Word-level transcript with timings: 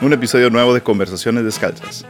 un 0.00 0.12
episodio 0.12 0.48
nuevo 0.50 0.74
de 0.74 0.80
Conversaciones 0.80 1.44
Descalzas. 1.44 2.04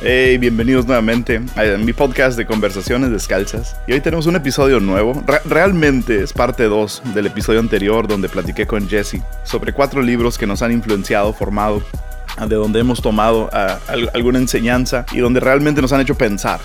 Hey, 0.00 0.36
bienvenidos 0.38 0.86
nuevamente 0.86 1.40
a 1.56 1.62
mi 1.78 1.92
podcast 1.92 2.36
de 2.36 2.46
Conversaciones 2.46 3.10
Descalzas. 3.10 3.76
Y 3.86 3.92
hoy 3.94 4.00
tenemos 4.00 4.26
un 4.26 4.36
episodio 4.36 4.78
nuevo. 4.78 5.24
realmente 5.46 6.22
es 6.22 6.32
parte 6.32 6.64
2 6.64 7.02
del 7.14 7.26
episodio 7.26 7.60
anterior 7.60 8.06
donde 8.06 8.28
platiqué 8.28 8.66
con 8.66 8.88
Jesse 8.88 9.22
sobre 9.44 9.72
cuatro 9.72 10.02
libros 10.02 10.38
que 10.38 10.46
nos 10.46 10.62
han 10.62 10.72
influenciado, 10.72 11.32
formado, 11.32 11.82
de 12.38 12.54
donde 12.54 12.80
hemos 12.80 13.00
tomado 13.00 13.48
ah, 13.52 13.78
alguna 14.12 14.38
enseñanza 14.38 15.06
y 15.12 15.18
donde 15.18 15.40
realmente 15.40 15.80
nos 15.80 15.92
han 15.92 16.00
hecho 16.00 16.14
pensar. 16.14 16.60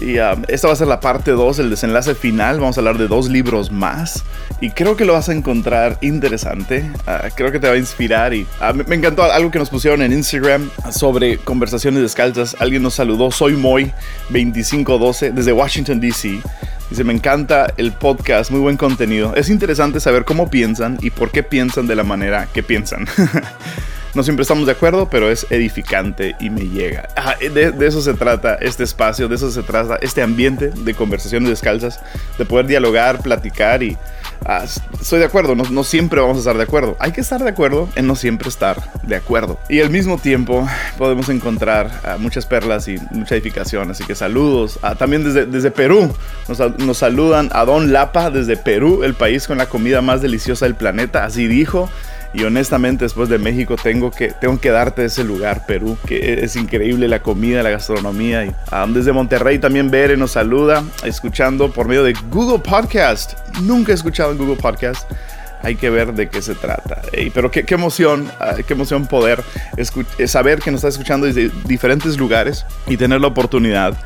Y 0.00 0.18
um, 0.18 0.42
esta 0.48 0.66
va 0.66 0.72
a 0.72 0.76
ser 0.76 0.88
la 0.88 1.00
parte 1.00 1.30
2, 1.30 1.58
el 1.60 1.70
desenlace 1.70 2.14
final. 2.14 2.60
Vamos 2.60 2.76
a 2.76 2.80
hablar 2.80 2.98
de 2.98 3.08
dos 3.08 3.28
libros 3.28 3.70
más. 3.70 4.24
Y 4.60 4.70
creo 4.70 4.96
que 4.96 5.04
lo 5.04 5.12
vas 5.12 5.28
a 5.28 5.32
encontrar 5.32 5.98
interesante. 6.00 6.90
Uh, 7.06 7.28
creo 7.34 7.52
que 7.52 7.60
te 7.60 7.68
va 7.68 7.74
a 7.74 7.78
inspirar. 7.78 8.34
Y 8.34 8.42
uh, 8.42 8.74
me, 8.74 8.96
encantó 8.96 9.22
algo 9.24 9.50
que 9.50 9.58
nos 9.58 9.70
pusieron 9.70 10.02
en 10.02 10.12
Instagram 10.12 10.70
sobre 10.90 11.38
conversaciones 11.38 12.02
descalzas. 12.02 12.56
Alguien 12.58 12.82
nos 12.82 12.94
saludó. 12.94 13.30
Soy 13.30 13.54
Moy2512 13.54 15.32
desde 15.32 15.52
Washington, 15.52 16.00
D.C. 16.00 16.40
Dice, 16.90 17.04
me 17.04 17.14
encanta 17.14 17.72
el 17.76 17.92
podcast, 17.92 18.50
muy 18.50 18.60
buen 18.60 18.76
contenido. 18.76 19.34
Es 19.34 19.48
interesante 19.48 20.00
saber 20.00 20.24
cómo 20.24 20.50
piensan 20.50 20.98
y 21.00 21.10
por 21.10 21.30
qué 21.30 21.42
piensan 21.42 21.86
de 21.86 21.96
la 21.96 22.04
manera 22.04 22.48
que 22.52 22.62
piensan. 22.62 23.06
No 24.14 24.22
siempre 24.22 24.42
estamos 24.42 24.66
de 24.66 24.72
acuerdo, 24.72 25.08
pero 25.10 25.28
es 25.28 25.44
edificante 25.50 26.36
y 26.38 26.48
me 26.48 26.68
llega. 26.68 27.08
de, 27.40 27.74
eso 27.84 28.00
se 28.00 28.14
trata 28.14 28.54
este 28.54 28.84
espacio, 28.84 29.26
de 29.28 29.34
eso 29.34 29.50
se 29.50 29.64
trata 29.64 29.96
este 30.00 30.22
ambiente 30.22 30.70
de 30.70 30.94
conversaciones 30.94 31.48
descalzas, 31.48 32.00
de 32.38 32.44
poder 32.44 32.66
dialogar, 32.66 33.22
platicar 33.22 33.82
y 33.82 33.96
ah, 34.44 34.64
estoy 35.00 35.18
de 35.18 35.24
acuerdo, 35.24 35.56
no, 35.56 35.82
siempre 35.82 36.20
vamos 36.20 36.36
a 36.36 36.40
estar 36.40 36.56
de 36.56 36.62
acuerdo. 36.62 36.96
Hay 37.00 37.10
que 37.10 37.20
estar 37.20 37.42
de 37.42 37.50
acuerdo 37.50 37.88
en 37.96 38.06
no 38.06 38.14
siempre 38.14 38.48
estar 38.48 38.92
de 39.02 39.16
acuerdo. 39.16 39.58
Y 39.68 39.80
al 39.80 39.90
mismo 39.90 40.16
tiempo 40.18 40.64
podemos 40.96 41.28
encontrar 41.28 41.90
ah, 42.04 42.16
muchas 42.16 42.46
perlas 42.46 42.86
y 42.86 42.98
mucha 43.10 43.34
edificación. 43.34 43.90
Así 43.90 44.04
que 44.04 44.14
saludos. 44.14 44.78
Ah, 44.82 44.94
también 44.94 45.24
desde, 45.24 45.46
desde 45.46 45.72
Perú 45.72 46.14
nos, 46.48 46.78
nos 46.78 46.98
saludan 46.98 47.50
a 47.52 47.64
Don 47.64 47.92
Lapa 47.92 48.30
desde 48.30 48.56
Perú, 48.56 49.02
el 49.02 49.14
país 49.14 49.48
con 49.48 49.58
la 49.58 49.66
comida 49.66 50.02
más 50.02 50.22
deliciosa 50.22 50.66
del 50.66 50.76
planeta. 50.76 51.24
Así 51.24 51.48
dijo. 51.48 51.90
Y 52.34 52.42
honestamente, 52.42 53.04
después 53.04 53.28
de 53.28 53.38
México, 53.38 53.76
tengo 53.80 54.10
que, 54.10 54.28
tengo 54.28 54.60
que 54.60 54.70
darte 54.70 55.04
ese 55.04 55.22
lugar, 55.22 55.66
Perú, 55.66 55.96
que 56.04 56.42
es 56.42 56.56
increíble 56.56 57.06
la 57.06 57.22
comida, 57.22 57.62
la 57.62 57.70
gastronomía. 57.70 58.44
Y, 58.44 58.52
desde 58.88 59.12
Monterrey 59.12 59.60
también 59.60 59.88
Bere 59.88 60.16
nos 60.16 60.32
saluda, 60.32 60.82
escuchando 61.04 61.70
por 61.70 61.86
medio 61.86 62.02
de 62.02 62.12
Google 62.30 62.58
Podcast. 62.58 63.34
Nunca 63.62 63.92
he 63.92 63.94
escuchado 63.94 64.32
en 64.32 64.38
Google 64.38 64.56
Podcast 64.56 65.08
hay 65.64 65.76
que 65.76 65.90
ver 65.90 66.12
de 66.12 66.28
qué 66.28 66.42
se 66.42 66.54
trata. 66.54 67.02
pero 67.32 67.50
qué, 67.50 67.64
emoción, 67.68 68.30
ah, 68.38 68.54
qué 68.66 68.74
emoción 68.74 69.06
poder 69.06 69.42
eh, 69.76 70.28
saber 70.28 70.60
que 70.60 70.70
nos 70.70 70.78
está 70.78 70.88
escuchando 70.88 71.26
desde 71.26 71.50
diferentes 71.64 72.16
lugares 72.18 72.64
y 72.86 72.96
tener 72.96 73.20
la 73.20 73.28
oportunidad 73.28 73.96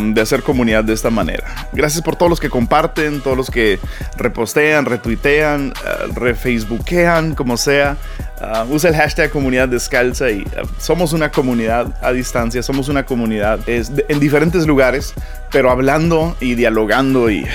de 0.00 0.20
hacer 0.20 0.42
comunidad 0.42 0.84
de 0.84 0.92
esta 0.92 1.10
manera. 1.10 1.68
Gracias 1.72 2.02
por 2.02 2.14
todos 2.14 2.30
los 2.30 2.38
que 2.38 2.48
comparten, 2.48 3.20
todos 3.20 3.36
los 3.36 3.50
que 3.50 3.80
repostean, 4.16 4.84
retuitean, 4.84 5.72
uh, 5.72 6.12
refacebookean, 6.14 7.34
como 7.34 7.56
sea. 7.56 7.96
Uh, 8.42 8.74
usa 8.74 8.90
el 8.90 8.96
hashtag 8.96 9.30
comunidad 9.30 9.68
descalza 9.68 10.28
y 10.28 10.40
uh, 10.40 10.66
somos 10.76 11.12
una 11.12 11.30
comunidad 11.30 11.96
a 12.02 12.10
distancia, 12.10 12.60
somos 12.60 12.88
una 12.88 13.06
comunidad 13.06 13.60
en 13.68 14.18
diferentes 14.18 14.66
lugares, 14.66 15.14
pero 15.52 15.70
hablando 15.70 16.36
y 16.40 16.56
dialogando 16.56 17.30
y 17.30 17.46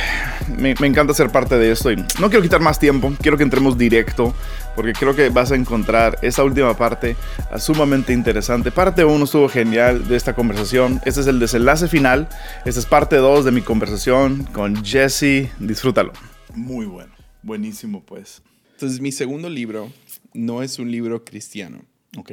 me, 0.57 0.71
encanta 0.71 1.13
ser 1.13 1.29
parte 1.29 1.57
de 1.57 1.71
esto 1.71 1.91
y 1.91 1.97
no 1.97 2.29
quiero 2.29 2.41
quitar 2.41 2.61
más 2.61 2.79
tiempo, 2.79 3.11
quiero 3.21 3.35
que 3.35 3.43
entremos 3.43 3.77
directo 3.77 4.33
porque 4.77 4.93
creo 4.93 5.13
que 5.13 5.27
vas 5.27 5.51
a 5.51 5.55
encontrar 5.55 6.19
esa 6.21 6.45
última 6.45 6.77
parte 6.77 7.17
uh, 7.53 7.59
sumamente 7.59 8.13
interesante. 8.13 8.71
Parte 8.71 9.03
1 9.03 9.25
estuvo 9.25 9.49
genial 9.49 10.07
de 10.07 10.15
esta 10.15 10.35
conversación, 10.35 11.01
este 11.03 11.19
es 11.19 11.27
el 11.27 11.39
desenlace 11.39 11.89
final, 11.89 12.29
esta 12.63 12.79
es 12.79 12.85
parte 12.85 13.17
2 13.17 13.43
de 13.43 13.51
mi 13.51 13.61
conversación 13.61 14.45
con 14.53 14.85
Jesse, 14.85 15.49
disfrútalo. 15.59 16.13
Muy 16.55 16.85
bueno, 16.85 17.11
buenísimo 17.43 18.01
pues. 18.05 18.41
Entonces 18.77 19.01
mi 19.01 19.11
segundo 19.11 19.49
libro 19.49 19.91
no 20.33 20.63
es 20.63 20.79
un 20.79 20.91
libro 20.91 21.23
cristiano. 21.23 21.85
Ok. 22.17 22.31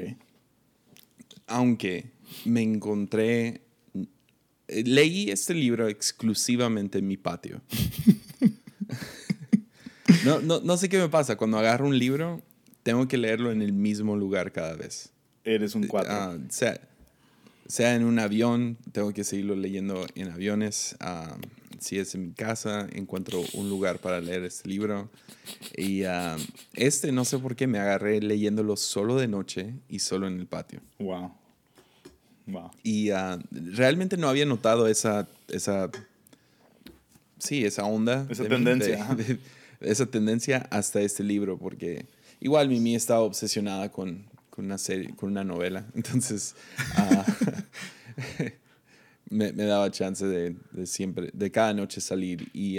Aunque 1.46 2.10
me 2.44 2.62
encontré. 2.62 3.62
Leí 4.66 5.30
este 5.30 5.54
libro 5.54 5.88
exclusivamente 5.88 6.98
en 6.98 7.06
mi 7.06 7.16
patio. 7.16 7.60
no, 10.24 10.40
no, 10.40 10.60
no, 10.60 10.76
sé 10.76 10.88
qué 10.88 10.98
me 10.98 11.08
pasa. 11.08 11.36
Cuando 11.36 11.58
agarro 11.58 11.86
un 11.86 11.98
libro, 11.98 12.42
tengo 12.82 13.06
que 13.06 13.18
leerlo 13.18 13.52
en 13.52 13.60
el 13.60 13.72
mismo 13.72 14.16
lugar 14.16 14.52
cada 14.52 14.74
vez. 14.74 15.10
Eres 15.44 15.74
un 15.74 15.86
cuatro. 15.86 16.12
Ah, 16.12 16.38
sea, 16.48 16.80
sea, 17.66 17.94
en 17.94 18.04
un 18.04 18.18
avión, 18.18 18.78
tengo 18.92 19.12
que 19.12 19.24
seguirlo 19.24 19.54
leyendo 19.54 20.06
en 20.14 20.30
aviones. 20.30 20.96
Ah, 21.00 21.36
si 21.80 21.98
es 21.98 22.14
en 22.14 22.28
mi 22.28 22.32
casa, 22.32 22.86
encuentro 22.92 23.42
un 23.54 23.68
lugar 23.68 23.98
para 23.98 24.20
leer 24.20 24.44
este 24.44 24.68
libro. 24.68 25.10
Y 25.76 26.04
ah, 26.04 26.36
este, 26.74 27.12
no 27.12 27.24
sé 27.24 27.38
por 27.38 27.56
qué, 27.56 27.66
me 27.66 27.78
agarré 27.78 28.20
leyéndolo 28.20 28.76
solo 28.76 29.16
de 29.16 29.28
noche 29.28 29.74
y 29.88 30.00
solo 30.00 30.26
en 30.26 30.38
el 30.38 30.46
patio. 30.46 30.80
Wow. 30.98 31.32
Wow. 32.46 32.70
Y 32.82 33.10
uh, 33.10 33.40
realmente 33.50 34.16
no 34.16 34.28
había 34.28 34.46
notado 34.46 34.86
esa, 34.86 35.28
esa, 35.48 35.90
sí, 37.38 37.64
esa 37.64 37.84
onda. 37.84 38.26
Esa 38.28 38.44
tendencia. 38.44 39.06
esa 39.80 40.06
tendencia 40.06 40.66
hasta 40.70 41.00
este 41.00 41.22
libro, 41.22 41.58
porque 41.58 42.06
igual 42.40 42.68
Mimi 42.68 42.94
estaba 42.94 43.20
obsesionada 43.20 43.90
con, 43.90 44.24
con 44.50 44.66
una 44.66 44.78
serie, 44.78 45.14
con 45.16 45.30
una 45.30 45.44
novela. 45.44 45.86
Entonces, 45.94 46.54
uh, 46.98 48.42
me, 49.30 49.52
me, 49.52 49.64
daba 49.64 49.90
chance 49.90 50.26
de, 50.26 50.56
de, 50.72 50.86
siempre, 50.86 51.30
de 51.32 51.50
cada 51.50 51.72
noche 51.74 52.00
salir 52.00 52.48
y 52.52 52.78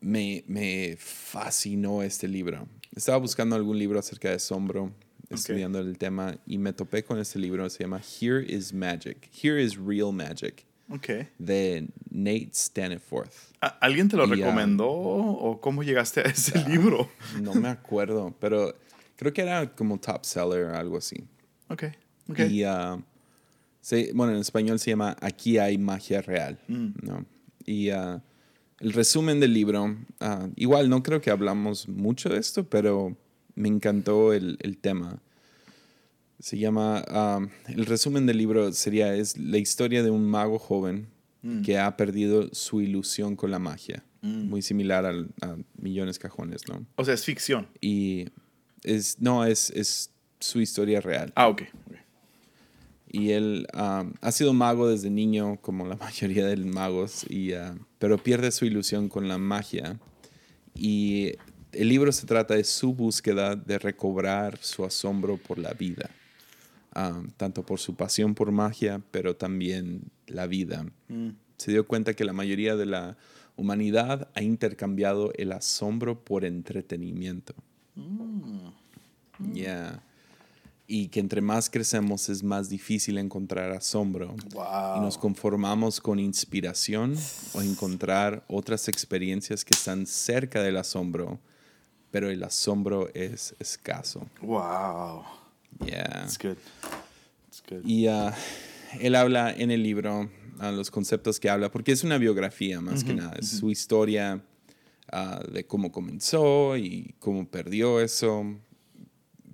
me, 0.00 0.44
me, 0.46 0.96
fascinó 0.98 2.02
este 2.02 2.28
libro. 2.28 2.68
Estaba 2.94 3.18
buscando 3.18 3.56
algún 3.56 3.78
libro 3.78 3.98
acerca 3.98 4.28
de 4.28 4.34
asombro, 4.36 4.92
estudiando 5.30 5.78
el 5.78 5.98
tema, 5.98 6.38
y 6.46 6.58
me 6.58 6.72
topé 6.72 7.04
con 7.04 7.18
este 7.18 7.38
libro, 7.38 7.68
se 7.68 7.84
llama 7.84 8.00
Here 8.00 8.44
is 8.46 8.72
Magic, 8.72 9.28
Here 9.42 9.62
is 9.62 9.76
Real 9.76 10.12
Magic. 10.12 10.64
Okay. 10.90 11.28
De 11.38 11.86
Nate 12.10 12.50
Staniforth. 12.54 13.52
¿Alguien 13.60 14.08
te 14.08 14.16
lo 14.16 14.24
recomendó 14.24 14.88
o 14.88 15.60
cómo 15.60 15.82
llegaste 15.82 16.20
a 16.20 16.24
ese 16.24 16.66
libro? 16.66 17.10
No 17.42 17.54
me 17.54 17.68
acuerdo, 17.68 18.34
pero 18.40 18.74
creo 19.16 19.32
que 19.34 19.42
era 19.42 19.74
como 19.74 19.98
top 19.98 20.24
seller 20.24 20.64
o 20.64 20.74
algo 20.74 20.96
así. 20.96 21.24
Ok. 21.68 21.84
Y 22.28 22.64
uh, 22.64 23.02
bueno, 24.14 24.34
en 24.34 24.40
español 24.40 24.78
se 24.78 24.90
llama 24.90 25.16
Aquí 25.20 25.58
hay 25.58 25.78
magia 25.78 26.22
real. 26.22 26.58
Mm. 26.68 26.88
¿no? 27.02 27.26
Y 27.64 27.90
uh, 27.90 28.20
el 28.80 28.92
resumen 28.92 29.40
del 29.40 29.52
libro, 29.52 29.84
uh, 29.84 30.52
igual 30.56 30.88
no 30.88 31.02
creo 31.02 31.20
que 31.20 31.30
hablamos 31.30 31.88
mucho 31.88 32.28
de 32.28 32.38
esto, 32.38 32.68
pero 32.68 33.16
me 33.54 33.68
encantó 33.68 34.32
el, 34.32 34.56
el 34.60 34.78
tema. 34.78 35.20
Se 36.38 36.56
llama, 36.56 37.04
um, 37.10 37.48
el 37.66 37.86
resumen 37.86 38.26
del 38.26 38.38
libro 38.38 38.72
sería, 38.72 39.14
es 39.14 39.36
la 39.36 39.58
historia 39.58 40.02
de 40.02 40.10
un 40.10 40.24
mago 40.24 40.58
joven 40.58 41.08
mm. 41.42 41.62
que 41.62 41.78
ha 41.78 41.96
perdido 41.96 42.48
su 42.52 42.80
ilusión 42.80 43.34
con 43.34 43.50
la 43.50 43.58
magia. 43.58 44.04
Mm. 44.22 44.48
Muy 44.48 44.62
similar 44.62 45.06
a, 45.06 45.10
a 45.44 45.56
Millones 45.76 46.18
Cajones, 46.18 46.68
¿no? 46.68 46.86
O 46.96 47.04
sea, 47.04 47.14
es 47.14 47.24
ficción. 47.24 47.66
Y 47.80 48.26
es, 48.84 49.20
no, 49.20 49.44
es, 49.44 49.70
es 49.70 50.10
su 50.40 50.60
historia 50.60 51.00
real. 51.00 51.32
Ah, 51.34 51.48
ok. 51.48 51.62
Y 53.10 53.30
él 53.30 53.66
ha 53.72 54.32
sido 54.32 54.52
mago 54.52 54.88
desde 54.88 55.10
niño, 55.10 55.58
como 55.60 55.86
la 55.86 55.96
mayoría 55.96 56.46
de 56.46 56.56
los 56.56 56.66
magos, 56.66 57.24
y, 57.28 57.54
uh, 57.54 57.78
pero 57.98 58.18
pierde 58.18 58.50
su 58.50 58.66
ilusión 58.66 59.08
con 59.08 59.28
la 59.28 59.38
magia. 59.38 59.98
Y 60.74 61.32
el 61.72 61.88
libro 61.88 62.12
se 62.12 62.26
trata 62.26 62.54
de 62.54 62.64
su 62.64 62.94
búsqueda 62.94 63.56
de 63.56 63.78
recobrar 63.78 64.58
su 64.60 64.84
asombro 64.84 65.36
por 65.36 65.58
la 65.58 65.72
vida, 65.72 66.10
tanto 67.36 67.62
por 67.64 67.78
su 67.78 67.94
pasión 67.94 68.34
por 68.34 68.52
magia, 68.52 69.00
pero 69.10 69.36
también 69.36 70.02
la 70.26 70.46
vida. 70.46 70.84
Mm. 71.08 71.30
Se 71.56 71.72
dio 71.72 71.86
cuenta 71.86 72.14
que 72.14 72.24
la 72.24 72.32
mayoría 72.32 72.76
de 72.76 72.86
la 72.86 73.16
humanidad 73.56 74.28
ha 74.34 74.42
intercambiado 74.42 75.32
el 75.36 75.52
asombro 75.52 76.24
por 76.24 76.44
entretenimiento. 76.44 77.54
Mm. 77.96 79.52
Yeah 79.52 80.02
y 80.90 81.08
que 81.08 81.20
entre 81.20 81.42
más 81.42 81.68
crecemos 81.68 82.30
es 82.30 82.42
más 82.42 82.70
difícil 82.70 83.18
encontrar 83.18 83.72
asombro. 83.72 84.34
Y 84.96 85.00
nos 85.00 85.18
conformamos 85.18 86.00
con 86.00 86.18
inspiración 86.18 87.14
o 87.52 87.60
encontrar 87.60 88.42
otras 88.48 88.88
experiencias 88.88 89.66
que 89.66 89.74
están 89.74 90.06
cerca 90.06 90.62
del 90.62 90.78
asombro, 90.78 91.38
pero 92.10 92.30
el 92.30 92.42
asombro 92.42 93.10
es 93.12 93.54
escaso. 93.58 94.26
Wow. 94.40 95.24
Yeah. 95.84 96.08
That's 96.08 96.38
good. 96.38 96.56
good. 97.68 97.84
Y 97.84 98.08
uh, 98.08 98.30
él 98.98 99.14
habla 99.14 99.52
en 99.52 99.70
el 99.70 99.82
libro, 99.82 100.30
uh, 100.58 100.72
los 100.72 100.90
conceptos 100.90 101.38
que 101.38 101.50
habla, 101.50 101.70
porque 101.70 101.92
es 101.92 102.02
una 102.02 102.16
biografía 102.16 102.80
más 102.80 103.04
que 103.04 103.12
nada, 103.12 103.36
es 103.38 103.50
su 103.50 103.70
historia 103.70 104.42
ah, 105.12 105.42
de 105.52 105.66
cómo 105.66 105.92
comenzó 105.92 106.78
y 106.78 107.14
cómo 107.18 107.46
perdió 107.46 108.00
eso. 108.00 108.58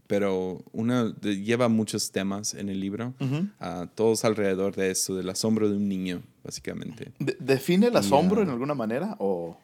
Pero 0.06 0.62
uno 0.72 1.10
de- 1.12 1.42
lleva 1.42 1.68
muchos 1.68 2.10
temas 2.10 2.52
en 2.54 2.68
el 2.68 2.78
libro, 2.78 3.14
ah, 3.60 3.86
todos 3.94 4.24
alrededor 4.24 4.76
de 4.76 4.90
eso, 4.90 5.14
del 5.16 5.30
asombro 5.30 5.68
de 5.70 5.76
un 5.76 5.88
niño, 5.88 6.22
básicamente. 6.42 7.12
De- 7.18 7.36
¿Define 7.40 7.86
el 7.86 7.96
asombro 7.96 8.36
Ya. 8.36 8.42
en 8.44 8.50
alguna 8.50 8.74
manera? 8.74 9.16
O... 9.18 9.56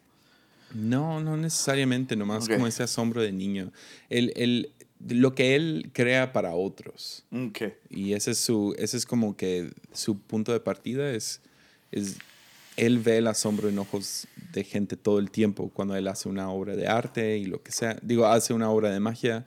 No, 0.75 1.21
no 1.21 1.37
necesariamente, 1.37 2.17
nomás 2.17 2.45
Ok. 2.45 2.53
como 2.55 2.67
ese 2.67 2.83
asombro 2.85 3.21
de 3.23 3.33
niño. 3.33 3.71
El, 4.09 4.33
el- 4.37 4.71
lo 5.09 5.35
que 5.35 5.57
él 5.57 5.91
crea 5.93 6.33
para 6.33 6.55
otros. 6.55 7.25
Ok. 7.33 7.63
Y 7.91 8.13
ese 8.13 8.31
es, 8.33 8.39
su, 8.39 8.75
ese 8.79 8.97
es 8.97 9.05
como 9.07 9.37
que 9.37 9.71
su 9.93 10.19
punto 10.21 10.53
de 10.53 10.61
partida 10.61 11.11
es, 11.13 11.41
es, 11.91 12.17
él 12.77 12.99
ve 13.01 13.19
el 13.19 13.27
asombro 13.27 13.69
en 13.69 13.79
ojos 13.79 14.27
de 14.53 14.63
gente 14.65 14.97
todo 14.97 15.19
el 15.19 15.31
tiempo 15.31 15.71
cuando 15.75 15.97
él 15.97 16.07
hace 16.09 16.29
una 16.29 16.51
obra 16.51 16.77
de 16.77 16.87
arte 16.87 17.37
y 17.39 17.47
lo 17.47 17.63
que 17.63 17.73
sea. 17.73 17.99
Digo, 18.03 18.27
hace 18.27 18.55
una 18.55 18.71
obra 18.71 18.91
de 18.91 19.01
magia 19.01 19.45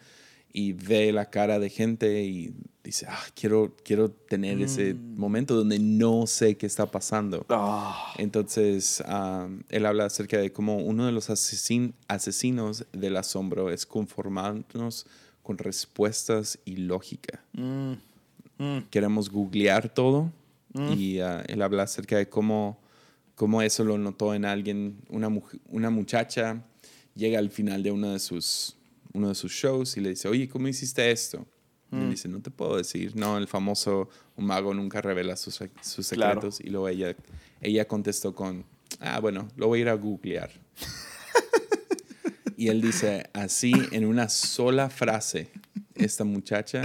y 0.55 0.73
ve 0.73 1.11
la 1.11 1.29
cara 1.31 1.57
de 1.59 1.69
gente 1.69 2.23
y 2.23 2.53
dice, 2.83 3.07
ah, 3.09 3.19
quiero, 3.33 3.75
quiero 3.83 4.11
tener 4.11 4.61
ese 4.61 4.93
momento 4.93 5.55
donde 5.55 5.79
no 5.79 6.27
sé 6.27 6.55
qué 6.57 6.67
está 6.67 6.85
pasando. 6.91 7.43
Ah, 7.49 8.13
Entonces, 8.17 9.01
am, 9.07 9.63
él 9.69 9.85
habla 9.85 10.05
acerca 10.05 10.37
de 10.37 10.51
cómo 10.51 10.77
uno 10.77 11.05
de 11.07 11.11
los 11.11 11.29
asesin- 11.29 11.93
asesinos 12.07 12.85
del 12.91 13.17
asombro 13.17 13.71
es 13.71 13.85
conformarnos 13.87 15.05
con 15.41 15.57
respuestas 15.57 16.59
y 16.65 16.75
lógica. 16.77 17.41
mm, 17.53 17.93
mm, 18.59 18.77
Queremos 18.91 19.29
googlear 19.29 19.89
todo 19.93 20.31
y 20.89 21.19
ah, 21.19 21.43
él 21.47 21.61
habla 21.61 21.83
acerca 21.83 22.17
de 22.17 22.27
cómo, 22.29 22.77
cómo 23.35 23.61
eso 23.61 23.83
lo 23.83 23.97
notó 23.97 24.33
en 24.35 24.45
alguien, 24.45 24.97
una, 25.09 25.29
una 25.69 25.89
muchacha 25.89 26.63
llega 27.15 27.39
al 27.39 27.49
final 27.49 27.81
de 27.83 27.91
uno 27.91 28.11
de 28.11 28.19
sus, 28.19 28.75
uno 29.13 29.29
de 29.29 29.35
sus 29.35 29.51
shows 29.51 29.95
y 29.97 30.01
le 30.01 30.09
dice, 30.09 30.27
oye, 30.27 30.47
¿cómo 30.47 30.67
hiciste 30.67 31.09
esto? 31.11 31.45
Y 31.91 31.97
él 31.97 32.09
dice, 32.09 32.27
no 32.27 32.41
te 32.41 32.49
puedo 32.49 32.75
decir. 32.75 33.15
No, 33.15 33.37
el 33.37 33.47
famoso 33.47 34.09
un 34.35 34.45
mago 34.47 34.73
nunca 34.73 34.99
revela 34.99 35.35
sus, 35.35 35.57
Claro. 35.59 36.41
secretos. 36.41 36.59
Y 36.59 36.69
luego 36.69 36.87
ella, 36.89 37.15
ella 37.61 37.87
contestó 37.87 38.33
con, 38.33 38.65
ah, 38.99 39.19
bueno, 39.19 39.47
lo 39.57 39.67
voy 39.67 39.79
a 39.79 39.81
ir 39.83 39.89
a 39.89 39.93
googlear. 39.93 40.49
y 42.57 42.69
él 42.69 42.81
dice, 42.81 43.29
así 43.33 43.73
en 43.91 44.05
una 44.05 44.27
sola 44.27 44.89
frase, 44.89 45.49
esta 45.93 46.23
muchacha 46.23 46.81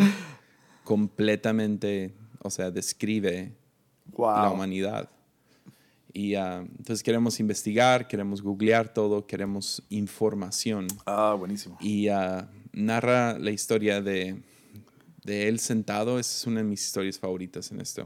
completamente, 0.84 2.12
o 2.40 2.50
sea, 2.50 2.70
describe 2.70 3.54
wow. 4.12 4.42
la 4.42 4.50
humanidad. 4.50 5.08
Y 6.18 6.34
ah, 6.34 6.66
entonces 6.76 7.04
queremos 7.04 7.38
investigar, 7.38 8.08
queremos 8.08 8.42
googlear 8.42 8.92
todo, 8.92 9.24
queremos 9.24 9.84
información. 9.88 10.88
Ah, 11.06 11.36
buenísimo. 11.38 11.78
Y 11.80 12.08
ah, 12.08 12.50
narra 12.72 13.38
la 13.38 13.52
historia 13.52 14.02
de, 14.02 14.42
de 15.22 15.46
él 15.46 15.60
sentado, 15.60 16.18
esa 16.18 16.36
es 16.36 16.44
una 16.48 16.58
de 16.58 16.64
mis 16.64 16.84
historias 16.84 17.20
favoritas 17.20 17.70
en 17.70 17.80
esto, 17.80 18.04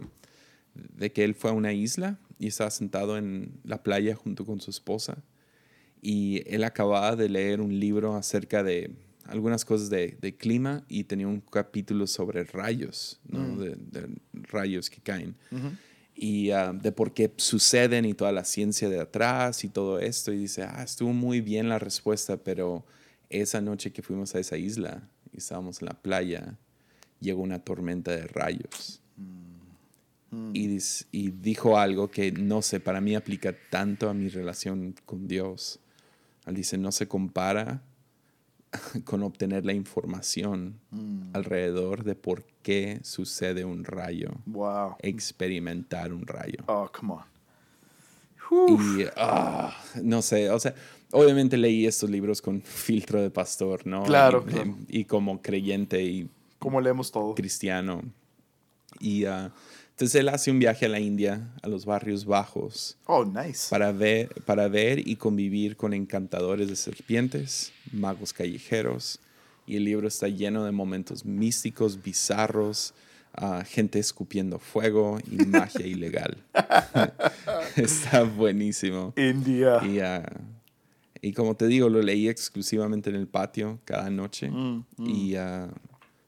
de 0.74 1.10
que 1.10 1.24
él 1.24 1.34
fue 1.34 1.52
a 1.52 1.54
una 1.54 1.72
isla 1.72 2.18
y 2.38 2.48
estaba 2.48 2.70
sentado 2.70 3.16
en 3.16 3.58
la 3.64 3.82
playa 3.82 4.14
junto 4.14 4.44
con 4.44 4.60
su 4.60 4.70
esposa 4.70 5.16
y 6.02 6.42
él 6.54 6.64
acababa 6.64 7.16
de 7.16 7.30
leer 7.30 7.62
un 7.62 7.80
libro 7.80 8.14
acerca 8.14 8.62
de 8.62 8.90
algunas 9.24 9.64
cosas 9.64 9.88
de, 9.88 10.18
de 10.20 10.36
clima 10.36 10.84
y 10.86 11.04
tenía 11.04 11.28
un 11.28 11.40
capítulo 11.40 12.06
sobre 12.06 12.44
rayos, 12.44 13.22
¿no? 13.26 13.56
de, 13.56 13.74
de 13.74 14.08
rayos 14.34 14.90
que 14.90 15.00
caen 15.00 15.34
y 16.14 16.50
ah, 16.50 16.72
de 16.72 16.92
por 16.92 17.14
qué 17.14 17.32
suceden 17.36 18.04
y 18.04 18.14
toda 18.14 18.32
la 18.32 18.44
ciencia 18.44 18.88
de 18.88 19.00
atrás 19.00 19.64
y 19.64 19.68
todo 19.68 19.98
esto. 19.98 20.32
Y 20.32 20.38
dice, 20.38 20.62
ah, 20.62 20.82
estuvo 20.82 21.12
muy 21.12 21.40
bien 21.40 21.68
la 21.68 21.78
respuesta, 21.78 22.36
pero 22.36 22.84
esa 23.30 23.60
noche 23.60 23.92
que 23.92 24.02
fuimos 24.02 24.34
a 24.34 24.38
esa 24.38 24.56
isla 24.56 25.08
y 25.32 25.38
estábamos 25.38 25.80
en 25.80 25.88
la 25.88 25.94
playa, 25.94 26.58
llegó 27.20 27.42
una 27.42 27.58
tormenta 27.58 28.10
de 28.10 28.26
rayos. 28.26 29.00
Y, 30.54 30.66
dis- 30.66 31.06
y 31.12 31.30
dijo 31.30 31.78
algo 31.78 32.10
que 32.10 32.32
no 32.32 32.62
sé, 32.62 32.80
para 32.80 33.02
mí 33.02 33.14
aplica 33.14 33.54
tanto 33.70 34.08
a 34.08 34.14
mi 34.14 34.28
relación 34.28 34.94
con 35.04 35.28
Dios. 35.28 35.78
Él 36.46 36.54
dice, 36.54 36.78
no 36.78 36.90
se 36.90 37.06
compara 37.06 37.82
con 39.04 39.22
obtener 39.22 39.64
la 39.66 39.72
información 39.72 40.78
alrededor 41.32 42.04
de 42.04 42.14
por 42.14 42.44
qué 42.62 43.00
sucede 43.02 43.64
un 43.64 43.84
rayo 43.84 44.30
Wow. 44.46 44.96
experimentar 45.00 46.12
un 46.12 46.26
rayo. 46.26 46.58
Oh, 46.66 46.90
come 46.92 47.14
on. 47.14 47.32
Y 48.68 49.04
ah, 49.16 49.74
no 50.02 50.20
sé, 50.20 50.50
o 50.50 50.58
sea, 50.60 50.74
obviamente 51.10 51.56
leí 51.56 51.86
estos 51.86 52.10
libros 52.10 52.42
con 52.42 52.60
filtro 52.64 53.20
de 53.22 53.30
pastor, 53.30 53.86
¿no? 53.86 54.02
Claro, 54.04 54.44
y, 54.46 54.50
claro. 54.52 54.76
y 54.88 55.04
como 55.06 55.40
creyente 55.40 56.02
y 56.02 56.28
¿Cómo 56.58 56.80
leemos 56.80 57.10
todo? 57.10 57.34
cristiano. 57.34 58.02
Y 59.00 59.24
ah, 59.24 59.50
entonces 60.02 60.20
él 60.20 60.28
hace 60.30 60.50
un 60.50 60.58
viaje 60.58 60.86
a 60.86 60.88
la 60.88 60.98
India, 60.98 61.48
a 61.62 61.68
los 61.68 61.84
barrios 61.86 62.24
bajos, 62.24 62.96
Oh, 63.06 63.24
nice. 63.24 63.68
para 63.70 63.92
ver, 63.92 64.30
para 64.44 64.66
ver 64.66 65.06
y 65.06 65.14
convivir 65.14 65.76
con 65.76 65.92
encantadores 65.94 66.66
de 66.68 66.74
serpientes, 66.74 67.70
magos 67.92 68.32
callejeros. 68.32 69.20
Y 69.64 69.76
el 69.76 69.84
libro 69.84 70.08
está 70.08 70.26
lleno 70.26 70.64
de 70.64 70.72
momentos 70.72 71.24
místicos, 71.24 72.02
bizarros, 72.02 72.94
ah, 73.34 73.62
gente 73.64 74.00
escupiendo 74.00 74.58
fuego 74.58 75.20
y 75.30 75.36
magia 75.46 75.86
ilegal. 75.86 76.36
está 77.76 78.24
buenísimo. 78.24 79.14
India. 79.16 79.78
Y, 79.84 80.00
ah, 80.00 80.28
y 81.20 81.32
como 81.32 81.54
te 81.54 81.68
digo, 81.68 81.88
lo 81.88 82.02
leí 82.02 82.28
exclusivamente 82.28 83.08
en 83.08 83.14
el 83.14 83.28
patio 83.28 83.78
cada 83.84 84.10
noche. 84.10 84.50
Mm, 84.50 84.84
Y 84.98 85.36
ah, 85.36 85.68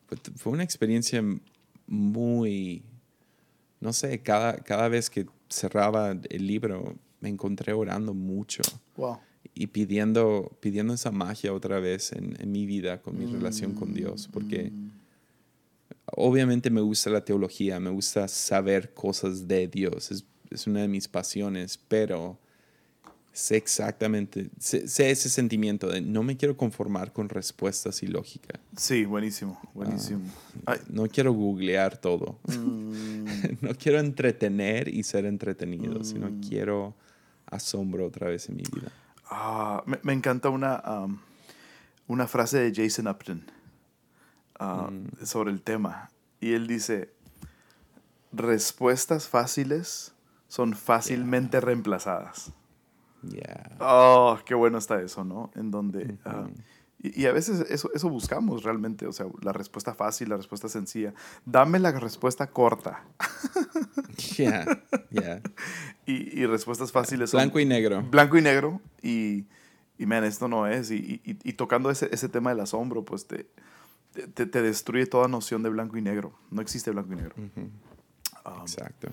fue, 0.07 0.19
fue 0.37 0.53
una 0.53 0.63
experiencia 0.63 1.25
muy, 1.89 2.85
no 3.85 3.93
sé, 3.93 4.21
cada, 4.23 4.57
cada 4.57 4.89
vez 4.89 5.11
que 5.11 5.27
cerraba 5.49 6.11
el 6.11 6.47
libro 6.47 6.97
me 7.21 7.29
encontré 7.29 7.73
orando 7.73 8.13
mucho 8.15 8.63
Wow. 8.97 9.19
y 9.55 9.69
pidiendo, 9.69 10.51
pidiendo 10.61 10.95
esa 10.95 11.11
magia 11.13 11.53
otra 11.53 11.79
vez 11.79 12.13
en, 12.13 12.35
en 12.41 12.51
mi 12.51 12.67
vida, 12.67 13.01
con 13.01 13.17
mi 13.19 13.27
relación 13.27 13.75
con 13.75 13.91
Mm, 13.91 13.95
Dios, 13.95 14.29
porque 14.33 14.73
obviamente 16.07 16.71
me 16.71 16.81
gusta 16.81 17.11
la 17.11 17.25
teología, 17.25 17.81
me 17.81 17.91
gusta 17.91 18.29
saber 18.29 18.95
cosas 18.95 19.47
de 19.49 19.69
Dios, 19.69 20.11
es, 20.11 20.25
es 20.51 20.67
una 20.67 20.81
de 20.83 20.89
mis 20.89 21.09
pasiones, 21.09 21.79
pero 21.89 22.39
sé 23.35 23.57
exactamente, 23.57 24.49
sé, 24.61 24.87
sé 24.87 25.11
ese 25.11 25.29
sentimiento 25.29 25.89
de 25.89 26.01
no 26.01 26.23
me 26.23 26.37
quiero 26.37 26.57
conformar 26.57 27.13
con 27.13 27.29
respuestas 27.29 28.03
y 28.05 28.07
lógica, 28.07 28.61
Sí, 28.77 29.05
buenísimo, 29.05 29.61
buenísimo. 29.75 30.21
Ay, 30.65 30.79
no 30.89 31.09
quiero 31.09 31.33
googlear 31.33 31.99
todo, 31.99 32.39
mm, 32.47 33.25
no 33.61 33.75
quiero 33.75 33.99
entretener 33.99 34.89
y 34.89 35.03
ser 35.03 35.27
entretenido, 35.27 36.05
sino 36.05 36.31
quiero 36.49 36.95
asombro 37.47 38.07
otra 38.07 38.29
vez 38.29 38.49
en 38.49 38.57
mi 38.57 38.63
vida. 38.73 38.93
ah, 39.29 39.83
me, 39.85 39.99
me 40.05 40.13
encanta 40.13 40.49
una, 40.49 40.81
um, 40.87 41.19
una 42.07 42.29
frase 42.29 42.59
de 42.59 42.73
Jason 42.73 43.09
Upton 43.09 43.45
ah, 44.61 44.91
sobre 45.25 45.51
el 45.51 45.61
tema. 45.61 46.11
Y 46.41 46.53
él 46.53 46.69
dice, 46.69 47.13
respuestas 48.33 49.29
fáciles 49.29 50.13
son 50.47 50.75
fácilmente 50.75 51.61
reemplazadas. 51.61 52.53
Yeah. 53.31 53.77
Oh, 53.81 54.39
qué 54.45 54.55
bueno 54.55 54.79
está 54.79 55.01
eso, 55.01 55.25
¿no? 55.25 55.51
En 55.55 55.71
donde... 55.71 56.17
ah, 56.25 56.47
y, 57.03 57.23
y 57.23 57.27
a 57.27 57.33
veces 57.33 57.67
eso, 57.71 57.91
eso 57.95 58.09
buscamos 58.09 58.63
realmente, 58.63 59.07
o 59.07 59.13
sea, 59.13 59.27
la 59.43 59.53
respuesta 59.53 59.95
fácil, 59.95 60.31
la 60.31 60.37
respuesta 60.39 60.69
sencilla. 60.69 61.13
Dame 61.45 61.79
la 61.79 61.93
respuesta 61.93 62.47
corta. 62.49 63.05
Yeah, 64.39 64.65
yeah. 65.11 65.41
Y, 66.07 66.41
y 66.41 66.47
respuestas 66.47 66.93
fáciles 66.93 67.31
son... 67.31 67.39
Blanco 67.39 67.59
y 67.61 67.65
negro. 67.65 68.03
blanco 68.03 68.37
y 68.39 68.43
negro 68.43 68.81
y, 69.03 69.47
y 69.99 70.07
man, 70.07 70.23
esto 70.25 70.49
no 70.49 70.67
es. 70.67 70.91
Y, 70.91 71.21
y- 71.25 71.39
y 71.43 71.53
tocando 71.55 71.91
ese, 71.91 72.09
ese 72.13 72.29
tema 72.29 72.51
del 72.51 72.61
asombro, 72.61 73.05
pues 73.05 73.27
te, 73.27 73.47
te, 74.35 74.47
te 74.47 74.63
destruye 74.63 75.07
toda 75.07 75.29
noción 75.29 75.63
de 75.63 75.71
blanco 75.71 75.97
y 75.97 76.03
negro. 76.03 76.33
No 76.51 76.61
existe 76.63 76.91
blanco 76.91 77.13
y 77.15 77.17
negro. 77.17 77.35
Um, 77.37 78.61
Exacto. 78.63 79.09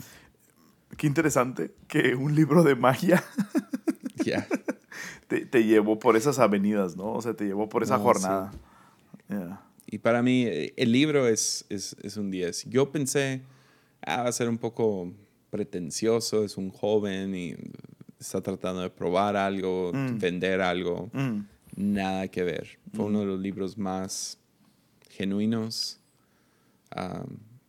qué 0.97 1.07
interesante 1.07 1.73
que 1.87 2.15
un 2.15 2.35
libro 2.35 2.63
de 2.63 2.75
magia 2.75 3.23
Yeah. 4.23 4.47
te, 5.27 5.45
te 5.45 5.63
llevó 5.63 5.99
por 5.99 6.15
esas 6.17 6.39
avenidas, 6.39 6.95
¿no? 6.95 7.13
O 7.13 7.21
sea, 7.21 7.33
te 7.33 7.45
llevó 7.45 7.67
por 7.69 7.83
esa 7.83 7.97
No, 7.97 8.03
jornada. 8.03 8.51
Yeah. 9.29 9.61
Y 9.87 9.97
para 9.99 10.21
mí, 10.21 10.45
el 10.75 10.91
libro 10.91 11.27
es, 11.27 11.65
es, 11.69 11.95
es 12.01 12.17
un 12.17 12.31
10. 12.31 12.65
Yo 12.69 12.91
pensé, 12.91 13.41
ah, 14.05 14.23
va 14.23 14.29
a 14.29 14.31
ser 14.31 14.47
un 14.49 14.57
poco 14.57 15.11
pretencioso, 15.49 16.43
es 16.45 16.55
un 16.57 16.69
joven 16.69 17.35
y 17.35 17.55
está 18.19 18.41
tratando 18.41 18.81
de 18.81 18.89
probar 18.89 19.35
algo, 19.35 19.91
Mm. 19.93 20.17
vender 20.19 20.61
algo. 20.61 21.09
Mm, 21.13 21.39
Nada 21.75 22.27
que 22.27 22.43
ver. 22.43 22.79
Fue 22.93 23.05
uno 23.05 23.21
de 23.21 23.25
los 23.25 23.39
libros 23.39 23.77
más 23.77 24.37
genuinos. 25.09 25.99
Ah, 26.91 27.23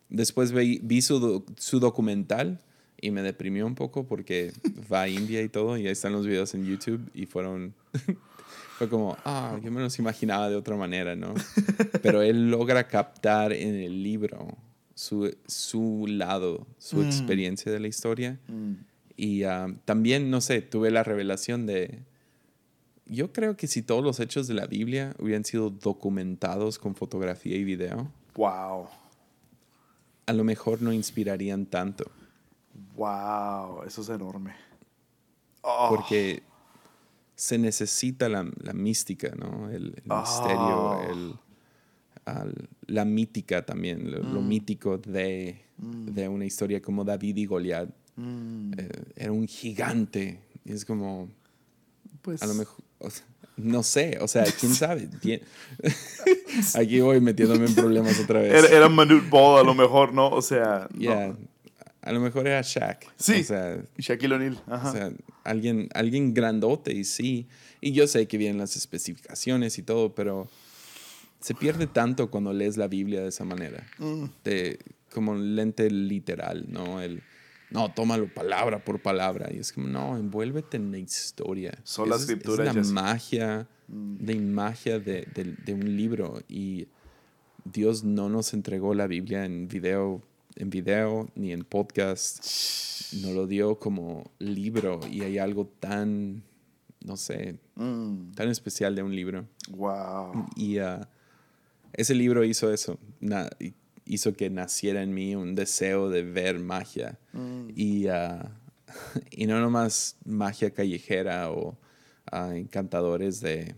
después 0.09 0.51
vi, 0.51 0.79
vi 0.83 1.01
su, 1.01 1.43
su 1.57 1.79
documental 1.79 2.59
y 3.03 3.11
me 3.11 3.21
deprimió 3.21 3.65
un 3.67 3.75
poco 3.75 4.05
porque 4.07 4.51
va 4.91 5.01
a 5.03 5.07
India 5.09 5.41
y 5.41 5.49
todo 5.49 5.77
y 5.77 5.85
ahí 5.85 5.91
están 5.91 6.13
los 6.13 6.25
videos 6.25 6.53
en 6.55 6.65
YouTube 6.65 7.01
y 7.13 7.25
fueron 7.25 7.73
fue 8.77 8.89
como, 8.89 9.17
ah, 9.25 9.59
yo 9.63 9.71
me 9.71 9.81
los 9.81 9.99
imaginaba 9.99 10.49
de 10.49 10.55
otra 10.55 10.75
manera, 10.75 11.15
¿no? 11.15 11.33
Pero 12.01 12.21
él 12.21 12.49
logra 12.49 12.87
captar 12.87 13.53
en 13.53 13.75
el 13.75 14.01
libro 14.03 14.57
su, 14.95 15.35
su 15.47 16.05
lado, 16.07 16.65
su 16.79 16.97
Mm. 16.97 17.05
experiencia 17.05 17.71
de 17.71 17.79
la 17.79 17.87
historia. 17.87 18.39
Y 19.15 19.43
ah, 19.43 19.67
también, 19.85 20.31
no 20.31 20.41
sé, 20.41 20.61
tuve 20.61 20.89
la 20.89 21.03
revelación 21.03 21.65
de... 21.67 21.99
Yo 23.05 23.31
creo 23.31 23.55
que 23.57 23.67
si 23.67 23.81
todos 23.83 24.03
los 24.03 24.19
hechos 24.19 24.47
de 24.47 24.53
la 24.55 24.65
Biblia 24.65 25.13
hubieran 25.19 25.45
sido 25.45 25.69
documentados 25.69 26.79
con 26.79 26.95
fotografía 26.95 27.55
y 27.57 27.63
video, 27.63 28.11
Wow. 28.35 28.87
a 30.25 30.33
lo 30.33 30.43
mejor 30.43 30.81
no 30.81 30.91
inspirarían 30.93 31.65
tanto. 31.67 32.09
Wow. 32.95 33.83
Eso 33.83 34.01
es 34.01 34.09
enorme. 34.09 34.53
Oh, 35.61 35.87
Porque 35.89 36.43
se 37.35 37.57
necesita 37.57 38.29
la, 38.29 38.45
la 38.61 38.73
mística, 38.73 39.31
¿no? 39.35 39.69
El, 39.69 39.93
el 39.95 40.03
Ah. 40.09 40.21
misterio, 40.21 41.01
el, 41.11 41.35
al- 42.25 42.69
la 42.87 43.05
mítica 43.05 43.65
también, 43.65 44.11
lo, 44.11 44.23
Mm. 44.23 44.33
lo 44.33 44.41
mítico 44.41 44.97
de, 44.97 45.61
de 45.77 46.27
una 46.27 46.45
historia 46.45 46.81
como 46.81 47.03
David 47.03 47.37
y 47.37 47.45
Goliat. 47.45 47.89
mm, 48.15 48.73
Eh, 48.77 48.89
era 49.15 49.31
un 49.31 49.47
gigante. 49.47 50.39
Y 50.65 50.71
es 50.73 50.85
como, 50.85 51.29
pues, 52.21 52.41
a 52.43 52.45
lo 52.45 52.53
mejor, 52.53 52.83
o 52.99 53.09
sea, 53.09 53.25
no 53.57 53.83
sé, 53.83 54.17
o 54.21 54.27
sea, 54.27 54.43
quién 54.59 54.73
sabe. 54.73 55.09
Aquí 56.75 56.99
voy 57.01 57.19
metiéndome 57.21 57.65
en 57.65 57.75
problemas 57.75 58.19
otra 58.19 58.41
vez. 58.41 58.53
Era, 58.53 58.77
era 58.77 58.89
Manute 58.89 59.27
Ball 59.29 59.59
a 59.59 59.63
lo 59.63 59.73
mejor, 59.73 60.13
¿no? 60.13 60.29
O 60.29 60.41
sea, 60.41 60.87
no. 60.93 61.37
A 62.03 62.11
lo 62.11 62.19
mejor 62.19 62.47
era 62.47 62.61
Shaq. 62.61 63.07
Sí. 63.17 63.39
O 63.41 63.43
sea, 63.43 63.81
Shaquille 63.97 64.35
O'Neal. 64.35 64.61
O 64.67 64.91
sea, 64.91 65.11
alguien, 65.43 65.87
alguien 65.95 66.33
grandote 66.33 66.93
y 66.93 67.03
sí. 67.05 67.47
Y 67.81 67.93
yo 67.93 68.07
sé 68.07 68.27
que 68.27 68.37
vienen 68.37 68.57
las 68.57 68.75
especificaciones 68.75 69.77
y 69.79 69.83
todo, 69.83 70.13
pero 70.13 70.49
se 71.39 71.55
pierde 71.55 71.87
tanto 71.87 72.29
cuando 72.29 72.53
lees 72.53 72.77
la 72.77 72.87
Biblia 72.87 73.21
de 73.21 73.29
esa 73.29 73.45
manera. 73.45 73.85
Mm. 73.99 74.25
De, 74.43 74.79
como 75.13 75.31
un 75.31 75.55
lente 75.55 75.89
literal, 75.89 76.65
¿no? 76.69 77.01
El, 77.01 77.21
no, 77.69 77.91
tómalo 77.93 78.27
palabra 78.33 78.83
por 78.83 79.01
palabra. 79.01 79.49
Y 79.53 79.59
es 79.59 79.71
como, 79.71 79.87
no, 79.87 80.17
envuélvete 80.17 80.77
en 80.77 80.91
la 80.91 80.97
historia. 80.97 81.71
Sola 81.83 82.15
Esa 82.15 82.23
es- 82.25 82.29
escritura, 82.29 82.69
Es, 82.69 82.75
la 82.75 82.83
magia, 83.01 83.67
de 83.87 84.35
magia 84.35 84.99
de, 84.99 85.27
de- 85.33 85.55
de 85.65 85.73
un 85.73 85.95
libro. 85.97 86.41
Y 86.49 86.87
Dios 87.63 88.03
no 88.03 88.27
nos 88.29 88.53
entregó 88.53 88.93
la 88.93 89.07
Biblia 89.07 89.45
en 89.45 89.67
video, 89.69 90.21
en 90.55 90.69
video 90.69 91.27
ni 91.35 91.51
en 91.51 91.63
podcast 91.63 92.43
nos 93.21 93.31
lo 93.33 93.47
dio 93.47 93.79
como 93.79 94.31
libro 94.39 94.99
y 95.09 95.21
hay 95.21 95.37
algo 95.37 95.67
tan, 95.79 96.43
no 97.03 97.17
sé, 97.17 97.59
Mm, 97.75 98.31
tan 98.33 98.49
especial 98.49 98.95
de 98.95 99.03
un 99.03 99.15
libro. 99.15 99.45
wow. 99.71 100.45
Y 100.55 100.77
ah, 100.77 101.07
ese 101.93 102.13
libro 102.15 102.43
hizo 102.43 102.71
eso, 102.73 102.99
na- 103.19 103.49
hizo 104.05 104.33
que 104.33 104.49
naciera 104.49 105.01
en 105.01 105.13
mí 105.13 105.35
un 105.35 105.55
deseo 105.55 106.09
de 106.09 106.23
ver 106.23 106.59
magia. 106.59 107.17
Mm. 107.33 107.69
Y, 107.75 108.07
ah, 108.07 108.51
y 109.31 109.45
no 109.47 109.59
nomás 109.59 110.17
magia 110.25 110.69
callejera 110.71 111.51
o 111.51 111.77
ah, 112.31 112.55
encantadores 112.55 113.41
de, 113.41 113.75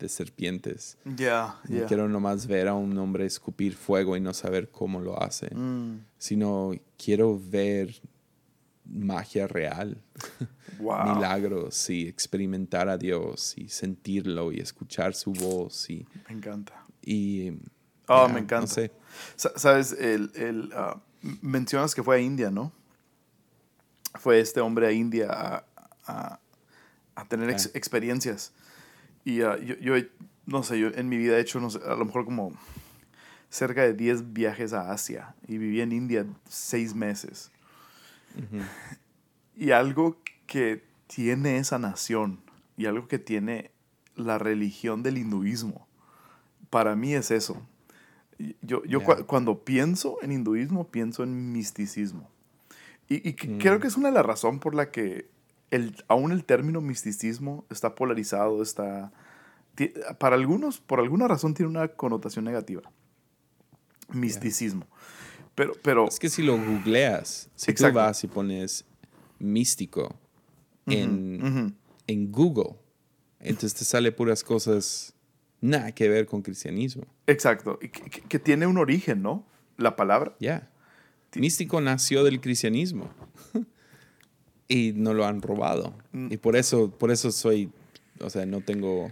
de 0.00 0.08
serpientes. 0.08 0.98
Ya, 1.04 1.60
No 1.68 1.78
ya. 1.80 1.86
quiero 1.86 2.08
nomás 2.08 2.46
ver 2.46 2.66
a 2.68 2.74
un 2.74 2.96
hombre 2.98 3.26
escupir 3.26 3.74
fuego 3.76 4.16
y 4.16 4.20
no 4.20 4.32
saber 4.34 4.70
cómo 4.70 5.00
lo 5.00 5.22
hace 5.22 5.54
Mm, 5.54 6.00
sino 6.18 6.72
quiero 6.96 7.38
ver 7.38 7.94
magia 8.84 9.46
real, 9.46 10.02
wow. 10.80 11.14
milagros 11.14 11.88
y 11.90 12.08
experimentar 12.08 12.88
a 12.88 12.96
Dios 12.98 13.54
y 13.56 13.68
sentirlo 13.68 14.50
y 14.52 14.58
escuchar 14.60 15.14
su 15.14 15.32
voz 15.32 15.88
y, 15.90 16.06
Me 16.28 16.34
encanta. 16.36 16.84
y 17.02 17.52
Oh, 18.08 18.28
me 18.28 18.40
encanta. 18.40 18.60
No 18.62 18.66
sé. 18.66 18.90
Sa- 19.36 19.52
Sabes, 19.56 19.92
el, 19.92 20.32
el, 20.34 20.72
m- 21.22 21.38
mencionas 21.42 21.94
que 21.94 22.02
fue 22.02 22.16
a 22.16 22.20
India, 22.20 22.50
¿no? 22.50 22.72
Fue 24.18 24.40
este 24.40 24.60
hombre 24.60 24.88
a 24.88 24.90
India 24.92 25.28
a, 25.30 25.64
a- 26.06 26.40
a 27.14 27.24
tener 27.28 27.50
ex- 27.50 27.66
Ah. 27.66 27.70
experiencias. 27.78 28.52
Y 29.24 29.42
ah, 29.42 29.56
yo, 29.58 29.76
yo 29.78 29.94
no 30.46 30.62
sé, 30.62 30.78
yo 30.78 30.88
en 30.88 31.08
mi 31.08 31.16
vida 31.18 31.36
he 31.36 31.40
hecho, 31.40 31.60
no 31.60 31.70
sé, 31.70 31.80
a 31.84 31.94
lo 31.94 32.04
mejor 32.04 32.24
como 32.24 32.52
cerca 33.48 33.82
de 33.82 33.94
10 33.94 34.32
viajes 34.32 34.72
a 34.72 34.92
Asia 34.92 35.34
y 35.46 35.58
viví 35.58 35.80
en 35.80 35.92
India 35.92 36.26
seis 36.48 36.94
meses. 36.94 37.50
Ujú. 38.36 38.62
Y 39.56 39.72
algo 39.72 40.16
que 40.46 40.84
tiene 41.06 41.58
esa 41.58 41.78
nación 41.78 42.40
y 42.76 42.86
algo 42.86 43.08
que 43.08 43.18
tiene 43.18 43.70
la 44.16 44.38
religión 44.38 45.02
del 45.02 45.18
hinduismo, 45.18 45.86
para 46.70 46.94
mí 46.96 47.14
es 47.14 47.30
eso. 47.30 47.60
Yo, 48.62 48.82
yo 48.84 49.00
Ya. 49.00 49.06
cua- 49.06 49.26
cuando 49.26 49.64
pienso 49.64 50.16
en 50.22 50.32
hinduismo, 50.32 50.88
pienso 50.88 51.22
en 51.24 51.52
misticismo. 51.52 52.30
Y, 53.08 53.28
y 53.28 53.32
Mm. 53.32 53.58
creo 53.58 53.80
que 53.80 53.88
es 53.88 53.96
una 53.96 54.08
de 54.08 54.14
las 54.14 54.24
razones 54.24 54.60
por 54.60 54.74
la 54.74 54.90
que 54.90 55.28
el, 55.70 55.96
aún 56.08 56.32
el 56.32 56.44
término 56.44 56.80
misticismo 56.80 57.64
está 57.70 57.94
polarizado, 57.94 58.62
está... 58.62 59.12
Para 60.18 60.36
algunos, 60.36 60.80
por 60.80 61.00
alguna 61.00 61.26
razón, 61.28 61.54
tiene 61.54 61.70
una 61.70 61.88
connotación 61.88 62.44
negativa. 62.44 62.82
Misticismo. 64.12 64.86
Pero, 65.54 65.72
pero 65.82 66.08
Es 66.08 66.18
que 66.18 66.28
si 66.28 66.42
lo 66.42 66.56
googleas, 66.58 67.48
si 67.54 67.70
Exacto. 67.70 67.92
tú 67.92 68.04
vas 68.04 68.24
y 68.24 68.26
pones 68.26 68.84
místico 69.38 70.14
en, 70.86 71.76
en 72.06 72.32
Google, 72.32 72.76
entonces 73.38 73.74
te 73.74 73.84
sale 73.84 74.10
puras 74.12 74.42
cosas 74.42 75.14
nada 75.60 75.92
que 75.92 76.08
ver 76.08 76.26
con 76.26 76.42
cristianismo. 76.42 77.04
exacto. 77.26 77.78
Que- 77.78 77.90
que 77.90 78.38
tiene 78.38 78.66
un 78.66 78.76
origen, 78.78 79.22
¿no? 79.22 79.46
La 79.76 79.96
palabra. 79.96 80.34
Ya. 80.40 80.68
Místico 81.36 81.80
nació 81.80 82.24
del 82.24 82.40
cristianismo. 82.40 83.08
Y 84.70 84.92
no 84.94 85.12
lo 85.12 85.26
han 85.26 85.42
robado. 85.42 85.92
Mm. 86.12 86.32
Y 86.32 86.36
por 86.38 86.54
eso, 86.56 86.90
por 86.90 87.10
eso 87.10 87.30
soy, 87.32 87.70
o 88.20 88.30
sea, 88.30 88.46
no 88.46 88.60
tengo, 88.60 89.10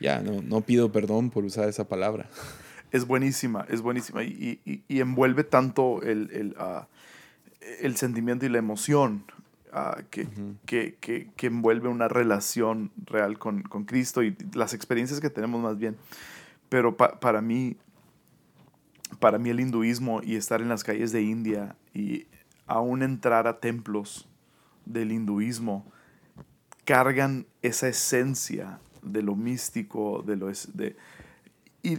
ya, 0.00 0.20
no, 0.20 0.42
no 0.42 0.60
pido 0.62 0.90
perdón 0.92 1.30
por 1.30 1.44
usar 1.44 1.68
esa 1.68 1.88
palabra. 1.88 2.28
Es 2.92 3.04
buenísima, 3.04 3.66
es 3.68 3.82
buenísima. 3.82 4.22
Y, 4.22 4.60
y- 4.64 4.82
y 4.88 5.00
envuelve 5.00 5.42
tanto 5.44 6.02
el, 6.02 6.30
el, 6.32 6.54
ah, 6.56 6.86
el 7.80 7.96
sentimiento 7.96 8.46
y 8.46 8.48
la 8.48 8.58
emoción 8.58 9.24
ah, 9.72 9.98
que, 10.08 10.28
que, 10.66 10.94
que- 11.00 11.28
que 11.36 11.46
envuelve 11.48 11.88
una 11.88 12.06
relación 12.08 12.92
real 13.04 13.38
con, 13.40 13.62
con 13.64 13.84
Cristo 13.84 14.22
y 14.22 14.36
las 14.54 14.72
experiencias 14.72 15.20
que 15.20 15.30
tenemos 15.30 15.60
más 15.60 15.76
bien. 15.78 15.96
Pero 16.68 16.96
pa- 16.96 17.18
para 17.18 17.42
mí, 17.42 17.76
para 19.18 19.38
mí 19.38 19.50
el 19.50 19.60
hinduismo 19.60 20.20
y 20.22 20.36
estar 20.36 20.62
en 20.62 20.68
las 20.68 20.84
calles 20.84 21.10
de 21.12 21.22
India 21.22 21.74
y 21.92 22.26
aún 22.66 23.02
entrar 23.02 23.46
a 23.46 23.60
templos 23.60 24.28
del 24.84 25.12
hinduismo 25.12 25.90
cargan 26.84 27.46
esa 27.62 27.88
esencia 27.88 28.78
de 29.02 29.22
lo 29.22 29.34
místico, 29.34 30.22
de 30.26 30.36
lo 30.36 30.48
es, 30.48 30.76
de, 30.76 30.96
y 31.82 31.98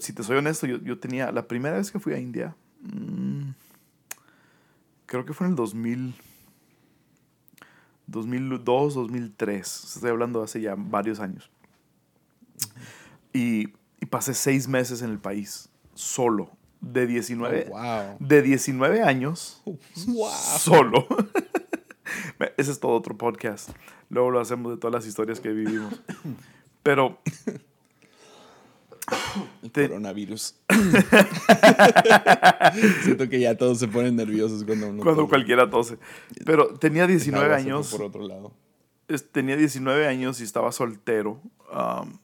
si 0.00 0.12
te 0.12 0.22
soy 0.22 0.36
honesto, 0.36 0.66
yo, 0.66 0.78
yo 0.78 0.98
tenía, 0.98 1.30
la 1.30 1.46
primera 1.46 1.76
vez 1.76 1.92
que 1.92 2.00
fui 2.00 2.12
a 2.12 2.18
India, 2.18 2.56
mm, 2.80 3.50
creo 5.06 5.24
que 5.24 5.32
fue 5.32 5.46
en 5.46 5.52
el 5.52 5.56
2000, 5.56 6.14
2002, 8.06 8.94
2003, 8.94 9.94
estoy 9.94 10.10
hablando 10.10 10.42
hace 10.42 10.60
ya 10.60 10.74
varios 10.76 11.20
años. 11.20 11.50
Y, 13.32 13.74
y 14.00 14.06
pasé 14.06 14.34
seis 14.34 14.66
meses 14.66 15.02
en 15.02 15.10
el 15.10 15.18
país, 15.18 15.68
solo, 15.94 16.57
de 16.80 17.06
19, 17.06 17.66
Oh, 17.68 17.72
wow. 17.78 18.16
de 18.20 18.42
19 18.42 19.02
años, 19.02 19.60
Wow. 20.06 20.30
solo. 20.58 21.06
Ese 22.56 22.70
es 22.72 22.80
todo 22.80 22.92
otro 22.92 23.16
podcast. 23.16 23.70
Luego 24.10 24.30
lo 24.30 24.40
hacemos 24.40 24.72
de 24.72 24.78
todas 24.78 24.94
las 24.94 25.06
historias 25.06 25.40
que 25.40 25.50
vivimos. 25.50 26.00
Pero 26.82 27.18
El 29.62 29.70
Te- 29.70 29.88
coronavirus. 29.88 30.54
Siento 33.02 33.28
que 33.28 33.40
ya 33.40 33.56
todos 33.56 33.78
se 33.78 33.88
ponen 33.88 34.16
nerviosos 34.16 34.64
cuando 34.64 34.88
uno 34.88 35.02
cuando 35.02 35.22
tose. 35.22 35.30
cualquiera 35.30 35.70
tose. 35.70 35.98
Pero 36.44 36.74
tenía 36.78 37.04
El 37.04 37.10
19 37.10 37.44
agua 37.44 37.56
se 37.58 37.62
fue 37.64 37.72
años. 37.72 37.90
Por 37.90 38.02
otro 38.02 38.26
lado. 38.26 38.52
Tenía 39.32 39.56
19 39.56 40.06
años 40.06 40.40
y 40.40 40.44
estaba 40.44 40.72
soltero. 40.72 41.40
um, 41.72 42.18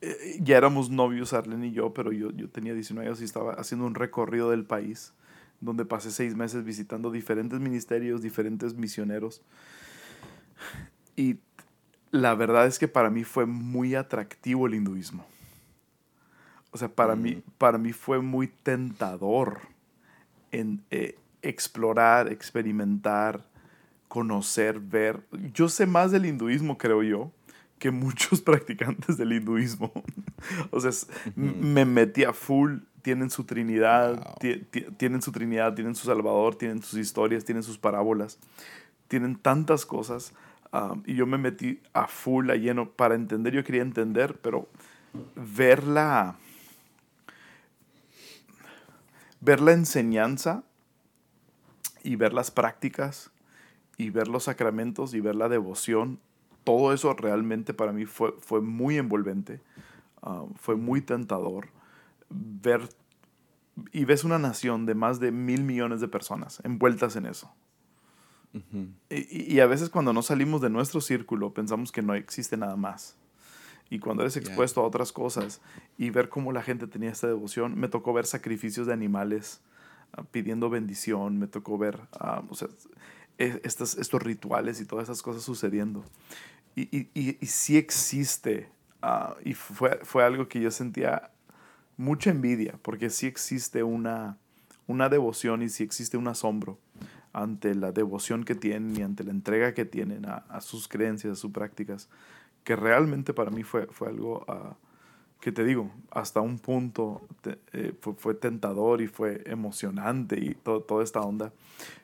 eh, 0.00 0.38
ya 0.40 0.56
éramos 0.56 0.90
novios, 0.90 1.32
Arlen 1.32 1.64
y 1.64 1.72
yo, 1.72 1.92
pero 1.94 2.12
yo, 2.12 2.30
yo 2.32 2.48
tenía 2.48 2.74
19 2.74 3.08
años 3.08 3.20
y 3.20 3.24
estaba 3.24 3.52
haciendo 3.54 3.86
un 3.86 3.94
recorrido 3.94 4.50
del 4.50 4.64
país, 4.64 5.12
donde 5.60 5.84
pasé 5.84 6.10
seis 6.10 6.34
meses 6.34 6.64
visitando 6.64 7.10
diferentes 7.10 7.60
ministerios, 7.60 8.22
diferentes 8.22 8.74
misioneros. 8.74 9.42
Y 11.16 11.38
la 12.10 12.34
verdad 12.34 12.66
es 12.66 12.78
que 12.78 12.88
para 12.88 13.10
mí 13.10 13.24
fue 13.24 13.46
muy 13.46 13.94
atractivo 13.94 14.66
el 14.66 14.74
hinduismo. 14.74 15.26
O 16.70 16.78
sea, 16.78 16.88
para, 16.88 17.16
mí, 17.16 17.42
para 17.56 17.78
mí 17.78 17.92
fue 17.92 18.20
muy 18.20 18.48
tentador 18.48 19.60
en 20.52 20.84
eh, 20.90 21.18
explorar, 21.40 22.30
experimentar 22.30 23.44
conocer, 24.08 24.80
ver. 24.80 25.26
Yo 25.52 25.68
sé 25.68 25.86
más 25.86 26.10
del 26.10 26.26
hinduismo, 26.26 26.78
creo 26.78 27.02
yo, 27.02 27.32
que 27.78 27.90
muchos 27.90 28.40
practicantes 28.42 29.16
del 29.16 29.32
hinduismo. 29.32 29.92
o 30.70 30.80
sea, 30.80 30.90
me 31.34 31.84
metí 31.84 32.24
a 32.24 32.32
full. 32.32 32.78
Tienen 33.02 33.30
su 33.30 33.44
Trinidad, 33.44 34.36
tienen 34.96 35.22
su 35.22 35.30
Trinidad, 35.30 35.74
tienen 35.74 35.94
su 35.94 36.06
Salvador, 36.06 36.56
tienen 36.56 36.82
sus 36.82 36.98
historias, 36.98 37.44
tienen 37.44 37.62
sus 37.62 37.78
parábolas, 37.78 38.40
tienen 39.06 39.36
tantas 39.36 39.86
cosas. 39.86 40.32
Um, 40.72 41.04
y 41.06 41.14
yo 41.14 41.24
me 41.24 41.38
metí 41.38 41.80
a 41.92 42.08
full, 42.08 42.50
a 42.50 42.56
lleno, 42.56 42.90
para 42.90 43.14
entender. 43.14 43.54
Yo 43.54 43.62
quería 43.62 43.82
entender, 43.82 44.36
pero 44.42 44.68
ver 45.36 45.84
la, 45.84 46.34
ver 49.40 49.60
la 49.60 49.72
enseñanza 49.72 50.64
y 52.02 52.16
ver 52.16 52.34
las 52.34 52.50
prácticas 52.50 53.30
y 53.96 54.10
ver 54.10 54.26
los 54.26 54.44
sacramentos 54.44 55.14
y 55.14 55.20
ver 55.20 55.36
la 55.36 55.48
devoción 55.48 56.18
todo 56.66 56.92
eso 56.92 57.14
realmente 57.14 57.72
para 57.72 57.92
mí 57.92 58.06
fue, 58.06 58.34
fue 58.40 58.60
muy 58.60 58.98
envolvente, 58.98 59.60
ah, 60.20 60.44
fue 60.56 60.74
muy 60.74 61.00
tentador 61.00 61.68
ver 62.28 62.88
y 63.92 64.04
ves 64.04 64.24
una 64.24 64.40
nación 64.40 64.84
de 64.84 64.96
más 64.96 65.20
de 65.20 65.30
mil 65.30 65.62
millones 65.62 66.00
de 66.00 66.08
personas 66.08 66.60
envueltas 66.64 67.14
en 67.14 67.26
eso. 67.26 67.54
y, 69.10 69.54
y, 69.54 69.60
a 69.60 69.66
veces 69.66 69.90
cuando 69.90 70.12
no 70.12 70.22
salimos 70.22 70.60
de 70.60 70.70
nuestro 70.70 71.00
círculo 71.00 71.54
pensamos 71.54 71.92
que 71.92 72.02
no 72.02 72.14
existe 72.14 72.56
nada 72.56 72.74
más. 72.74 73.16
Y 73.88 74.00
cuando 74.00 74.24
eres 74.24 74.36
expuesto 74.36 74.80
a 74.80 74.84
otras 74.84 75.12
cosas 75.12 75.60
y 75.96 76.10
ver 76.10 76.28
cómo 76.28 76.50
la 76.50 76.62
gente 76.62 76.88
tenía 76.88 77.10
esta 77.10 77.28
devoción, 77.28 77.78
me 77.78 77.86
tocó 77.86 78.12
ver 78.12 78.26
sacrificios 78.26 78.88
de 78.88 78.92
animales 78.92 79.60
ah, 80.14 80.24
pidiendo 80.24 80.68
bendición, 80.68 81.38
me 81.38 81.46
tocó 81.46 81.78
ver 81.78 82.00
uh, 82.20 82.42
o 82.50 82.54
sea, 82.56 82.68
estos, 83.38 83.96
estos 83.96 84.22
rituales 84.22 84.80
y 84.80 84.86
todas 84.86 85.04
esas 85.04 85.22
cosas 85.22 85.42
sucediendo. 85.42 86.04
Y, 86.74 86.82
y, 86.96 87.08
y, 87.14 87.46
sí 87.46 87.76
existe, 87.78 88.68
ah, 89.00 89.34
y 89.44 89.54
fue, 89.54 89.98
fue 90.02 90.24
algo 90.24 90.46
que 90.48 90.60
yo 90.60 90.70
sentía 90.70 91.30
mucha 91.96 92.30
envidia, 92.30 92.78
porque 92.82 93.08
sí 93.08 93.26
existe 93.26 93.82
una, 93.82 94.36
una 94.86 95.08
devoción 95.08 95.62
y 95.62 95.68
sí 95.68 95.82
existe 95.82 96.16
un 96.16 96.28
asombro 96.28 96.78
ante 97.32 97.74
la 97.74 97.92
devoción 97.92 98.44
que 98.44 98.54
tienen 98.54 98.96
y 98.96 99.02
ante 99.02 99.24
la 99.24 99.30
entrega 99.30 99.74
que 99.74 99.84
tienen 99.84 100.26
a, 100.26 100.60
sus 100.60 100.88
creencias, 100.88 101.32
a 101.32 101.36
sus 101.36 101.52
prácticas, 101.52 102.08
que 102.64 102.76
realmente 102.76 103.34
para 103.34 103.50
mí 103.50 103.62
fue, 103.62 103.86
fue 103.86 104.08
algo 104.08 104.44
uh, 104.48 104.74
que 105.40 105.52
te 105.52 105.64
digo, 105.64 105.90
hasta 106.10 106.40
un 106.40 106.58
punto 106.58 107.26
eh, 107.72 107.92
fue, 108.00 108.14
fue, 108.14 108.34
tentador 108.34 109.00
y 109.00 109.06
fue 109.06 109.42
emocionante 109.46 110.38
y 110.38 110.54
todo, 110.54 110.80
toda 110.82 111.04
esta 111.04 111.20
onda, 111.20 111.52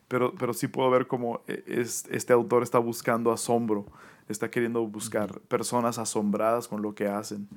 pero, 0.09 0.35
pero 0.35 0.53
sí 0.55 0.69
puedo 0.69 0.91
ver 0.91 1.07
cómo 1.07 1.41
eh, 1.49 1.65
es, 1.67 2.05
este 2.11 2.33
autor 2.33 2.63
está 2.63 2.79
buscando 2.79 3.33
asombro 3.33 3.87
está 4.29 4.51
queriendo 4.51 4.87
buscar 4.87 5.41
personas 5.43 5.99
asombradas 5.99 6.69
con 6.69 6.83
lo 6.83 6.95
que 6.95 7.07
hacen 7.07 7.49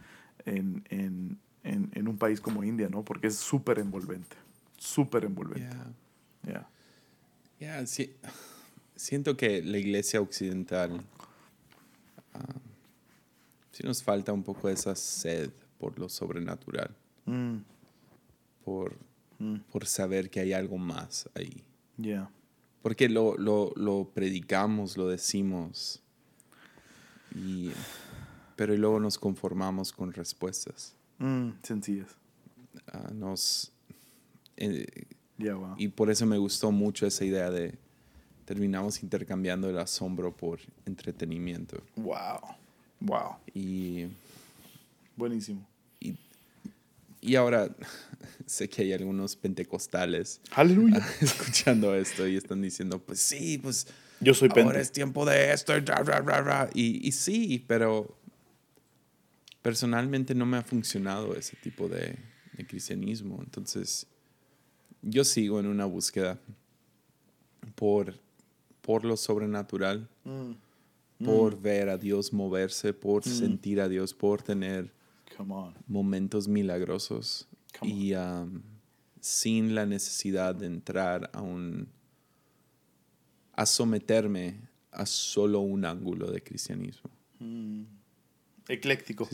en, 0.46 0.84
en, 0.89 1.39
en, 1.63 2.08
un 2.08 2.17
país 2.17 2.39
como 2.39 2.63
India, 2.63 2.89
¿no? 2.89 3.03
Porque 3.03 3.27
es 3.27 3.36
súper 3.36 3.79
envolvente, 3.79 4.36
súper 4.77 5.25
envolvente. 5.25 5.75
Yeah. 6.44 6.70
Yeah. 7.60 7.88
sí. 7.88 8.15
Siento 8.96 9.36
que 9.36 9.62
la 9.62 9.77
iglesia 9.77 10.22
occidental 10.22 11.01
ah, 12.34 12.39
sí 13.72 13.84
nos 13.84 14.03
falta 14.03 14.32
un 14.32 14.44
poco 14.44 14.70
esa 14.70 14.96
sed 14.96 15.50
por 15.86 16.00
lo 16.00 16.10
sobrenatural, 16.10 16.89
mm. 17.27 17.58
por, 18.63 18.98
mm. 19.38 19.58
por 19.72 19.86
saber 19.86 20.32
que 20.32 20.39
hay 20.39 20.51
algo 20.51 20.80
más 20.80 21.30
ahí. 21.36 21.63
Yeah. 21.98 22.32
Porque 22.82 23.08
lo, 23.08 23.38
lo, 23.38 23.72
lo 23.75 24.10
predicamos, 24.12 24.98
lo 24.98 25.08
decimos, 25.08 26.01
y, 27.36 27.70
pero 28.55 28.75
luego 28.75 29.00
nos 29.00 29.20
conformamos 29.20 29.92
con 29.92 30.12
respuestas. 30.12 30.96
Mm, 31.20 31.50
sencillas. 31.62 32.16
Ah, 32.92 33.12
nos, 33.14 33.72
eh, 34.57 35.05
Y 35.77 35.90
por 35.90 36.10
eso 36.10 36.25
me 36.25 36.40
gustó 36.40 36.72
mucho 36.72 37.05
esa 37.05 37.25
idea 37.25 37.51
de 37.51 37.77
terminamos 38.46 39.03
intercambiando 39.03 39.70
el 39.70 39.77
asombro 39.77 40.36
por 40.36 40.62
entretenimiento. 40.88 41.77
Wow. 41.96 42.40
Wow. 43.01 43.36
Y. 43.53 44.07
Buenísimo. 45.16 45.75
Y, 47.25 47.35
ahora 47.35 47.75
sé 48.46 48.70
que 48.70 48.83
hay 48.83 48.94
algunos 48.94 49.35
pentecostales 49.35 50.42
Aleluya. 50.51 51.05
escuchando 51.22 51.96
esto 51.96 52.27
y 52.27 52.35
están 52.35 52.61
diciendo, 52.61 53.00
pues 53.00 53.20
sí, 53.20 53.57
pues 53.57 53.88
yo 54.20 54.33
soy 54.33 54.50
Ahora 54.55 54.79
es 54.79 54.92
tiempo 54.92 55.25
de 55.25 55.51
esto. 55.51 55.74
Y, 56.74 57.07
y, 57.07 57.11
sí, 57.11 57.64
pero 57.68 58.18
personalmente 59.61 60.35
no 60.35 60.46
me 60.46 60.57
ha 60.57 60.64
funcionado 60.64 61.35
ese 61.35 61.55
tipo 61.57 61.90
de, 61.90 62.18
cristianismo. 62.68 63.40
Entonces, 63.44 64.07
yo 65.01 65.25
sigo 65.25 65.59
en 65.59 65.66
una 65.66 65.85
búsqueda 65.85 66.40
por, 67.75 68.18
por 68.81 69.03
lo 69.03 69.18
sobrenatural, 69.18 70.07
mm. 70.24 71.25
por 71.25 71.57
mm. 71.57 71.61
ver 71.61 71.90
a 71.90 71.98
Dios 71.98 72.31
moverse, 72.31 72.94
por 72.94 73.27
mm. 73.27 73.29
sentir 73.29 73.81
a 73.81 73.90
Dios, 73.90 74.14
por 74.14 74.42
tener 74.42 74.94
momentos 75.88 76.48
milagrosos 76.48 77.48
y 77.81 78.14
um, 78.14 78.61
sin 79.20 79.75
la 79.75 79.85
necesidad 79.85 80.55
de 80.55 80.68
entrar 80.68 81.29
a 81.33 81.42
un 81.42 81.90
a 83.53 83.66
someterme 83.66 84.59
a 84.92 85.05
solo 85.05 85.61
un 85.61 85.85
ángulo 85.85 86.31
de 86.31 86.42
cristianismo. 86.42 87.09
Mm. 87.40 87.83
Ecléctico. 88.68 89.27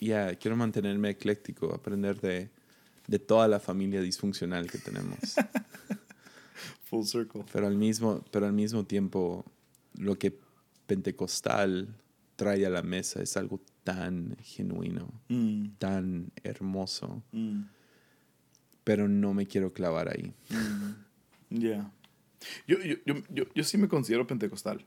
Ya, 0.00 0.34
quiero 0.34 0.56
mantenerme 0.56 1.10
ecléctico, 1.10 1.74
aprender 1.74 2.20
de, 2.20 2.50
de, 3.06 3.18
toda 3.18 3.48
la 3.48 3.60
familia 3.60 4.00
disfuncional 4.00 4.70
que 4.70 4.78
tenemos. 4.78 5.18
Full 6.84 7.04
circle. 7.04 7.44
Pero 7.52 7.66
al, 7.66 7.76
mismo, 7.76 8.22
pero 8.30 8.46
al 8.46 8.52
mismo 8.52 8.84
tiempo, 8.84 9.44
lo 9.94 10.18
que 10.18 10.38
pentecostal 10.86 11.96
trae 12.36 12.66
a 12.66 12.70
la 12.70 12.82
mesa 12.82 13.22
es 13.22 13.36
algo 13.36 13.60
tan 13.86 14.36
genuino, 14.42 15.08
mm. 15.28 15.76
tan 15.78 16.32
hermoso. 16.42 17.22
Mm. 17.30 17.62
Pero 18.82 19.06
no 19.06 19.32
me 19.32 19.46
quiero 19.46 19.72
clavar 19.72 20.08
ahí. 20.08 20.34
Ya. 21.50 21.88
Yo, 22.66 22.78
yo, 22.82 22.96
yo, 23.32 23.44
yo, 23.54 23.64
sí 23.64 23.78
me 23.78 23.86
considero 23.86 24.26
pentecostal. 24.26 24.84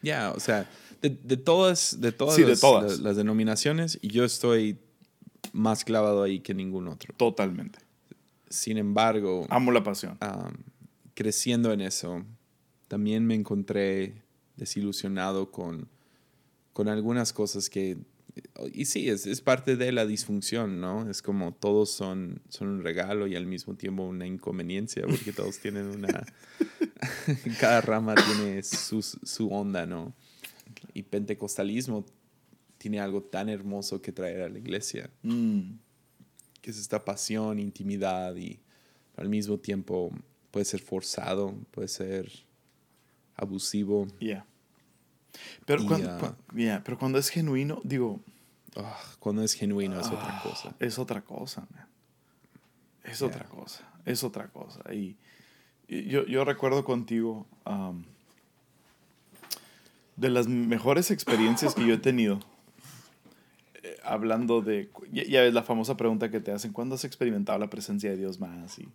Ya, 0.00 0.32
o 0.32 0.40
sea, 0.40 0.70
de, 1.02 1.10
de, 1.10 1.36
todas, 1.36 2.00
de 2.00 2.12
todas, 2.12 2.98
las, 2.98 3.16
denominaciones, 3.16 3.98
y 4.00 4.08
yo 4.08 4.24
estoy 4.24 4.78
más 5.52 5.84
clavado 5.84 6.22
ahí 6.22 6.40
que 6.40 6.54
ningún 6.54 6.88
otro. 6.88 7.14
Totalmente. 7.18 7.78
Sin 8.48 8.78
embargo... 8.78 9.46
Amo 9.50 9.70
la 9.70 9.84
pasión. 9.84 10.18
creciendo 11.12 11.72
en 11.72 11.82
eso, 11.82 12.24
también 12.88 13.26
me 13.26 13.34
encontré 13.34 14.22
desilusionado 14.56 15.50
con, 15.50 15.88
con 16.72 16.88
algunas 16.88 17.32
cosas 17.32 17.68
que 17.68 17.98
y 18.72 18.86
sí, 18.86 19.08
es, 19.08 19.26
es, 19.26 19.40
parte 19.40 19.76
de 19.76 19.92
la 19.92 20.06
disfunción, 20.06 20.80
¿no? 20.80 21.08
Es 21.10 21.20
como 21.20 21.52
todos 21.52 21.90
son, 21.90 22.40
son 22.48 22.68
un 22.68 22.82
regalo 22.82 23.26
y 23.26 23.36
al 23.36 23.46
mismo 23.46 23.74
tiempo 23.74 24.04
una 24.04 24.26
inconveniencia, 24.26 25.02
porque 25.06 25.32
todos 25.32 25.58
tienen 25.58 25.86
una... 25.86 26.24
cada 27.60 27.80
rama 27.80 28.14
tiene 28.14 28.62
su, 28.62 29.02
su 29.02 29.48
onda, 29.48 29.84
¿no? 29.86 30.14
Y 30.94 31.02
pentecostalismo 31.02 32.06
tiene 32.78 33.00
algo 33.00 33.22
tan 33.22 33.48
hermoso 33.48 34.00
que 34.00 34.12
traer 34.12 34.42
a 34.42 34.48
la 34.48 34.58
iglesia, 34.58 35.10
mm. 35.22 35.72
que 36.60 36.70
es 36.70 36.78
esta 36.78 37.04
pasión, 37.04 37.58
intimidad 37.58 38.34
y 38.36 38.60
al 39.16 39.28
mismo 39.28 39.58
tiempo 39.58 40.10
puede 40.50 40.64
ser 40.64 40.80
forzado, 40.80 41.54
puede 41.70 41.88
ser 41.88 42.30
abusivo. 43.36 44.06
Yeah. 44.18 44.46
Pero, 45.64 45.86
cuando, 45.86 46.36
pero 46.84 46.98
cuando 46.98 47.18
es 47.18 47.28
genuino, 47.28 47.80
digo... 47.84 48.20
Ah, 48.76 48.98
cuando 49.18 49.42
es 49.42 49.52
genuino 49.52 50.00
es 50.00 50.06
otra 50.06 50.38
ah, 50.38 50.42
cosa. 50.42 50.74
Es 50.78 50.98
otra 50.98 51.20
cosa, 51.22 51.66
man. 51.74 51.86
Es 53.04 53.20
otra 53.22 53.44
cosa. 53.44 53.84
Es 54.04 54.24
otra 54.24 54.48
cosa. 54.48 54.80
Y, 54.92 55.16
yo, 55.88 56.24
yo, 56.24 56.44
recuerdo 56.44 56.84
contigo 56.84 57.46
de 60.16 60.30
las 60.30 60.48
mejores 60.48 61.10
experiencias 61.10 61.74
que 61.74 61.86
yo 61.86 61.94
he 61.94 61.98
tenido. 61.98 62.40
Eh, 63.82 63.96
hablando 64.04 64.62
de... 64.62 64.90
Ya, 65.10 65.42
ves 65.42 65.52
la 65.52 65.62
famosa 65.62 65.96
pregunta 65.96 66.30
que 66.30 66.40
te 66.40 66.52
hacen, 66.52 66.72
¿cuándo 66.72 66.94
has 66.94 67.04
experimentado 67.04 67.58
la 67.58 67.68
presencia 67.68 68.10
de 68.10 68.16
Dios 68.16 68.40
más? 68.40 68.78
Y, 68.78 68.88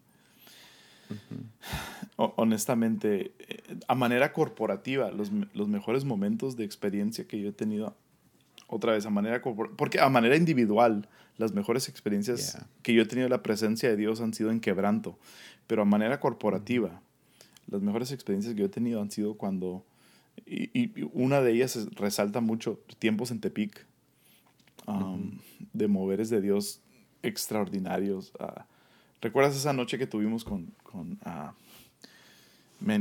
honestamente, 2.17 3.31
eh, 3.39 3.79
a 3.87 3.95
manera 3.95 4.33
corporativa, 4.33 5.11
los, 5.11 5.31
los, 5.53 5.67
mejores 5.67 6.05
momentos 6.05 6.55
de 6.57 6.65
experiencia 6.65 7.27
que 7.27 7.39
yo 7.39 7.49
he 7.49 7.53
tenido, 7.53 7.95
otra 8.67 8.93
vez, 8.93 9.05
a 9.05 9.09
manera 9.09 9.41
porque 9.41 9.99
a 9.99 10.09
manera 10.09 10.35
individual, 10.35 11.07
las 11.37 11.53
mejores 11.53 11.87
experiencias 11.87 12.65
que 12.81 12.93
yo 12.93 13.03
he 13.03 13.05
tenido 13.05 13.29
la 13.29 13.43
presencia 13.43 13.89
de 13.89 13.95
Dios 13.95 14.21
han 14.21 14.33
sido 14.33 14.51
en 14.51 14.59
quebranto, 14.59 15.17
pero 15.67 15.83
a 15.83 15.85
manera 15.85 16.19
corporativa, 16.19 17.01
las 17.67 17.81
mejores 17.81 18.11
experiencias 18.11 18.55
que 18.55 18.61
yo 18.61 18.65
he 18.65 18.69
tenido 18.69 19.01
han 19.01 19.11
sido 19.11 19.35
cuando, 19.35 19.85
y, 20.45 20.69
y 20.73 21.09
una 21.13 21.41
de 21.41 21.51
ellas 21.51 21.87
resalta 21.95 22.41
mucho, 22.41 22.79
tiempos 22.99 23.31
en 23.31 23.39
Tepic, 23.39 23.85
um, 24.87 25.37
de 25.73 25.87
moveres 25.87 26.29
de 26.29 26.41
Dios 26.41 26.81
extraordinarios. 27.21 28.33
Uh, 28.39 28.61
¿Recuerdas 29.21 29.55
esa 29.55 29.73
noche 29.73 29.97
que 29.97 30.07
tuvimos 30.07 30.43
con... 30.43 30.73
con 30.83 31.13
uh, 31.25 31.53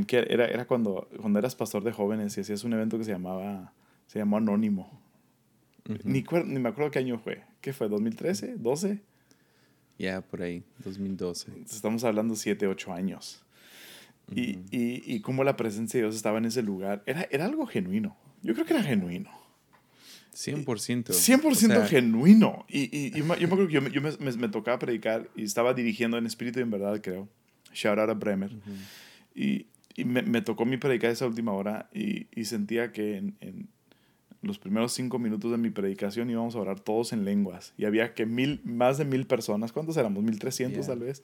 que 0.07 0.25
era, 0.29 0.47
era 0.47 0.65
cuando, 0.65 1.07
cuando 1.21 1.39
eras 1.39 1.55
pastor 1.55 1.83
de 1.83 1.91
jóvenes 1.91 2.35
y 2.37 2.41
hacías 2.41 2.63
un 2.63 2.73
evento 2.73 2.97
que 2.97 3.03
se 3.03 3.11
llamaba, 3.11 3.73
se 4.07 4.19
llamó 4.19 4.37
Anónimo. 4.37 4.99
ni, 6.03 6.23
ni, 6.23 6.59
me 6.59 6.69
acuerdo 6.69 6.91
qué 6.91 6.99
año 6.99 7.19
fue. 7.19 7.43
¿Qué 7.61 7.73
fue? 7.73 7.89
¿2013? 7.89 8.57
¿12? 8.57 8.99
Ya, 9.99 10.21
por 10.21 10.41
ahí, 10.41 10.63
2012. 10.83 11.51
Estamos 11.65 12.03
hablando 12.03 12.35
7, 12.35 12.67
8 12.67 12.93
años. 12.93 13.43
y, 14.31 14.59
y, 14.71 15.03
y 15.05 15.21
cómo 15.21 15.43
la 15.43 15.55
presencia 15.55 15.99
de 15.99 16.05
Dios 16.05 16.15
estaba 16.15 16.37
en 16.39 16.45
ese 16.45 16.61
lugar. 16.61 17.03
Era, 17.05 17.27
era 17.31 17.45
algo 17.45 17.65
genuino. 17.65 18.15
Yo 18.41 18.53
creo 18.53 18.65
que 18.65 18.73
era 18.73 18.83
genuino. 18.83 19.29
100%. 20.37 21.13
100% 21.13 21.87
genuino. 21.87 22.65
Y, 22.69 22.95
y, 22.95 23.07
y, 23.07 23.11
yo 23.11 23.25
me 23.25 23.33
acuerdo 23.33 23.67
que 23.67 23.73
yo, 23.73 23.87
yo 23.87 24.01
me, 24.01 24.11
me, 24.37 24.49
tocaba 24.49 24.77
predicar 24.77 25.29
y 25.35 25.43
estaba 25.43 25.73
dirigiendo 25.73 26.17
en 26.17 26.27
espíritu 26.27 26.59
y 26.59 26.61
en 26.61 26.69
verdad, 26.69 27.01
creo. 27.01 27.27
Shout 27.73 27.97
out 27.97 28.09
a 28.09 28.13
Bremer. 28.13 28.51
Y, 29.33 29.65
y 29.95 30.05
me, 30.05 30.21
me, 30.21 30.41
tocó 30.41 30.65
mi 30.65 30.77
predicar 30.77 31.09
esa 31.09 31.25
última 31.25 31.53
hora 31.53 31.89
y, 31.91 32.27
y 32.39 32.45
sentía 32.45 32.91
que 32.91 33.17
en, 33.17 33.35
en, 33.41 33.67
los 34.47 34.57
primeros 34.57 34.93
cinco 34.93 35.19
minutos 35.19 35.51
de 35.51 35.57
mi 35.57 35.69
predicación 35.69 36.29
íbamos 36.29 36.55
a 36.55 36.59
orar 36.59 36.79
todos 36.79 37.13
en 37.13 37.25
lenguas. 37.25 37.73
Y 37.77 37.85
había 37.85 38.13
que 38.13 38.25
mil, 38.25 38.61
más 38.63 38.97
de 38.97 39.05
mil 39.05 39.27
personas, 39.27 39.71
¿cuántos 39.71 39.97
éramos? 39.97 40.23
¿Mil 40.23 40.39
trescientos 40.39 40.87
tal 40.87 40.99
vez? 40.99 41.23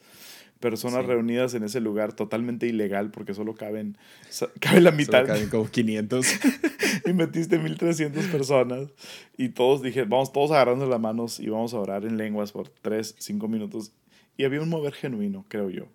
Personas 0.59 1.05
reunidas 1.05 1.53
en 1.55 1.63
ese 1.63 1.79
lugar 1.79 2.13
totalmente 2.13 2.67
ilegal 2.67 3.11
porque 3.11 3.33
solo 3.33 3.55
caben, 3.55 3.97
cabe 4.59 4.81
la 4.81 4.91
mitad. 4.91 5.21
Solo 5.21 5.27
caben 5.27 5.49
como 5.49 5.65
500. 5.65 6.25
y 7.05 7.13
metiste 7.13 7.57
1300 7.57 8.25
personas. 8.25 8.89
Y 9.37 9.49
todos 9.49 9.81
dije, 9.81 10.03
vamos 10.03 10.31
todos 10.31 10.51
agarrando 10.51 10.85
las 10.85 10.99
manos 10.99 11.39
y 11.39 11.47
vamos 11.47 11.73
a 11.73 11.79
orar 11.79 12.05
en 12.05 12.17
lenguas 12.17 12.51
por 12.51 12.69
tres, 12.69 13.15
cinco 13.17 13.47
minutos. 13.47 13.91
Y 14.37 14.43
había 14.43 14.61
un 14.61 14.69
mover 14.69 14.93
genuino, 14.93 15.45
creo 15.47 15.69
yo. 15.69 15.87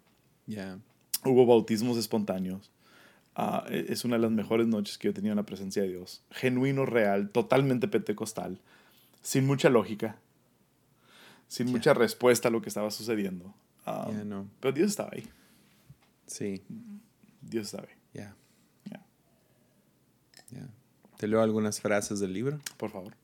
Ya. 0.47 0.79
Hubo 1.25 1.47
bautismos 1.47 1.99
espontáneos. 1.99 2.71
Uh, 3.39 3.63
es 3.71 4.05
una 4.05 4.17
de 4.17 4.23
las 4.23 4.33
mejores 4.33 4.67
noches 4.67 4.99
que 4.99 5.07
yo 5.07 5.11
he 5.13 5.15
tenido 5.15 5.33
en 5.33 5.37
la 5.37 5.47
presencia 5.47 5.81
de 5.81 5.91
Dios. 5.91 6.25
Genuino, 6.33 6.85
real, 6.85 7.31
totalmente 7.31 7.87
pentecostal, 7.87 8.61
sin 9.23 9.47
mucha 9.47 9.71
lógica, 9.71 10.19
sin 11.47 11.69
yeah. 11.69 11.77
mucha 11.77 11.95
respuesta 11.95 12.49
a 12.49 12.51
lo 12.51 12.61
que 12.61 12.69
estaba 12.69 12.91
sucediendo. 12.91 13.55
Um, 13.87 14.11
yeah, 14.11 14.25
no. 14.25 14.49
Pero 14.59 14.73
Dios 14.73 14.91
estaba 14.91 15.11
ahí. 15.13 15.25
Sí. 16.27 16.65
Dios 17.41 17.67
estaba 17.67 17.87
ahí. 17.89 17.95
Ya. 18.13 18.35
Yeah. 20.51 20.69
¿Te 21.17 21.29
leo 21.29 21.41
algunas 21.41 21.81
frases 21.81 22.19
del 22.19 22.33
libro? 22.33 22.59
Por 22.77 22.91
favor. 22.91 23.15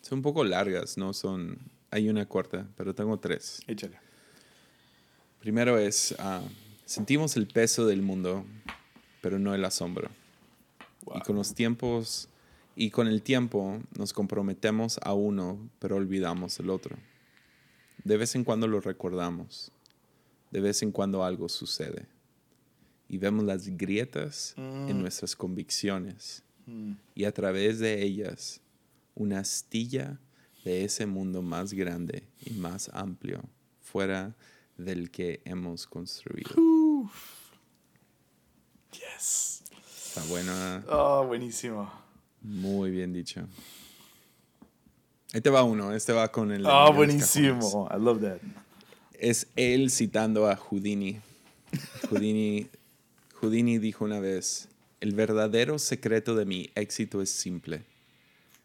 Son 0.00 0.20
un 0.20 0.22
poco 0.22 0.44
largas, 0.44 0.96
¿no? 0.96 1.12
Son... 1.12 1.58
Hay 1.90 2.08
una 2.08 2.26
corta, 2.26 2.66
pero 2.76 2.94
tengo 2.94 3.18
tres. 3.18 3.60
Échale. 3.66 3.98
Primero 5.40 5.76
es, 5.78 6.16
uh, 6.18 6.48
sentimos 6.86 7.36
el 7.36 7.46
peso 7.46 7.86
del 7.86 8.00
mundo 8.00 8.46
pero 9.26 9.40
no 9.40 9.56
el 9.56 9.64
asombro. 9.64 10.08
Wow. 11.04 11.16
Y 11.16 11.20
con 11.22 11.34
los 11.34 11.52
tiempos 11.52 12.28
y 12.76 12.90
con 12.90 13.08
el 13.08 13.22
tiempo 13.22 13.80
nos 13.98 14.12
comprometemos 14.12 15.00
a 15.02 15.14
uno, 15.14 15.68
pero 15.80 15.96
olvidamos 15.96 16.60
el 16.60 16.70
otro. 16.70 16.96
De 18.04 18.16
vez 18.16 18.36
en 18.36 18.44
cuando 18.44 18.68
lo 18.68 18.80
recordamos. 18.80 19.72
De 20.52 20.60
vez 20.60 20.80
en 20.84 20.92
cuando 20.92 21.24
algo 21.24 21.48
sucede. 21.48 22.06
Y 23.08 23.18
vemos 23.18 23.44
las 23.44 23.66
grietas 23.76 24.54
mm. 24.56 24.90
en 24.90 25.00
nuestras 25.00 25.34
convicciones. 25.34 26.44
Mm. 26.66 26.92
Y 27.16 27.24
a 27.24 27.32
través 27.32 27.80
de 27.80 28.04
ellas, 28.04 28.60
una 29.16 29.40
astilla 29.40 30.20
de 30.64 30.84
ese 30.84 31.04
mundo 31.04 31.42
más 31.42 31.72
grande 31.72 32.22
y 32.44 32.52
más 32.54 32.92
amplio, 32.94 33.42
fuera 33.82 34.36
del 34.78 35.10
que 35.10 35.40
hemos 35.44 35.88
construido. 35.88 36.75
Yes. 39.16 39.62
Está 40.08 40.22
buena. 40.24 40.84
Oh, 40.88 41.24
buenísimo. 41.26 41.90
Muy 42.42 42.90
bien 42.90 43.12
dicho. 43.12 43.42
Este 45.32 45.50
va 45.50 45.62
uno, 45.64 45.94
este 45.94 46.12
va 46.12 46.30
con 46.30 46.52
el. 46.52 46.64
Oh, 46.66 46.92
buenísimo. 46.92 47.88
I 47.90 47.98
love 47.98 48.20
that. 48.22 48.38
Es 49.12 49.48
él 49.56 49.90
citando 49.90 50.48
a 50.48 50.56
Houdini. 50.56 51.20
Houdini, 52.10 52.68
Houdini 53.40 53.78
dijo 53.78 54.04
una 54.04 54.20
vez: 54.20 54.68
El 55.00 55.14
verdadero 55.14 55.78
secreto 55.78 56.34
de 56.34 56.44
mi 56.44 56.70
éxito 56.74 57.22
es 57.22 57.30
simple. 57.30 57.84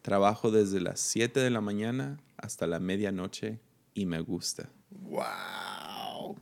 Trabajo 0.02 0.52
desde 0.52 0.82
las 0.82 1.00
7 1.00 1.40
de 1.40 1.50
la 1.50 1.62
mañana 1.62 2.20
hasta 2.38 2.68
la 2.68 2.80
medianoche 2.80 3.60
y 3.94 4.06
me 4.06 4.20
gusta. 4.20 4.70
¡Wow! 4.90 6.38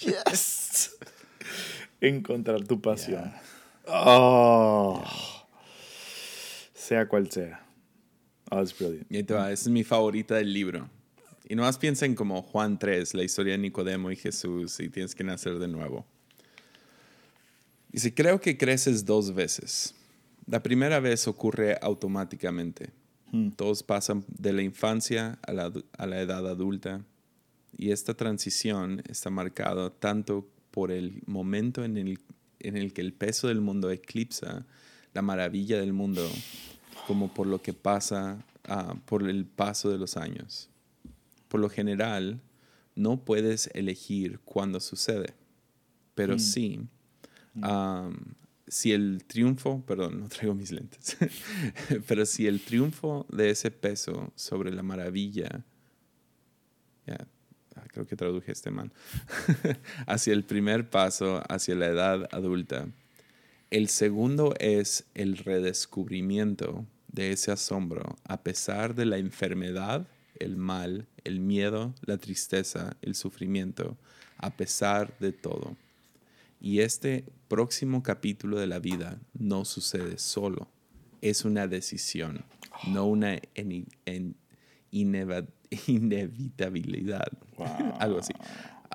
¡Yes! 0.00 0.96
encontrar 2.00 2.62
tu 2.66 2.80
pasión. 2.80 3.24
Yeah. 3.24 3.42
Oh. 3.86 5.02
Yeah. 5.02 5.40
Sea 6.74 7.08
cual 7.08 7.30
sea. 7.30 7.60
Oh, 8.50 8.60
it's 8.60 8.76
brilliant. 8.76 9.06
Y 9.10 9.22
te 9.22 9.34
va, 9.34 9.52
esa 9.52 9.62
es 9.64 9.68
mi 9.68 9.84
favorita 9.84 10.34
del 10.34 10.52
libro. 10.52 10.88
Y 11.48 11.54
no 11.54 11.62
más 11.62 11.78
piensen 11.78 12.14
como 12.14 12.42
Juan 12.42 12.78
3, 12.78 13.14
la 13.14 13.22
historia 13.22 13.52
de 13.52 13.58
Nicodemo 13.58 14.10
y 14.10 14.16
Jesús, 14.16 14.78
y 14.80 14.88
tienes 14.88 15.14
que 15.14 15.24
nacer 15.24 15.58
de 15.58 15.68
nuevo. 15.68 16.06
Dice, 17.90 18.14
creo 18.14 18.40
que 18.40 18.56
creces 18.56 19.04
dos 19.04 19.34
veces. 19.34 19.94
La 20.46 20.62
primera 20.62 21.00
vez 21.00 21.26
ocurre 21.28 21.76
automáticamente. 21.82 22.92
Hmm. 23.32 23.50
Todos 23.50 23.82
pasan 23.82 24.24
de 24.28 24.52
la 24.52 24.62
infancia 24.62 25.38
a 25.42 25.52
la, 25.52 25.72
a 25.98 26.06
la 26.06 26.20
edad 26.20 26.48
adulta. 26.48 27.04
Y 27.76 27.90
esta 27.90 28.14
transición 28.14 29.02
está 29.08 29.30
marcada 29.30 29.90
tanto 29.90 30.48
por 30.70 30.92
el 30.92 31.22
momento 31.26 31.84
en 31.84 31.96
el, 31.96 32.18
en 32.60 32.76
el 32.76 32.92
que 32.92 33.00
el 33.00 33.12
peso 33.12 33.48
del 33.48 33.60
mundo 33.60 33.90
eclipsa 33.90 34.66
la 35.12 35.22
maravilla 35.22 35.80
del 35.80 35.92
mundo, 35.92 36.28
como 37.06 37.32
por 37.32 37.46
lo 37.46 37.60
que 37.60 37.72
pasa 37.72 38.44
uh, 38.68 38.96
por 39.00 39.28
el 39.28 39.44
paso 39.44 39.90
de 39.90 39.98
los 39.98 40.16
años. 40.16 40.68
Por 41.48 41.60
lo 41.60 41.68
general, 41.68 42.40
no 42.94 43.24
puedes 43.24 43.70
elegir 43.74 44.38
cuándo 44.40 44.78
sucede, 44.80 45.34
pero 46.14 46.36
mm. 46.36 46.38
sí, 46.38 46.80
um, 47.56 48.14
si 48.68 48.92
el 48.92 49.24
triunfo, 49.26 49.82
perdón, 49.84 50.20
no 50.20 50.28
traigo 50.28 50.54
mis 50.54 50.70
lentes, 50.70 51.16
pero 52.06 52.24
si 52.24 52.46
el 52.46 52.60
triunfo 52.60 53.26
de 53.30 53.50
ese 53.50 53.72
peso 53.72 54.32
sobre 54.36 54.70
la 54.70 54.84
maravilla, 54.84 55.64
yeah, 57.06 57.26
creo 57.88 58.06
que 58.06 58.16
traduje 58.16 58.52
este 58.52 58.70
mal, 58.70 58.90
hacia 60.06 60.32
el 60.32 60.44
primer 60.44 60.88
paso, 60.88 61.42
hacia 61.48 61.74
la 61.74 61.86
edad 61.86 62.28
adulta. 62.32 62.88
El 63.70 63.88
segundo 63.88 64.54
es 64.58 65.04
el 65.14 65.36
redescubrimiento 65.36 66.84
de 67.08 67.32
ese 67.32 67.52
asombro, 67.52 68.16
a 68.24 68.42
pesar 68.42 68.94
de 68.94 69.06
la 69.06 69.18
enfermedad, 69.18 70.06
el 70.38 70.56
mal, 70.56 71.06
el 71.24 71.40
miedo, 71.40 71.94
la 72.02 72.18
tristeza, 72.18 72.96
el 73.02 73.14
sufrimiento, 73.14 73.96
a 74.38 74.50
pesar 74.50 75.16
de 75.20 75.32
todo. 75.32 75.76
Y 76.60 76.80
este 76.80 77.24
próximo 77.48 78.02
capítulo 78.02 78.58
de 78.58 78.66
la 78.66 78.78
vida 78.78 79.20
no 79.38 79.64
sucede 79.64 80.18
solo, 80.18 80.68
es 81.20 81.44
una 81.44 81.66
decisión, 81.66 82.44
no 82.88 83.06
una 83.06 83.38
en, 83.54 84.36
inevitabilidad, 85.86 87.28
algo 87.98 88.18
así. 88.18 88.32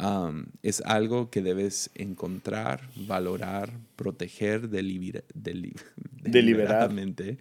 Um, 0.01 0.47
es 0.61 0.81
algo 0.81 1.29
que 1.29 1.41
debes 1.41 1.89
encontrar, 1.95 2.89
valorar, 3.07 3.71
proteger 3.95 4.69
delibera, 4.69 5.23
deli, 5.33 5.73
deliberadamente. 6.21 7.37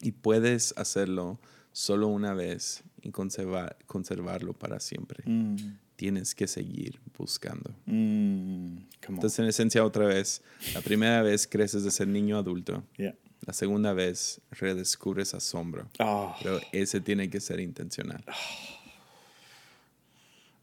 y 0.00 0.12
puedes 0.12 0.74
hacerlo 0.76 1.40
solo 1.72 2.06
una 2.06 2.34
vez 2.34 2.84
y 3.02 3.10
conservar, 3.10 3.76
conservarlo 3.86 4.52
para 4.52 4.78
siempre. 4.78 5.24
Mm. 5.26 5.56
Tienes 5.96 6.34
que 6.34 6.46
seguir 6.46 7.00
buscando. 7.18 7.74
Mm. 7.86 8.78
Entonces, 9.08 9.38
en 9.40 9.46
esencia, 9.46 9.84
otra 9.84 10.06
vez, 10.06 10.42
la 10.74 10.80
primera 10.80 11.22
vez 11.22 11.46
creces 11.48 11.82
de 11.82 11.90
ser 11.90 12.08
niño 12.08 12.36
adulto. 12.38 12.84
Yeah. 12.96 13.14
La 13.44 13.52
segunda 13.52 13.92
vez 13.92 14.40
redescubres 14.50 15.34
asombro. 15.34 15.88
Oh. 15.98 16.34
Pero 16.42 16.60
ese 16.70 17.00
tiene 17.00 17.28
que 17.28 17.40
ser 17.40 17.58
intencional. 17.58 18.24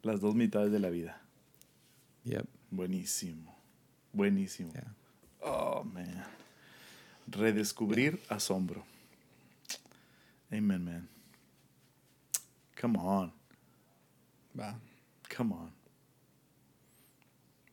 Las 0.02 0.22
dos 0.22 0.34
mitades 0.34 0.72
de 0.72 0.80
la 0.80 0.90
vida. 0.90 1.22
Yep. 2.24 2.46
Buenísimo. 2.72 3.58
Buenísimo. 4.14 4.72
Yeah. 4.72 4.96
Oh, 5.42 5.84
man. 5.84 6.26
Redescubrir 7.28 8.14
yeah. 8.14 8.36
asombro. 8.38 8.86
Amen, 10.52 10.84
man. 10.84 11.10
Come 12.80 12.98
on. 12.98 13.34
Va. 14.58 14.80
Come 15.36 15.54
on. 15.54 15.72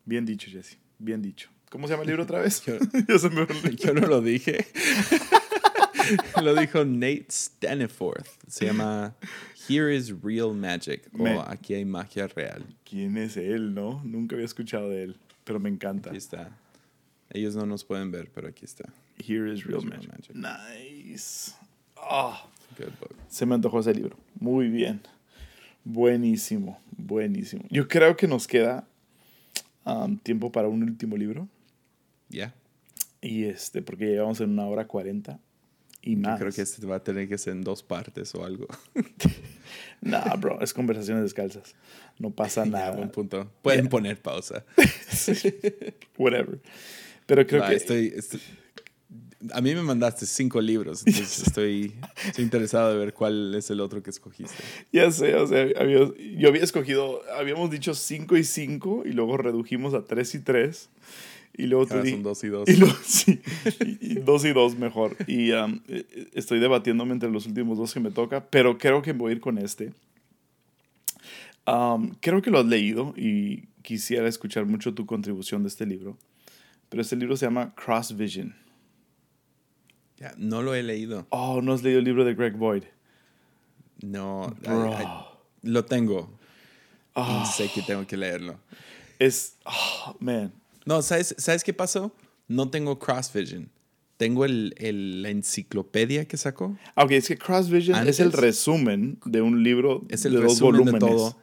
Bien 0.04 0.24
dicho, 0.24 0.50
Jesse. 0.50 0.78
Bien 0.98 1.22
dicho. 1.22 1.48
¿Cómo 1.70 1.86
se 1.86 1.92
llama 1.94 2.02
el 2.02 2.08
libro 2.08 2.22
otra 2.22 2.40
vez? 2.40 2.62
Yo- 2.64 2.78
se 3.18 3.30
me. 3.30 3.46
Yo 3.76 3.94
no 3.94 4.06
lo 4.06 4.20
dije. 4.20 4.66
lo 6.42 6.54
dijo 6.54 6.84
Nate 6.84 7.26
Staniforth. 7.30 8.28
Se 8.48 8.66
llama 8.66 9.14
Here 9.68 9.94
is 9.94 10.12
Real 10.22 10.54
Magic. 10.54 11.08
O 11.12 11.22
Me- 11.22 11.40
Aquí 11.46 11.74
hay 11.74 11.84
magia 11.84 12.28
real. 12.28 12.64
¿Quién 12.88 13.16
es 13.16 13.36
él, 13.36 13.74
no? 13.74 14.00
Nunca 14.04 14.36
había 14.36 14.46
escuchado 14.46 14.88
de 14.90 15.02
él, 15.04 15.16
pero 15.44 15.58
me 15.60 15.68
encanta. 15.68 16.10
Aquí 16.10 16.18
está. 16.18 16.56
Ellos 17.30 17.56
no 17.56 17.66
nos 17.66 17.84
pueden 17.84 18.10
ver, 18.12 18.30
pero 18.32 18.46
aquí 18.48 18.64
está. 18.64 18.84
Here 19.18 19.52
is 19.52 19.64
Real 19.64 19.82
Real 19.82 20.02
Magic. 20.06 20.34
Magic. 20.34 21.06
Nice. 21.08 21.52
Ah, 21.96 22.46
Good 22.78 22.92
book. 23.00 23.14
se 23.28 23.44
me 23.46 23.54
antojó 23.56 23.80
ese 23.80 23.92
libro. 23.94 24.16
Muy 24.38 24.68
bien. 24.68 25.00
Buenísimo, 25.84 26.80
buenísimo. 26.96 27.64
Yo 27.70 27.86
creo 27.88 28.16
que 28.16 28.26
nos 28.28 28.46
queda 28.46 28.86
um, 29.84 30.16
tiempo 30.18 30.50
para 30.52 30.68
un 30.68 30.82
último 30.82 31.16
libro. 31.16 31.48
Ya. 32.28 32.54
Y 33.20 33.44
este, 33.44 33.82
porque 33.82 34.06
llevamos 34.06 34.40
en 34.40 34.50
una 34.50 34.66
hora 34.66 34.86
cuarenta 34.86 35.40
y 36.02 36.14
Yo 36.14 36.20
más. 36.20 36.38
creo 36.38 36.52
que 36.52 36.62
este 36.62 36.86
va 36.86 36.96
a 36.96 37.02
tener 37.02 37.28
que 37.28 37.38
ser 37.38 37.54
en 37.54 37.62
dos 37.62 37.82
partes 37.82 38.34
o 38.34 38.44
algo. 38.44 38.66
Nah, 40.02 40.34
bro, 40.36 40.60
es 40.60 40.72
conversaciones 40.74 41.22
descalzas. 41.24 41.74
No 42.18 42.30
pasa 42.30 42.64
nada. 42.66 42.92
buen 42.92 43.10
punto. 43.10 43.50
Pueden 43.62 43.80
Yeah. 43.84 43.90
poner 43.90 44.20
pausa. 44.20 44.64
Whatever. 46.18 46.60
Pero 47.26 47.46
creo 47.46 47.62
Va, 47.62 47.70
que 47.70 47.76
estoy, 47.76 48.12
estoy- 48.14 48.40
A 49.52 49.60
mí 49.60 49.74
me 49.74 49.82
mandaste 49.82 50.26
cinco 50.26 50.60
libros, 50.60 51.02
entonces 51.06 51.46
estoy, 51.48 51.94
estoy 52.26 52.44
interesado 52.44 52.92
de 52.92 52.98
ver 52.98 53.12
cuál 53.14 53.54
es 53.54 53.70
el 53.70 53.80
otro 53.80 54.02
que 54.02 54.10
escogiste. 54.10 54.54
ya 54.92 55.10
sé, 55.10 55.34
o 55.34 55.46
sea, 55.46 55.66
había- 55.78 56.12
yo 56.38 56.48
había 56.48 56.62
escogido, 56.62 57.22
habíamos 57.32 57.70
dicho 57.70 57.94
5 57.94 58.36
y 58.36 58.44
5 58.44 59.02
y 59.06 59.12
luego 59.12 59.36
redujimos 59.38 59.94
a 59.94 60.04
3 60.04 60.34
y 60.36 60.38
3 60.40 60.88
y 61.56 61.66
luego 61.66 61.86
tú 61.86 61.94
Ahora 61.94 62.04
di- 62.04 62.10
son 62.12 62.22
dos 62.22 62.44
y 62.44 62.48
dos. 62.48 62.68
Y 62.68 62.76
luego, 62.76 62.94
sí, 63.04 63.40
y, 64.00 64.12
y 64.12 64.14
dos 64.16 64.44
y 64.44 64.52
dos 64.52 64.76
mejor. 64.76 65.16
Y 65.26 65.52
um, 65.52 65.80
eh, 65.88 66.04
eh, 66.10 66.28
estoy 66.34 66.60
debatiéndome 66.60 67.12
entre 67.12 67.30
los 67.30 67.46
últimos 67.46 67.78
dos 67.78 67.92
que 67.94 68.00
me 68.00 68.10
toca, 68.10 68.44
pero 68.50 68.78
creo 68.78 69.02
que 69.02 69.12
voy 69.12 69.30
a 69.30 69.34
ir 69.36 69.40
con 69.40 69.58
este. 69.58 69.92
Um, 71.66 72.14
creo 72.20 72.42
que 72.42 72.50
lo 72.50 72.58
has 72.60 72.66
leído 72.66 73.12
y 73.16 73.66
quisiera 73.82 74.28
escuchar 74.28 74.66
mucho 74.66 74.94
tu 74.94 75.04
contribución 75.06 75.62
de 75.62 75.68
este 75.68 75.84
libro. 75.86 76.16
Pero 76.88 77.02
este 77.02 77.16
libro 77.16 77.36
se 77.36 77.46
llama 77.46 77.74
Cross 77.74 78.16
Vision. 78.16 78.54
Ya, 80.18 80.32
no 80.38 80.62
lo 80.62 80.74
he 80.74 80.82
leído. 80.82 81.26
Oh, 81.30 81.60
no 81.62 81.72
has 81.72 81.82
leído 81.82 81.98
el 81.98 82.04
libro 82.04 82.24
de 82.24 82.34
Greg 82.34 82.54
Boyd. 82.56 82.84
No, 84.02 84.54
Bro. 84.62 84.92
I- 84.92 85.02
I- 85.02 85.68
lo 85.70 85.84
tengo. 85.84 86.30
Ah. 87.14 87.42
Y 87.44 87.52
sé 87.52 87.68
que 87.74 87.82
tengo 87.82 88.06
que 88.06 88.16
leerlo. 88.16 88.58
Es, 89.18 89.56
oh, 89.64 90.16
man. 90.20 90.52
No, 90.86 91.02
¿sabes, 91.02 91.34
¿sabes 91.38 91.62
qué 91.62 91.74
pasó? 91.74 92.14
No 92.48 92.70
tengo 92.70 92.98
Cross 92.98 93.32
Vision. 93.34 93.68
Tengo 94.16 94.44
el, 94.46 94.72
el- 94.78 95.22
la 95.22 95.28
enciclopedia 95.28 96.26
que 96.26 96.38
sacó. 96.38 96.74
Ah, 96.94 97.04
Ok, 97.04 97.10
es 97.10 97.28
que 97.28 97.36
Cross 97.36 97.68
Vision 97.68 97.96
Antes- 97.96 98.14
es 98.18 98.20
el 98.20 98.32
resumen 98.32 99.18
de 99.26 99.42
un 99.42 99.62
libro 99.62 100.06
Es 100.08 100.24
el 100.24 100.32
de 100.32 100.38
dos 100.38 100.52
resumen 100.52 100.72
volúmenes. 100.72 101.00
de 101.02 101.08
todo. 101.08 101.38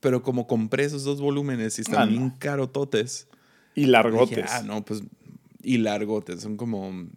Pero 0.00 0.22
como 0.22 0.46
compré 0.46 0.84
esos 0.84 1.04
dos 1.04 1.20
volúmenes 1.22 1.78
y 1.78 1.80
están 1.80 2.02
Ah, 2.02 2.06
bien 2.06 2.30
carototes. 2.30 3.28
Y 3.74 3.80
dije, 3.82 3.92
largotes. 3.92 4.44
ah, 4.50 4.62
no, 4.62 4.84
pues. 4.84 5.02
Y 5.62 5.78
largotes. 5.78 6.40
Son 6.42 6.56
como. 6.58 7.08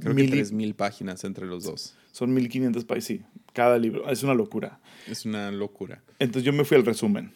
Creo 0.00 0.14
Mil 0.14 0.26
que 0.26 0.32
3000 0.36 0.74
páginas 0.74 1.24
entre 1.24 1.46
los 1.46 1.64
dos. 1.64 1.94
Son 2.12 2.32
1500 2.34 2.84
países, 2.84 3.18
sí. 3.20 3.24
Cada 3.52 3.78
libro. 3.78 4.08
Es 4.10 4.22
una 4.22 4.34
locura. 4.34 4.80
Es 5.08 5.24
una 5.24 5.50
locura. 5.50 6.02
Entonces 6.18 6.44
yo 6.44 6.52
me 6.52 6.64
fui 6.64 6.76
al 6.76 6.84
resumen. 6.84 7.32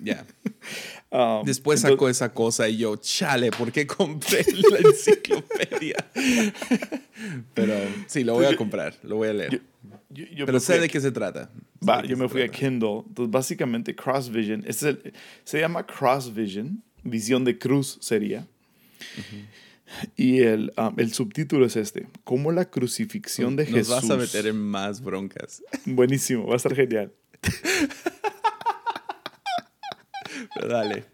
Ya. 0.00 0.24
Um, 1.08 1.44
Después 1.44 1.78
entonces- 1.80 1.94
sacó 1.96 2.08
esa 2.08 2.32
cosa 2.34 2.68
y 2.68 2.78
yo, 2.78 2.96
chale, 2.96 3.50
¿por 3.52 3.70
qué 3.72 3.86
compré 3.86 4.44
la 4.70 4.78
enciclopedia? 4.90 5.96
Pero 7.54 7.74
sí, 8.06 8.24
lo 8.24 8.34
voy 8.34 8.46
a 8.46 8.56
comprar, 8.56 8.94
lo 9.02 9.16
voy 9.16 9.28
a 9.28 9.32
leer. 9.32 9.50
Yo, 9.52 9.58
yo- 10.10 10.24
yo 10.34 10.46
Pero 10.46 10.60
sé 10.60 10.80
de 10.80 10.88
qué 10.88 11.00
se 11.00 11.12
trata. 11.12 11.50
Va, 11.86 12.02
yo 12.04 12.16
me 12.16 12.28
fui 12.28 12.42
a. 12.42 12.48
Kindle. 12.48 13.04
Entonces, 13.06 13.30
básicamente, 13.30 13.94
Cross 13.94 14.30
Vision. 14.30 14.64
este 14.66 14.90
es 14.90 14.96
el- 15.04 15.12
se 15.44 15.60
llama 15.60 15.86
Cross 15.86 16.34
Vision. 16.34 16.82
Visión 17.04 17.44
de 17.44 17.56
cruz 17.56 17.98
sería. 18.00 18.46
Y 20.16 20.40
el, 20.40 20.72
um, 20.76 20.94
el 20.98 21.12
subtítulo 21.14 21.66
es 21.66 21.76
este. 21.76 22.08
Cómo 22.24 22.50
la 22.50 22.64
crucifixión 22.68 23.54
de 23.54 23.64
Nos 23.64 23.72
Jesús. 23.74 23.94
vas 23.94 24.10
a 24.10 24.16
meter 24.16 24.48
en 24.48 24.56
más 24.58 25.00
broncas. 25.00 25.62
Buenísimo, 25.86 26.46
va 26.48 26.54
a 26.54 26.56
estar 26.56 26.74
genial. 26.74 27.12
Dale. 30.68 31.04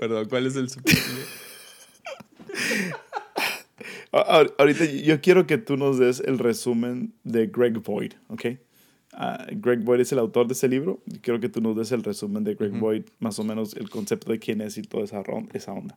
Perdón, 0.00 0.28
¿cuál 0.28 0.46
es 0.46 0.56
el 0.56 0.68
subtítulo? 0.68 1.20
Ahorita 4.12 4.84
yo 4.84 5.20
quiero 5.20 5.46
que 5.46 5.58
tú 5.58 5.76
nos 5.76 5.98
des 5.98 6.20
el 6.20 6.38
resumen 6.38 7.12
de 7.24 7.48
Greg 7.48 7.78
Boyd, 7.78 8.12
¿ok? 8.28 8.46
Ah, 9.12 9.46
Greg 9.52 9.80
Boyd 9.80 10.00
es 10.00 10.12
el 10.12 10.18
autor 10.18 10.46
de 10.46 10.54
ese 10.54 10.68
libro. 10.68 11.02
y 11.06 11.18
Quiero 11.18 11.40
que 11.40 11.48
tú 11.48 11.60
nos 11.60 11.76
des 11.76 11.90
el 11.92 12.02
resumen 12.02 12.44
de 12.44 12.54
Greg 12.54 12.72
Boyd, 12.72 13.04
más 13.18 13.38
o 13.38 13.44
menos 13.44 13.74
el 13.74 13.90
concepto 13.90 14.30
de 14.30 14.38
quién 14.38 14.60
es 14.60 14.76
y 14.78 14.82
toda 14.82 15.04
esa, 15.04 15.22
esa 15.52 15.72
onda. 15.72 15.96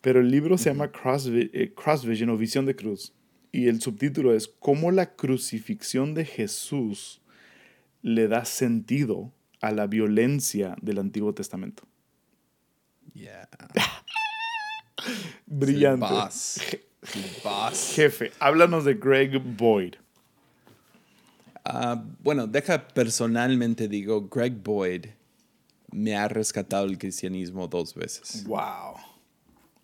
Pero 0.00 0.20
el 0.20 0.30
libro 0.30 0.56
se 0.56 0.70
llama 0.70 0.90
Cross, 0.90 1.30
eh, 1.32 1.72
Cross 1.74 2.06
Vision 2.06 2.30
o 2.30 2.36
Visión 2.36 2.66
de 2.66 2.76
Cruz. 2.76 3.12
Y 3.52 3.68
el 3.68 3.80
subtítulo 3.80 4.34
es 4.34 4.48
Cómo 4.48 4.90
la 4.90 5.14
crucifixión 5.14 6.14
de 6.14 6.24
Jesús 6.24 7.20
le 8.02 8.28
da 8.28 8.44
sentido 8.44 9.32
a 9.60 9.70
la 9.72 9.86
violencia 9.86 10.76
del 10.80 10.98
Antiguo 10.98 11.34
Testamento. 11.34 11.84
Yeah. 13.14 13.48
Brillante. 15.46 16.06
El 16.06 16.12
boss. 16.12 16.60
El 17.14 17.24
boss. 17.42 17.92
Jefe, 17.94 18.32
háblanos 18.38 18.84
de 18.84 18.94
Greg 18.94 19.38
Boyd. 19.38 19.94
Ah, 21.64 22.02
bueno, 22.22 22.46
deja 22.46 22.88
personalmente 22.88 23.86
digo, 23.88 24.28
Greg 24.28 24.62
Boyd 24.62 25.06
me 25.92 26.16
ha 26.16 26.28
rescatado 26.28 26.86
el 26.86 26.98
cristianismo 26.98 27.68
dos 27.68 27.94
veces. 27.94 28.44
Wow. 28.44 28.96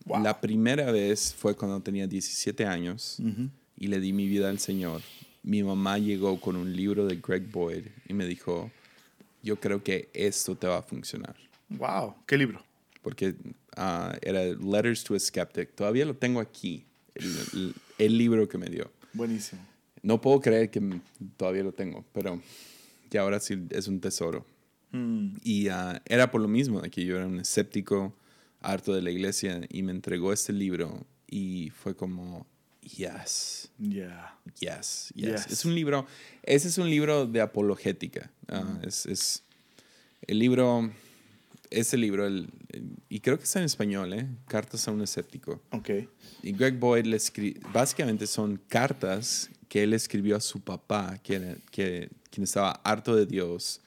Wow. 0.04 0.22
La 0.22 0.40
primera 0.40 0.90
vez 0.92 1.34
fue 1.34 1.54
cuando 1.54 1.80
tenía 1.80 2.06
17 2.06 2.64
años 2.64 3.18
y 3.76 3.88
le 3.88 3.98
di 3.98 4.12
mi 4.12 4.26
vida 4.28 4.48
al 4.48 4.60
Señor. 4.60 5.02
Mi 5.42 5.62
mamá 5.62 5.98
llegó 5.98 6.40
con 6.40 6.56
un 6.56 6.74
libro 6.74 7.06
de 7.06 7.16
Greg 7.16 7.50
Boyd 7.50 7.86
y 8.08 8.14
me 8.14 8.24
dijo, 8.24 8.70
yo 9.46 9.56
creo 9.60 9.82
que 9.82 10.10
esto 10.12 10.56
te 10.56 10.66
va 10.66 10.78
a 10.78 10.82
funcionar. 10.82 11.36
Wow. 11.68 12.16
¿Qué 12.26 12.36
libro? 12.36 12.60
Porque 13.00 13.36
ah, 13.76 14.12
era 14.20 14.42
Letters 14.44 15.04
to 15.04 15.14
a 15.14 15.18
Skeptic. 15.20 15.72
Todavía 15.74 16.04
lo 16.04 16.14
tengo 16.16 16.40
aquí, 16.40 16.84
el, 17.14 17.72
el- 17.98 18.18
libro 18.18 18.48
que 18.48 18.58
me 18.58 18.66
dio. 18.66 18.90
Buenísimo. 19.12 19.62
No 20.02 20.20
puedo 20.20 20.40
creer 20.40 20.70
que 20.70 20.80
todavía 21.36 21.62
lo 21.62 21.72
tengo, 21.72 22.04
pero 22.12 22.40
que 23.08 23.18
ahora 23.18 23.38
sí 23.38 23.54
es 23.70 23.86
un 23.88 24.00
tesoro. 24.00 24.44
Y 25.44 25.68
ah, 25.68 26.00
era 26.06 26.30
por 26.30 26.40
lo 26.40 26.48
mismo, 26.48 26.80
de 26.80 26.90
que 26.90 27.04
yo 27.04 27.16
era 27.16 27.26
un 27.26 27.38
escéptico, 27.38 28.14
harto 28.62 28.94
de 28.94 29.02
la 29.02 29.10
iglesia, 29.10 29.60
y 29.68 29.82
me 29.82 29.92
entregó 29.92 30.32
este 30.32 30.52
libro 30.54 31.06
y 31.28 31.70
fue 31.70 31.94
como, 31.94 32.46
yes, 32.96 33.68
Ya. 33.78 34.38
yes, 34.60 35.12
yes. 35.14 35.46
Yes. 35.46 35.46
Es 35.52 35.64
un 35.64 35.74
libro, 35.74 36.06
ese 36.42 36.68
es 36.68 36.78
un 36.78 36.88
libro 36.88 37.26
de 37.26 37.40
apologética. 37.40 38.30
Ah, 38.48 38.78
es, 38.82 39.06
es 39.06 39.42
el 40.26 40.38
libro, 40.38 40.90
ese 41.70 41.96
libro, 41.96 42.26
el- 42.26 42.48
el- 42.68 42.90
y 43.08 43.20
creo 43.20 43.38
que 43.38 43.44
está 43.44 43.58
en 43.58 43.64
español, 43.66 44.12
¿eh? 44.12 44.26
Cartas 44.48 44.86
a 44.88 44.92
un 44.92 45.02
escéptico. 45.02 45.60
Ok. 45.72 45.90
Y 46.42 46.52
Greg 46.52 46.78
Boyd 46.78 47.06
le 47.06 47.16
escri- 47.16 47.58
básicamente 47.72 48.26
son 48.26 48.60
cartas 48.68 49.50
que 49.68 49.82
él 49.82 49.92
escribió 49.94 50.36
a 50.36 50.40
su 50.40 50.60
papá, 50.60 51.18
que 51.22 51.34
era- 51.36 51.56
que, 51.70 52.08
quien 52.30 52.44
estaba 52.44 52.70
harto 52.84 53.16
de 53.16 53.26
Dios, 53.26 53.80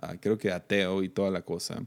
ah, 0.00 0.14
creo 0.20 0.38
que 0.38 0.52
ateo 0.52 1.02
y 1.02 1.08
toda 1.08 1.30
la 1.30 1.42
cosa. 1.42 1.82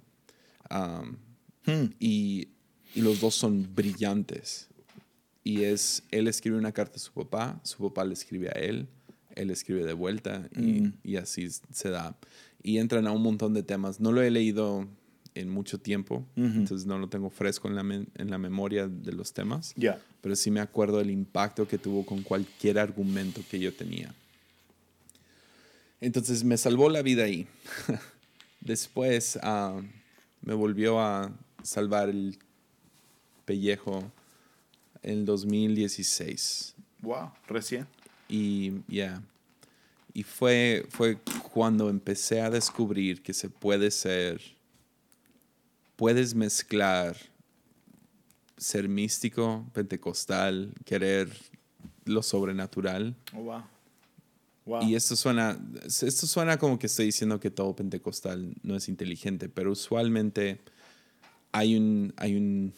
Am, 0.69 1.17
Hmm. 1.65 1.91
y, 1.99 2.49
y 2.95 3.01
los 3.01 3.19
dos 3.19 3.35
son 3.35 3.73
brillantes. 3.75 4.67
Y 5.47 5.63
es, 5.63 6.03
él 6.11 6.27
escribe 6.27 6.57
una 6.57 6.71
carta 6.73 6.97
a 6.97 6.99
su 6.99 7.13
papá, 7.13 7.59
su 7.63 7.77
papá 7.77 8.03
le 8.03 8.13
escribe 8.13 8.49
a 8.49 8.59
él, 8.59 8.87
él 9.35 9.49
escribe 9.49 9.85
de 9.85 9.93
vuelta 9.93 10.49
y, 10.55 10.81
Mm. 10.81 10.93
y 11.03 11.15
así 11.15 11.47
se 11.71 11.89
da. 11.89 12.17
Y 12.63 12.79
entran 12.79 13.07
a 13.07 13.11
un 13.11 13.21
montón 13.21 13.53
de 13.53 13.63
temas. 13.63 13.99
No 14.01 14.11
lo 14.11 14.21
he 14.21 14.29
leído 14.29 14.87
en 15.35 15.49
mucho 15.49 15.77
tiempo, 15.79 16.25
entonces 16.35 16.85
no 16.87 16.97
lo 16.97 17.07
tengo 17.09 17.29
fresco 17.29 17.67
en 17.69 17.75
la, 17.75 17.81
en 17.81 18.29
la 18.31 18.37
memoria 18.39 18.87
de 18.87 19.11
los 19.13 19.33
temas 19.33 19.73
Ya. 19.77 20.01
pero 20.19 20.35
sí 20.35 20.49
me 20.51 20.59
acuerdo 20.59 20.97
del 20.97 21.11
impacto 21.11 21.67
que 21.67 21.77
tuvo 21.77 22.03
con 22.05 22.23
cualquier 22.23 22.79
argumento 22.79 23.41
que 23.49 23.59
yo 23.59 23.71
tenía. 23.71 24.13
Entonces 26.01 26.43
me 26.43 26.57
salvó 26.57 26.89
la 26.89 27.01
vida 27.03 27.23
ahí. 27.23 27.47
Después 28.61 29.39
ah, 29.43 29.79
me 30.41 30.53
volvió 30.53 30.99
a 30.99 31.31
salvar 31.63 32.09
el 32.09 32.37
pellejo 33.45 34.11
el 35.03 35.25
2016. 35.25 36.75
Wow. 37.01 37.31
Recién. 37.47 37.87
Y 38.27 38.73
ya. 38.87 39.21
Y 40.13 40.23
fue, 40.23 40.85
fue 40.89 41.19
cuando 41.51 41.89
empecé 41.89 42.41
a 42.41 42.49
descubrir 42.49 43.21
que 43.21 43.33
se 43.33 43.49
puede 43.49 43.91
ser 43.91 44.41
puedes 45.97 46.35
mezclar 46.35 47.17
ser 48.55 48.87
místico, 48.87 49.65
pentecostal, 49.73 50.73
querer 50.85 51.29
lo 52.05 52.23
sobrenatural. 52.23 53.15
Oh, 53.35 53.41
wow. 53.41 53.63
Wow. 54.65 54.83
Y 54.83 54.95
esto 54.95 55.15
suena, 55.15 55.57
esto 55.85 56.27
suena 56.27 56.57
como 56.57 56.77
que 56.77 56.87
estoy 56.87 57.05
diciendo 57.05 57.39
que 57.39 57.49
todo 57.49 57.75
pentecostal 57.75 58.53
no 58.63 58.75
es 58.75 58.89
inteligente, 58.89 59.47
pero 59.47 59.71
usualmente 59.71 60.59
hay 61.53 61.77
un, 61.77 62.13
hay 62.17 62.35
un, 62.35 62.73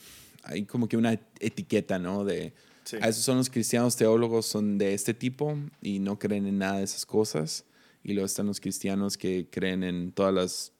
hay 0.49 0.65
como 0.65 0.87
que 0.87 0.97
una 0.97 1.13
etiqueta, 1.39 1.99
¿no? 1.99 2.25
De, 2.25 2.53
Sí. 2.83 2.97
a 3.01 3.07
esos 3.07 3.23
son 3.23 3.37
los 3.37 3.51
cristianos 3.51 3.95
teólogos, 3.95 4.47
son 4.47 4.79
de 4.79 4.95
este 4.95 5.13
tipo 5.13 5.55
y 5.79 5.99
no 5.99 6.17
creen 6.17 6.47
en 6.47 6.57
nada 6.57 6.77
de 6.79 6.85
esas 6.85 7.05
cosas. 7.05 7.65
Y 8.03 8.13
luego 8.13 8.25
están 8.25 8.47
los 8.47 8.59
cristianos 8.59 9.15
que 9.15 9.47
creen 9.51 9.83
en 9.83 10.11
todas 10.11 10.33
las 10.33 10.71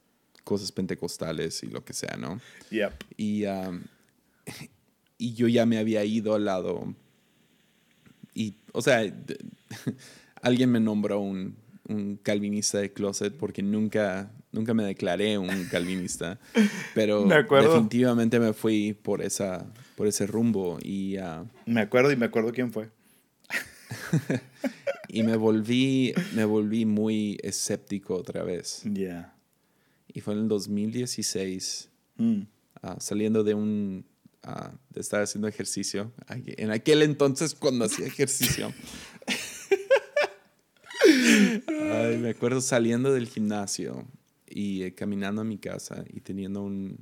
cosas 0.44 0.72
pentecostales 0.72 1.62
y 1.62 1.68
lo 1.68 1.86
que 1.86 1.94
sea, 1.94 2.18
¿no? 2.18 2.42
Yep. 2.72 2.94
Y, 3.18 3.46
um, 3.46 3.84
y 5.20 5.34
yo 5.36 5.48
ya 5.48 5.68
me 5.68 5.78
había 5.78 6.04
ido 6.04 6.34
al 6.34 6.46
lado. 6.46 6.96
Y, 8.34 8.56
o 8.72 8.82
sea, 8.82 9.02
alguien 10.42 10.72
me 10.72 10.80
nombró 10.80 11.20
un, 11.20 11.56
un 11.90 12.18
calvinista 12.22 12.78
de 12.78 12.94
closet 12.94 13.36
porque 13.36 13.62
nunca, 13.62 14.32
nunca 14.52 14.74
me 14.74 14.84
declaré 14.84 15.38
un 15.38 15.66
calvinista. 15.72 16.40
Pero 16.94 17.26
Me 17.26 17.44
definitivamente 17.44 18.40
me 18.40 18.54
fui 18.54 18.94
por, 18.94 19.22
esa, 19.22 19.66
por 19.96 20.08
ese 20.08 20.28
rumbo. 20.28 20.78
Y, 20.82 21.18
uh, 21.18 21.48
Me 21.66 21.82
acuerdo 21.82 22.12
y 22.12 22.16
me 22.16 22.28
acuerdo 22.28 22.52
quién 22.52 22.72
fue. 22.72 22.90
y 25.08 25.24
me, 25.24 25.36
volví, 25.36 26.14
me 26.36 26.46
volví 26.46 26.86
muy 26.86 27.38
escéptico 27.42 28.16
otra 28.16 28.44
vez. 28.44 28.84
Yeah. 28.84 29.34
Y 30.08 30.22
fue 30.22 30.36
en 30.36 30.42
el 30.42 30.48
2016. 30.48 31.90
Mm. 32.18 32.42
ah, 32.82 32.98
saliendo 33.00 33.46
de 33.46 33.54
un 33.54 34.06
ah, 34.44 34.74
de 34.90 35.00
estar 35.00 35.22
haciendo 35.22 35.48
ejercicio 35.48 36.12
en 36.28 36.70
aquel 36.70 37.02
entonces 37.02 37.56
cuando 37.56 37.86
hacía 37.86 38.08
ejercicio 38.08 38.74
Ay, 41.92 42.18
me 42.18 42.30
acuerdo 42.30 42.62
saliendo 42.62 43.14
del 43.14 43.28
gimnasio 43.28 44.06
y 44.50 44.84
eh, 44.84 44.94
caminando 44.94 45.42
a 45.42 45.44
mi 45.44 45.58
casa 45.58 46.04
y 46.14 46.22
teniendo 46.22 46.64
un- 46.64 46.98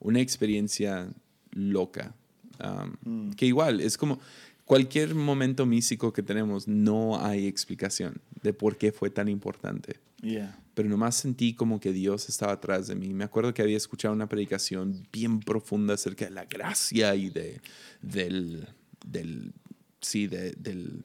una 0.00 0.20
experiencia 0.20 1.08
loca 1.52 2.14
um, 2.62 3.30
que 3.32 3.46
igual 3.46 3.80
es 3.80 3.96
como 3.96 4.20
cualquier 4.64 5.14
momento 5.14 5.64
místico 5.66 6.12
que 6.12 6.22
tenemos 6.22 6.66
no 6.68 7.24
hay 7.24 7.46
explicación 7.46 8.20
de 8.42 8.52
por 8.52 8.76
qué 8.78 8.92
fue 8.92 9.10
tan 9.10 9.28
importante 9.28 9.96
Yeah. 10.24 10.56
pero 10.74 10.88
nomás 10.88 11.16
sentí 11.16 11.52
como 11.52 11.80
que 11.80 11.92
Dios 11.92 12.28
estaba 12.28 12.52
atrás 12.52 12.86
de 12.86 12.94
mí. 12.94 13.12
Me 13.12 13.24
acuerdo 13.24 13.52
que 13.52 13.60
había 13.60 13.76
escuchado 13.76 14.14
una 14.14 14.28
predicación 14.28 15.04
bien 15.12 15.40
profunda 15.40 15.94
acerca 15.94 16.26
de 16.26 16.30
la 16.30 16.44
gracia 16.44 17.16
y 17.16 17.28
de, 17.28 17.60
del, 18.02 18.68
del, 19.04 19.52
sí, 20.00 20.28
de, 20.28 20.52
del, 20.52 21.02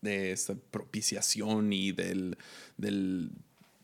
de 0.00 0.32
esta 0.32 0.54
propiciación 0.54 1.72
y 1.72 1.92
del, 1.92 2.36
del 2.76 3.30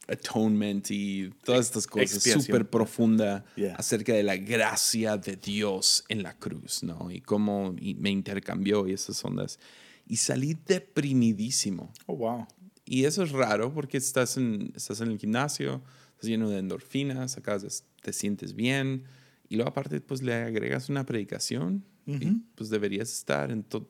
atonement 0.09 0.91
y 0.91 1.31
todas 1.45 1.67
estas 1.67 1.87
cosas 1.87 2.23
súper 2.23 2.69
profunda 2.71 3.45
Yeah. 3.57 3.75
acerca 3.77 4.13
de 4.15 4.23
la 4.23 4.37
gracia 4.37 5.17
de 5.17 5.37
Dios 5.37 6.05
en 6.09 6.23
la 6.23 6.35
cruz, 6.39 6.83
¿no? 6.83 7.11
Y 7.11 7.21
cómo 7.21 7.75
y 7.79 7.95
me 7.95 8.11
intercambió 8.11 8.87
y 8.87 8.93
esas 8.93 9.23
ondas. 9.25 9.59
Y 10.07 10.17
salí 10.17 10.57
deprimidísimo. 10.67 11.93
Oh, 12.07 12.17
wow. 12.17 12.47
Y 12.85 13.05
eso 13.05 13.23
es 13.25 13.33
raro 13.33 13.73
porque 13.75 13.97
estás 13.97 14.37
en, 14.37 14.73
estás 14.77 15.01
en 15.01 15.11
el 15.11 15.19
gimnasio, 15.19 15.83
estás 16.11 16.29
lleno 16.31 16.49
de 16.49 16.59
endorfinas, 16.59 17.37
acá 17.37 17.59
te 18.03 18.13
sientes 18.13 18.55
bien 18.55 19.05
y 19.49 19.57
luego 19.57 19.71
aparte 19.71 20.01
pues 20.01 20.23
le 20.23 20.35
agregas 20.35 20.89
una 20.89 21.05
predicación 21.05 21.85
y 22.07 22.29
Ujú. 22.29 22.41
pues 22.55 22.71
deberías 22.71 23.11
estar 23.13 23.51
en 23.51 23.65
tus 23.65 23.83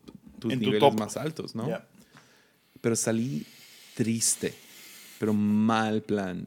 En 0.45 0.49
tu 0.51 0.57
niveles 0.57 0.81
top. 0.81 0.99
más 0.99 1.17
altos, 1.19 1.55
¿no? 1.55 1.67
Yeah. 1.67 1.87
Pero 2.87 2.95
salí 2.95 3.45
triste, 3.97 4.55
pero 5.19 5.35
mal 5.35 6.03
plan. 6.05 6.47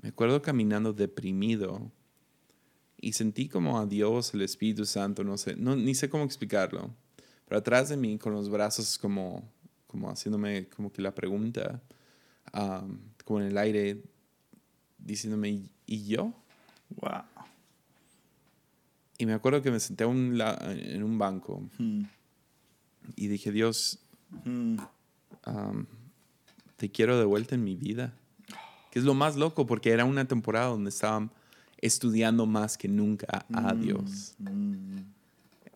Me 0.00 0.08
acuerdo 0.08 0.40
caminando 0.40 0.94
deprimido 0.94 1.92
y 2.98 3.12
sentí 3.12 3.50
como 3.50 3.78
a 3.78 3.84
Dios, 3.84 4.32
el 4.32 4.40
Espíritu 4.40 4.86
Santo, 4.86 5.22
no 5.24 5.36
sé, 5.36 5.56
no, 5.56 5.76
ni 5.76 5.94
sé 5.94 6.08
cómo 6.08 6.24
explicarlo. 6.24 6.90
Pero 7.46 7.58
atrás 7.58 7.90
de 7.90 7.98
mí, 7.98 8.16
con 8.16 8.32
los 8.32 8.48
brazos 8.48 8.96
como, 8.96 9.46
como 9.86 10.08
haciéndome 10.10 10.70
como 10.70 10.90
que 10.90 11.02
la 11.02 11.14
pregunta, 11.14 11.82
um, 12.54 12.98
como 13.26 13.42
en 13.42 13.48
el 13.48 13.58
aire, 13.58 14.02
diciéndome, 14.96 15.68
¿y 15.84 16.06
yo? 16.06 16.32
Wow. 16.96 17.24
Y 19.18 19.26
me 19.26 19.34
acuerdo 19.34 19.60
que 19.60 19.70
me 19.70 19.80
senté 19.80 20.06
un 20.06 20.38
la- 20.38 20.56
en 20.66 21.02
un 21.02 21.18
banco 21.18 21.60
Mm. 21.76 22.04
y 23.16 23.26
dije, 23.26 23.52
Dios, 23.52 23.98
Mm. 24.46 24.78
Um, 25.46 25.86
te 26.76 26.90
quiero 26.90 27.18
de 27.18 27.24
vuelta 27.24 27.54
en 27.54 27.64
mi 27.64 27.76
vida. 27.76 28.12
Que 28.90 28.98
es 29.00 29.04
lo 29.04 29.14
más 29.14 29.36
loco 29.36 29.66
porque 29.66 29.90
era 29.90 30.04
una 30.04 30.24
temporada 30.26 30.66
donde 30.66 30.90
estaba 30.90 31.28
estudiando 31.78 32.46
más 32.46 32.78
que 32.78 32.86
nunca 32.88 33.44
a 33.52 33.74
Dios. 33.74 34.34
Mm. 34.38 34.98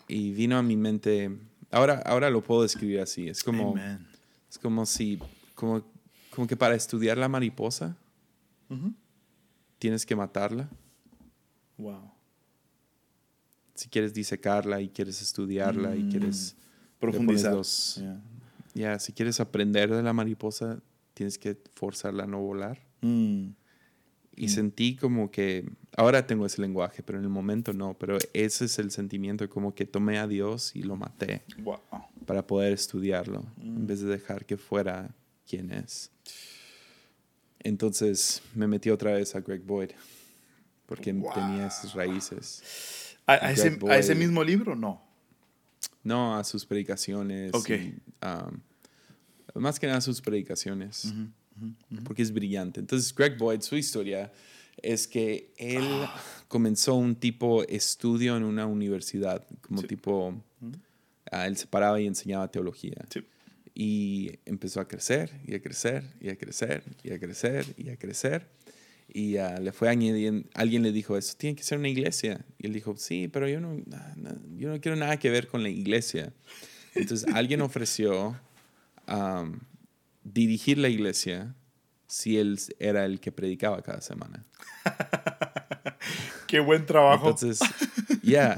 Y 0.06 0.30
vino 0.32 0.56
a 0.56 0.62
mi 0.62 0.76
mente, 0.76 1.36
ahora, 1.70 2.00
ahora 2.06 2.30
lo 2.30 2.42
puedo 2.42 2.62
describir 2.62 3.00
así, 3.00 3.28
es 3.28 3.42
como, 3.42 3.72
Amen. 3.72 4.06
es 4.48 4.56
como 4.58 4.86
si, 4.86 5.18
como, 5.54 5.82
como 6.30 6.46
que 6.46 6.56
para 6.56 6.74
estudiar 6.76 7.18
la 7.18 7.28
mariposa 7.28 7.96
tienes 9.78 10.06
que 10.06 10.14
matarla. 10.16 10.68
Wow. 11.76 12.10
Si 13.74 13.88
quieres 13.88 14.14
disecarla 14.14 14.80
y 14.80 14.88
quieres 14.88 15.20
estudiarla 15.22 15.94
y 15.96 16.08
quieres... 16.08 16.54
le 16.56 16.62
pones 16.62 16.96
Profundizar. 16.98 17.54
los- 17.54 17.96
Yeah. 18.00 18.20
Ya, 18.74 18.98
si 18.98 19.12
quieres 19.12 19.40
aprender 19.40 19.90
de 19.94 20.02
la 20.02 20.12
mariposa, 20.12 20.80
tienes 21.14 21.38
que 21.38 21.56
forzarla 21.74 22.24
a 22.24 22.26
no 22.26 22.40
volar. 22.40 22.80
Mm. 23.00 23.50
Y 24.36 24.48
sentí 24.50 24.94
como 24.94 25.32
que, 25.32 25.68
ahora 25.96 26.24
tengo 26.28 26.46
ese 26.46 26.62
lenguaje, 26.62 27.02
pero 27.02 27.18
en 27.18 27.24
el 27.24 27.30
momento 27.30 27.72
no, 27.72 27.94
pero 27.98 28.18
ese 28.32 28.66
es 28.66 28.78
el 28.78 28.92
sentimiento, 28.92 29.48
como 29.48 29.74
que 29.74 29.84
tomé 29.84 30.18
a 30.18 30.28
Dios 30.28 30.76
y 30.76 30.82
lo 30.84 30.94
maté 30.94 31.42
Wow. 31.58 31.80
para 32.24 32.46
poder 32.46 32.72
estudiarlo, 32.72 33.44
en 33.60 33.86
vez 33.88 34.00
de 34.00 34.06
dejar 34.06 34.44
que 34.46 34.56
fuera 34.56 35.10
quien 35.44 35.72
es. 35.72 36.12
Entonces 37.60 38.42
me 38.54 38.68
metí 38.68 38.90
otra 38.90 39.12
vez 39.14 39.34
a 39.34 39.40
Greg 39.40 39.62
Boyd, 39.62 39.90
porque 40.86 41.12
Wow. 41.12 41.32
tenía 41.34 41.66
esas 41.66 41.94
raíces. 41.94 43.16
¿A, 43.26 43.32
a 43.46 43.50
ese, 43.50 43.76
a 43.88 43.98
ese 43.98 44.14
mismo 44.14 44.44
libro? 44.44 44.76
No. 44.76 45.02
No, 46.02 46.36
a 46.36 46.44
sus 46.44 46.64
predicaciones. 46.64 47.52
Ok. 47.54 47.70
y, 47.70 47.94
um, 48.24 48.60
más 49.54 49.78
que 49.80 49.86
nada 49.86 49.98
a 49.98 50.02
sus 50.02 50.20
predicaciones. 50.20 51.12
Porque 52.04 52.22
es 52.22 52.32
brillante. 52.32 52.78
Entonces, 52.80 53.12
Greg 53.14 53.36
Boyd, 53.36 53.60
su 53.62 53.76
historia 53.76 54.30
es 54.80 55.08
que 55.08 55.52
él 55.56 55.84
comenzó 56.46 56.94
un 56.94 57.16
tipo 57.16 57.64
estudio 57.64 58.36
en 58.36 58.44
una 58.44 58.66
universidad, 58.66 59.44
como 59.60 59.80
Sí. 59.80 59.88
tipo, 59.88 60.40
ah, 61.32 61.46
él 61.48 61.56
se 61.56 61.66
paraba 61.66 62.00
y 62.00 62.06
enseñaba 62.06 62.48
teología. 62.50 63.04
Sí. 63.12 63.24
Y 63.74 64.38
empezó 64.44 64.80
a 64.80 64.86
crecer 64.88 65.32
y 65.46 65.54
a 65.54 65.62
crecer 65.62 66.04
y 66.20 66.28
a 66.30 66.36
crecer 66.36 66.84
y 67.02 67.10
a 67.12 67.18
crecer 67.18 67.64
y 67.76 67.88
a 67.90 67.96
crecer. 67.96 68.48
Y 69.12 69.38
ah, 69.38 69.58
le 69.58 69.72
fue 69.72 69.88
añadiendo, 69.88 70.48
alguien 70.54 70.82
le 70.82 70.92
dijo, 70.92 71.16
eso 71.16 71.34
tiene 71.38 71.56
que 71.56 71.62
ser 71.62 71.78
una 71.78 71.88
iglesia. 71.88 72.44
Y 72.58 72.66
él 72.66 72.72
dijo, 72.74 72.94
sí, 72.96 73.28
pero 73.28 73.48
yo 73.48 73.60
no, 73.60 73.74
na- 73.86 74.14
yo 74.56 74.68
no 74.70 74.80
quiero 74.80 74.96
nada 74.96 75.16
que 75.18 75.30
ver 75.30 75.48
con 75.48 75.62
la 75.62 75.70
iglesia. 75.70 76.32
Entonces 76.94 77.26
alguien 77.34 77.62
ofreció 77.62 78.38
am, 79.06 79.60
dirigir 80.24 80.76
la 80.78 80.88
iglesia 80.88 81.54
si 82.06 82.38
él 82.38 82.58
era 82.78 83.04
el 83.06 83.18
que 83.20 83.32
predicaba 83.32 83.82
cada 83.82 84.00
semana. 84.02 84.44
Qué 86.46 86.60
buen 86.60 86.86
trabajo. 86.86 87.28
Entonces, 87.30 87.60
ya, 88.22 88.56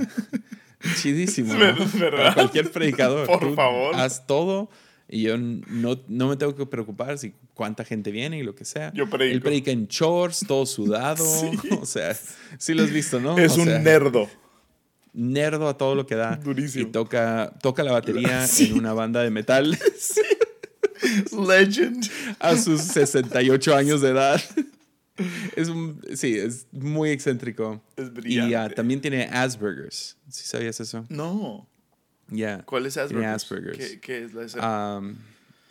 chidísimo. 1.00 1.54
Ver- 1.58 1.78
¿no? 1.78 1.86
¿verdad? 1.98 2.18
Para 2.18 2.34
cualquier 2.34 2.70
predicador. 2.70 3.26
Por 3.26 3.54
favor. 3.54 3.94
Haz 3.96 4.26
todo 4.26 4.70
y 5.10 5.22
yo 5.22 5.36
no, 5.36 6.00
no 6.08 6.28
me 6.28 6.36
tengo 6.36 6.54
que 6.54 6.64
preocupar 6.66 7.18
si 7.18 7.34
cuánta 7.54 7.84
gente 7.84 8.10
viene 8.12 8.38
y 8.38 8.42
lo 8.42 8.54
que 8.54 8.64
sea. 8.64 8.92
Yo 8.94 9.10
predico. 9.10 9.34
Él 9.34 9.42
predica 9.42 9.70
en 9.72 9.86
shorts, 9.88 10.44
todo 10.46 10.64
sudado. 10.66 11.24
Sí. 11.40 11.50
O 11.80 11.86
sea, 11.86 12.16
sí 12.58 12.74
lo 12.74 12.82
has 12.84 12.90
visto, 12.92 13.18
¿no? 13.20 13.36
es 13.38 13.52
O 13.56 13.60
un 13.62 13.66
sea, 13.66 13.78
nerdo. 13.80 14.28
nerdo 15.12 15.68
a 15.68 15.76
todo 15.76 15.94
lo 15.94 16.06
que 16.06 16.14
da. 16.14 16.36
Durísimo. 16.36 16.88
Y 16.88 16.92
toca, 16.92 17.52
toca 17.62 17.82
la 17.82 17.92
batería 17.92 18.46
Sí. 18.46 18.66
en 18.66 18.78
una 18.78 18.92
banda 18.92 19.22
de 19.22 19.30
metal 19.30 19.76
Legend. 21.46 22.10
a 22.38 22.56
sus 22.56 22.80
68 22.82 23.74
años 23.74 24.00
de 24.00 24.10
edad. 24.10 24.40
Es 25.56 25.68
un, 25.68 26.00
sí, 26.14 26.36
es 26.38 26.66
muy 26.72 27.10
excéntrico. 27.10 27.82
Es 27.96 28.06
Y 28.06 28.10
brillante. 28.10 28.56
ah, 28.56 28.70
también 28.70 29.00
tiene 29.00 29.24
Asperger's. 29.24 30.16
¿Sí 30.28 30.44
sabías 30.46 30.80
eso? 30.80 31.04
No. 31.08 31.68
Ya. 32.30 32.62
¿Cuál 32.64 32.86
es 32.86 32.94
Tiene 32.94 33.26
Asperger's? 33.26 33.34
Asperger's. 33.34 33.78
¿Qué, 33.78 34.00
qué 34.00 34.24
es 34.24 34.34
la? 34.34 34.96
Am, 34.96 35.18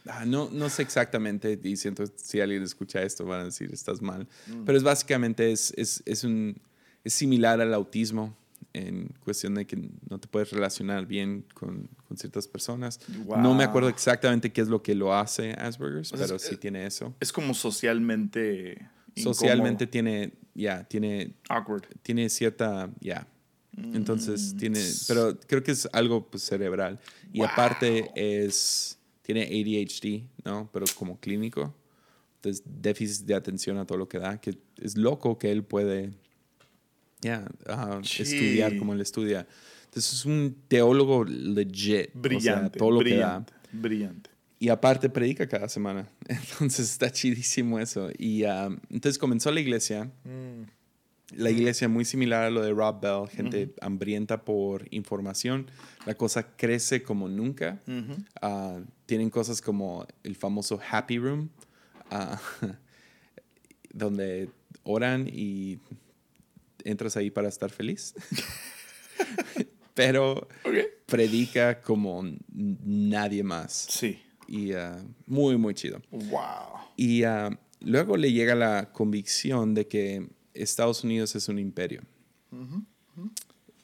ah, 0.07 0.25
no, 0.25 0.49
no 0.51 0.69
sé 0.69 0.81
exactamente 0.81 1.59
y 1.63 1.77
siento 1.77 2.03
si 2.15 2.41
alguien 2.41 2.63
escucha 2.63 3.01
esto 3.01 3.25
van 3.25 3.41
a 3.41 3.45
decir 3.45 3.69
estás 3.73 4.01
mal. 4.01 4.27
Mm. 4.47 4.63
Pero 4.65 4.77
es 4.77 4.83
básicamente 4.83 5.51
es, 5.51 5.73
es, 5.77 6.03
es 6.05 6.23
un, 6.23 6.61
es 7.03 7.13
similar 7.13 7.61
al 7.61 7.73
autismo 7.73 8.35
en 8.73 9.13
cuestión 9.23 9.55
de 9.55 9.65
que 9.65 9.89
no 10.09 10.19
te 10.19 10.27
puedes 10.27 10.51
relacionar 10.51 11.05
bien 11.05 11.45
con, 11.53 11.89
con 12.07 12.17
ciertas 12.17 12.47
personas. 12.47 12.99
No 13.25 13.55
me 13.55 13.63
acuerdo 13.63 13.89
exactamente 13.89 14.51
qué 14.51 14.61
es 14.61 14.67
lo 14.67 14.83
que 14.83 14.95
lo 14.95 15.15
hace 15.15 15.53
Asperger's, 15.53 16.11
pero 16.11 16.37
sí 16.39 16.57
tiene 16.57 16.85
eso. 16.85 17.15
Es 17.19 17.31
como 17.31 17.53
socialmente... 17.53 18.89
Socialmente 19.15 19.87
tiene, 19.87 20.33
ya, 20.53 20.83
tiene... 20.83 21.33
Awkward. 21.49 21.87
Tiene 22.03 22.29
cierta, 22.29 22.89
ya. 23.01 23.27
Entonces 23.93 24.55
tiene, 24.57 24.79
pero 25.07 25.39
creo 25.47 25.63
que 25.63 25.71
es 25.71 25.87
algo 25.93 26.29
pues, 26.29 26.43
cerebral. 26.43 26.99
Y 27.31 27.41
aparte 27.43 28.11
es, 28.15 28.97
tiene 29.21 29.43
ADHD, 29.43 30.23
¿no? 30.45 30.69
Pero 30.71 30.85
como 30.95 31.19
clínico. 31.19 31.73
Entonces, 32.35 32.63
déficit 32.65 33.25
de 33.25 33.35
atención 33.35 33.77
a 33.77 33.85
todo 33.85 33.97
lo 33.97 34.07
que 34.07 34.17
da, 34.17 34.39
que 34.39 34.57
es 34.81 34.97
loco 34.97 35.37
que 35.37 35.51
él 35.51 35.63
puede 35.63 36.11
ya 37.21 37.45
estudiar 38.01 38.77
como 38.77 38.93
él 38.93 39.01
estudia. 39.01 39.45
Entonces 39.85 40.13
es 40.13 40.25
un 40.25 40.55
teólogo 40.67 41.25
legit. 41.25 42.11
Brillante. 42.13 42.77
todo 42.77 42.91
lo 42.91 42.99
brillante, 42.99 43.51
que 43.53 43.77
da. 43.77 43.81
Brillante. 43.81 44.29
Y 44.59 44.69
aparte 44.69 45.09
predica 45.09 45.47
cada 45.47 45.67
semana. 45.69 46.07
Entonces 46.27 46.91
está 46.91 47.11
chidísimo 47.11 47.79
eso. 47.79 48.09
Y 48.17 48.43
entonces 48.89 49.17
comenzó 49.17 49.51
la 49.51 49.61
iglesia. 49.61 50.11
Mm. 50.23 50.78
La 51.35 51.51
iglesia 51.51 51.87
muy 51.87 52.05
similar 52.05 52.45
a 52.45 52.49
lo 52.49 52.61
de 52.61 52.71
Rob 52.71 53.01
Bell, 53.01 53.29
gente 53.29 53.73
hambrienta 53.81 54.43
por 54.43 54.87
información. 54.91 55.69
La 56.05 56.15
cosa 56.15 56.55
crece 56.55 57.03
como 57.03 57.29
nunca. 57.29 57.81
Ah, 58.41 58.79
tienen 59.05 59.29
cosas 59.29 59.61
como 59.61 60.07
el 60.23 60.35
famoso 60.35 60.79
Happy 60.91 61.19
Room, 61.19 61.49
Ah, 62.11 62.39
donde 63.93 64.49
oran 64.83 65.27
y 65.31 65.79
entras 66.83 67.17
ahí 67.17 67.29
para 67.29 67.47
estar 67.49 67.69
feliz. 67.69 68.13
Pero 69.93 70.47
predica 71.05 71.81
como 71.81 72.23
nadie 72.47 73.43
más. 73.43 73.87
Sí. 73.89 74.19
Y 74.47 74.73
ah, 74.73 74.97
muy, 75.25 75.57
muy 75.57 75.73
chido. 75.73 76.01
Wow. 76.11 76.79
Y 76.95 77.23
luego 77.81 78.17
le 78.17 78.31
llega 78.31 78.55
la 78.55 78.91
convicción 78.91 79.73
de 79.73 79.87
que 79.87 80.27
Estados 80.61 81.03
Unidos 81.03 81.35
es 81.35 81.47
un 81.49 81.59
imperio. 81.59 82.01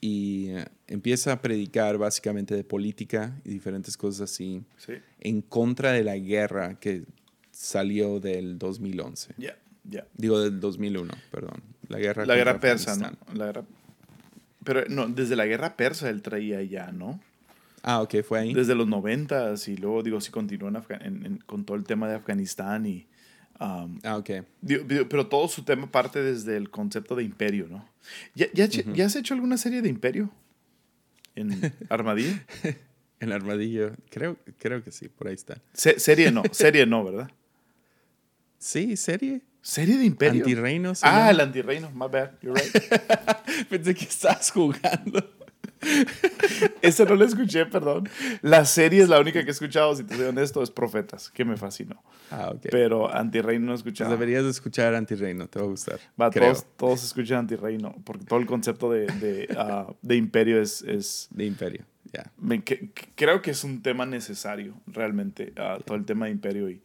Y 0.01 0.49
empieza 0.87 1.31
a 1.31 1.41
predicar 1.41 1.97
básicamente 1.97 2.55
de 2.55 2.63
política 2.63 3.39
y 3.43 3.49
diferentes 3.49 3.97
cosas 3.97 4.31
así. 4.31 4.63
En 5.19 5.41
contra 5.41 5.91
de 5.91 6.03
la 6.03 6.17
guerra 6.17 6.79
que 6.79 7.05
salió 7.51 8.19
del 8.19 8.59
2011. 8.59 9.33
Ya, 9.37 9.57
ya. 9.83 10.05
Digo 10.13 10.39
del 10.39 10.59
2001, 10.59 11.13
perdón. 11.31 11.63
La 11.87 11.99
guerra, 11.99 12.25
la 12.25 12.35
guerra 12.35 12.59
persa, 12.59 12.95
¿no? 12.95 13.11
La 13.33 13.45
guerra... 13.45 13.63
Pero 14.63 14.83
no, 14.89 15.07
desde 15.07 15.35
la 15.35 15.45
guerra 15.45 15.77
persa 15.77 16.09
él 16.09 16.21
traía 16.21 16.61
ya, 16.63 16.91
¿no? 16.91 17.19
Ah, 17.83 18.01
ok, 18.01 18.15
fue 18.23 18.39
ahí. 18.39 18.53
Desde 18.53 18.73
los 18.73 18.87
noventas 18.87 19.67
y 19.67 19.77
luego, 19.77 20.01
digo, 20.01 20.19
sí 20.19 20.31
continuó 20.31 20.71
con 21.45 21.65
todo 21.65 21.77
el 21.77 21.83
tema 21.83 22.07
de 22.09 22.15
Afganistán 22.15 22.85
y... 22.85 23.07
Um, 23.59 23.99
ah, 24.03 24.17
ok. 24.17 24.29
pero 25.09 25.27
todo 25.27 25.47
su 25.47 25.63
tema 25.63 25.89
parte 25.89 26.21
desde 26.21 26.57
el 26.57 26.69
concepto 26.69 27.15
de 27.15 27.23
imperio, 27.23 27.67
¿no? 27.69 27.87
¿Ya, 28.33 28.47
ya, 28.53 28.65
¿ya 28.67 29.05
has 29.05 29.15
hecho 29.15 29.33
alguna 29.33 29.57
serie 29.57 29.81
de 29.81 29.89
imperio? 29.89 30.29
¿En 31.35 31.51
Armadillo? 31.89 32.33
en 33.19 33.31
Armadillo, 33.31 33.95
creo, 34.09 34.37
creo 34.57 34.83
que 34.83 34.91
sí, 34.91 35.07
por 35.07 35.27
ahí 35.27 35.35
está. 35.35 35.61
serie 35.73 36.31
no, 36.31 36.43
serie 36.51 36.85
no, 36.85 37.03
¿verdad? 37.03 37.31
Sí, 38.57 38.97
serie. 38.97 39.41
¿Serie 39.61 39.97
de 39.97 40.05
Imperio? 40.05 40.43
Antirreino. 40.43 40.93
ah, 41.01 41.31
el 41.31 41.39
Antirreino. 41.39 41.89
My 41.91 42.07
bad. 42.07 42.31
You're 42.41 42.53
right. 42.53 43.67
Pensé 43.69 43.95
que 43.95 44.05
estabas 44.05 44.51
jugando. 44.51 45.19
Esa 46.81 47.05
no 47.05 47.15
la 47.15 47.25
escuché, 47.25 47.65
perdón. 47.65 48.09
La 48.41 48.65
serie 48.65 49.03
es 49.03 49.09
la 49.09 49.19
única 49.19 49.41
que 49.43 49.49
he 49.49 49.51
escuchado, 49.51 49.95
si 49.95 50.03
te 50.03 50.15
soy 50.15 50.25
honesto, 50.25 50.61
es 50.61 50.71
Profetas, 50.71 51.29
que 51.29 51.45
me 51.45 51.57
fascinó. 51.57 52.01
Ah, 52.31 52.51
ok. 52.53 52.67
Pero 52.71 53.13
Antirreino 53.13 53.67
no 53.67 53.71
he 53.73 53.75
escuchado. 53.75 54.09
Pues 54.09 54.19
deberías 54.19 54.45
escuchar 54.45 54.95
Antirreino, 54.95 55.47
te 55.47 55.59
va 55.59 55.65
a 55.65 55.69
gustar. 55.69 55.99
Va, 56.19 56.29
todos, 56.29 56.65
todos 56.77 57.03
escuchan 57.03 57.39
Antirreino, 57.39 57.95
porque 58.03 58.25
todo 58.25 58.39
el 58.39 58.45
concepto 58.45 58.91
de, 58.91 59.07
de, 59.07 59.47
ah, 59.57 59.87
de 60.01 60.15
imperio 60.15 60.61
es, 60.61 60.81
es... 60.81 61.27
De 61.31 61.45
imperio, 61.45 61.85
ya. 62.11 62.31
creo 63.15 63.41
que 63.41 63.51
es 63.51 63.63
un 63.63 63.81
tema 63.81 64.05
necesario, 64.05 64.75
realmente, 64.87 65.53
uh, 65.57 65.81
todo 65.83 65.97
el 65.97 66.05
tema 66.05 66.25
de 66.25 66.31
imperio 66.31 66.69
y 66.69 66.81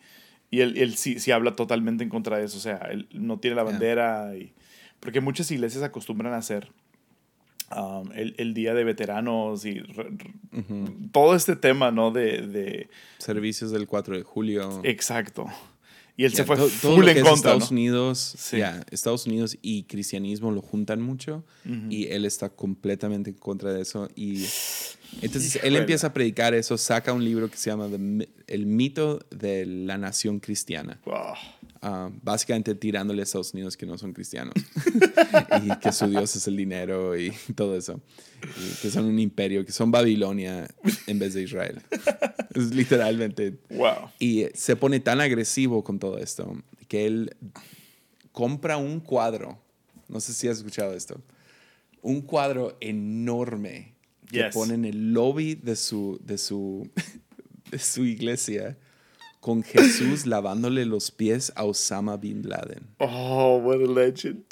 y 0.50 0.60
él, 0.62 0.76
él 0.76 0.96
sí, 0.96 1.20
sí, 1.20 1.30
habla 1.30 1.54
totalmente 1.54 2.02
en 2.02 2.10
contra 2.10 2.38
de 2.38 2.44
eso. 2.44 2.58
O 2.58 2.60
sea, 2.60 2.78
él 2.90 3.08
no 3.12 3.38
tiene 3.38 3.56
la 3.56 3.62
bandera. 3.62 4.36
Y, 4.36 4.52
porque 4.98 5.20
muchas 5.20 5.50
iglesias 5.50 5.84
acostumbran 5.84 6.32
a 6.34 6.38
hacer 6.38 6.72
um, 7.76 8.10
el, 8.12 8.34
el, 8.38 8.54
día 8.54 8.74
de 8.74 8.84
veteranos 8.84 9.64
y 9.64 9.82
todo 11.12 11.34
este 11.34 11.56
tema, 11.56 11.90
¿no? 11.90 12.10
De, 12.10 12.46
de, 12.46 12.88
Servicios 13.18 13.70
del 13.70 13.86
4 13.86 14.16
de 14.16 14.22
julio. 14.22 14.80
Exacto. 14.84 15.46
Y 16.20 16.24
él 16.24 16.34
se 16.34 16.44
fue 16.44 16.56
full 16.56 17.08
en 17.08 17.14
contra. 17.22 17.32
Estados 17.32 17.70
Unidos, 17.70 18.52
Estados 18.90 19.26
Unidos 19.26 19.56
y 19.62 19.84
cristianismo 19.84 20.50
lo 20.50 20.60
juntan 20.60 21.00
mucho 21.00 21.44
y 21.88 22.08
él 22.08 22.26
está 22.26 22.50
completamente 22.50 23.30
en 23.30 23.36
contra 23.36 23.72
de 23.72 23.80
eso. 23.80 24.06
Y 24.14 24.44
entonces 25.22 25.60
él 25.62 25.76
empieza 25.76 26.08
a 26.08 26.12
predicar 26.12 26.52
eso, 26.52 26.76
saca 26.76 27.14
un 27.14 27.24
libro 27.24 27.50
que 27.50 27.56
se 27.56 27.70
llama 27.70 27.88
El 28.46 28.66
mito 28.66 29.20
de 29.30 29.64
la 29.64 29.96
nación 29.96 30.40
cristiana. 30.40 31.00
Ah, 31.82 32.10
básicamente 32.22 32.74
tirándole 32.74 33.22
a 33.22 33.24
Estados 33.24 33.54
Unidos 33.54 33.74
que 33.74 33.86
no 33.86 33.96
son 33.96 34.12
cristianos 34.12 34.52
y 35.64 35.74
que 35.78 35.92
su 35.92 36.08
Dios 36.08 36.36
es 36.36 36.46
el 36.46 36.54
dinero 36.54 37.18
y 37.18 37.32
todo 37.54 37.74
eso. 37.74 38.02
Y 38.42 38.82
que 38.82 38.90
son 38.90 39.06
un 39.06 39.18
imperio, 39.18 39.64
que 39.64 39.72
son 39.72 39.90
Babilonia 39.90 40.68
en 41.06 41.18
vez 41.18 41.32
de 41.32 41.42
Israel. 41.42 41.80
es 42.54 42.74
literalmente. 42.74 43.60
Wow. 43.70 44.10
Y 44.18 44.44
se 44.52 44.76
pone 44.76 45.00
tan 45.00 45.22
agresivo 45.22 45.82
con 45.82 45.98
todo 45.98 46.18
esto 46.18 46.54
que 46.86 47.06
él 47.06 47.34
compra 48.32 48.76
un 48.76 49.00
cuadro. 49.00 49.58
No 50.06 50.20
sé 50.20 50.34
si 50.34 50.48
has 50.48 50.58
escuchado 50.58 50.92
esto. 50.92 51.18
Un 52.02 52.20
cuadro 52.20 52.76
enorme 52.80 53.94
que 54.30 54.44
pone 54.52 54.74
en 54.74 54.84
el 54.84 55.14
lobby 55.14 55.54
de 55.54 55.76
su, 55.76 56.20
de 56.22 56.36
su, 56.36 56.90
de 57.70 57.78
su 57.78 58.04
iglesia 58.04 58.76
con 59.40 59.62
Jesús 59.62 60.26
lavándole 60.26 60.84
los 60.84 61.10
pies 61.10 61.52
a 61.56 61.64
Osama 61.64 62.16
Bin 62.16 62.48
Laden. 62.48 62.86
Oh, 62.98 63.56
what 63.56 63.76
a 63.76 63.86
legend. 63.86 64.44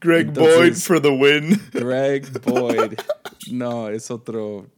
Greg 0.00 0.32
Boyd 0.32 0.74
for 0.74 1.00
the 1.00 1.10
win. 1.10 1.60
Greg 1.72 2.26
Boyd. 2.44 2.98
No, 3.50 3.88
es 3.88 4.10
otro, 4.10 4.70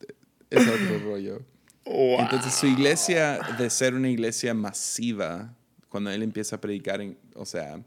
es 0.50 0.66
otro 0.66 0.98
rollo. 1.04 1.42
Entonces 1.84 2.54
su 2.54 2.66
iglesia, 2.66 3.40
de 3.58 3.70
ser 3.70 3.94
una 3.94 4.08
iglesia 4.08 4.54
masiva, 4.54 5.54
cuando 5.88 6.10
él 6.10 6.22
empieza 6.22 6.56
a 6.56 6.60
predicar, 6.60 7.00
en, 7.00 7.18
o 7.34 7.44
sea, 7.44 7.82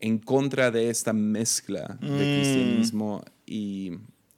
en 0.00 0.18
contra 0.18 0.70
de 0.70 0.90
esta 0.90 1.12
mezcla 1.12 1.98
de 2.00 2.08
mm. 2.08 2.16
cristianismo 2.16 3.24
y 3.46 3.92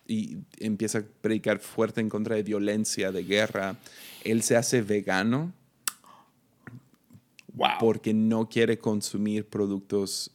y 0.09 0.38
empieza 0.59 0.98
a 0.98 1.02
predicar 1.20 1.59
fuerte 1.59 2.00
en 2.00 2.09
contra 2.09 2.36
de 2.36 2.42
violencia, 2.42 3.12
de 3.12 3.24
guerra. 3.24 3.76
Él 4.24 4.42
se 4.42 4.57
hace 4.57 4.82
vegano 4.82 5.52
porque 7.80 8.12
no 8.12 8.48
quiere 8.48 8.78
consumir 8.78 9.46
productos 9.46 10.30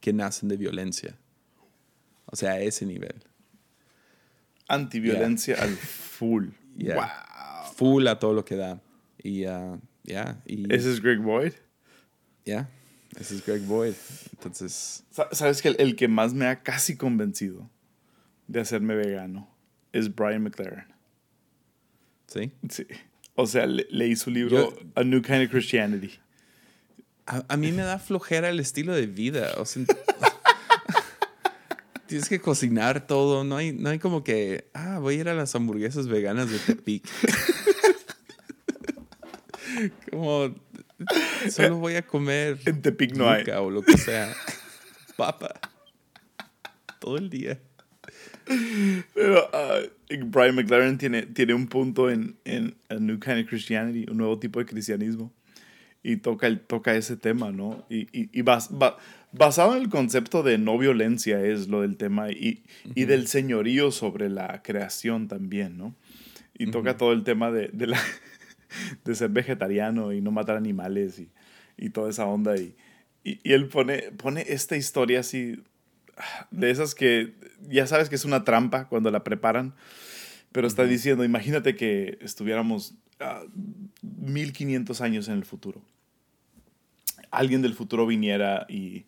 que 0.00 0.12
nacen 0.12 0.48
de 0.48 0.56
violencia. 0.56 1.16
O 2.26 2.36
sea, 2.36 2.52
a 2.52 2.60
ese 2.60 2.86
nivel. 2.86 3.14
Antiviolencia 4.68 5.56
al 5.60 5.76
full. 5.76 6.48
Wow. 6.76 7.72
Full 7.74 8.06
a 8.06 8.18
todo 8.18 8.34
lo 8.34 8.44
que 8.44 8.54
da. 8.54 8.78
Y 9.22 9.46
uh, 9.46 9.80
ya. 10.04 10.42
¿Ese 10.44 10.92
es 10.92 11.00
Greg 11.00 11.20
Boyd? 11.20 11.54
Ya. 12.44 12.68
Ese 13.18 13.34
es 13.34 13.46
Greg 13.46 13.62
Boyd. 13.62 13.94
Entonces. 14.32 15.02
¿Sabes 15.32 15.62
que 15.62 15.68
el 15.68 15.96
que 15.96 16.06
más 16.06 16.34
me 16.34 16.46
ha 16.46 16.62
casi 16.62 16.98
convencido 16.98 17.70
de 18.48 18.60
hacerme 18.60 18.94
vegano 18.94 19.48
es 19.92 20.14
Brian 20.14 20.42
McLaren. 20.42 20.86
¿Sí? 22.26 22.52
Sí. 22.68 22.86
O 23.34 23.46
sea, 23.46 23.66
leí 23.66 24.16
su 24.16 24.30
libro 24.30 24.74
A 24.94 25.04
New 25.04 25.22
Kind 25.22 25.44
of 25.44 25.50
Christianity. 25.50 26.18
A, 27.26 27.56
mí 27.56 27.72
me 27.72 27.82
da 27.82 27.98
flojera 27.98 28.48
el 28.48 28.60
estilo 28.60 28.94
de 28.94 29.06
vida. 29.06 29.52
O 29.58 29.64
sea, 29.64 29.84
tienes 32.06 32.28
que 32.28 32.40
cocinar 32.40 33.06
todo. 33.06 33.44
No 33.44 33.56
hay, 33.56 33.72
no 33.72 33.90
hay 33.90 33.98
como 33.98 34.22
que, 34.22 34.70
ah, 34.74 34.98
voy 35.00 35.16
a 35.16 35.20
ir 35.20 35.28
a 35.28 35.34
las 35.34 35.54
hamburguesas 35.54 36.06
veganas 36.06 36.50
de 36.50 36.58
Tepic. 36.58 37.04
como, 40.10 40.54
solo 41.50 41.76
voy 41.76 41.96
a 41.96 42.06
comer. 42.06 42.60
En 42.64 42.80
Tepic 42.80 43.16
no 43.16 43.28
hay. 43.28 43.44
O 43.58 43.70
lo 43.70 43.82
que 43.82 43.98
sea. 43.98 44.32
Papa. 45.16 45.60
Todo 47.00 47.18
el 47.18 47.28
día. 47.28 47.60
Pero 49.14 49.48
ah, 49.52 49.80
Brian 50.26 50.54
McLaren 50.54 50.98
tiene, 50.98 51.22
tiene 51.22 51.54
un 51.54 51.66
punto 51.66 52.10
en, 52.10 52.36
en 52.44 52.76
A 52.88 52.94
New 52.94 53.18
Kind 53.18 53.40
of 53.40 53.48
Christianity, 53.48 54.06
un 54.10 54.18
nuevo 54.18 54.38
tipo 54.38 54.58
de 54.60 54.66
cristianismo. 54.66 55.32
y 56.02 56.18
toca, 56.18 56.46
el, 56.46 56.60
toca 56.60 56.94
ese 56.94 57.16
tema, 57.16 57.50
¿no? 57.50 57.84
Y, 57.90 58.06
y, 58.12 58.42
basado 59.32 59.74
en 59.74 59.82
el 59.82 59.88
concepto 59.88 60.44
de 60.44 60.56
no 60.56 60.78
violencia 60.78 61.44
es 61.44 61.66
lo 61.66 61.80
del 61.82 61.96
tema 61.96 62.30
y, 62.30 62.62
y 62.94 63.06
del 63.06 63.26
señorío 63.26 63.90
sobre 63.90 64.30
la 64.30 64.62
creación 64.62 65.26
también, 65.26 65.76
¿no? 65.76 65.96
Y 66.56 66.70
toca 66.70 66.96
todo 66.96 67.12
el 67.12 67.24
tema 67.24 67.50
de, 67.50 67.70
de, 67.72 67.88
la, 67.88 68.00
de 69.04 69.14
ser 69.16 69.30
vegetariano 69.30 70.12
y 70.12 70.20
no 70.20 70.30
matar 70.30 70.56
animales 70.56 71.18
y, 71.18 71.28
y 71.76 71.90
toda 71.90 72.08
esa 72.10 72.26
onda. 72.26 72.56
Y, 72.56 72.76
y, 73.24 73.40
él 73.42 73.66
pone, 73.66 74.12
pone 74.16 74.44
esta 74.46 74.76
historia 74.76 75.20
así, 75.20 75.60
de 76.50 76.70
esas 76.70 76.94
que 76.94 77.34
ya 77.68 77.86
sabes 77.86 78.08
que 78.08 78.14
es 78.14 78.24
una 78.24 78.44
trampa 78.44 78.88
cuando 78.88 79.10
la 79.10 79.24
preparan, 79.24 79.74
pero 80.52 80.66
está 80.66 80.84
diciendo, 80.84 81.24
imagínate 81.24 81.76
que 81.76 82.18
estuviéramos 82.20 82.94
1500 84.02 85.00
ah, 85.00 85.04
años 85.04 85.28
en 85.28 85.34
el 85.34 85.44
futuro. 85.44 85.82
Alguien 87.30 87.60
del 87.60 87.74
futuro 87.74 88.06
viniera 88.06 88.66
y, 88.68 89.04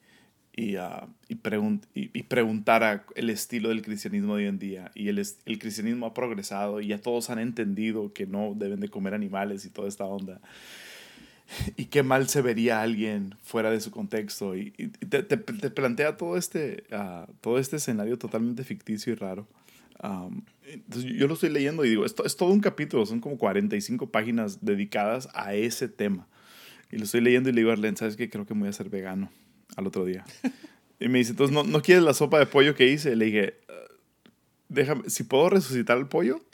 y, 0.54 0.76
uh, 0.76 1.08
y, 1.28 2.22
preguntara 2.24 3.06
el 3.14 3.30
estilo 3.30 3.70
del 3.70 3.82
cristianismo 3.82 4.36
de 4.36 4.42
hoy 4.42 4.48
en 4.48 4.58
día. 4.58 4.90
Y 4.94 5.08
el, 5.08 5.18
el 5.18 5.58
cristianismo 5.58 6.06
ha 6.06 6.14
progresado 6.14 6.80
y 6.80 6.88
ya 6.88 6.98
todos 6.98 7.30
han 7.30 7.38
entendido 7.38 8.12
que 8.12 8.26
no 8.26 8.54
deben 8.54 8.80
de 8.80 8.88
comer 8.88 9.14
animales 9.14 9.64
y 9.64 9.70
toda 9.70 9.88
esta 9.88 10.04
onda 10.04 10.40
y 11.76 11.86
qué 11.86 12.02
mal 12.02 12.28
se 12.28 12.42
vería 12.42 12.82
alguien 12.82 13.34
fuera 13.42 13.70
de 13.70 13.80
su 13.80 13.90
contexto. 13.90 14.56
Y, 14.56 14.70
te, 14.70 15.22
te, 15.22 15.36
plantea 15.38 16.16
todo 16.16 16.36
este, 16.36 16.84
uh, 16.92 17.30
todo 17.40 17.58
este 17.58 17.76
escenario 17.76 18.18
totalmente 18.18 18.64
ficticio 18.64 19.12
y 19.12 19.16
raro. 19.16 19.48
Um, 20.02 20.42
entonces 20.64 21.10
yo 21.12 21.26
lo 21.26 21.34
estoy 21.34 21.50
leyendo 21.50 21.84
y 21.84 21.90
digo, 21.90 22.04
esto 22.04 22.24
es 22.24 22.36
todo 22.36 22.50
un 22.50 22.60
capítulo, 22.60 23.04
son 23.06 23.20
como 23.20 23.36
45 23.36 24.10
páginas 24.10 24.64
dedicadas 24.64 25.28
a 25.34 25.54
ese 25.54 25.88
tema. 25.88 26.28
Y 26.90 26.98
lo 26.98 27.04
estoy 27.04 27.20
leyendo 27.20 27.48
y 27.48 27.52
le 27.52 27.60
digo 27.60 27.70
a 27.70 27.74
Arlen, 27.74 27.96
¿sabes 27.96 28.16
qué? 28.16 28.30
Creo 28.30 28.46
que 28.46 28.54
me 28.54 28.60
voy 28.60 28.68
a 28.68 28.72
ser 28.72 28.88
vegano 28.88 29.30
al 29.76 29.86
otro 29.86 30.04
día. 30.04 30.24
Y 31.00 31.06
me 31.06 31.18
dice, 31.18 31.30
entonces, 31.30 31.54
¿no, 31.54 31.62
¿no 31.62 31.80
quieres 31.80 32.02
la 32.02 32.12
sopa 32.12 32.40
de 32.40 32.46
pollo 32.46 32.74
que 32.74 32.88
hice? 32.88 33.14
Le 33.14 33.26
dije, 33.26 33.54
uh, 33.68 33.94
déjame, 34.68 35.08
si 35.08 35.22
puedo 35.22 35.48
resucitar 35.48 35.96
el 35.96 36.08
pollo, 36.08 36.44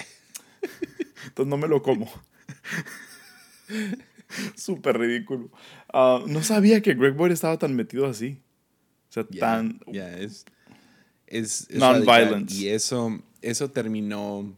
entonces 1.24 1.46
no 1.48 1.56
me 1.56 1.66
lo 1.66 1.82
como. 1.82 2.12
Súper 4.56 4.98
ridículo. 4.98 5.50
Ah, 5.92 6.22
no 6.26 6.42
sabía 6.42 6.80
que 6.80 6.94
Greg 6.94 7.14
Boyd 7.14 7.32
estaba 7.32 7.58
tan 7.58 7.74
metido 7.74 8.06
así. 8.06 8.40
O 9.08 9.12
sea, 9.12 9.24
tan... 9.24 9.80
Ya, 9.86 10.12
es... 10.16 10.44
Y 11.26 12.68
eso, 12.68 13.18
eso 13.42 13.70
terminó, 13.70 14.54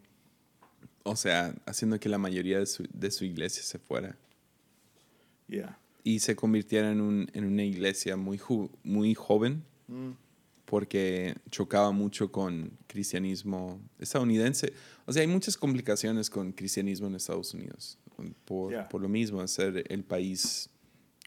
o 1.04 1.16
sea, 1.16 1.54
haciendo 1.64 1.98
que 1.98 2.08
la 2.08 2.18
mayoría 2.18 2.58
de 2.58 2.66
su, 2.66 2.86
de 2.92 3.10
su 3.10 3.24
iglesia 3.24 3.62
se 3.62 3.78
fuera. 3.78 4.16
Yeah. 5.48 5.78
Y 6.04 6.18
se 6.18 6.36
convirtiera 6.36 6.90
en, 6.90 7.00
un, 7.00 7.30
en 7.32 7.44
una 7.44 7.64
iglesia 7.64 8.16
muy, 8.16 8.40
muy 8.82 9.14
joven. 9.14 9.62
Mm. 9.88 10.10
Porque 10.66 11.36
chocaba 11.50 11.92
mucho 11.92 12.32
con 12.32 12.76
cristianismo 12.88 13.80
estadounidense. 14.00 14.72
O 15.06 15.12
sea, 15.12 15.22
hay 15.22 15.28
muchas 15.28 15.56
complicaciones 15.56 16.28
con 16.28 16.50
cristianismo 16.50 17.06
en 17.06 17.14
Estados 17.14 17.54
Unidos 17.54 17.98
por, 18.44 18.88
por 18.88 19.00
lo 19.00 19.08
mismo, 19.08 19.46
ser 19.46 19.84
el 19.88 20.04
país 20.04 20.68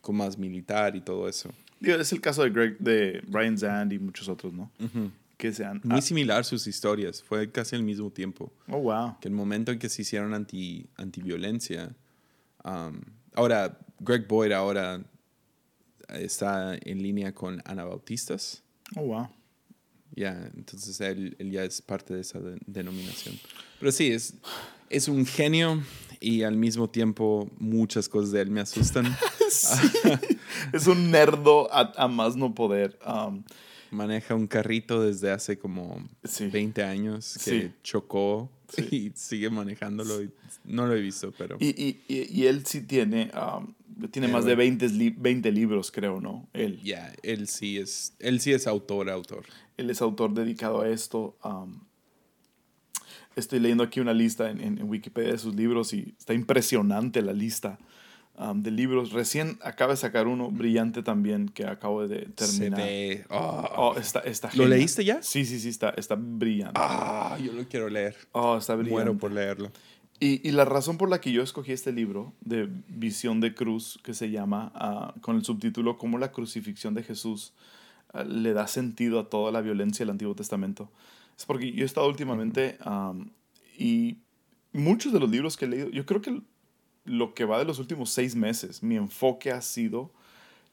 con 0.01 0.15
más 0.17 0.37
militar 0.37 0.95
y 0.95 1.01
todo 1.01 1.27
eso. 1.27 1.51
Es 1.81 2.11
el 2.11 2.21
caso 2.21 2.43
de 2.43 2.49
Greg, 2.49 2.77
de 2.79 3.21
Brian 3.27 3.57
Zand 3.57 3.93
y 3.93 3.99
muchos 3.99 4.27
otros, 4.27 4.53
¿no? 4.53 4.71
Que 5.37 5.53
sean... 5.53 5.79
Muy 5.83 6.01
similar 6.01 6.43
sus 6.43 6.67
historias, 6.67 7.23
fue 7.23 7.49
casi 7.49 7.75
al 7.75 7.83
mismo 7.83 8.11
tiempo. 8.11 8.51
Oh, 8.67 8.79
wow. 8.79 9.17
Que 9.21 9.29
el 9.29 9.33
momento 9.33 9.71
en 9.71 9.79
que 9.79 9.87
se 9.87 10.01
hicieron 10.01 10.33
anti, 10.33 10.87
antiviolencia. 10.97 11.95
Um, 12.65 12.99
ahora, 13.33 13.79
Greg 13.99 14.27
Boyd 14.27 14.51
ahora 14.51 15.01
está 16.09 16.75
en 16.81 17.01
línea 17.01 17.33
con 17.33 17.61
Anabautistas. 17.63 18.63
Oh, 18.97 19.03
wow. 19.03 19.29
Ya, 20.11 20.51
entonces 20.57 20.99
él, 20.99 21.37
él, 21.39 21.51
ya 21.51 21.63
es 21.63 21.81
parte 21.81 22.13
de 22.13 22.21
esa 22.21 22.39
denominación. 22.65 23.39
Pero 23.79 23.91
sí, 23.93 24.11
es, 24.11 24.33
es 24.89 25.07
un 25.07 25.25
genio 25.25 25.81
y 26.19 26.43
al 26.43 26.55
mismo 26.55 26.89
tiempo 26.89 27.49
muchas 27.57 28.09
cosas 28.09 28.31
de 28.31 28.41
él 28.41 28.51
me 28.51 28.61
asustan. 28.61 29.05
es 30.73 30.87
un 30.87 31.11
nerdo 31.11 31.69
a, 31.71 32.07
más 32.07 32.35
no 32.35 32.53
poder. 32.53 32.97
Um, 33.05 33.43
Maneja 33.91 34.35
un 34.35 34.45
carrito 34.45 35.01
desde 35.01 35.31
hace 35.31 35.57
como 35.57 36.07
20 36.39 36.83
años 36.83 37.39
que 37.43 37.71
chocó 37.81 38.49
y 38.91 39.11
sigue 39.15 39.49
manejándolo. 39.49 40.21
Y 40.21 40.31
no 40.63 40.85
lo 40.85 40.95
he 40.95 41.01
visto, 41.01 41.33
pero... 41.35 41.57
Y, 41.59 41.69
y, 41.69 42.03
y 42.07 42.45
él 42.45 42.65
sí 42.67 42.81
tiene, 42.81 43.31
um, 43.33 43.73
tiene 44.11 44.27
más 44.27 44.45
de 44.45 44.55
20, 44.55 45.15
20, 45.17 45.51
libros, 45.51 45.91
creo, 45.91 46.21
¿no? 46.21 46.47
Él. 46.53 46.79
Ya, 46.83 47.13
él, 47.23 47.47
sí 47.47 47.79
es, 47.79 48.13
él 48.19 48.39
sí 48.39 48.53
es 48.53 48.67
autor, 48.67 49.09
autor. 49.09 49.45
Él 49.77 49.89
es 49.89 50.01
autor 50.01 50.33
dedicado 50.33 50.81
a 50.81 50.89
esto. 50.89 51.37
Um, 51.43 51.81
Estoy 53.39 53.59
leyendo 53.59 53.83
aquí 53.83 53.99
una 53.99 54.13
lista 54.13 54.49
en, 54.49 54.61
en, 54.61 54.83
Wikipedia 54.83 55.31
de 55.31 55.37
sus 55.37 55.55
libros 55.55 55.93
y 55.93 56.13
está 56.17 56.33
impresionante 56.33 57.21
la 57.21 57.33
lista 57.33 57.79
um, 58.37 58.61
de 58.61 58.71
libros. 58.71 59.11
Recién 59.11 59.57
acaba 59.61 59.93
de 59.93 59.97
sacar 59.97 60.27
uno 60.27 60.51
brillante 60.51 61.01
también 61.03 61.49
que 61.49 61.65
acabo 61.65 62.07
de 62.07 62.27
terminar. 62.35 62.81
Oh. 63.29 63.69
oh, 63.75 63.97
está, 63.97 64.19
está 64.19 64.49
¿Lo 64.53 64.65
leíste 64.65 65.03
ya? 65.05 65.23
Sí, 65.23 65.45
sí, 65.45 65.59
sí, 65.59 65.69
está, 65.69 65.89
está 65.91 66.15
brillante. 66.15 66.79
Ah, 66.79 67.37
yo 67.43 67.53
lo 67.53 67.67
quiero 67.67 67.89
leer. 67.89 68.15
Oh, 68.31 68.57
está 68.57 68.75
brillante. 68.75 68.93
Muero 68.93 69.17
por 69.17 69.31
leerlo. 69.31 69.71
Y, 70.19 70.45
y, 70.45 70.51
la 70.51 70.65
razón 70.65 70.97
por 70.97 71.09
la 71.09 71.21
que 71.21 71.31
yo 71.31 71.41
escogí 71.41 71.71
este 71.71 71.93
libro 71.93 72.33
de 72.41 72.67
Visión 72.89 73.39
de 73.39 73.55
Cruz, 73.55 73.99
que 74.03 74.13
se 74.13 74.29
llama, 74.29 74.73
uh, 74.75 75.19
con 75.21 75.37
el 75.37 75.45
subtítulo 75.45 75.97
Cómo 75.97 76.17
la 76.17 76.33
crucifixión 76.33 76.93
de 76.93 77.03
Jesús 77.03 77.53
uh, 78.13 78.23
le 78.23 78.51
da 78.51 78.67
sentido 78.67 79.19
a 79.21 79.29
toda 79.29 79.53
la 79.53 79.61
violencia 79.61 80.03
del 80.03 80.09
Antiguo 80.09 80.35
Testamento, 80.35 80.91
es 81.39 81.45
porque 81.45 81.71
yo 81.71 81.83
he 81.83 81.85
estado 81.85 82.07
últimamente 82.09 82.77
y 83.77 84.17
muchos 84.73 85.13
de 85.13 85.21
los 85.21 85.29
libros 85.29 85.55
que 85.55 85.65
he 85.65 85.67
leído, 85.69 85.89
yo 85.89 86.05
creo 86.05 86.21
que 86.21 86.41
lo 87.05 87.33
que 87.33 87.45
va 87.45 87.57
de 87.57 87.63
los 87.63 87.79
últimos 87.79 88.09
seis 88.09 88.35
meses, 88.35 88.83
mi 88.83 88.97
enfoque 88.97 89.51
ha 89.51 89.61
sido 89.61 90.11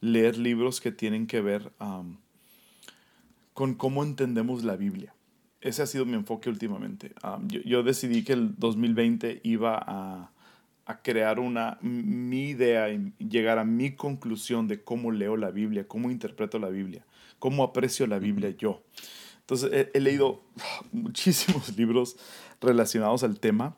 leer 0.00 0.36
libros 0.36 0.80
que 0.80 0.90
tienen 0.90 1.28
que 1.28 1.40
ver 1.40 1.70
con 3.52 3.74
cómo 3.74 4.02
entendemos 4.02 4.64
la 4.64 4.74
Biblia. 4.76 5.14
Ese 5.60 5.82
ha 5.82 5.86
sido 5.86 6.04
mi 6.04 6.14
enfoque 6.14 6.50
últimamente. 6.50 7.14
yo, 7.46 7.60
yo, 7.60 7.84
decidí 7.84 8.24
que 8.24 8.32
el 8.32 8.56
2020 8.56 9.42
iba 9.44 9.78
a, 9.78 10.32
a, 10.84 11.02
crear 11.02 11.38
una, 11.38 11.78
mi 11.80 12.48
idea 12.48 12.90
y 12.90 13.12
llegar 13.18 13.60
a 13.60 13.64
mi 13.64 13.94
conclusión 13.94 14.66
de 14.66 14.82
cómo 14.82 15.12
leo 15.12 15.36
la 15.36 15.52
Biblia, 15.52 15.86
cómo 15.86 16.10
interpreto 16.10 16.58
la 16.58 16.70
Biblia, 16.70 17.06
cómo 17.38 17.62
aprecio 17.62 18.08
la 18.08 18.18
Biblia 18.18 18.50
yo. 18.50 18.82
Entonces 19.48 19.88
he, 19.94 20.00
leído 20.00 20.42
muchísimos 20.92 21.76
libros 21.76 22.16
relacionados 22.60 23.22
al 23.22 23.38
tema. 23.38 23.76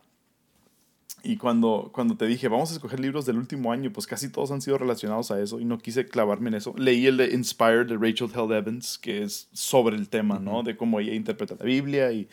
Y 1.22 1.36
cuando, 1.36 1.90
cuando 1.92 2.16
te 2.16 2.26
dije, 2.26 2.48
vamos 2.48 2.70
a 2.70 2.74
escoger 2.74 3.00
libros 3.00 3.26
del 3.26 3.36
último 3.36 3.70
año, 3.70 3.92
pues 3.92 4.06
casi 4.06 4.30
todos 4.30 4.50
han 4.50 4.62
sido 4.62 4.78
relacionados 4.78 5.30
a 5.30 5.42
eso 5.42 5.60
y 5.60 5.66
no 5.66 5.76
quise 5.76 6.06
clavarme 6.06 6.48
en 6.48 6.54
eso. 6.54 6.74
Leí 6.78 7.06
el 7.06 7.18
de 7.18 7.34
Inspired 7.34 7.86
de 7.86 7.98
Rachel 7.98 8.30
Held 8.34 8.52
Evans, 8.52 8.96
que 8.96 9.22
es 9.22 9.48
sobre 9.52 9.96
el 9.96 10.08
tema, 10.08 10.38
¿no? 10.38 10.62
De 10.62 10.76
cómo 10.76 11.00
ella 11.00 11.12
interpreta 11.12 11.56
la 11.58 11.66
Biblia 11.66 12.12
y 12.12 12.28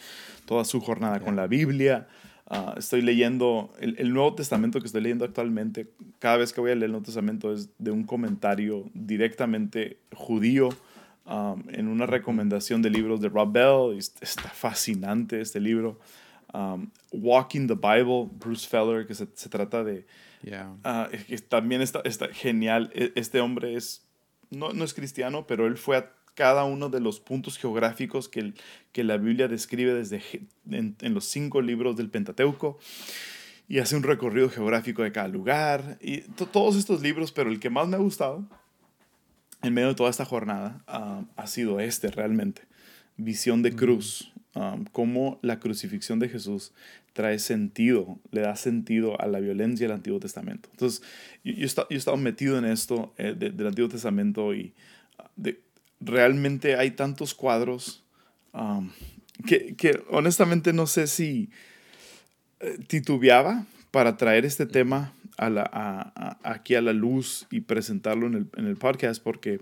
toda 0.45 0.63
su 0.63 0.79
jornada 0.79 1.19
con 1.19 1.35
la 1.35 1.47
Biblia. 1.47 2.07
Ah, 2.47 2.75
estoy 2.77 3.01
leyendo 3.01 3.73
el, 3.79 3.95
el, 3.97 4.13
Nuevo 4.13 4.35
Testamento 4.35 4.79
que 4.79 4.85
estoy 4.85 5.01
leyendo 5.01 5.25
actualmente. 5.25 5.91
Cada 6.19 6.37
vez 6.37 6.53
que 6.53 6.61
voy 6.61 6.71
a 6.71 6.75
leer 6.75 6.85
el 6.85 6.91
Nuevo 6.91 7.05
Testamento 7.05 7.51
es 7.51 7.69
de 7.79 7.91
un 7.91 8.03
comentario 8.03 8.85
directamente 8.93 9.97
judío 10.13 10.69
Um, 11.27 11.63
en 11.69 11.87
una 11.87 12.05
recomendación 12.05 12.83
de 12.83 12.91
libros 12.91 13.19
de 13.19 13.29
Rob 13.29 13.51
Bell. 13.51 13.97
Está 13.97 14.49
fascinante 14.49 15.41
este 15.41 15.59
libro. 15.59 15.99
Um, 16.53 16.91
Walking 17.11 17.67
the 17.67 17.73
Bible, 17.73 18.29
Bruce 18.31 18.67
Feller, 18.67 19.07
que 19.07 19.15
se, 19.15 19.27
se 19.33 19.49
trata 19.49 19.83
de... 19.83 20.05
Uh, 20.45 21.09
que 21.27 21.37
también 21.39 21.81
está, 21.81 22.01
está, 22.03 22.27
genial. 22.27 22.91
E, 22.93 23.11
este 23.15 23.41
hombre 23.41 23.75
es, 23.75 24.05
no, 24.51 24.71
no, 24.73 24.83
es 24.83 24.93
cristiano, 24.93 25.47
pero 25.47 25.65
él 25.65 25.77
fue 25.77 25.97
a 25.97 26.11
cada 26.35 26.63
uno 26.65 26.89
de 26.89 26.99
los 26.99 27.19
puntos 27.19 27.57
geográficos 27.57 28.29
que, 28.29 28.53
que 28.91 29.03
la 29.03 29.17
Biblia 29.17 29.47
describe 29.47 29.95
desde 29.95 30.21
en, 30.69 30.95
en 31.01 31.13
los 31.15 31.25
cinco 31.25 31.61
libros 31.61 31.95
del 31.95 32.11
Pentateuco 32.11 32.77
y 33.67 33.79
hace 33.79 33.95
un 33.95 34.03
recorrido 34.03 34.49
geográfico 34.49 35.01
de 35.01 35.11
cada 35.11 35.29
lugar 35.29 35.97
y 35.99 36.19
todos 36.51 36.75
estos 36.75 37.01
libros, 37.01 37.31
pero 37.31 37.49
el 37.49 37.59
que 37.59 37.71
más 37.71 37.87
me 37.87 37.95
ha 37.95 37.99
gustado 37.99 38.47
en 39.65 39.73
medio 39.73 39.89
de 39.89 39.95
toda 39.95 40.09
esta 40.09 40.25
jornada 40.25 40.83
um, 40.87 41.25
ha 41.35 41.47
sido 41.47 41.79
este 41.79 42.09
realmente. 42.09 42.61
Visión 43.17 43.61
de 43.61 43.75
cruz, 43.75 44.31
um, 44.55 44.85
cómo 44.91 45.39
la 45.41 45.59
crucifixión 45.59 46.19
de 46.19 46.29
Jesús 46.29 46.73
trae 47.13 47.39
sentido, 47.39 48.19
le 48.31 48.41
da 48.41 48.55
sentido 48.55 49.19
a 49.21 49.27
la 49.27 49.39
violencia 49.39 49.87
del 49.87 49.95
Antiguo 49.95 50.19
Testamento. 50.19 50.67
Entonces, 50.71 51.01
yo, 51.43 51.53
yo, 51.53 51.85
he, 51.89 51.95
estado, 51.95 52.17
metido 52.17 52.57
en 52.57 52.65
esto 52.65 53.13
eh, 53.17 53.33
del 53.37 53.67
Antiguo 53.67 53.89
Testamento 53.89 54.53
y 54.53 54.73
uh, 55.17 55.23
de, 55.37 55.61
realmente 56.01 56.75
hay 56.75 56.91
tantos 56.91 57.33
cuadros 57.33 58.03
um, 58.53 58.91
que, 59.45 59.75
que, 59.75 60.03
honestamente 60.09 60.73
no 60.73 60.87
sé 60.87 61.07
si 61.07 61.49
eh, 62.59 62.77
titubeaba 62.87 63.65
para 63.91 64.17
traer 64.17 64.45
este 64.45 64.65
tema 64.65 65.13
a 65.37 65.49
la, 65.49 66.37
aquí 66.43 66.75
a 66.75 66.81
la 66.81 66.93
luz 66.93 67.47
y 67.51 67.61
presentarlo 67.61 68.27
en 68.27 68.33
el, 68.35 68.47
en 68.55 68.67
el 68.67 68.77
podcast 68.77 69.21
porque 69.21 69.61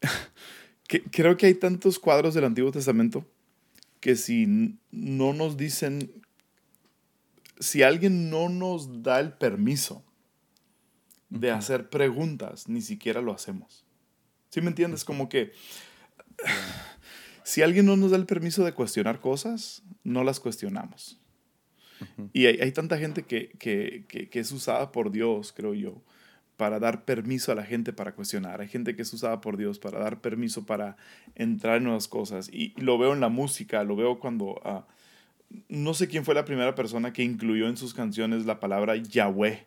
creo 1.10 1.36
que 1.36 1.46
hay 1.46 1.54
tantos 1.54 1.98
cuadros 1.98 2.34
del 2.34 2.44
Antiguo 2.44 2.72
Testamento 2.72 3.24
que 4.00 4.16
si 4.16 4.78
no 4.90 5.32
nos 5.32 5.56
dicen, 5.56 6.10
si 7.58 7.82
alguien 7.82 8.30
no 8.30 8.48
nos 8.48 9.02
da 9.02 9.20
el 9.20 9.32
permiso 9.34 10.02
de 11.28 11.50
hacer 11.50 11.90
preguntas, 11.90 12.68
ni 12.68 12.80
siquiera 12.80 13.20
lo 13.20 13.32
hacemos. 13.32 13.84
¿Sí 14.48 14.60
me 14.60 14.68
entiendes? 14.68 15.04
Como 15.04 15.28
que 15.28 15.52
si 17.44 17.62
alguien 17.62 17.86
no 17.86 17.96
nos 17.96 18.10
da 18.10 18.16
el 18.16 18.26
permiso 18.26 18.64
de 18.64 18.72
cuestionar 18.72 19.20
cosas, 19.20 19.82
no 20.02 20.24
las 20.24 20.40
cuestionamos. 20.40 21.20
Y 22.32 22.46
hay, 22.46 22.72
tanta 22.72 22.98
gente 22.98 23.22
que, 23.22 23.50
que, 23.58 24.28
es 24.32 24.52
usada 24.52 24.92
por 24.92 25.10
Dios, 25.10 25.52
creo 25.52 25.74
yo, 25.74 26.02
para 26.56 26.78
dar 26.78 27.04
permiso 27.04 27.52
a 27.52 27.54
la 27.54 27.64
gente 27.64 27.92
para 27.92 28.12
cuestionar. 28.12 28.60
Hay 28.60 28.68
gente 28.68 28.96
que 28.96 29.02
es 29.02 29.12
usada 29.12 29.40
por 29.40 29.56
Dios 29.56 29.78
para 29.78 29.98
dar 29.98 30.20
permiso 30.20 30.66
para 30.66 30.96
entrar 31.34 31.78
en 31.78 31.84
nuevas 31.84 32.08
cosas. 32.08 32.48
Y, 32.52 32.74
lo 32.76 32.98
veo 32.98 33.12
en 33.12 33.20
la 33.20 33.28
música, 33.28 33.84
lo 33.84 33.96
veo 33.96 34.18
cuando... 34.18 34.60
Ah, 34.64 34.86
no 35.68 35.94
sé 35.94 36.06
quién 36.06 36.24
fue 36.24 36.34
la 36.34 36.44
primera 36.44 36.76
persona 36.76 37.12
que 37.12 37.24
incluyó 37.24 37.66
en 37.66 37.76
sus 37.76 37.92
canciones 37.92 38.46
la 38.46 38.60
palabra 38.60 38.96
Yahweh. 38.96 39.66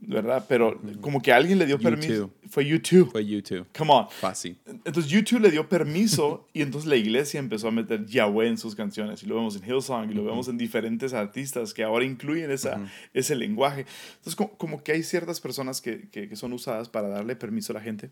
¿Verdad? 0.00 0.44
Pero 0.48 0.80
como 1.00 1.20
que 1.20 1.32
alguien 1.32 1.58
le 1.58 1.66
dio 1.66 1.78
permiso. 1.78 2.30
Fue 2.48 2.64
YouTube. 2.64 3.10
Fue 3.10 3.24
YouTube. 3.24 3.66
Come 3.76 3.92
on. 3.92 4.08
Fácil. 4.08 4.56
Entonces 4.84 5.10
YouTube 5.10 5.40
le 5.40 5.50
dio 5.50 5.68
permiso 5.68 6.46
y 6.52 6.62
entonces 6.62 6.88
la 6.88 6.96
iglesia 6.96 7.40
empezó 7.40 7.68
a 7.68 7.70
meter 7.70 8.06
Yahweh 8.06 8.48
en 8.48 8.58
sus 8.58 8.74
canciones. 8.74 9.22
Y 9.22 9.26
lo 9.26 9.36
vemos 9.36 9.56
en 9.56 9.64
Hillsong 9.64 10.10
y 10.10 10.14
lo 10.14 10.24
vemos 10.24 10.48
en 10.48 10.58
diferentes 10.58 11.12
artistas 11.12 11.74
que 11.74 11.82
ahora 11.82 12.04
incluyen 12.04 12.50
esa, 12.50 12.80
ese 13.14 13.34
lenguaje. 13.34 13.86
Entonces 14.16 14.36
como, 14.36 14.56
como, 14.56 14.82
que 14.82 14.92
hay 14.92 15.02
ciertas 15.02 15.40
personas 15.40 15.80
que, 15.80 16.08
que, 16.08 16.28
que, 16.28 16.36
son 16.36 16.52
usadas 16.52 16.88
para 16.88 17.08
darle 17.08 17.34
permiso 17.36 17.72
a 17.72 17.74
la 17.74 17.80
gente. 17.80 18.10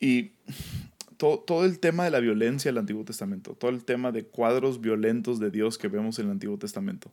Y 0.00 0.32
todo, 1.16 1.38
todo 1.38 1.64
el 1.64 1.78
tema 1.78 2.04
de 2.04 2.10
la 2.10 2.20
violencia 2.20 2.70
del 2.70 2.78
Antiguo 2.78 3.04
Testamento, 3.04 3.54
todo 3.54 3.70
el 3.70 3.84
tema 3.84 4.10
de 4.10 4.24
cuadros 4.24 4.80
violentos 4.80 5.38
de 5.38 5.50
Dios 5.50 5.78
que 5.78 5.88
vemos 5.88 6.18
en 6.18 6.26
el 6.26 6.32
Antiguo 6.32 6.58
Testamento 6.58 7.12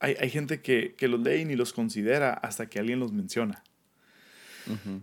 hay, 0.00 0.16
hay 0.20 0.30
gente 0.30 0.60
que, 0.60 0.94
que, 0.96 1.08
los 1.08 1.20
lee 1.20 1.42
y 1.42 1.44
ni 1.44 1.56
los 1.56 1.72
considera 1.72 2.32
hasta 2.32 2.68
que 2.68 2.78
alguien 2.78 3.00
los 3.00 3.12
menciona. 3.12 3.62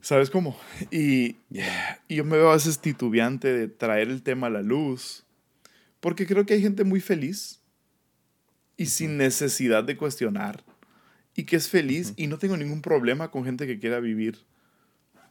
¿Sabes 0.01 0.29
cómo? 0.29 0.55
Y, 0.91 1.37
y, 1.49 2.15
yo 2.15 2.23
me 2.23 2.37
veo 2.37 2.51
a 2.51 2.53
veces 2.53 2.79
titubeante 2.79 3.51
de 3.51 3.67
traer 3.67 4.09
el 4.09 4.21
tema 4.21 4.45
a 4.45 4.51
la 4.51 4.61
luz, 4.61 5.23
porque 5.99 6.27
creo 6.27 6.45
que 6.45 6.53
hay 6.53 6.61
gente 6.61 6.83
muy 6.83 7.01
feliz 7.01 7.61
y 8.77 8.85
sin 8.85 9.17
necesidad 9.17 9.83
de 9.83 9.97
cuestionar, 9.97 10.63
y 11.35 11.45
que 11.45 11.55
es 11.55 11.67
feliz, 11.67 12.13
y 12.15 12.27
no 12.27 12.37
tengo 12.37 12.55
ningún 12.57 12.83
problema 12.83 13.31
con 13.31 13.43
gente 13.43 13.65
que 13.65 13.79
quiera 13.79 13.99
vivir 13.99 14.45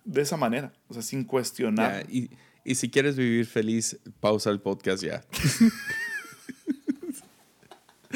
de 0.04 0.22
esa 0.22 0.36
manera, 0.36 0.72
o 0.88 0.94
sea, 0.94 1.02
sin 1.02 1.22
cuestionar. 1.22 2.04
y, 2.10 2.30
y 2.64 2.74
si 2.74 2.90
quieres 2.90 3.16
vivir 3.16 3.46
feliz, 3.46 3.98
pausa 4.20 4.50
el 4.50 4.60
podcast 4.60 5.04
ya. 5.04 5.24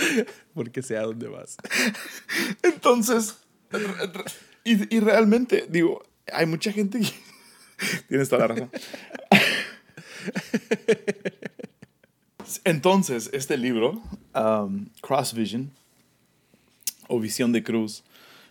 porque 0.54 0.82
sé 0.82 0.96
a 0.96 1.02
dónde 1.02 1.28
vas. 1.28 1.56
Entonces, 2.62 3.38
y, 4.64 4.94
y, 4.94 5.00
realmente, 5.00 5.66
digo, 5.68 6.02
hay 6.32 6.46
mucha 6.46 6.72
gente 6.72 7.00
que... 7.00 7.12
Tienes 8.08 8.28
toda 8.28 8.48
la 8.48 8.54
razón. 8.54 8.70
Entonces, 12.64 13.30
este 13.32 13.56
libro, 13.56 14.02
um, 14.34 14.86
Cross 15.00 15.34
Vision, 15.34 15.70
o 17.08 17.20
Visión 17.20 17.52
de 17.52 17.62
Cruz, 17.62 18.04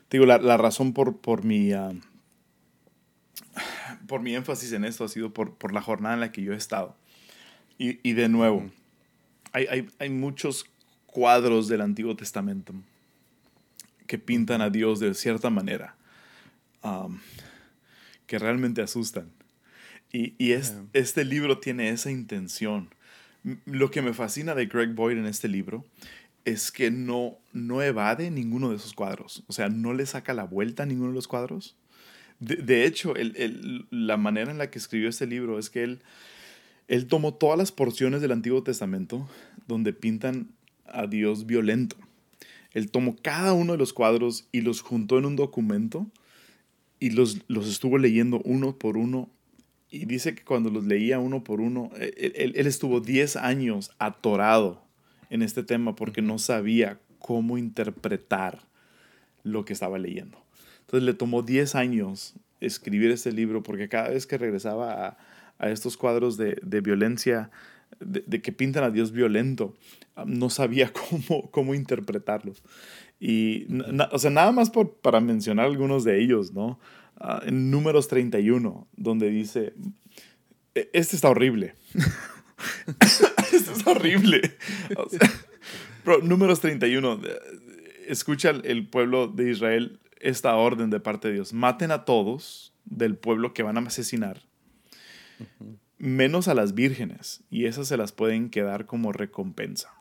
digo, 0.10 0.26
la, 0.26 0.38
la 0.38 0.58
razón 0.58 0.94
por, 0.94 1.18
por 1.18 1.44
mi... 1.44 1.74
Um, 1.74 2.02
por 4.08 4.22
mi 4.22 4.34
énfasis 4.36 4.72
en 4.72 4.86
esto 4.86 5.04
ha 5.04 5.10
sido 5.10 5.34
por, 5.34 5.56
por, 5.56 5.74
la 5.74 5.82
jornada 5.82 6.16
en 6.16 6.22
la 6.22 6.32
que 6.32 6.42
yo 6.42 6.54
he 6.54 6.56
estado. 6.56 6.96
Y, 7.78 8.00
y 8.08 8.14
de 8.14 8.30
nuevo, 8.30 8.70
hay, 9.52 9.66
hay, 9.68 9.90
hay 10.00 10.10
muchos 10.10 10.66
cuadros 11.18 11.68
del 11.68 11.82
Antiguo 11.82 12.16
Testamento 12.16 12.76
que 14.06 14.20
pintan 14.20 14.62
a 14.62 14.70
Dios 14.70 15.00
de 15.00 15.16
cierta 15.16 15.50
manera, 15.50 15.96
um, 16.84 17.18
que 18.28 18.38
realmente 18.38 18.84
asustan. 18.84 19.32
Y, 20.14 20.36
y 20.38 20.52
es, 20.52 20.76
este 20.94 21.26
libro 21.26 21.58
tiene 21.58 21.90
esa 21.90 22.12
intención. 22.12 22.90
Lo 23.66 23.90
que 23.90 24.04
me 24.04 24.14
fascina 24.14 24.54
de 24.54 24.68
Greg 24.68 24.94
Boyd 24.94 25.18
en 25.18 25.26
este 25.26 25.48
libro 25.48 25.84
es 26.46 26.72
que 26.72 26.92
no, 26.92 27.40
no 27.52 27.82
evade 27.82 28.30
ninguno 28.30 28.70
de 28.70 28.76
esos 28.76 28.94
cuadros. 28.94 29.44
O 29.48 29.54
sea, 29.54 29.70
no 29.70 29.96
le 29.96 30.06
saca 30.06 30.36
la 30.36 30.44
vuelta 30.44 30.84
a 30.84 30.86
ninguno 30.86 31.10
de 31.10 31.16
los 31.16 31.28
cuadros. 31.28 31.76
De, 32.40 32.86
hecho, 32.86 33.16
el, 33.16 33.36
el, 33.38 33.88
la 33.90 34.18
manera 34.18 34.52
en 34.52 34.60
la 34.60 34.70
que 34.70 34.78
escribió 34.78 35.10
este 35.10 35.26
libro 35.26 35.58
es 35.58 35.72
que 35.72 35.82
él, 35.82 36.04
él 36.88 37.08
tomó 37.08 37.34
todas 37.34 37.58
las 37.58 37.72
porciones 37.72 38.22
del 38.22 38.34
Antiguo 38.34 38.62
Testamento 38.62 39.28
donde 39.66 39.94
pintan 39.94 40.56
a 40.92 41.08
Dios 41.08 41.46
violento. 41.46 41.98
Él 42.74 42.92
tomó 42.92 43.16
cada 43.22 43.54
uno 43.54 43.72
de 43.74 43.78
los 43.78 43.94
cuadros 43.94 44.48
y 44.52 44.62
los 44.62 44.82
juntó 44.82 45.18
en 45.18 45.26
un 45.26 45.36
documento 45.36 46.08
y 47.00 47.12
los, 47.12 47.40
los 47.48 47.68
estuvo 47.68 47.98
leyendo 47.98 48.42
uno 48.44 48.78
por 48.78 48.98
uno. 48.98 49.30
Y 49.90 50.06
dice 50.06 50.36
que 50.36 50.44
cuando 50.44 50.70
los 50.70 50.86
leía 50.86 51.20
uno 51.20 51.44
por 51.44 51.62
uno, 51.62 51.90
él, 51.96 52.54
estuvo 52.56 53.00
10 53.00 53.38
años 53.38 53.92
atorado 54.00 54.84
en 55.30 55.42
este 55.42 55.64
tema 55.64 55.96
porque 55.96 56.22
no 56.22 56.40
sabía 56.40 57.00
cómo 57.20 57.58
interpretar 57.58 58.60
lo 59.44 59.66
que 59.66 59.74
estaba 59.74 59.98
leyendo. 59.98 60.38
Entonces 60.82 61.04
le 61.04 61.14
tomó 61.14 61.42
10 61.42 61.76
años 61.76 62.36
escribir 62.60 63.12
este 63.12 63.32
libro 63.32 63.64
porque 63.64 63.88
cada 63.88 64.10
vez 64.10 64.28
que 64.28 64.38
regresaba 64.38 65.08
a, 65.08 65.18
a 65.58 65.70
estos 65.70 65.98
cuadros 65.98 66.38
de, 66.38 66.60
de 66.62 66.82
violencia 66.82 67.50
de, 68.00 68.42
que 68.42 68.52
pintan 68.52 68.84
a 68.84 68.92
Dios 68.92 69.12
violento, 69.12 69.76
no 70.26 70.50
sabía 70.50 70.92
cómo, 71.10 71.50
cómo 71.52 71.76
interpretarlos. 71.76 72.64
Y, 73.20 73.68
o 74.12 74.20
sea, 74.20 74.30
nada 74.30 74.52
más 74.52 74.70
por, 74.70 74.96
para 74.98 75.20
mencionar 75.20 75.66
algunos 75.66 76.04
de 76.04 76.22
ellos, 76.22 76.54
¿no? 76.54 76.80
Ah, 77.20 77.42
en 77.46 77.72
números 77.72 78.08
31, 78.08 78.88
donde 78.96 79.30
dice, 79.30 79.74
e, 80.76 80.90
este 80.94 81.16
está 81.16 81.30
horrible. 81.30 81.74
este 83.52 83.74
está 83.74 83.92
horrible. 83.92 84.56
pero 86.04 86.22
números 86.22 86.60
31, 86.60 87.20
escucha 88.08 88.52
el 88.52 88.88
pueblo 88.88 89.28
de 89.28 89.52
Israel 89.52 90.00
esta 90.20 90.56
orden 90.56 90.92
de 90.92 91.00
parte 91.00 91.30
de 91.30 91.36
Dios. 91.36 91.54
Maten 91.54 91.92
a 91.92 92.06
todos 92.06 92.74
del 92.86 93.18
pueblo 93.18 93.54
que 93.54 93.64
van 93.64 93.78
a 93.78 93.82
asesinar 93.82 94.42
menos 95.98 96.48
a 96.48 96.54
las 96.54 96.74
vírgenes, 96.74 97.44
y 97.50 97.66
esas 97.66 97.88
se 97.88 97.98
las 97.98 98.12
pueden 98.12 98.50
quedar 98.50 98.86
como 98.86 99.12
recompensa. 99.12 99.94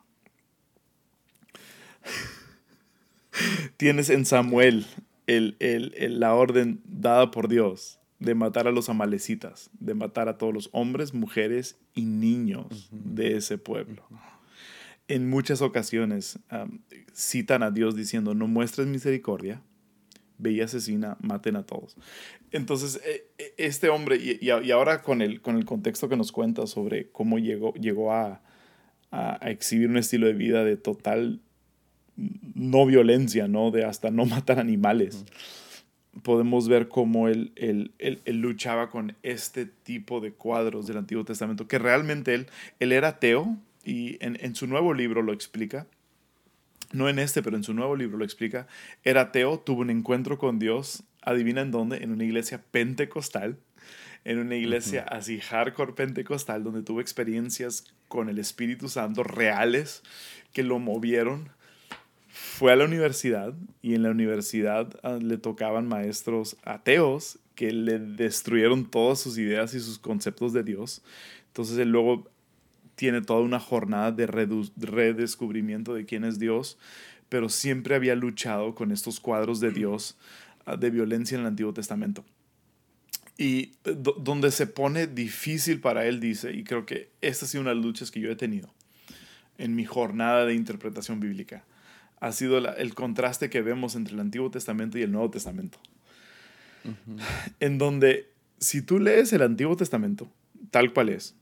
Tienes 3.76 4.10
en 4.10 4.24
Samuel 4.24 4.86
el, 5.26 5.56
la 6.20 6.34
orden 6.34 6.80
dada 6.84 7.30
por 7.30 7.48
Dios 7.48 7.98
de 8.18 8.34
matar 8.34 8.66
a 8.66 8.72
los 8.72 8.88
amalecitas, 8.88 9.70
de 9.78 9.94
matar 9.94 10.28
a 10.28 10.38
todos 10.38 10.54
los 10.54 10.70
hombres, 10.72 11.12
mujeres 11.12 11.78
y 11.94 12.06
niños 12.06 12.88
de 12.90 13.36
ese 13.36 13.58
pueblo. 13.58 14.02
En 15.08 15.28
muchas 15.28 15.60
ocasiones 15.60 16.38
citan 17.14 17.62
a 17.62 17.70
Dios 17.70 17.94
diciendo, 17.94 18.34
no 18.34 18.48
muestres 18.48 18.86
misericordia, 18.86 19.62
y 20.44 20.60
asesina, 20.60 21.16
maten 21.20 21.56
a 21.56 21.64
todos. 21.64 21.96
Entonces, 22.52 23.00
e, 23.04 23.26
e, 23.38 23.54
este 23.58 23.88
hombre, 23.88 24.16
y, 24.16 24.50
ahora 24.70 25.02
con 25.02 25.22
el, 25.22 25.40
con 25.40 25.56
el 25.56 25.64
contexto 25.64 26.08
que 26.08 26.16
nos 26.16 26.32
cuenta 26.32 26.66
sobre 26.66 27.08
cómo 27.10 27.38
llegó, 27.38 27.74
llegó 27.74 28.12
a, 28.12 28.42
exhibir 29.40 29.88
un 29.88 29.96
estilo 29.96 30.26
de 30.26 30.34
vida 30.34 30.62
de 30.62 30.76
total 30.76 31.40
no 32.16 32.84
violencia, 32.84 33.48
¿no? 33.48 33.70
De 33.70 33.84
hasta 33.84 34.10
no 34.10 34.26
matar 34.26 34.58
animales. 34.58 35.24
Podemos 36.22 36.68
ver 36.68 36.88
cómo 36.88 37.28
él, 37.28 37.52
él, 37.56 38.20
luchaba 38.26 38.90
con 38.90 39.16
este 39.22 39.64
tipo 39.64 40.20
de 40.20 40.32
cuadros 40.32 40.86
del 40.86 40.98
Antiguo 40.98 41.24
Testamento, 41.24 41.66
que 41.66 41.78
realmente 41.78 42.34
él, 42.34 42.46
él 42.78 42.92
era 42.92 43.08
ateo 43.08 43.56
y 43.84 44.22
en, 44.24 44.36
en 44.40 44.54
su 44.54 44.66
nuevo 44.66 44.92
libro 44.92 45.22
lo 45.22 45.32
explica 45.32 45.86
no 46.92 47.08
en 47.08 47.18
este, 47.18 47.42
pero 47.42 47.56
en 47.56 47.64
su 47.64 47.74
nuevo 47.74 47.96
libro 47.96 48.18
lo 48.18 48.24
explica, 48.24 48.66
era 49.04 49.22
ateo, 49.22 49.58
tuvo 49.58 49.80
un 49.80 49.90
encuentro 49.90 50.38
con 50.38 50.58
Dios, 50.58 51.02
adivina 51.22 51.60
en 51.60 51.70
dónde, 51.70 51.98
en 51.98 52.12
una 52.12 52.24
iglesia 52.24 52.62
pentecostal, 52.70 53.58
en 54.24 54.38
una 54.38 54.56
iglesia 54.56 55.02
así 55.02 55.40
hardcore 55.40 55.92
pentecostal, 55.92 56.64
donde 56.64 56.82
tuvo 56.82 57.00
experiencias 57.00 57.84
con 58.08 58.28
el 58.28 58.38
Espíritu 58.38 58.88
Santo 58.88 59.22
reales 59.22 60.02
que 60.52 60.62
lo 60.62 60.78
movieron. 60.78 61.50
Fue 62.28 62.72
a 62.72 62.76
la 62.76 62.84
universidad 62.84 63.54
y 63.82 63.94
en 63.94 64.02
la 64.02 64.10
universidad 64.10 64.98
ah, 65.02 65.18
le 65.20 65.38
tocaban 65.38 65.86
maestros 65.86 66.56
ateos 66.64 67.38
que 67.54 67.72
le 67.72 67.98
destruyeron 67.98 68.90
todas 68.90 69.20
sus 69.20 69.38
ideas 69.38 69.74
y 69.74 69.80
sus 69.80 69.98
conceptos 69.98 70.52
de 70.52 70.62
Dios. 70.62 71.02
Entonces 71.48 71.78
él 71.78 71.90
luego 71.90 72.28
tiene 72.96 73.20
toda 73.20 73.40
una 73.40 73.60
jornada 73.60 74.10
de 74.10 74.26
redescubrimiento 74.26 75.94
de 75.94 76.06
quién 76.06 76.24
es 76.24 76.38
Dios, 76.38 76.78
pero 77.28 77.48
siempre 77.48 77.94
había 77.94 78.14
luchado 78.14 78.74
con 78.74 78.90
estos 78.90 79.20
cuadros 79.20 79.60
de 79.60 79.70
Dios 79.70 80.16
ah, 80.64 80.76
de 80.76 80.90
violencia 80.90 81.36
en 81.36 81.42
el 81.42 81.48
Antiguo 81.48 81.72
Testamento. 81.72 82.24
Y 83.38 83.72
eh, 83.84 83.96
donde 83.96 84.50
se 84.50 84.66
pone 84.66 85.06
difícil 85.06 85.80
para 85.80 86.06
él, 86.06 86.20
dice, 86.20 86.52
y 86.52 86.64
creo 86.64 86.86
que 86.86 87.10
esta 87.20 87.44
ha 87.44 87.48
sido 87.48 87.60
una 87.60 87.70
de 87.70 87.76
las 87.76 87.84
luchas 87.84 88.10
que 88.10 88.20
yo 88.20 88.30
he 88.30 88.36
tenido 88.36 88.72
en 89.58 89.74
mi 89.74 89.84
jornada 89.84 90.46
de 90.46 90.54
interpretación 90.54 91.20
bíblica, 91.20 91.64
ha 92.20 92.32
sido 92.32 92.58
el 92.58 92.94
contraste 92.94 93.50
que 93.50 93.60
vemos 93.60 93.94
entre 93.94 94.14
el 94.14 94.20
Antiguo 94.20 94.50
Testamento 94.50 94.98
y 94.98 95.02
el 95.02 95.12
Nuevo 95.12 95.30
Testamento. 95.30 95.78
En 97.60 97.78
donde, 97.78 98.30
si 98.58 98.80
tú 98.80 99.00
lees 99.00 99.32
el 99.32 99.42
Antiguo 99.42 99.76
Testamento, 99.76 100.30
tal 100.70 100.92
cual 100.92 101.08
es, 101.10 101.34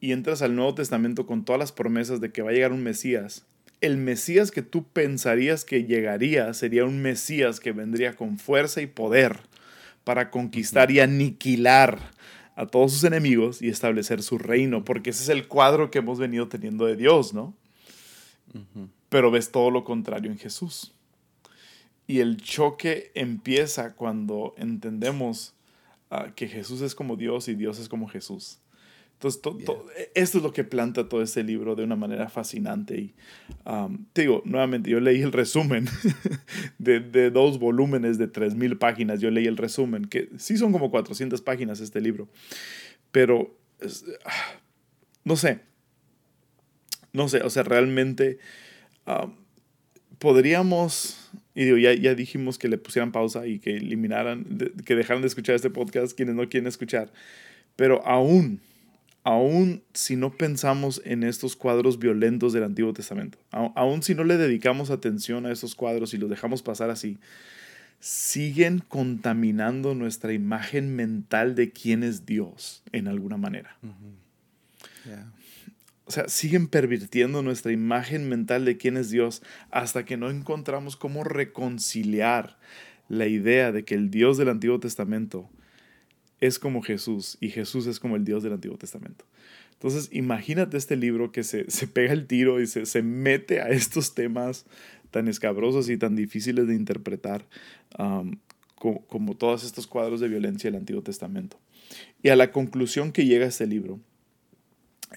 y 0.00 0.12
entras 0.12 0.42
al 0.42 0.56
Nuevo 0.56 0.74
Testamento 0.74 1.26
con 1.26 1.44
todas 1.44 1.58
las 1.58 1.72
promesas 1.72 2.20
de 2.20 2.32
que 2.32 2.42
va 2.42 2.50
a 2.50 2.54
llegar 2.54 2.72
un 2.72 2.82
Mesías, 2.82 3.44
el 3.80 3.96
Mesías 3.96 4.50
que 4.50 4.62
tú 4.62 4.84
pensarías 4.84 5.64
que 5.64 5.84
llegaría 5.84 6.52
sería 6.54 6.84
un 6.84 7.00
Mesías 7.00 7.60
que 7.60 7.72
vendría 7.72 8.14
con 8.14 8.38
fuerza 8.38 8.82
y 8.82 8.86
poder 8.86 9.40
para 10.04 10.30
conquistar 10.30 10.90
y 10.90 11.00
aniquilar 11.00 11.98
a 12.56 12.66
todos 12.66 12.92
sus 12.92 13.04
enemigos 13.04 13.62
y 13.62 13.68
establecer 13.68 14.22
su 14.22 14.36
reino, 14.36 14.84
porque 14.84 15.10
ese 15.10 15.22
es 15.22 15.28
el 15.30 15.48
cuadro 15.48 15.90
que 15.90 15.98
hemos 15.98 16.18
venido 16.18 16.48
teniendo 16.48 16.84
de 16.84 16.96
Dios, 16.96 17.32
¿no? 17.32 17.54
Pero 19.08 19.30
ves 19.30 19.50
todo 19.50 19.70
lo 19.70 19.84
contrario 19.84 20.30
en 20.30 20.38
Jesús. 20.38 20.92
Y 22.06 22.18
el 22.18 22.36
choque 22.38 23.12
empieza 23.14 23.94
cuando 23.94 24.54
entendemos 24.58 25.54
ah, 26.10 26.32
que 26.34 26.48
Jesús 26.48 26.80
es 26.82 26.94
como 26.94 27.16
Dios 27.16 27.48
y 27.48 27.54
Dios 27.54 27.78
es 27.78 27.88
como 27.88 28.08
Jesús. 28.08 28.58
Entonces, 29.22 29.42
e, 29.98 30.12
esto 30.14 30.38
es 30.38 30.44
lo 30.44 30.54
que 30.54 30.64
planta 30.64 31.06
todo 31.06 31.20
este 31.20 31.44
libro 31.44 31.76
de 31.76 31.84
una 31.84 31.94
manera 31.94 32.30
fascinante. 32.30 32.96
Y 32.96 33.14
um, 33.66 34.06
te 34.14 34.22
digo, 34.22 34.40
nuevamente, 34.46 34.88
yo 34.88 34.98
leí 34.98 35.20
el 35.20 35.32
resumen 35.32 35.86
de, 36.78 37.00
de, 37.00 37.30
dos 37.30 37.58
volúmenes 37.58 38.16
de 38.16 38.32
3.000 38.32 38.78
páginas. 38.78 39.20
Yo 39.20 39.30
leí 39.30 39.46
el 39.46 39.58
resumen, 39.58 40.06
que 40.06 40.30
sí 40.38 40.56
son 40.56 40.72
como 40.72 40.90
400 40.90 41.42
páginas 41.42 41.80
este 41.80 42.00
libro. 42.00 42.28
Pero, 43.12 43.54
ah, 44.24 44.54
no 45.24 45.36
sé, 45.36 45.60
no 47.12 47.28
sé, 47.28 47.42
o 47.42 47.50
sea, 47.50 47.62
realmente 47.62 48.38
um, 49.06 49.34
podríamos, 50.18 51.30
y 51.54 51.64
digo, 51.64 51.76
ya, 51.76 51.92
ya 51.92 52.14
dijimos 52.14 52.56
que 52.56 52.68
le 52.68 52.78
pusieran 52.78 53.12
pausa 53.12 53.46
y 53.46 53.58
que 53.58 53.76
eliminaran, 53.76 54.46
que 54.86 54.94
dejaran 54.94 55.20
de 55.20 55.28
escuchar 55.28 55.56
este 55.56 55.68
podcast 55.68 56.16
quienes 56.16 56.36
no 56.36 56.48
quieren 56.48 56.68
escuchar. 56.68 57.12
Pero 57.76 58.02
aún 58.06 58.60
aún 59.22 59.82
si 59.92 60.16
no 60.16 60.32
pensamos 60.32 61.02
en 61.04 61.22
estos 61.22 61.56
cuadros 61.56 61.98
violentos 61.98 62.52
del 62.52 62.64
Antiguo 62.64 62.92
Testamento, 62.92 63.38
aún 63.50 64.02
si 64.02 64.14
no 64.14 64.24
le 64.24 64.36
dedicamos 64.36 64.90
atención 64.90 65.46
a 65.46 65.52
esos 65.52 65.74
cuadros 65.74 66.14
y 66.14 66.18
los 66.18 66.30
dejamos 66.30 66.62
pasar 66.62 66.90
así, 66.90 67.18
siguen 68.00 68.78
contaminando 68.78 69.94
nuestra 69.94 70.32
imagen 70.32 70.96
mental 70.96 71.54
de 71.54 71.70
quién 71.70 72.02
es 72.02 72.24
Dios 72.24 72.82
en 72.92 73.08
alguna 73.08 73.36
manera. 73.36 73.76
O 76.06 76.10
sea, 76.12 76.28
siguen 76.28 76.66
pervirtiendo 76.66 77.42
nuestra 77.42 77.72
imagen 77.72 78.28
mental 78.28 78.64
de 78.64 78.76
quién 78.76 78.96
es 78.96 79.10
Dios 79.10 79.42
hasta 79.70 80.04
que 80.04 80.16
no 80.16 80.30
encontramos 80.30 80.96
cómo 80.96 81.22
reconciliar 81.22 82.58
la 83.08 83.26
idea 83.26 83.70
de 83.70 83.84
que 83.84 83.94
el 83.94 84.10
Dios 84.10 84.38
del 84.38 84.48
Antiguo 84.48 84.80
Testamento 84.80 85.50
es 86.40 86.58
como 86.58 86.82
Jesús 86.82 87.36
y 87.40 87.50
Jesús 87.50 87.86
es 87.86 88.00
como 88.00 88.16
el 88.16 88.24
Dios 88.24 88.42
del 88.42 88.54
Antiguo 88.54 88.78
Testamento. 88.78 89.24
Entonces, 89.72 90.08
imagínate 90.12 90.76
este 90.76 90.96
libro 90.96 91.32
que 91.32 91.42
se, 91.42 91.64
pega 91.86 92.12
el 92.12 92.26
tiro 92.26 92.60
y 92.60 92.66
se, 92.66 93.02
mete 93.02 93.60
a 93.60 93.68
estos 93.68 94.14
temas 94.14 94.66
tan 95.10 95.28
escabrosos 95.28 95.88
y 95.88 95.96
tan 95.96 96.16
difíciles 96.16 96.66
de 96.66 96.74
interpretar 96.74 97.46
como, 98.76 99.36
todos 99.36 99.64
estos 99.64 99.86
cuadros 99.86 100.20
de 100.20 100.28
violencia 100.28 100.70
del 100.70 100.80
Antiguo 100.80 101.02
Testamento. 101.02 101.58
Y 102.22 102.28
a 102.28 102.36
la 102.36 102.52
conclusión 102.52 103.12
que 103.12 103.24
llega 103.24 103.46
este 103.46 103.66
libro 103.66 104.00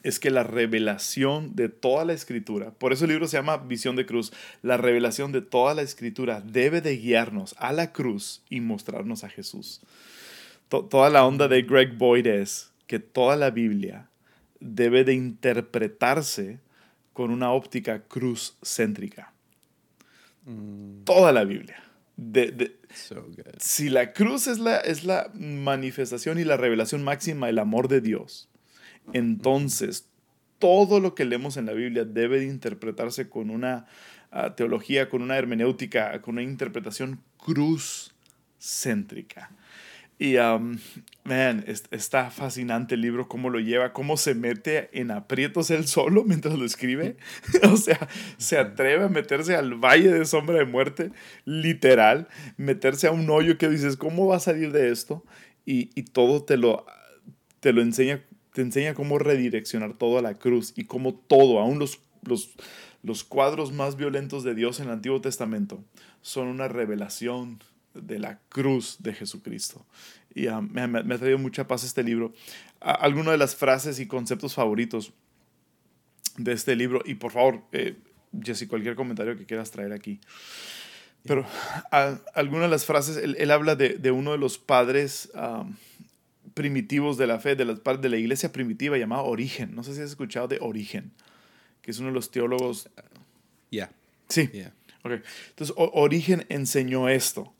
es 0.02 0.20
que 0.20 0.32
la 0.32 0.44
revelación 0.44 1.56
de 1.56 1.70
toda 1.70 2.04
la 2.04 2.14
escritura, 2.14 2.72
por 2.72 2.94
eso 2.94 3.06
el 3.06 3.12
libro 3.12 3.28
se 3.28 3.38
llama 3.38 3.58
Visión 3.58 3.96
de 3.96 4.08
Cruz, 4.08 4.34
la 4.64 4.78
revelación 4.78 5.32
de 5.32 5.42
toda 5.42 5.76
la 5.76 5.84
escritura 5.84 6.42
debe 6.42 6.82
de 6.82 6.98
guiarnos 6.98 7.54
a 7.60 7.74
la 7.74 7.92
cruz 7.92 8.42
y 8.50 8.60
mostrarnos 8.60 9.24
a 9.24 9.30
Jesús 9.30 9.82
toda 10.82 11.10
la 11.10 11.26
onda 11.26 11.48
de 11.48 11.62
Greg 11.62 11.98
Boyd 11.98 12.26
es 12.26 12.74
que 12.88 13.00
toda 13.00 13.36
la 13.36 13.52
Biblia 13.52 14.10
debe 14.60 15.04
de 15.04 15.14
interpretarse 15.14 16.60
con 17.14 17.30
una 17.32 17.52
óptica 17.52 18.04
cruz 18.04 18.58
céntrica. 18.64 19.34
Mm. 20.46 21.04
Toda 21.04 21.32
la 21.32 21.44
Biblia. 21.44 21.84
si 23.58 23.90
la 23.90 24.14
cruz 24.14 24.48
es 24.48 24.60
la, 24.60 24.78
es 24.78 25.04
la 25.04 25.30
manifestación 25.34 26.40
y 26.40 26.44
la 26.44 26.58
revelación 26.58 27.04
máxima 27.04 27.48
del 27.48 27.60
amor 27.60 27.88
de 27.88 28.02
Dios, 28.02 28.50
entonces 29.14 30.10
todo 30.60 31.00
lo 31.00 31.14
que 31.14 31.26
leemos 31.26 31.58
en 31.58 31.66
la 31.66 31.74
Biblia 31.74 32.06
debe 32.06 32.40
de 32.40 32.46
interpretarse 32.46 33.30
con 33.30 33.50
una 33.50 33.86
ah, 34.32 34.56
teología, 34.56 35.10
con 35.10 35.22
una 35.22 35.38
hermenéutica, 35.38 36.22
con 36.22 36.36
una 36.36 36.44
interpretación 36.44 37.22
cruz 37.38 38.14
céntrica. 38.60 39.52
Y, 40.20 40.38
um, 40.38 40.78
man, 41.24 41.66
está 41.68 42.30
fascinante 42.30 42.96
el 42.96 43.02
libro, 43.02 43.28
cómo 43.28 43.50
lo 43.50 43.60
lleva, 43.60 43.94
cómo 43.94 44.16
se 44.16 44.36
mete 44.36 44.90
en 44.94 45.12
aprietos 45.12 45.72
él 45.72 45.88
solo 45.88 46.24
mientras 46.28 46.58
lo 46.58 46.66
escribe. 46.66 47.18
o 47.72 47.78
sea, 47.78 48.08
se 48.38 48.58
atreve 48.58 49.06
a 49.06 49.10
meterse 49.10 49.56
al 49.56 49.76
valle 49.76 50.12
de 50.12 50.26
sombra 50.26 50.60
de 50.60 50.66
muerte, 50.66 51.12
literal, 51.46 52.28
meterse 52.58 53.08
a 53.08 53.12
un 53.12 53.30
hoyo 53.30 53.58
que 53.58 53.70
dices, 53.70 53.98
¿cómo 53.98 54.28
va 54.28 54.38
a 54.38 54.40
salir 54.40 54.72
de 54.72 54.92
esto? 54.92 55.24
Y, 55.66 55.90
y 55.96 56.04
todo 56.04 56.44
te 56.44 56.58
lo, 56.58 56.86
te 57.60 57.74
lo 57.74 57.82
enseña, 57.82 58.24
te 58.54 58.62
enseña 58.62 58.94
cómo 58.94 59.18
redireccionar 59.18 59.98
todo 59.98 60.20
a 60.20 60.22
la 60.22 60.36
cruz 60.36 60.74
y 60.76 60.86
cómo 60.86 61.16
todo, 61.16 61.60
aún 61.60 61.80
los, 61.80 62.00
los, 62.24 62.54
los 63.02 63.24
cuadros 63.24 63.72
más 63.72 63.96
violentos 63.96 64.44
de 64.44 64.54
Dios 64.54 64.80
en 64.80 64.88
el 64.88 64.94
Antiguo 64.94 65.22
Testamento, 65.22 65.84
son 66.22 66.48
una 66.48 66.68
revelación 66.68 67.60
de 67.94 68.20
la 68.20 68.40
cruz 68.50 68.98
de 69.00 69.14
Jesucristo. 69.14 69.86
Y 70.34 70.48
ah, 70.48 70.62
me, 70.62 70.82
ha 70.82 71.18
traído 71.18 71.38
mucha 71.38 71.68
paz 71.68 71.84
este 71.84 72.04
libro. 72.04 72.34
Algunas 72.80 73.34
de 73.34 73.38
las 73.38 73.56
frases 73.56 74.00
y 74.00 74.08
conceptos 74.08 74.56
favoritos 74.56 75.14
de 76.38 76.54
este 76.54 76.76
libro, 76.76 77.02
y 77.06 77.16
por 77.16 77.32
favor, 77.32 77.62
eh, 77.72 77.96
Jesse, 78.42 78.68
cualquier 78.68 78.96
comentario 78.96 79.38
que 79.38 79.46
quieras 79.46 79.72
traer 79.72 79.94
aquí. 79.94 80.20
Pero 81.26 81.46
algunas 82.34 82.64
de 82.64 82.70
las 82.70 82.86
frases, 82.86 83.18
él, 83.18 83.52
habla 83.52 83.76
de, 83.76 84.12
uno 84.12 84.34
de 84.34 84.38
los 84.38 84.58
padres 84.58 85.32
primitivos 86.54 87.18
de 87.18 87.28
la 87.28 87.40
fe, 87.40 87.56
de 87.56 87.64
la, 87.64 87.76
de 87.76 88.10
la 88.10 88.18
iglesia 88.18 88.52
primitiva 88.52 88.98
llamado 88.98 89.24
Origen. 89.24 89.74
No 89.74 89.84
sé 89.84 89.96
si 89.96 90.02
has 90.02 90.10
escuchado 90.10 90.50
de 90.50 90.58
Origen, 90.60 91.12
que 91.82 91.92
es 91.92 92.00
uno 92.00 92.10
de 92.10 92.16
los 92.16 92.30
teólogos. 92.30 92.90
Ya. 93.72 93.90
Sí. 94.28 94.50
Entonces, 95.04 95.74
Origen 95.78 96.46
enseñó 96.50 97.08
esto 97.08 97.53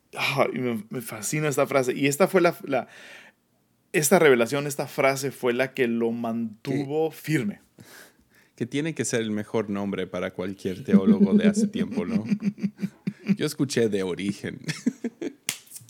me, 0.90 1.02
fascina 1.02 1.48
esta 1.48 1.68
frase. 1.68 1.94
Y 1.94 2.08
esta 2.08 2.28
fue 2.28 2.42
la, 2.42 2.88
esta 3.92 4.20
revelación, 4.20 4.68
esta 4.68 4.88
frase 4.88 5.32
fue 5.32 5.54
la 5.54 5.74
que 5.74 5.88
lo 5.88 6.12
mantuvo 6.12 7.12
firme. 7.12 7.62
Que 8.56 8.66
tiene 8.66 8.94
que 8.94 9.06
ser 9.06 9.22
el 9.22 9.32
mejor 9.32 9.70
nombre 9.70 10.08
para 10.08 10.32
cualquier 10.32 10.84
teólogo 10.84 11.34
de 11.34 11.48
hace 11.48 11.68
tiempo, 11.68 12.06
¿no? 12.06 12.24
Yo 13.36 13.46
escuché 13.46 13.90
de 13.90 14.04
origen. 14.04 14.60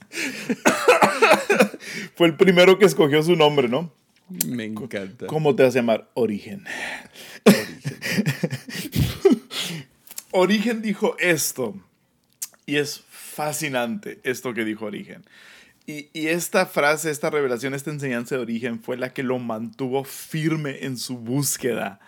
fue 2.16 2.28
el 2.28 2.38
primero 2.38 2.78
que 2.78 2.86
escogió 2.86 3.22
su 3.22 3.36
nombre, 3.36 3.68
¿no? 3.68 3.94
Me 4.48 4.66
encanta. 4.66 5.28
¿Cómo 5.28 5.56
te 5.56 5.64
vas 5.64 5.76
a 5.76 5.80
llamar? 5.80 6.10
Origen. 6.14 6.64
Origen. 7.46 9.42
Origen 10.32 10.82
dijo 10.82 11.18
esto. 11.20 11.76
Y 12.66 12.78
es 12.78 13.04
fascinante 13.34 14.20
esto 14.24 14.54
que 14.54 14.66
dijo 14.66 14.86
Origen. 14.86 15.24
Y, 15.86 16.28
esta 16.28 16.66
frase, 16.66 17.12
esta 17.12 17.30
revelación, 17.30 17.74
esta 17.74 17.92
enseñanza 17.92 18.36
de 18.36 18.42
Origen 18.42 18.82
fue 18.82 18.96
la 18.96 19.14
que 19.14 19.22
lo 19.22 19.38
mantuvo 19.38 20.06
firme 20.06 20.86
en 20.86 20.98
su 20.98 21.18
búsqueda 21.18 22.00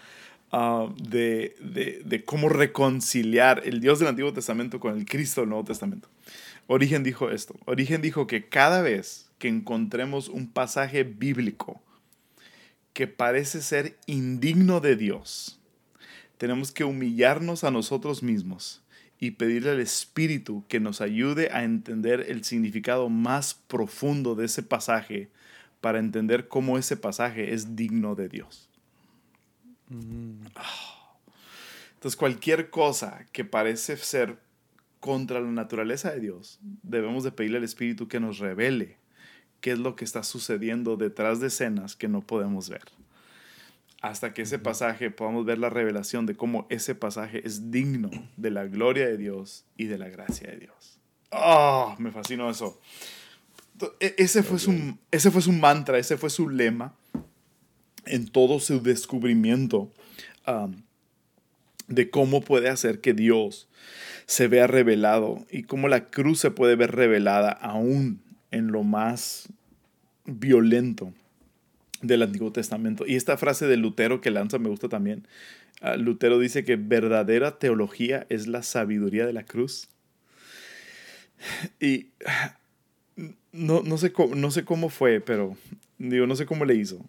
ah, 0.51 0.87
de, 0.97 1.57
de, 2.05 2.23
cómo 2.23 2.47
reconciliar 2.47 3.63
el 3.65 3.81
Dios 3.81 3.99
del 3.99 4.07
Antiguo 4.07 4.31
Testamento 4.31 4.79
con 4.79 4.97
el 4.97 5.05
Cristo 5.05 5.41
del 5.41 5.49
Nuevo 5.49 5.65
Testamento. 5.65 6.07
Origen 6.67 7.03
dijo 7.03 7.29
esto. 7.29 7.55
Origen 7.65 8.01
dijo 8.01 8.27
que 8.27 8.47
cada 8.47 8.81
vez 8.81 9.29
que 9.39 9.49
encontremos 9.49 10.29
un 10.29 10.49
pasaje 10.49 11.03
bíblico 11.03 11.81
que 12.93 13.07
parece 13.07 13.61
ser 13.61 13.97
indigno 14.05 14.79
de 14.79 14.95
Dios, 14.95 15.59
tenemos 16.37 16.71
que 16.71 16.85
humillarnos 16.85 17.65
a 17.65 17.71
nosotros 17.71 18.23
mismos 18.23 18.84
y 19.19 19.31
pedirle 19.31 19.71
al 19.71 19.79
Espíritu 19.79 20.63
que 20.67 20.79
nos 20.79 21.01
ayude 21.01 21.49
a 21.51 21.63
entender 21.63 22.25
el 22.27 22.43
significado 22.43 23.09
más 23.09 23.53
profundo 23.53 24.35
de 24.35 24.45
ese 24.45 24.63
pasaje 24.63 25.29
para 25.81 25.99
entender 25.99 26.47
cómo 26.47 26.77
ese 26.77 26.97
pasaje 26.97 27.53
es 27.53 27.75
digno 27.75 28.15
de 28.15 28.29
Dios. 28.29 28.69
Mm. 29.89 30.45
Entonces, 31.93 32.17
cualquier 32.17 32.69
cosa 32.69 33.25
que 33.31 33.45
parece 33.45 33.97
ser 33.97 34.37
contra 34.99 35.39
la 35.39 35.51
naturaleza 35.51 36.11
de 36.11 36.19
Dios, 36.19 36.59
debemos 36.83 37.23
de 37.23 37.31
pedirle 37.31 37.59
al 37.59 37.63
Espíritu 37.63 38.07
que 38.07 38.19
nos 38.19 38.39
revele 38.39 38.97
qué 39.61 39.71
es 39.71 39.79
lo 39.79 39.95
que 39.95 40.05
está 40.05 40.23
sucediendo 40.23 40.97
detrás 40.97 41.39
de 41.39 41.47
escenas 41.47 41.95
que 41.95 42.07
no 42.07 42.21
podemos 42.21 42.69
ver. 42.69 42.83
Hasta 44.05 44.35
que 44.35 44.43
ese 44.43 44.59
pasaje 44.59 45.09
podamos 45.09 45.45
ver 45.45 45.57
la 45.57 45.71
revelación 45.71 46.27
de 46.27 46.35
cómo 46.35 46.67
ese 46.69 46.93
pasaje 46.93 47.41
es 47.43 47.71
digno 47.71 48.11
de 48.37 48.51
la 48.51 48.65
gloria 48.65 49.07
de 49.07 49.17
Dios 49.17 49.65
y 49.77 49.85
de 49.85 49.97
la 49.97 50.09
gracia 50.09 50.51
de 50.51 50.57
Dios. 50.57 50.99
¡Oh! 51.31 51.95
Me 51.97 52.11
fascinó 52.11 52.51
eso. 52.51 52.79
E-, 53.99 54.13
ese 54.19 54.43
fue, 54.43 54.59
su, 54.59 54.95
ese 55.09 55.31
fue 55.31 55.41
su 55.41 55.51
mantra, 55.53 55.97
ese 55.97 56.17
fue 56.17 56.29
su 56.29 56.49
lema 56.49 56.93
en 58.05 58.27
todo 58.27 58.59
su 58.59 58.79
descubrimiento 58.79 59.91
um, 60.45 60.83
de 61.87 62.11
cómo 62.11 62.41
puede 62.41 62.69
hacer 62.69 63.01
que 63.01 63.15
Dios 63.15 63.67
se 64.27 64.47
vea 64.47 64.67
revelado 64.67 65.47
y 65.49 65.63
cómo 65.63 65.87
la 65.87 66.11
cruz 66.11 66.39
se 66.41 66.51
puede 66.51 66.75
ver 66.75 66.91
revelada 66.91 67.49
aún 67.49 68.21
en 68.51 68.67
lo 68.67 68.83
más 68.83 69.49
violento 70.25 71.11
del 72.07 72.23
Antiguo 72.23 72.51
Testamento. 72.51 73.05
Y 73.07 73.15
esta 73.15 73.37
frase 73.37 73.67
de 73.67 73.77
Lutero 73.77 74.21
que 74.21 74.31
lanza 74.31 74.59
me 74.59 74.69
gusta 74.69 74.89
también. 74.89 75.27
Ah, 75.81 75.97
Lutero 75.97 76.39
dice 76.39 76.63
que 76.63 76.75
verdadera 76.75 77.59
teología 77.59 78.25
es 78.29 78.47
la 78.47 78.63
sabiduría 78.63 79.25
de 79.25 79.33
la 79.33 79.43
cruz. 79.43 79.89
Y 81.79 82.07
no, 83.51 83.81
no, 83.81 83.97
sé, 83.97 84.11
cómo, 84.11 84.35
no 84.35 84.51
sé 84.51 84.65
cómo 84.65 84.89
fue, 84.89 85.21
pero 85.21 85.55
digo, 85.97 86.27
no 86.27 86.35
sé 86.35 86.45
cómo 86.45 86.65
le 86.65 86.75
hizo. 86.75 87.05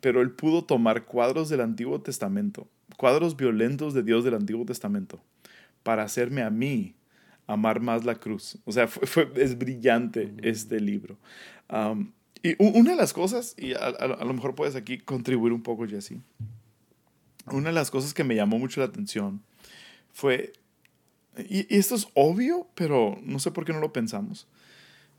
Pero 0.00 0.20
él 0.20 0.30
pudo 0.30 0.64
tomar 0.64 1.04
cuadros 1.04 1.48
del 1.48 1.62
Antiguo 1.62 2.00
Testamento, 2.00 2.68
cuadros 2.96 3.36
violentos 3.36 3.94
de 3.94 4.02
Dios 4.02 4.22
del 4.24 4.34
Antiguo 4.34 4.66
Testamento, 4.66 5.22
para 5.82 6.02
hacerme 6.02 6.42
a 6.42 6.50
mí 6.50 6.94
amar 7.46 7.80
más 7.80 8.04
la 8.04 8.16
cruz. 8.16 8.58
O 8.64 8.72
sea, 8.72 8.86
fue, 8.86 9.32
es 9.36 9.56
brillante 9.56 10.34
este 10.42 10.78
libro. 10.80 11.16
Y 12.42 12.54
una 12.58 12.90
de 12.90 12.96
las 12.96 13.12
cosas, 13.12 13.54
y 13.56 13.72
a, 13.74 13.90
lo 13.90 14.34
mejor 14.34 14.54
puedes 14.54 14.76
aquí 14.76 14.98
contribuir 14.98 15.52
un 15.52 15.62
poco, 15.62 15.86
Jesse, 15.86 16.14
una 17.46 17.68
de 17.68 17.74
las 17.74 17.90
cosas 17.90 18.14
que 18.14 18.24
me 18.24 18.34
llamó 18.34 18.58
mucho 18.58 18.80
la 18.80 18.86
atención 18.86 19.42
fue, 20.12 20.52
y, 21.36 21.74
esto 21.74 21.94
es 21.94 22.08
obvio, 22.14 22.68
pero 22.74 23.18
no 23.22 23.38
sé 23.38 23.50
por 23.50 23.64
qué 23.64 23.72
no 23.72 23.80
lo 23.80 23.92
pensamos, 23.92 24.46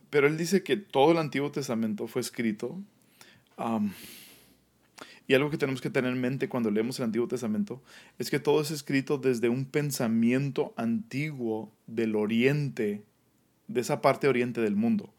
pero 0.10 0.28
él 0.28 0.38
dice 0.38 0.64
que 0.64 0.78
todo 0.78 1.12
el 1.12 1.18
Antiguo 1.18 1.52
Testamento 1.52 2.08
fue 2.08 2.22
escrito 2.22 2.80
y 5.28 5.36
algo 5.36 5.52
que 5.52 5.58
tenemos 5.58 5.82
que 5.82 5.90
tener 5.90 6.12
en 6.12 6.22
mente 6.22 6.50
cuando 6.50 6.72
leemos 6.72 6.98
el 7.00 7.06
Antiguo 7.06 7.28
Testamento 7.28 7.84
es 8.18 8.32
que 8.32 8.40
todo 8.40 8.62
es 8.62 8.72
escrito 8.72 9.18
desde 9.18 9.50
un 9.50 9.66
pensamiento 9.66 10.74
antiguo 10.76 11.72
del 11.86 12.16
oriente, 12.16 13.04
de 13.68 13.82
esa 13.82 14.02
parte 14.02 14.28
oriente 14.28 14.62
del 14.62 14.76
mundo. 14.76 15.14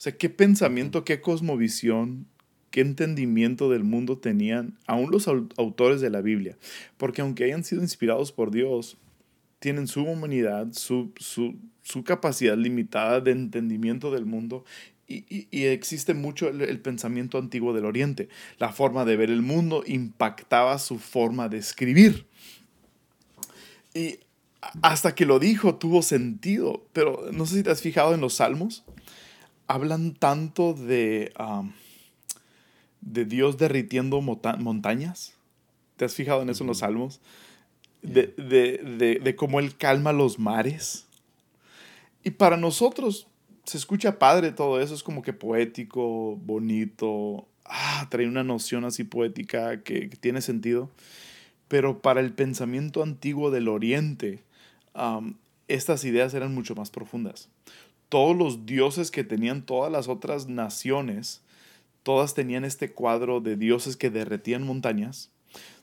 O 0.00 0.02
sea, 0.02 0.16
qué 0.16 0.30
pensamiento, 0.30 1.04
qué 1.04 1.20
cosmovisión, 1.20 2.26
qué 2.70 2.80
entendimiento 2.80 3.68
del 3.68 3.84
mundo 3.84 4.16
tenían 4.16 4.78
aún 4.86 5.10
los 5.10 5.28
autores 5.28 6.00
de 6.00 6.08
la 6.08 6.22
Biblia. 6.22 6.56
Porque 6.96 7.20
aunque 7.20 7.44
hayan 7.44 7.64
sido 7.64 7.82
inspirados 7.82 8.32
por 8.32 8.50
Dios, 8.50 8.96
tienen 9.58 9.86
su 9.86 10.02
humanidad, 10.02 10.68
su, 10.72 11.12
su, 11.18 11.54
su 11.82 12.02
capacidad 12.02 12.56
limitada 12.56 13.20
de 13.20 13.32
entendimiento 13.32 14.10
del 14.10 14.24
mundo 14.24 14.64
y, 15.06 15.64
existe 15.66 16.14
mucho 16.14 16.48
el, 16.48 16.80
pensamiento 16.80 17.36
antiguo 17.36 17.74
del 17.74 17.84
Oriente. 17.84 18.30
La 18.58 18.72
forma 18.72 19.04
de 19.04 19.16
ver 19.16 19.28
el 19.28 19.42
mundo 19.42 19.82
impactaba 19.86 20.78
su 20.78 20.98
forma 20.98 21.50
de 21.50 21.58
escribir. 21.58 22.26
Y 23.92 24.20
hasta 24.80 25.14
que 25.14 25.26
lo 25.26 25.38
dijo 25.38 25.74
tuvo 25.74 26.00
sentido, 26.00 26.86
pero 26.94 27.28
no 27.32 27.44
sé 27.44 27.56
si 27.56 27.62
te 27.64 27.70
has 27.70 27.82
fijado 27.82 28.14
en 28.14 28.22
los 28.22 28.34
salmos. 28.34 28.82
Hablan 29.70 30.14
tanto 30.14 30.74
de, 30.74 31.32
de 33.00 33.24
Dios 33.24 33.56
derritiendo 33.58 34.20
montañas. 34.20 35.34
¿Te 35.96 36.04
has 36.04 36.14
fijado 36.14 36.42
en 36.42 36.50
eso 36.50 36.64
en 36.64 36.68
los 36.68 36.78
salmos? 36.78 37.20
De, 38.02 38.28
de, 38.36 39.20
de 39.22 39.36
cómo 39.36 39.60
Él 39.60 39.76
calma 39.76 40.12
los 40.12 40.38
mares. 40.38 41.06
Y 42.24 42.30
para 42.30 42.56
nosotros, 42.56 43.28
se 43.64 43.78
escucha 43.78 44.18
padre 44.18 44.52
todo 44.52 44.80
eso, 44.80 44.94
es 44.94 45.02
como 45.02 45.22
que 45.22 45.32
poético, 45.32 46.36
bonito, 46.36 47.46
ah, 47.64 48.06
trae 48.10 48.26
una 48.26 48.44
noción 48.44 48.84
así 48.84 49.04
poética 49.04 49.82
que, 49.82 50.08
tiene 50.20 50.40
sentido. 50.40 50.90
Pero 51.68 52.02
para 52.02 52.20
el 52.20 52.32
pensamiento 52.32 53.02
antiguo 53.02 53.50
del 53.50 53.68
Oriente, 53.68 54.42
estas 55.68 56.04
ideas 56.04 56.34
eran 56.34 56.52
mucho 56.52 56.74
más 56.74 56.90
profundas. 56.90 57.48
Todos 58.10 58.36
los 58.36 58.66
dioses 58.66 59.10
que 59.10 59.24
tenían 59.24 59.64
todas 59.64 59.90
las 59.90 60.08
otras 60.08 60.46
naciones, 60.46 61.40
todas 62.02 62.34
tenían 62.34 62.66
este 62.66 62.92
cuadro 62.92 63.40
de 63.40 63.56
dioses 63.56 63.96
que 63.96 64.10
derretían 64.10 64.66
montañas 64.66 65.30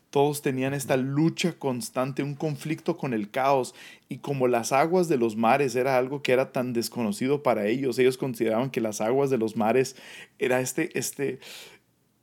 todos 0.09 0.41
tenían 0.41 0.73
esta 0.73 0.97
lucha 0.97 1.53
constante, 1.53 2.23
un 2.23 2.35
conflicto 2.35 2.97
con 2.97 3.13
el 3.13 3.29
caos, 3.29 3.75
y 4.07 4.19
como 4.19 4.47
las 4.47 4.71
aguas 4.71 5.09
de 5.09 5.17
los 5.17 5.35
mares 5.35 5.75
era 5.75 5.97
algo 5.97 6.21
que 6.21 6.31
era 6.31 6.51
tan 6.51 6.73
desconocido 6.73 7.43
para 7.43 7.67
ellos, 7.67 7.99
ellos 7.99 8.17
consideraban 8.17 8.69
que 8.69 8.81
las 8.81 9.01
aguas 9.01 9.29
de 9.29 9.37
los 9.37 9.55
mares 9.55 9.95
era 10.39 10.61
este, 10.61 10.97
este, 10.97 11.39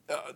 ah, 0.08 0.32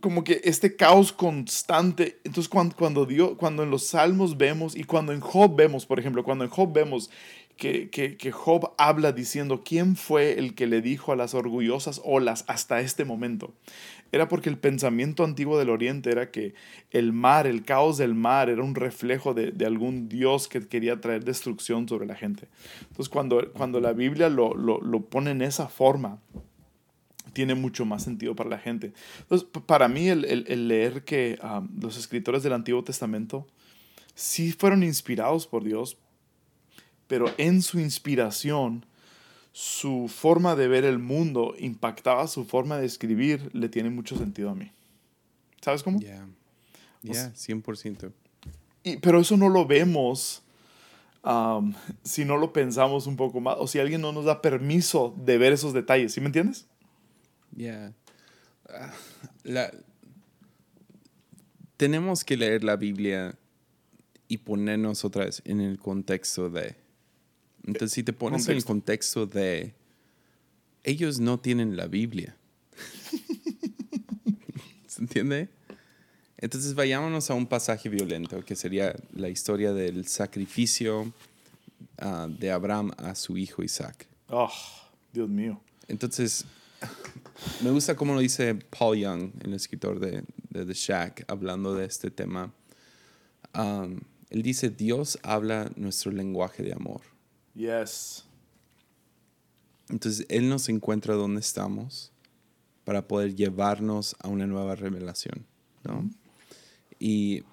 como 0.00 0.22
que 0.22 0.40
este 0.44 0.76
caos 0.76 1.12
constante. 1.12 2.20
Entonces 2.22 2.48
cuando, 2.48 2.76
cuando, 2.76 3.08
cuando 3.36 3.64
en 3.64 3.70
los 3.70 3.86
salmos 3.86 4.36
vemos, 4.36 4.76
y 4.76 4.84
cuando 4.84 5.12
en 5.12 5.20
Job 5.20 5.56
vemos, 5.56 5.84
por 5.84 5.98
ejemplo, 5.98 6.22
cuando 6.22 6.44
en 6.44 6.50
Job 6.50 6.72
vemos 6.72 7.10
que, 7.56 7.90
que, 7.90 8.16
que, 8.16 8.32
Job 8.32 8.74
habla 8.78 9.12
diciendo, 9.12 9.62
¿quién 9.64 9.96
fue 9.96 10.38
el 10.38 10.54
que 10.54 10.66
le 10.66 10.82
dijo 10.82 11.12
a 11.12 11.16
las 11.16 11.34
orgullosas 11.34 12.00
olas 12.04 12.44
hasta 12.48 12.80
este 12.80 13.04
momento? 13.04 13.54
era 14.12 14.28
porque 14.28 14.48
el 14.48 14.58
pensamiento 14.58 15.24
antiguo 15.24 15.58
del 15.58 15.70
Oriente 15.70 16.10
era 16.10 16.30
que 16.30 16.54
el 16.90 17.12
mar, 17.12 17.46
el 17.46 17.64
caos 17.64 17.98
del 17.98 18.14
mar, 18.14 18.48
era 18.50 18.62
un 18.62 18.74
reflejo 18.74 19.34
de, 19.34 19.52
algún 19.64 20.08
Dios 20.08 20.48
que 20.48 20.66
quería 20.66 21.00
traer 21.00 21.24
destrucción 21.24 21.88
sobre 21.88 22.06
la 22.06 22.14
gente. 22.14 22.48
Entonces, 22.82 23.08
cuando, 23.08 23.52
cuando 23.52 23.80
la 23.80 23.92
Biblia 23.92 24.28
lo, 24.28 24.52
pone 25.10 25.32
en 25.32 25.42
esa 25.42 25.68
forma, 25.68 26.18
tiene 27.32 27.54
mucho 27.54 27.84
más 27.84 28.04
sentido 28.04 28.34
para 28.34 28.48
la 28.48 28.58
gente. 28.58 28.92
Entonces, 29.20 29.48
para 29.66 29.88
mí, 29.88 30.08
el, 30.08 30.68
leer 30.68 31.04
que 31.04 31.38
um, 31.42 31.68
los 31.80 31.98
escritores 31.98 32.42
del 32.42 32.52
Antiguo 32.52 32.82
Testamento 32.84 33.46
sí 34.14 34.52
fueron 34.52 34.82
inspirados 34.82 35.46
por 35.46 35.64
Dios, 35.64 35.98
pero 37.06 37.32
en 37.38 37.62
su 37.62 37.78
inspiración, 37.80 38.84
su 39.52 40.08
forma 40.08 40.54
de 40.56 40.68
ver 40.68 40.84
el 40.84 40.98
mundo 40.98 41.54
impactaba 41.58 42.26
su 42.28 42.44
forma 42.44 42.78
de 42.78 42.86
escribir, 42.86 43.50
le 43.54 43.68
tiene 43.68 43.90
mucho 43.90 44.16
sentido 44.16 44.50
a 44.50 44.54
mí. 44.54 44.70
¿Sabes 45.60 45.82
cómo? 45.82 45.98
Ya, 46.00 46.26
ya, 47.02 47.32
100%. 47.32 48.12
Y, 48.84 48.96
pero 48.98 49.20
eso 49.20 49.36
no 49.36 49.48
lo 49.48 49.66
vemos 49.66 50.42
um, 51.24 51.74
si 52.04 52.24
no 52.24 52.36
lo 52.36 52.52
pensamos 52.52 53.06
un 53.06 53.16
poco 53.16 53.40
más 53.40 53.56
o 53.58 53.66
si 53.66 53.78
alguien 53.78 54.00
no 54.00 54.12
nos 54.12 54.24
da 54.24 54.40
permiso 54.40 55.14
de 55.18 55.38
ver 55.38 55.52
esos 55.52 55.72
detalles, 55.72 56.12
¿sí 56.12 56.20
me 56.20 56.26
entiendes? 56.26 56.66
Ya. 57.52 57.92
Tenemos 61.76 62.24
que 62.24 62.36
leer 62.36 62.64
la 62.64 62.76
Biblia 62.76 63.38
y 64.28 64.38
ponernos 64.38 65.04
otra 65.04 65.24
vez 65.24 65.42
en 65.44 65.60
el 65.60 65.78
contexto 65.78 66.50
de 66.50 66.76
entonces, 67.66 67.92
si 67.92 68.02
te 68.02 68.12
pones 68.12 68.48
en 68.48 68.56
el 68.56 68.64
contexto 68.64 69.26
de, 69.26 69.74
ellos 70.84 71.18
no 71.18 71.40
tienen 71.40 71.76
la 71.76 71.86
Biblia. 71.86 72.36
¿Se 74.86 75.02
entiende? 75.02 75.48
Entonces, 76.38 76.74
vayámonos 76.74 77.30
a 77.30 77.34
un 77.34 77.46
pasaje 77.46 77.88
violento, 77.88 78.44
que 78.44 78.54
sería 78.54 78.94
la 79.12 79.28
historia 79.28 79.72
del 79.72 80.06
sacrificio 80.06 81.12
ah, 81.98 82.28
de 82.30 82.50
Abraham 82.50 82.92
a 82.98 83.14
su 83.14 83.36
hijo 83.36 83.62
Isaac. 83.64 84.06
Oh, 84.28 84.52
Dios 85.12 85.28
mío. 85.28 85.60
Entonces, 85.88 86.44
me 87.62 87.70
gusta 87.70 87.96
cómo 87.96 88.14
lo 88.14 88.20
dice 88.20 88.54
Paul 88.54 88.98
Young, 88.98 89.30
el 89.42 89.54
escritor 89.54 89.98
de, 89.98 90.22
The 90.52 90.72
Shack, 90.72 91.24
hablando 91.28 91.74
de 91.74 91.86
este 91.86 92.10
tema. 92.10 92.52
Um, 93.54 94.00
él 94.30 94.42
dice, 94.42 94.70
Dios 94.70 95.18
habla 95.22 95.70
nuestro 95.76 96.12
lenguaje 96.12 96.62
de 96.62 96.72
amor. 96.72 97.15
Yes. 97.56 98.24
Entonces 99.88 100.26
Él 100.28 100.48
nos 100.48 100.68
encuentra 100.68 101.14
donde 101.14 101.40
estamos 101.40 102.12
para 102.84 103.08
poder 103.08 103.34
llevarnos 103.34 104.14
a 104.20 104.28
una 104.28 104.46
nueva 104.46 104.76
revelación, 104.76 105.46
¿no? 105.82 106.08
Y 106.98 107.44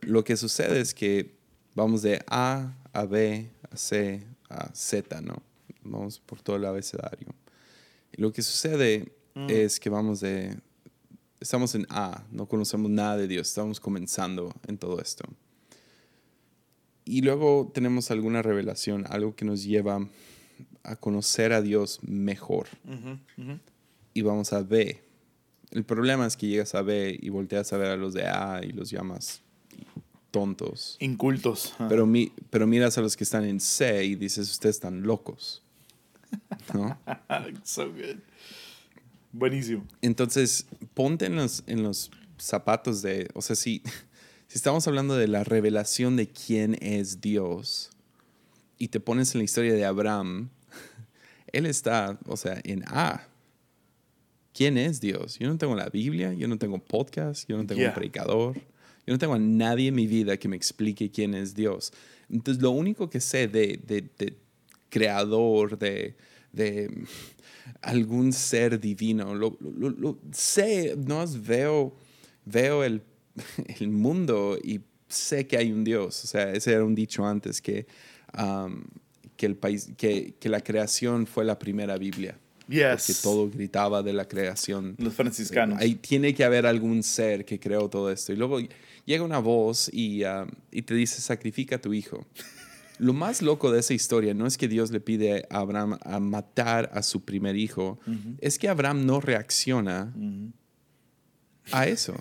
lo 0.00 0.22
que 0.24 0.36
sucede 0.36 0.80
es 0.80 0.94
que 0.94 1.34
vamos 1.74 2.02
de 2.02 2.22
A 2.28 2.74
a 2.92 3.04
B, 3.04 3.50
a 3.70 3.76
C, 3.76 4.24
a 4.48 4.72
Z, 4.74 5.20
¿no? 5.20 5.42
Vamos 5.82 6.20
por 6.20 6.40
todo 6.40 6.56
el 6.56 6.64
abecedario. 6.64 7.28
Y 8.12 8.22
lo 8.22 8.32
que 8.32 8.42
sucede 8.42 9.12
mm. 9.34 9.46
es 9.50 9.80
que 9.80 9.90
vamos 9.90 10.20
de... 10.20 10.58
Estamos 11.40 11.74
en 11.74 11.86
A, 11.90 12.24
no 12.32 12.46
conocemos 12.46 12.90
nada 12.90 13.16
de 13.16 13.28
Dios, 13.28 13.48
estamos 13.48 13.78
comenzando 13.78 14.52
en 14.66 14.78
todo 14.78 15.00
esto. 15.00 15.24
Y 17.08 17.22
luego 17.22 17.70
tenemos 17.72 18.10
alguna 18.10 18.42
revelación, 18.42 19.06
algo 19.08 19.34
que 19.34 19.44
nos 19.44 19.64
lleva 19.64 20.06
a 20.82 20.96
conocer 20.96 21.52
a 21.52 21.62
Dios 21.62 22.00
mejor. 22.02 22.68
Y 24.14 24.22
vamos 24.22 24.52
a 24.52 24.62
B. 24.62 25.00
El 25.70 25.84
problema 25.84 26.26
es 26.26 26.36
que 26.36 26.46
llegas 26.46 26.74
a 26.74 26.82
B 26.82 27.18
y 27.20 27.28
volteas 27.30 27.72
a 27.72 27.78
ver 27.78 27.90
a 27.90 27.96
los 27.96 28.14
de 28.14 28.26
A 28.26 28.60
y 28.62 28.72
los 28.72 28.90
llamas 28.90 29.42
tontos. 30.30 30.96
Incultos. 31.00 31.74
Pero, 31.88 32.06
mi, 32.06 32.32
pero 32.50 32.66
miras 32.66 32.98
a 32.98 33.00
los 33.00 33.16
que 33.16 33.24
están 33.24 33.44
en 33.44 33.60
C 33.60 34.04
y 34.04 34.14
dices, 34.14 34.50
ustedes 34.50 34.76
están 34.76 35.02
locos. 35.02 35.62
¿No? 36.74 36.98
so 37.64 37.86
good. 37.86 38.18
Buenísimo. 39.32 39.86
Entonces, 40.02 40.66
ponte 40.94 41.26
en 41.26 41.36
los, 41.36 41.62
en 41.66 41.82
los 41.82 42.10
zapatos 42.38 43.02
de, 43.02 43.30
o 43.34 43.42
sea, 43.42 43.56
si, 43.56 43.82
si 44.48 44.56
estamos 44.56 44.88
hablando 44.88 45.14
de 45.14 45.28
la 45.28 45.44
revelación 45.44 46.16
de 46.16 46.26
quién 46.26 46.78
es 46.80 47.20
Dios 47.20 47.90
y 48.78 48.88
te 48.88 48.98
pones 48.98 49.34
en 49.34 49.40
la 49.40 49.44
historia 49.44 49.74
de 49.74 49.84
Abraham, 49.84 50.48
él 51.52 51.66
está, 51.66 52.18
o 52.26 52.36
sea, 52.38 52.58
en 52.64 52.82
A. 52.86 53.28
¿Quién 54.54 54.78
es 54.78 55.02
Dios? 55.02 55.38
Yo 55.38 55.48
no 55.48 55.58
tengo 55.58 55.76
la 55.76 55.90
Biblia, 55.90 56.32
yo 56.32 56.48
no 56.48 56.56
tengo 56.56 56.78
podcast, 56.78 57.46
yo 57.46 57.58
no 57.58 57.66
tengo 57.66 57.86
un 57.86 57.92
predicador, 57.92 58.56
yo 59.06 59.12
no 59.12 59.18
tengo 59.18 59.34
a 59.34 59.38
nadie 59.38 59.88
en 59.88 59.94
mi 59.94 60.06
vida 60.06 60.38
que 60.38 60.48
me 60.48 60.56
explique 60.56 61.10
quién 61.10 61.34
es 61.34 61.54
Dios. 61.54 61.92
Entonces, 62.30 62.62
lo 62.62 62.70
único 62.70 63.10
que 63.10 63.20
sé 63.20 63.48
de, 63.48 63.78
de, 63.86 64.34
creador, 64.88 65.78
de, 65.78 66.16
de, 66.52 67.04
algún 67.82 68.32
ser 68.32 68.80
divino, 68.80 69.34
lo, 69.34 69.58
lo, 69.60 70.18
sé, 70.32 70.96
no 70.96 71.24
veo, 71.26 71.94
veo 72.46 72.82
el, 72.82 73.02
el, 73.80 73.88
mundo 73.88 74.58
y 74.62 74.80
sé 75.08 75.46
que 75.46 75.56
hay 75.56 75.72
un 75.72 75.84
Dios. 75.84 76.24
O 76.24 76.26
sea, 76.26 76.52
ese 76.52 76.72
era 76.72 76.84
un 76.84 76.94
dicho 76.94 77.26
antes 77.26 77.60
que, 77.60 77.86
um, 78.38 78.84
que, 79.36 79.46
el 79.46 79.56
país, 79.56 79.90
que, 79.96 80.34
que 80.38 80.48
la 80.48 80.60
creación 80.60 81.26
fue 81.26 81.44
la 81.44 81.58
primera 81.58 81.96
Biblia. 81.96 82.38
Yes. 82.68 83.06
Porque 83.06 83.22
todo 83.22 83.50
gritaba 83.50 84.02
de 84.02 84.12
la 84.12 84.26
creación. 84.28 84.94
Los 84.98 85.14
franciscanos. 85.14 85.80
Ahí 85.80 85.94
tiene 85.94 86.34
que 86.34 86.44
haber 86.44 86.66
algún 86.66 87.02
ser 87.02 87.44
que 87.44 87.58
creó 87.58 87.88
todo 87.88 88.10
esto. 88.10 88.32
Y 88.32 88.36
luego 88.36 88.58
llega 89.06 89.24
una 89.24 89.38
voz 89.38 89.90
y, 89.92 90.22
y 90.70 90.82
te 90.82 90.94
dice, 90.94 91.20
sacrifica 91.22 91.76
a 91.76 91.80
tu 91.80 91.94
hijo. 91.94 92.26
Lo 92.98 93.12
más 93.12 93.42
loco 93.42 93.70
de 93.70 93.80
esa 93.80 93.94
historia 93.94 94.34
no 94.34 94.46
es 94.46 94.58
que 94.58 94.66
Dios 94.68 94.90
le 94.90 95.00
pide 95.00 95.46
a 95.50 95.58
Abraham 95.58 95.98
a 96.02 96.18
matar 96.18 96.90
a 96.92 97.02
su 97.02 97.24
primer 97.24 97.56
hijo, 97.56 98.00
es 98.40 98.58
que 98.58 98.68
Abraham 98.68 99.06
no 99.06 99.20
reacciona 99.20 100.12
a 101.70 101.86
eso. 101.86 102.14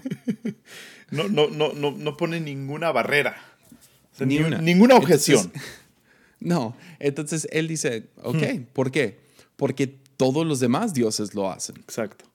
no, 1.11 1.27
no, 1.27 1.49
no, 1.49 1.73
no, 1.73 1.91
no 1.91 2.17
pone 2.17 2.39
ninguna 2.39 2.91
barrera. 2.91 3.37
Ni 4.19 4.39
una. 4.39 4.59
Ninguna 4.59 4.95
objeción. 4.95 5.51
no, 6.39 6.75
entonces 6.99 7.47
él 7.51 7.67
dice, 7.67 8.07
ok, 8.23 8.35
hmm. 8.35 8.63
¿por 8.73 8.91
qué? 8.91 9.19
Porque 9.55 9.87
todos 10.17 10.45
los 10.45 10.59
demás 10.59 10.93
dioses 10.93 11.35
lo 11.35 11.49
hacen. 11.51 11.77
Exacto. 11.77 12.25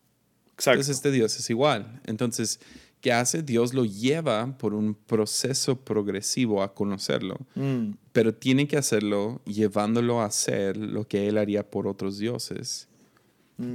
Exacto. 0.55 0.81
Entonces 0.81 0.97
este 0.97 1.11
Dios 1.11 1.37
es 1.39 1.51
igual. 1.51 2.01
Entonces, 2.07 2.61
¿qué 3.01 3.13
hace? 3.13 3.43
Dios 3.43 3.75
lo 3.75 3.85
lleva 3.85 4.57
por 4.59 4.75
un 4.75 4.95
proceso 4.95 5.77
progresivo 5.77 6.63
a 6.63 6.75
conocerlo, 6.75 7.37
mm. 7.57 7.95
pero 8.13 8.33
tiene 8.35 8.69
que 8.69 8.77
hacerlo 8.77 9.43
llevándolo 9.45 10.21
a 10.21 10.27
hacer 10.27 10.77
lo 10.77 11.07
que 11.09 11.29
él 11.29 11.39
haría 11.39 11.69
por 11.69 11.89
otros 11.89 12.19
dioses 12.19 12.89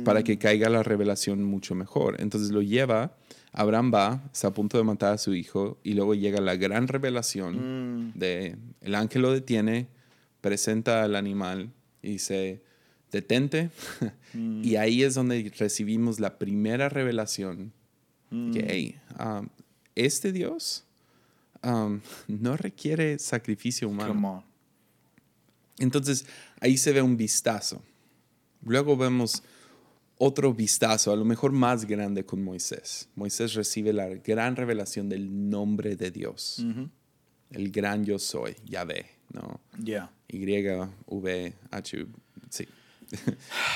para 0.03 0.23
que 0.23 0.35
mm. 0.35 0.39
caiga 0.39 0.69
la 0.69 0.83
revelación 0.83 1.43
mucho 1.43 1.75
mejor. 1.75 2.19
Entonces 2.19 2.51
lo 2.51 2.61
lleva, 2.61 3.15
Abraham 3.53 3.91
va, 3.93 4.23
está 4.31 4.49
a 4.49 4.53
punto 4.53 4.77
de 4.77 4.83
matar 4.83 5.13
a 5.13 5.17
su 5.17 5.33
hijo 5.33 5.79
y 5.83 5.93
luego 5.93 6.13
llega 6.13 6.41
la 6.41 6.55
gran 6.55 6.87
revelación 6.87 8.09
mm. 8.09 8.13
de 8.13 8.57
el 8.81 8.95
ángel 8.95 9.23
lo 9.23 9.31
detiene, 9.31 9.87
presenta 10.41 11.03
al 11.03 11.15
animal 11.15 11.71
y 12.01 12.13
dice, 12.13 12.61
detente. 13.11 13.71
Mm. 14.33 14.63
y 14.63 14.75
ahí 14.75 15.03
es 15.03 15.15
donde 15.15 15.51
recibimos 15.57 16.19
la 16.19 16.37
primera 16.37 16.89
revelación 16.89 17.71
mm. 18.29 18.51
que, 18.51 18.95
um, 19.19 19.47
este 19.95 20.31
Dios 20.31 20.85
um, 21.63 22.01
no 22.27 22.57
requiere 22.57 23.17
sacrificio 23.19 23.89
humano. 23.89 24.43
Entonces, 25.79 26.25
ahí 26.59 26.77
se 26.77 26.91
ve 26.91 27.01
un 27.01 27.17
vistazo. 27.17 27.81
Luego 28.63 28.97
vemos 28.97 29.43
otro 30.17 30.53
vistazo, 30.53 31.11
a 31.11 31.15
lo 31.15 31.25
mejor 31.25 31.51
más 31.51 31.85
grande 31.85 32.25
con 32.25 32.43
Moisés. 32.43 33.09
Moisés 33.15 33.53
recibe 33.53 33.93
la 33.93 34.07
gran 34.07 34.55
revelación 34.55 35.09
del 35.09 35.49
nombre 35.49 35.95
de 35.95 36.11
Dios. 36.11 36.65
El 37.51 37.71
gran 37.71 38.03
yo 38.03 38.19
soy, 38.19 38.55
Yahvé, 38.65 39.05
¿no? 39.31 39.61
Ya. 39.77 40.11
Y, 40.27 40.43
V, 40.43 41.53
H, 41.71 42.05
sí. 42.49 42.67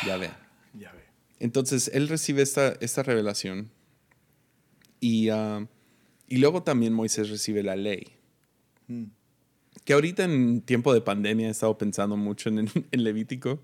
ya 0.05 0.17
ve. 0.17 0.29
Ya 0.73 0.91
ve. 0.91 1.01
Entonces, 1.39 1.89
él 1.93 2.07
recibe 2.07 2.41
esta, 2.41 2.73
esta 2.81 3.03
revelación 3.03 3.69
y, 4.99 5.29
ah, 5.29 5.65
y 6.27 6.37
luego 6.37 6.63
también 6.63 6.93
Moisés 6.93 7.29
recibe 7.29 7.63
la 7.63 7.75
ley. 7.75 8.07
Hmm. 8.87 9.05
Que 9.85 9.93
ahorita 9.93 10.23
en 10.23 10.61
tiempo 10.61 10.93
de 10.93 11.01
pandemia 11.01 11.47
he 11.47 11.51
estado 11.51 11.77
pensando 11.77 12.15
mucho 12.17 12.49
en, 12.49 12.69
en 12.91 13.03
Levítico. 13.03 13.59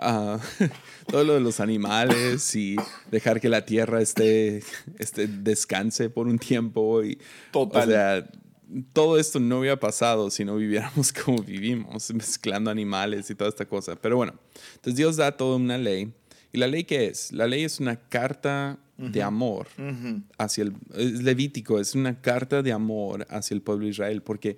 Uh, 0.00 0.38
todo 1.10 1.24
lo 1.24 1.34
de 1.34 1.40
los 1.40 1.60
animales 1.60 2.54
y 2.54 2.76
dejar 3.10 3.40
que 3.40 3.48
la 3.48 3.64
tierra 3.64 4.00
esté, 4.00 4.62
esté 4.98 5.26
descanse 5.26 6.10
por 6.10 6.26
un 6.26 6.38
tiempo. 6.38 7.02
Y, 7.02 7.18
Total 7.50 8.28
todo 8.92 9.18
esto 9.18 9.40
no 9.40 9.60
hubiera 9.60 9.78
pasado 9.78 10.30
si 10.30 10.44
no 10.44 10.56
viviéramos 10.56 11.12
como 11.24 11.42
vivimos, 11.42 12.12
mezclando 12.12 12.70
animales 12.70 13.30
y 13.30 13.34
toda 13.34 13.50
esta 13.50 13.66
cosa. 13.66 13.96
Pero 13.96 14.16
bueno, 14.16 14.34
entonces 14.76 14.96
Dios 14.96 15.16
da 15.16 15.36
toda 15.36 15.56
una 15.56 15.78
ley. 15.78 16.12
¿Y 16.52 16.58
la 16.58 16.66
ley 16.66 16.84
qué 16.84 17.06
es? 17.06 17.32
La 17.32 17.46
ley 17.46 17.64
es 17.64 17.78
una 17.78 17.96
carta 17.96 18.78
de 18.96 19.22
amor 19.22 19.68
hacia 20.38 20.64
el... 20.64 20.74
Es 20.94 21.22
Levítico, 21.22 21.78
es 21.78 21.94
una 21.94 22.20
carta 22.20 22.62
de 22.62 22.72
amor 22.72 23.26
hacia 23.30 23.54
el 23.54 23.60
pueblo 23.60 23.84
de 23.84 23.90
Israel, 23.90 24.22
porque 24.22 24.56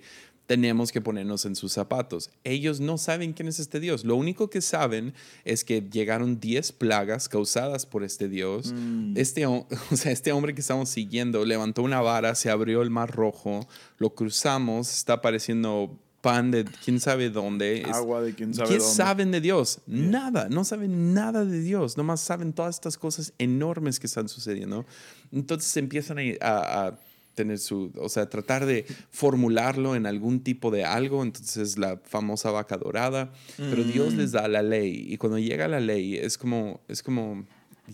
tenemos 0.51 0.91
que 0.91 0.99
ponernos 0.99 1.45
en 1.45 1.55
sus 1.55 1.71
zapatos. 1.71 2.29
Ellos 2.43 2.81
no 2.81 2.97
saben 2.97 3.31
quién 3.31 3.47
es 3.47 3.57
este 3.57 3.79
Dios. 3.79 4.03
Lo 4.03 4.17
único 4.17 4.49
que 4.49 4.59
saben 4.59 5.13
es 5.45 5.63
que 5.63 5.79
llegaron 5.79 6.41
10 6.41 6.73
plagas 6.73 7.29
causadas 7.29 7.85
por 7.85 8.03
este 8.03 8.27
Dios. 8.27 8.73
Mm. 8.73 9.13
Este, 9.15 9.45
o 9.45 9.65
sea, 9.93 10.11
este 10.11 10.33
hombre 10.33 10.53
que 10.53 10.59
estamos 10.59 10.89
siguiendo 10.89 11.45
levantó 11.45 11.83
una 11.83 12.01
vara, 12.01 12.35
se 12.35 12.49
abrió 12.49 12.81
el 12.81 12.89
mar 12.89 13.15
rojo, 13.15 13.65
lo 13.97 14.13
cruzamos, 14.13 14.93
está 14.93 15.13
apareciendo 15.13 15.97
pan 16.19 16.51
de 16.51 16.65
quién 16.65 16.99
sabe 16.99 17.29
dónde. 17.29 17.85
Agua 17.89 18.21
de 18.21 18.35
quién 18.35 18.53
sabe 18.53 18.71
¿Qué 18.71 18.77
dónde. 18.79 18.93
saben 18.93 19.31
de 19.31 19.39
Dios? 19.39 19.79
Nada, 19.87 20.49
no 20.49 20.65
saben 20.65 21.13
nada 21.13 21.45
de 21.45 21.61
Dios, 21.61 21.95
nomás 21.95 22.19
saben 22.19 22.51
todas 22.51 22.75
estas 22.75 22.97
cosas 22.97 23.31
enormes 23.37 24.01
que 24.01 24.07
están 24.07 24.27
sucediendo. 24.27 24.85
Entonces 25.31 25.77
empiezan 25.77 26.17
a 26.41 26.99
tener 27.33 27.59
su, 27.59 27.91
o 27.97 28.09
sea, 28.09 28.29
tratar 28.29 28.65
de 28.65 28.85
formularlo 29.09 29.95
en 29.95 30.05
algún 30.05 30.43
tipo 30.43 30.71
de 30.71 30.83
algo, 30.83 31.23
entonces 31.23 31.77
la 31.77 31.99
famosa 32.03 32.51
vaca 32.51 32.77
dorada, 32.77 33.31
pero 33.57 33.83
Dios 33.83 34.13
les 34.13 34.31
mm. 34.31 34.33
da 34.33 34.47
la 34.47 34.61
ley 34.61 35.05
y 35.09 35.17
cuando 35.17 35.39
llega 35.39 35.67
la 35.67 35.79
ley 35.79 36.15
es 36.15 36.37
como, 36.37 36.81
es 36.87 37.03
como, 37.03 37.45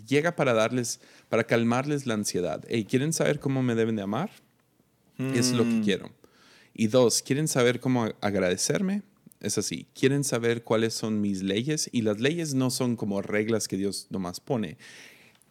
llega 0.08 0.36
para 0.36 0.54
darles, 0.54 1.00
para 1.30 1.46
calmarles 1.46 2.06
la 2.06 2.16
ansiedad. 2.16 2.64
Hey, 2.68 2.86
¿quieren 2.86 3.14
saber 3.14 3.40
cómo 3.40 3.64
me 3.64 3.76
deben 3.76 3.96
de 3.96 4.02
amar? 4.02 4.32
Es 5.18 5.52
lo 5.52 5.64
que 5.64 5.70
mm. 5.72 5.84
quiero. 5.84 6.12
Y 6.76 6.88
dos, 6.88 7.24
¿quieren 7.24 7.48
saber 7.48 7.80
cómo 7.80 8.08
agradecerme? 8.22 9.02
Es 9.40 9.58
así. 9.58 9.88
¿Quieren 9.96 10.24
saber 10.24 10.64
cuáles 10.64 10.94
son 10.94 11.22
mis 11.22 11.42
leyes? 11.42 11.90
Y 11.92 12.04
las 12.04 12.20
leyes 12.20 12.54
no 12.54 12.70
son 12.70 12.96
como 12.96 13.22
reglas 13.24 13.68
que 13.68 13.78
Dios 13.78 14.08
nomás 14.12 14.40
pone. 14.40 14.78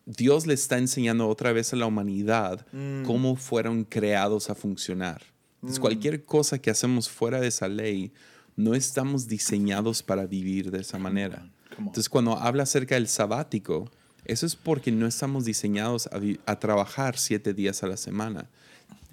Dios 0.07 0.47
le 0.47 0.55
está 0.55 0.79
enseñando 0.79 1.29
otra 1.29 1.53
vez 1.53 1.73
a 1.73 1.77
la 1.77 1.87
humanidad 1.87 2.65
mm. 2.73 3.03
cómo 3.03 3.37
fueron 3.37 3.85
creados 3.85 4.49
a 4.49 4.55
funcionar. 4.55 5.23
Entonces, 5.57 5.81
mm. 5.81 5.83
cualquier 5.83 6.25
cosa 6.25 6.59
que 6.59 6.71
hacemos 6.71 7.11
fuera 7.11 7.41
de 7.41 7.49
esa 7.49 7.69
ley, 7.69 8.13
no 8.55 8.75
estamos 8.75 9.27
diseñados 9.27 10.03
para 10.03 10.27
vivir 10.27 10.71
de 10.71 10.81
esa 10.81 10.99
manera. 10.99 11.51
Entonces, 11.77 12.09
cuando 12.09 12.39
habla 12.39 12.63
acerca 12.63 12.95
del 12.95 13.09
sabático, 13.09 13.91
eso 14.25 14.47
es 14.47 14.57
porque 14.57 14.93
no 14.93 15.07
estamos 15.07 15.45
diseñados 15.45 16.07
a, 16.07 16.21
a 16.51 16.59
trabajar 16.59 17.19
siete 17.19 17.53
días 17.53 17.83
a 17.83 17.89
la 17.89 17.97
semana 17.97 18.49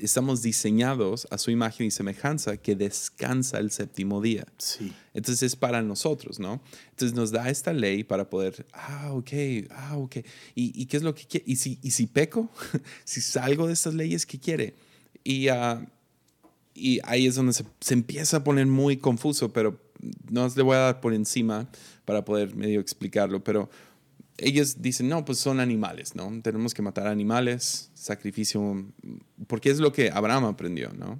estamos 0.05 0.41
diseñados 0.41 1.27
a 1.31 1.37
su 1.37 1.51
imagen 1.51 1.87
y 1.87 1.91
semejanza 1.91 2.57
que 2.57 2.75
descansa 2.75 3.59
el 3.59 3.71
séptimo 3.71 4.21
día. 4.21 4.45
Sí. 4.57 4.93
Entonces 5.13 5.43
es 5.43 5.55
para 5.55 5.81
nosotros, 5.81 6.39
¿no? 6.39 6.61
Entonces 6.91 7.15
nos 7.15 7.31
da 7.31 7.49
esta 7.49 7.73
ley 7.73 8.03
para 8.03 8.29
poder, 8.29 8.65
ah, 8.73 9.11
ok, 9.13 9.31
ah, 9.71 9.97
ok. 9.97 10.17
¿Y, 10.55 10.85
qué 10.85 10.97
es 10.97 11.03
lo 11.03 11.15
que 11.15 11.25
quiere? 11.25 11.45
¿Y 11.47 11.55
si, 11.55 11.79
y 11.81 11.91
si 11.91 12.07
peco? 12.07 12.49
si 13.03 13.21
salgo 13.21 13.67
de 13.67 13.73
estas 13.73 13.93
leyes, 13.93 14.25
¿qué 14.25 14.39
quiere? 14.39 14.75
Y, 15.23 15.49
uh, 15.49 15.85
y 16.73 16.99
ahí 17.03 17.27
es 17.27 17.35
donde 17.35 17.53
se, 17.53 17.65
se, 17.79 17.93
empieza 17.93 18.37
a 18.37 18.43
poner 18.43 18.65
muy 18.65 18.97
confuso, 18.97 19.53
pero 19.53 19.79
no 20.29 20.47
le 20.53 20.63
voy 20.63 20.75
a 20.75 20.79
dar 20.79 21.01
por 21.01 21.13
encima 21.13 21.69
para 22.05 22.25
poder 22.25 22.55
medio 22.55 22.79
explicarlo, 22.79 23.43
pero 23.43 23.69
ellos 24.37 24.81
dicen, 24.81 25.09
no, 25.09 25.25
pues 25.25 25.37
son 25.37 25.59
animales, 25.59 26.15
¿no? 26.15 26.31
Tenemos 26.41 26.73
que 26.73 26.81
matar 26.81 27.07
animales, 27.07 27.91
sacrificio, 27.93 28.85
porque 29.47 29.69
es 29.69 29.79
lo 29.79 29.91
que 29.91 30.09
Abraham 30.09 30.45
aprendió, 30.45 30.91
¿no? 30.93 31.19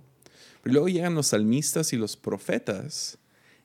Pero 0.61 0.74
luego 0.74 0.88
llegan 0.88 1.14
los 1.14 1.28
salmistas 1.28 1.93
y 1.93 1.97
los 1.97 2.16
profetas 2.16 3.18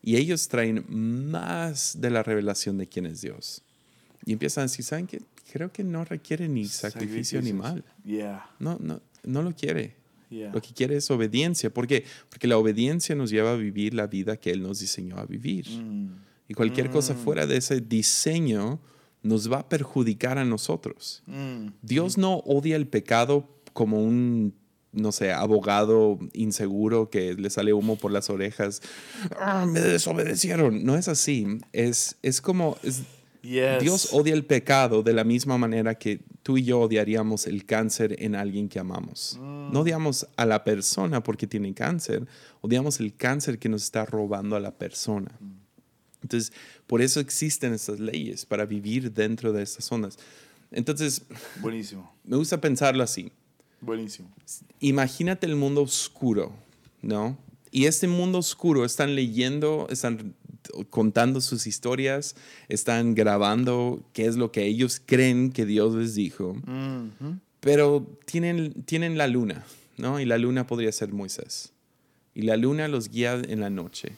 y 0.02 0.16
ellos 0.16 0.48
traen 0.48 0.84
más 0.88 2.00
de 2.00 2.10
la 2.10 2.22
revelación 2.22 2.76
de 2.78 2.86
quién 2.88 3.06
es 3.06 3.20
Dios. 3.20 3.62
Y 4.24 4.32
empiezan 4.32 4.62
a 4.62 4.64
decir, 4.66 4.84
¿saben 4.84 5.06
qué? 5.06 5.22
Creo 5.52 5.72
que 5.72 5.84
no 5.84 6.04
requiere 6.04 6.48
ni 6.48 6.66
sacrificio 6.66 7.38
animal. 7.38 7.84
Yeah. 8.04 8.50
No, 8.58 8.76
no, 8.80 9.00
no 9.24 9.42
lo 9.42 9.54
quiere. 9.54 9.96
Yeah. 10.28 10.52
Lo 10.52 10.60
que 10.60 10.74
quiere 10.74 10.96
es 10.96 11.10
obediencia. 11.10 11.70
¿Por 11.70 11.86
qué? 11.86 12.04
Porque 12.28 12.46
la 12.46 12.58
obediencia 12.58 13.14
nos 13.14 13.30
lleva 13.30 13.52
a 13.52 13.56
vivir 13.56 13.94
la 13.94 14.06
vida 14.06 14.36
que 14.36 14.50
Él 14.50 14.62
nos 14.62 14.80
diseñó 14.80 15.16
a 15.16 15.24
vivir. 15.24 15.68
Mm. 15.70 16.10
Y 16.48 16.54
cualquier 16.54 16.90
cosa 16.90 17.14
fuera 17.14 17.46
de 17.46 17.56
ese 17.56 17.80
diseño 17.80 18.80
nos 19.22 19.50
va 19.50 19.58
a 19.60 19.68
perjudicar 19.68 20.38
a 20.38 20.44
nosotros. 20.44 21.22
Mm. 21.26 21.68
Dios 21.82 22.18
no 22.18 22.38
odia 22.38 22.76
el 22.76 22.86
pecado 22.86 23.48
como 23.72 24.02
un, 24.02 24.54
no 24.92 25.12
sé, 25.12 25.32
abogado 25.32 26.18
inseguro 26.32 27.10
que 27.10 27.34
le 27.34 27.50
sale 27.50 27.72
humo 27.72 27.96
por 27.96 28.10
las 28.12 28.30
orejas. 28.30 28.80
"Ah, 29.38 29.66
me 29.66 29.80
desobedecieron. 29.80 30.84
No 30.84 30.96
es 30.96 31.08
así. 31.08 31.46
Es, 31.72 32.16
es 32.22 32.40
como... 32.40 32.76
es- 32.82 33.02
Yes. 33.40 33.80
Dios 33.80 34.08
odia 34.12 34.34
el 34.34 34.44
pecado 34.44 35.04
de 35.04 35.12
la 35.12 35.22
misma 35.22 35.56
manera 35.56 35.94
que 35.94 36.20
tú 36.42 36.58
y 36.58 36.64
yo 36.64 36.80
odiaríamos 36.80 37.46
el 37.46 37.64
cáncer 37.64 38.16
en 38.18 38.34
alguien 38.34 38.68
que 38.68 38.80
amamos. 38.80 39.38
No 39.40 39.80
odiamos 39.80 40.26
a 40.36 40.44
la 40.44 40.64
persona 40.64 41.22
porque 41.22 41.46
tiene 41.46 41.72
cáncer, 41.72 42.26
odiamos 42.62 42.98
el 42.98 43.14
cáncer 43.14 43.60
que 43.60 43.68
nos 43.68 43.84
está 43.84 44.04
robando 44.04 44.56
a 44.56 44.60
la 44.60 44.72
persona. 44.76 45.30
Entonces, 46.22 46.52
por 46.86 47.02
eso 47.02 47.20
existen 47.20 47.72
estas 47.72 48.00
leyes, 48.00 48.44
para 48.46 48.64
vivir 48.66 49.12
dentro 49.12 49.52
de 49.52 49.62
estas 49.62 49.84
zonas. 49.84 50.18
Entonces, 50.70 51.22
Buenísimo. 51.60 52.12
me 52.24 52.36
gusta 52.36 52.60
pensarlo 52.60 53.02
así. 53.02 53.32
Buenísimo. 53.80 54.28
Imagínate 54.80 55.46
el 55.46 55.56
mundo 55.56 55.82
oscuro, 55.82 56.52
¿no? 57.00 57.38
Y 57.70 57.86
este 57.86 58.08
mundo 58.08 58.38
oscuro 58.38 58.84
están 58.84 59.14
leyendo, 59.14 59.86
están 59.90 60.34
contando 60.90 61.40
sus 61.40 61.66
historias, 61.66 62.34
están 62.68 63.14
grabando 63.14 64.02
qué 64.12 64.26
es 64.26 64.36
lo 64.36 64.52
que 64.52 64.64
ellos 64.66 65.00
creen 65.04 65.52
que 65.52 65.64
Dios 65.66 65.94
les 65.94 66.14
dijo, 66.14 66.56
pero 67.60 68.06
tienen, 68.24 68.82
tienen 68.84 69.18
la 69.18 69.26
luna, 69.26 69.64
¿no? 69.96 70.20
Y 70.20 70.24
la 70.24 70.38
luna 70.38 70.66
podría 70.66 70.92
ser 70.92 71.12
Moisés. 71.12 71.72
Y 72.34 72.42
la 72.42 72.56
luna 72.56 72.88
los 72.88 73.08
guía 73.08 73.34
en 73.34 73.60
la 73.60 73.70
noche. 73.70 74.12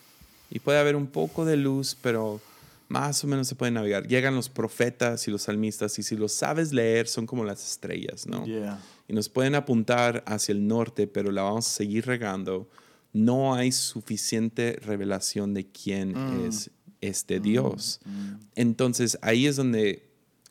Y 0.51 0.59
puede 0.59 0.79
haber 0.79 0.97
un 0.97 1.07
poco 1.07 1.45
de 1.45 1.57
luz, 1.57 1.97
pero 2.01 2.41
más 2.89 3.23
o 3.23 3.29
menos 3.29 3.47
se 3.47 3.55
puede 3.55 3.71
navegar. 3.71 4.07
Llegan 4.09 4.35
los 4.35 4.49
profetas 4.49 5.27
y 5.29 5.31
los 5.31 5.43
salmistas, 5.43 5.99
y 5.99 6.03
si 6.03 6.17
los 6.17 6.33
sabes 6.33 6.73
leer, 6.73 7.07
son 7.07 7.25
como 7.25 7.45
las 7.45 7.65
estrellas, 7.65 8.27
¿no? 8.27 8.45
Yeah. 8.45 8.81
y 9.07 9.13
nos 9.13 9.29
pueden 9.29 9.55
apuntar 9.55 10.25
hacia 10.27 10.53
el 10.53 10.67
norte, 10.67 11.07
pero 11.07 11.31
la 11.31 11.43
vamos 11.43 11.67
a 11.67 11.71
seguir 11.71 12.07
regando. 12.07 12.69
No 13.13 13.55
hay 13.55 13.73
suficiente 13.73 14.79
revelación 14.83 15.55
de 15.55 15.67
quién 15.67 16.17
es 16.47 16.71
este 17.01 17.41
Dios. 17.41 18.01
Entonces 18.55 19.19
ahí 19.23 19.47
es 19.47 19.57
donde, 19.57 20.09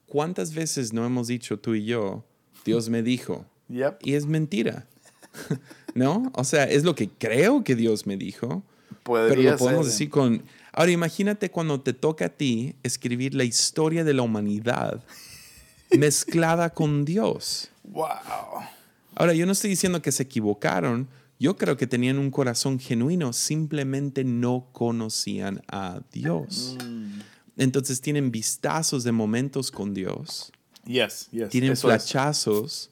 ¿cuántas 0.08 0.54
veces 0.54 0.94
no 0.94 1.06
hemos 1.06 1.28
dicho 1.28 1.60
tú 1.60 1.76
y 1.76 1.86
yo, 1.86 2.26
Dios 2.66 2.90
me 2.90 3.04
dijo? 3.04 3.46
Yep. 3.70 4.00
Y 4.02 4.14
es 4.14 4.26
mentira. 4.26 4.88
¿No? 5.94 6.32
O 6.36 6.44
sea, 6.44 6.66
es 6.66 6.84
lo 6.84 6.96
que 6.96 7.10
creo 7.10 7.64
que 7.64 7.76
Dios 7.76 8.08
me 8.08 8.18
dijo, 8.18 8.64
pero 9.14 9.42
lo 9.42 9.58
podemos 9.58 9.86
ser. 9.86 9.92
decir 9.94 10.10
con... 10.10 10.44
Ahora 10.72 10.92
imagínate 10.92 11.50
cuando 11.50 11.82
te 11.82 11.94
toca 11.94 12.26
a 12.26 12.30
ti 12.30 12.76
escribir 12.84 13.34
la 13.34 13.44
historia 13.44 14.04
de 14.04 14.14
la 14.14 14.22
humanidad 14.22 15.04
mezclada 15.98 16.70
con 16.70 17.06
Dios. 17.06 17.70
Wow. 17.84 18.08
Ahora, 19.16 19.34
yo 19.34 19.46
no 19.46 19.52
estoy 19.52 19.72
diciendo 19.72 20.02
que 20.02 20.12
se 20.12 20.24
equivocaron. 20.24 21.08
Yo 21.40 21.58
creo 21.58 21.76
que 21.78 21.88
tenían 21.88 22.18
un 22.20 22.32
corazón 22.32 22.80
genuino, 22.80 23.34
simplemente 23.34 24.24
no 24.24 24.68
conocían 24.72 25.62
a 25.68 26.02
Dios. 26.12 26.78
Mm. 26.84 27.20
Entonces 27.58 28.00
tienen 28.02 28.32
vistazos 28.32 29.04
de 29.04 29.12
momentos 29.12 29.72
con 29.72 29.94
Dios, 29.94 30.52
Yes, 30.86 31.28
yes. 31.32 31.50
tienen 31.50 31.74
es. 31.74 31.82
flachazos, 31.82 32.90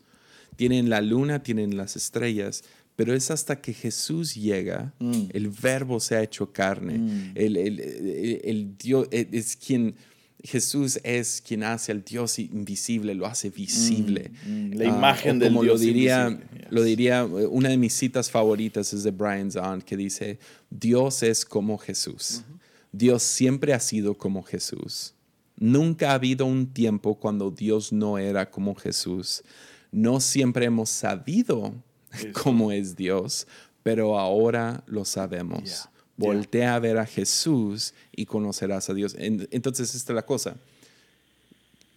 tienen 0.57 0.89
la 0.89 1.01
luna, 1.01 1.41
tienen 1.41 1.77
las 1.77 1.95
estrellas, 1.95 2.63
pero 2.97 3.13
es 3.13 3.31
hasta 3.31 3.61
que 3.61 3.73
Jesús 3.73 4.35
llega, 4.35 4.91
Mm. 4.99 5.27
el 5.31 5.47
verbo 5.49 5.99
se 6.01 6.15
ha 6.17 6.23
hecho 6.23 6.51
carne, 6.51 7.31
el, 7.35 7.55
el- 7.55 7.79
el- 7.79 8.41
el 8.43 8.77
Dios 8.77 9.07
e, 9.11 9.29
es 9.31 9.55
quien, 9.55 9.95
Jesús 10.43 10.99
es 11.03 11.41
quien 11.41 11.63
hace 11.63 11.91
al 11.91 12.03
Dios 12.03 12.37
invisible, 12.39 13.13
lo 13.15 13.25
hace 13.25 13.49
visible. 13.49 14.31
Mm, 14.45 14.73
la 14.73 14.85
Ah, 14.85 14.97
imagen 14.97 15.37
o 15.37 15.39
del 15.39 15.49
como 15.53 15.63
Dios 15.63 15.79
lo 15.79 15.85
diría, 15.85 16.29
yes. 16.29 16.71
lo 16.71 16.83
diría, 16.83 17.19
eh, 17.21 17.45
una 17.47 17.69
de 17.69 17.77
mis 17.77 17.93
citas 17.93 18.29
favoritas 18.29 18.91
es 18.93 19.03
de 19.03 19.11
Brian 19.11 19.51
Zahn, 19.51 19.81
que 19.81 19.95
dice, 19.95 20.37
Dios 20.69 21.23
es 21.23 21.45
como 21.45 21.77
Jesús. 21.77 22.41
Dios 22.91 23.21
siempre 23.23 23.73
ha 23.73 23.79
sido 23.79 24.15
como 24.17 24.41
Jesús. 24.43 25.13
Nunca 25.59 26.11
ha 26.11 26.13
habido 26.15 26.45
un 26.45 26.67
tiempo 26.73 27.15
cuando 27.19 27.51
Dios 27.51 27.91
no 27.93 28.17
era 28.17 28.49
como 28.49 28.73
Jesús. 28.75 29.43
No 29.91 30.19
siempre 30.19 30.65
hemos 30.65 30.89
sabido. 30.89 31.73
Cómo 32.33 32.71
es 32.71 32.95
Dios, 32.95 33.47
pero 33.83 34.19
ahora 34.19 34.83
lo 34.87 35.05
sabemos. 35.05 35.63
Yeah. 35.63 35.91
Voltea 36.17 36.75
a 36.75 36.79
ver 36.79 36.97
a 36.97 37.05
Jesús 37.05 37.93
y 38.11 38.25
conocerás 38.25 38.89
a 38.89 38.93
Dios. 38.93 39.15
En- 39.19 39.47
Entonces, 39.51 39.93
esta 39.95 40.13
es 40.13 40.15
la 40.15 40.25
cosa. 40.25 40.55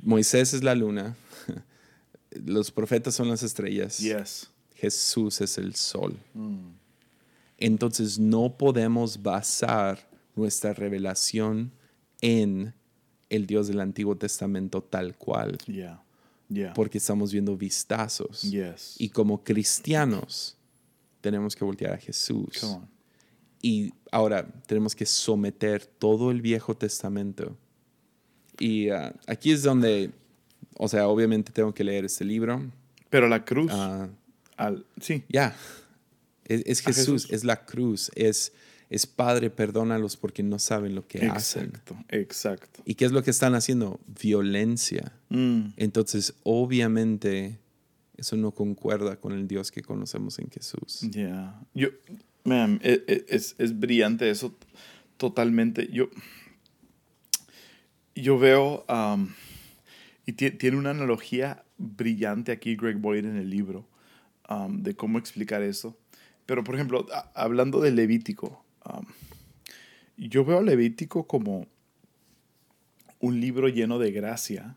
Moisés 0.02 0.54
es 0.54 0.62
la 0.62 0.74
luna, 0.74 1.16
los 2.30 2.70
profetas 2.70 3.14
son 3.14 3.28
las 3.28 3.42
estrellas, 3.42 3.98
Yes. 3.98 4.48
Jesús 4.74 5.40
es 5.42 5.58
el 5.58 5.74
sol. 5.74 6.16
Mm. 6.34 6.70
Entonces 7.58 8.18
no 8.18 8.56
podemos 8.56 9.22
basar 9.22 10.08
nuestra 10.34 10.72
revelación 10.72 11.70
en 12.22 12.72
el 13.28 13.46
Dios 13.46 13.68
del 13.68 13.80
Antiguo 13.80 14.16
Testamento 14.16 14.82
tal 14.82 15.16
cual, 15.16 15.58
Yeah. 15.66 16.02
Yeah. 16.52 16.74
porque 16.74 16.98
estamos 16.98 17.32
viendo 17.32 17.56
vistazos. 17.56 18.42
Yes. 18.42 18.96
Y 18.98 19.10
como 19.10 19.44
cristianos 19.44 20.56
tenemos 21.20 21.54
que 21.54 21.64
voltear 21.64 21.92
a 21.94 21.96
Jesús. 21.96 22.58
Come 22.60 22.74
on. 22.74 22.88
Y 23.62 23.92
ahora 24.10 24.46
tenemos 24.66 24.94
que 24.96 25.06
someter 25.06 25.86
todo 25.86 26.30
el 26.30 26.40
Viejo 26.40 26.76
Testamento. 26.76 27.56
Y 28.58 28.88
ah, 28.90 29.14
aquí 29.26 29.52
es 29.52 29.62
donde, 29.62 30.10
o 30.76 30.88
sea, 30.88 31.08
obviamente 31.08 31.52
tengo 31.52 31.72
que 31.72 31.84
leer 31.84 32.04
este 32.04 32.24
libro. 32.24 32.62
Pero 33.10 33.28
la 33.28 33.44
cruz. 33.44 33.70
Ah, 33.72 34.08
al, 34.56 34.84
sí. 35.00 35.24
ya, 35.28 35.56
es, 36.44 36.62
es 36.66 36.80
A 36.80 36.84
Jesús, 36.84 37.22
Jesús. 37.22 37.30
es 37.30 37.44
la 37.44 37.64
cruz, 37.64 38.10
es, 38.14 38.52
es 38.90 39.06
Padre, 39.06 39.48
perdónalos 39.50 40.16
porque 40.16 40.42
no 40.42 40.58
saben 40.58 40.94
lo 40.94 41.06
que 41.06 41.26
hacen. 41.26 41.66
Exacto. 41.68 41.96
Exacto. 42.08 42.82
¿Y 42.84 42.94
qué 42.96 43.04
es 43.06 43.12
lo 43.12 43.22
que 43.22 43.30
están 43.30 43.54
haciendo? 43.54 44.00
Violencia. 44.20 45.12
Mm. 45.28 45.68
Entonces, 45.76 46.34
obviamente, 46.42 47.58
eso 48.16 48.36
no 48.36 48.50
concuerda 48.50 49.16
con 49.16 49.32
el 49.32 49.46
Dios 49.48 49.70
que 49.70 49.80
conocemos 49.82 50.38
en 50.40 50.50
Jesús. 50.50 51.00
Yeah. 51.12 51.58
Yo, 51.72 51.88
man, 52.44 52.80
e- 52.82 53.02
e- 53.06 53.24
es, 53.28 53.54
es 53.58 53.78
brillante 53.78 54.28
eso 54.28 54.54
totalmente. 55.16 55.88
Yo, 55.92 56.10
yo 58.14 58.38
veo, 58.38 58.84
um, 58.88 59.28
y 60.26 60.32
ti- 60.32 60.50
tiene 60.50 60.76
una 60.76 60.90
analogía 60.90 61.64
brillante 61.78 62.52
aquí 62.52 62.76
Greg 62.76 62.96
Boyd 62.98 63.24
en 63.24 63.36
el 63.36 63.48
libro 63.48 63.86
um, 64.48 64.82
de 64.82 64.94
cómo 64.94 65.18
explicar 65.18 65.62
eso. 65.62 65.96
Pero, 66.46 66.64
por 66.64 66.74
ejemplo, 66.74 67.06
hablando 67.34 67.80
de 67.80 67.92
Levítico, 67.92 68.64
yo 70.16 70.44
veo 70.44 70.62
Levítico 70.62 71.26
como 71.26 71.66
un 73.20 73.40
libro 73.40 73.68
lleno 73.68 73.98
de 73.98 74.12
gracia. 74.12 74.76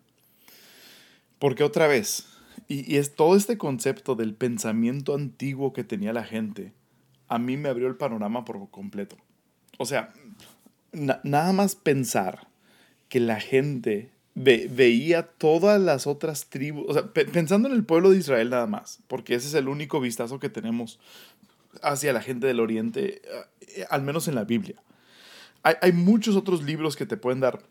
Porque 1.40 1.64
otra 1.64 1.88
vez, 1.88 2.28
y, 2.68 2.98
es 2.98 3.16
todo 3.16 3.36
este 3.36 3.58
concepto 3.58 4.16
del 4.16 4.34
pensamiento 4.34 5.14
antiguo 5.16 5.74
que 5.74 5.84
tenía 5.84 6.14
la 6.14 6.24
gente, 6.24 6.74
a 7.28 7.40
mí 7.40 7.58
me 7.58 7.70
abrió 7.70 7.88
el 7.88 7.96
panorama 7.96 8.46
por 8.46 8.70
completo. 8.70 9.18
O 9.78 9.86
sea, 9.86 10.14
na- 10.92 11.20
nada 11.24 11.52
más 11.52 11.76
pensar 11.76 12.48
que 13.10 13.20
la 13.20 13.40
gente 13.40 14.12
ve- 14.36 14.70
veía 14.72 15.24
todas 15.24 15.82
las 15.82 16.08
otras 16.08 16.50
tribus, 16.50 16.86
o 16.88 16.94
sea, 16.94 17.14
pe- 17.14 17.26
pensando 17.26 17.68
en 17.68 17.76
el 17.76 17.84
pueblo 17.86 18.12
de 18.12 18.18
Israel 18.18 18.50
nada 18.50 18.68
más, 18.68 19.00
porque 19.08 19.36
ese 19.36 19.48
es 19.48 19.54
el 19.54 19.68
único 19.68 20.00
vistazo 20.00 20.40
que 20.40 20.50
tenemos 20.50 21.00
hacia 21.82 22.14
la 22.14 22.22
gente 22.22 22.48
del 22.48 22.60
Oriente, 22.60 23.22
eh, 23.62 23.86
al 23.90 24.04
menos 24.04 24.28
en 24.28 24.36
la 24.36 24.44
Biblia. 24.44 24.76
Hay, 25.64 25.94
muchos 25.94 26.36
otros 26.36 26.62
libros 26.64 26.98
que 26.98 27.06
te 27.06 27.16
pueden 27.16 27.40
dar 27.40 27.62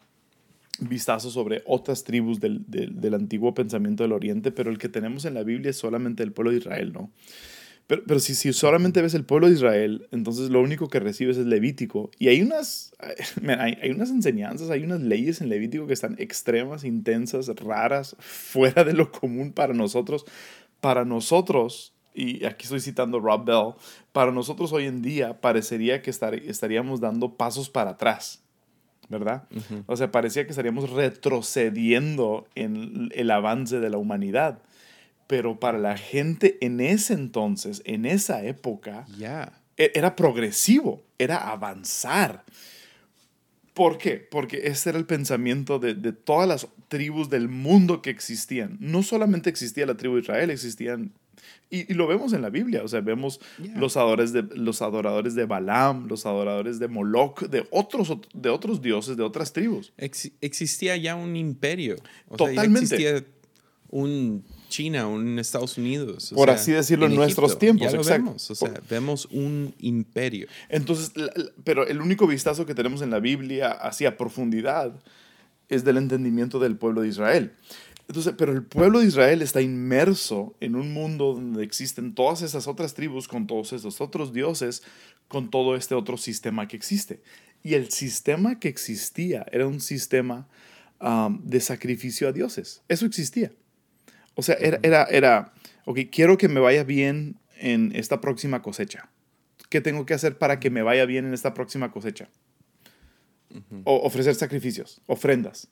vistazos 0.80 1.34
sobre 1.34 1.62
otras 1.66 2.04
tribus 2.04 2.40
del, 2.40 2.64
del, 2.66 3.12
antiguo 3.12 3.52
pensamiento 3.52 4.02
del 4.02 4.12
Oriente, 4.12 4.50
pero 4.50 4.70
el 4.70 4.78
que 4.78 4.88
tenemos 4.88 5.26
en 5.26 5.34
la 5.34 5.42
Biblia 5.42 5.68
es 5.68 5.76
solamente 5.76 6.22
el 6.22 6.32
pueblo 6.32 6.52
de 6.52 6.56
Israel, 6.56 6.94
¿no? 6.94 7.10
Pero, 7.86 8.02
pero 8.06 8.18
si, 8.18 8.34
si 8.34 8.50
solamente 8.54 9.02
ves 9.02 9.12
el 9.12 9.26
pueblo 9.26 9.48
de 9.48 9.52
Israel, 9.52 10.08
entonces 10.10 10.48
lo 10.48 10.62
único 10.62 10.88
que 10.88 11.00
recibes 11.00 11.36
es 11.36 11.44
Levítico. 11.44 12.10
Y 12.18 12.28
hay 12.28 12.40
unas, 12.40 12.94
hay, 13.58 13.76
hay 13.82 13.90
unas 13.90 14.08
enseñanzas, 14.08 14.70
hay 14.70 14.82
unas 14.84 15.02
leyes 15.02 15.42
en 15.42 15.50
Levítico 15.50 15.86
que 15.86 15.92
están 15.92 16.16
extremas, 16.18 16.84
intensas, 16.84 17.48
raras, 17.56 18.16
fuera 18.20 18.84
de 18.84 18.94
lo 18.94 19.12
común 19.12 19.52
para 19.52 19.74
nosotros. 19.74 20.24
Para 20.80 21.04
nosotros, 21.04 21.91
y 22.14 22.44
aquí 22.44 22.64
estoy 22.64 22.80
citando 22.80 23.20
Rob 23.20 23.44
Bell, 23.44 23.74
para 24.12 24.32
nosotros 24.32 24.72
hoy 24.72 24.86
en 24.86 25.02
día 25.02 25.40
parecería 25.40 26.02
que 26.02 26.10
estaríamos 26.10 27.00
dando 27.00 27.36
pasos 27.36 27.70
para 27.70 27.90
atrás, 27.92 28.42
¿verdad? 29.08 29.44
O 29.86 29.96
sea, 29.96 30.10
parecía 30.10 30.44
que 30.44 30.50
estaríamos 30.50 30.90
retrocediendo 30.90 32.46
en 32.54 33.08
el 33.14 33.30
avance 33.30 33.80
de 33.80 33.90
la 33.90 33.98
humanidad. 33.98 34.62
Pero 35.26 35.58
para 35.58 35.78
la 35.78 35.96
gente 35.96 36.58
en 36.60 36.80
ese 36.80 37.14
entonces, 37.14 37.80
en 37.86 38.04
esa 38.04 38.44
época, 38.44 39.06
e-, 39.76 39.92
era 39.94 40.14
progresivo, 40.14 41.02
era 41.18 41.50
avanzar. 41.50 42.44
¿Por 43.74 43.96
qué? 43.96 44.16
Porque 44.18 44.66
ese 44.66 44.90
era 44.90 44.98
el 44.98 45.06
pensamiento 45.06 45.78
de, 45.78 45.94
todas 46.12 46.46
las 46.46 46.68
tribus 46.88 47.30
del 47.30 47.48
mundo 47.48 48.02
que 48.02 48.10
existían. 48.10 48.76
No 48.80 49.02
solamente 49.02 49.48
existía 49.48 49.86
la 49.86 49.96
tribu 49.96 50.16
de 50.16 50.20
Israel, 50.20 50.50
existían 50.50 51.12
y, 51.70 51.94
lo 51.94 52.06
vemos 52.06 52.32
en 52.34 52.42
la 52.42 52.50
Biblia, 52.50 52.82
o 52.84 52.88
sea, 52.88 53.00
vemos 53.00 53.40
los, 53.76 53.96
adoradores 53.96 54.32
de, 54.32 54.42
los 54.42 54.82
adoradores 54.82 55.34
de 55.34 55.46
Balaam, 55.46 56.06
los 56.06 56.26
adoradores 56.26 56.78
de 56.78 56.88
Moloch, 56.88 57.42
de 57.48 57.66
otros, 57.70 58.12
de 58.34 58.50
otros 58.50 58.82
dioses, 58.82 59.16
de 59.16 59.22
otras 59.22 59.52
tribus. 59.52 59.92
existía 59.96 60.96
ya 60.96 61.14
un 61.14 61.34
imperio. 61.34 61.96
Totalmente. 62.36 62.80
existía 62.80 63.24
un 63.88 64.44
China, 64.68 65.06
un 65.06 65.38
Estados 65.38 65.76
Unidos. 65.78 66.32
Por 66.34 66.50
así 66.50 66.72
decirlo, 66.72 67.06
en, 67.06 67.14
nuestros 67.14 67.58
tiempos. 67.58 67.92
Ya 67.92 67.96
lo 67.96 68.02
vemos, 68.02 68.50
o 68.50 68.54
sea, 68.54 68.80
vemos 68.88 69.26
un 69.30 69.74
imperio. 69.78 70.48
Entonces, 70.68 71.12
pero 71.62 71.86
el 71.86 72.00
único 72.00 72.26
vistazo 72.26 72.66
que 72.66 72.74
tenemos 72.74 73.02
en 73.02 73.10
la 73.10 73.20
Biblia 73.20 73.70
hacia 73.70 74.16
profundidad 74.16 74.92
es 75.68 75.84
del 75.84 75.98
entendimiento 75.98 76.58
del 76.58 76.76
pueblo 76.76 77.02
de 77.02 77.08
Israel. 77.08 77.52
Entonces, 78.12 78.34
pero 78.36 78.52
el 78.52 78.62
pueblo 78.62 79.00
de 79.00 79.06
Israel 79.06 79.40
está 79.40 79.62
inmerso 79.62 80.54
en 80.60 80.76
un 80.76 80.92
mundo 80.92 81.32
donde 81.32 81.64
existen 81.64 82.14
todas 82.14 82.42
esas 82.42 82.66
otras 82.66 82.92
tribus 82.92 83.26
con 83.26 83.46
todos 83.46 83.72
esos 83.72 84.02
otros 84.02 84.34
dioses, 84.34 84.82
con 85.28 85.50
todo 85.50 85.76
este 85.76 85.94
otro 85.94 86.18
sistema 86.18 86.68
que 86.68 86.76
existe. 86.76 87.22
Y 87.62 87.72
el 87.72 87.90
sistema 87.90 88.60
que 88.60 88.68
existía 88.68 89.46
era 89.50 89.66
un 89.66 89.80
sistema 89.80 90.46
um, 91.00 91.42
de 91.42 91.58
sacrificio 91.60 92.28
a 92.28 92.32
dioses. 92.32 92.82
Eso 92.86 93.06
existía. 93.06 93.50
O 94.34 94.42
sea, 94.42 94.56
era, 94.56 94.78
era, 94.82 95.04
era, 95.04 95.54
ok, 95.86 96.00
quiero 96.12 96.36
que 96.36 96.48
me 96.48 96.60
vaya 96.60 96.84
bien 96.84 97.38
en 97.56 97.92
esta 97.96 98.20
próxima 98.20 98.60
cosecha. 98.60 99.08
¿Qué 99.70 99.80
tengo 99.80 100.04
que 100.04 100.12
hacer 100.12 100.36
para 100.36 100.60
que 100.60 100.68
me 100.68 100.82
vaya 100.82 101.06
bien 101.06 101.24
en 101.24 101.32
esta 101.32 101.54
próxima 101.54 101.90
cosecha? 101.90 102.28
o 103.84 104.06
ofrecer 104.06 104.34
sacrificios, 104.34 105.00
ofrendas 105.06 105.68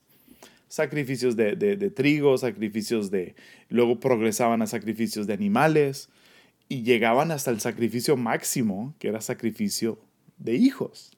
sacrificios 0.70 1.34
de, 1.36 1.92
trigo, 1.94 2.38
sacrificios 2.38 3.10
de... 3.10 3.34
Luego 3.68 3.98
progresaban 3.98 4.62
a 4.62 4.66
sacrificios 4.66 5.26
de 5.26 5.34
animales 5.34 6.08
y 6.68 6.84
llegaban 6.84 7.32
hasta 7.32 7.50
el 7.50 7.60
sacrificio 7.60 8.16
máximo, 8.16 8.94
que 9.00 9.08
era 9.08 9.20
sacrificio 9.20 9.98
de 10.38 10.54
hijos. 10.54 11.10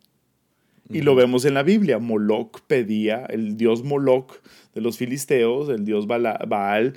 Y 0.88 1.02
lo 1.02 1.14
vemos 1.14 1.44
en 1.44 1.54
la 1.54 1.62
Biblia. 1.62 1.98
Moloch 1.98 2.60
pedía, 2.66 3.26
el 3.26 3.56
dios 3.56 3.84
Moloch 3.84 4.42
de 4.74 4.80
los 4.80 4.96
filisteos, 4.96 5.68
el 5.68 5.84
dios 5.84 6.06
Baal, 6.06 6.94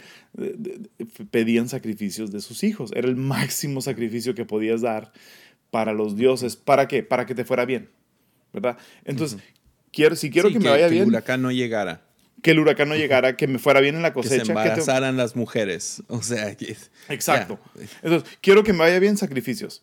pedían 1.31 1.67
sacrificios 1.67 2.31
de 2.31 2.39
sus 2.39 2.63
hijos. 2.63 2.91
Era 2.95 3.09
el 3.09 3.17
máximo 3.17 3.81
sacrificio 3.81 4.33
que 4.33 4.45
podías 4.45 4.81
dar 4.81 5.11
para 5.71 5.93
los 5.93 6.15
dioses. 6.15 6.55
¿Para 6.55 6.87
qué? 6.87 7.03
Para 7.03 7.25
que 7.25 7.35
te 7.35 7.43
fuera 7.43 7.65
bien. 7.65 7.89
¿Verdad? 8.53 8.77
Entonces, 9.03 9.41
quiero, 9.91 10.15
si 10.15 10.29
quiero 10.29 10.49
que, 10.49 10.59
me 10.59 10.69
vaya 10.69 10.87
bien. 10.87 11.03
Que 11.03 11.03
el 11.03 11.09
huracán 11.09 11.41
no 11.41 11.51
llegara 11.51 12.04
que 12.45 12.51
el 12.51 12.59
huracán 12.59 12.89
no 12.89 12.95
llegara, 12.95 13.35
que 13.37 13.47
me 13.47 13.57
fuera 13.57 13.79
bien 13.79 13.95
en 13.95 14.03
la 14.03 14.13
cosecha. 14.13 14.37
Que 14.37 14.45
se 14.45 14.51
embarazaran 14.51 15.17
las 15.17 15.35
mujeres. 15.35 16.03
O 16.09 16.21
sea, 16.21 16.55
exacto. 17.09 17.59
Entonces, 18.03 18.37
quiero 18.39 18.63
que 18.63 18.71
me 18.71 18.77
vaya 18.81 18.99
bien 18.99 19.17
sacrificios. 19.17 19.81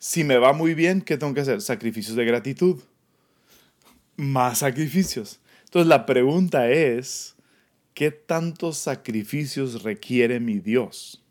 Si 0.00 0.24
me 0.24 0.36
va 0.38 0.52
muy 0.52 0.74
bien, 0.74 1.02
¿qué 1.02 1.16
tengo 1.16 1.32
que 1.34 1.42
hacer? 1.42 1.60
Sacrificios 1.60 2.16
de 2.16 2.24
gratitud. 2.24 2.80
Más 4.16 4.58
sacrificios. 4.58 5.38
Entonces, 5.66 5.86
la 5.86 6.04
pregunta 6.04 6.68
es, 6.68 7.36
¿qué 7.94 8.10
tantos 8.10 8.76
sacrificios 8.76 9.84
requiere 9.84 10.40
mi 10.40 10.58
Dios? 10.58 11.22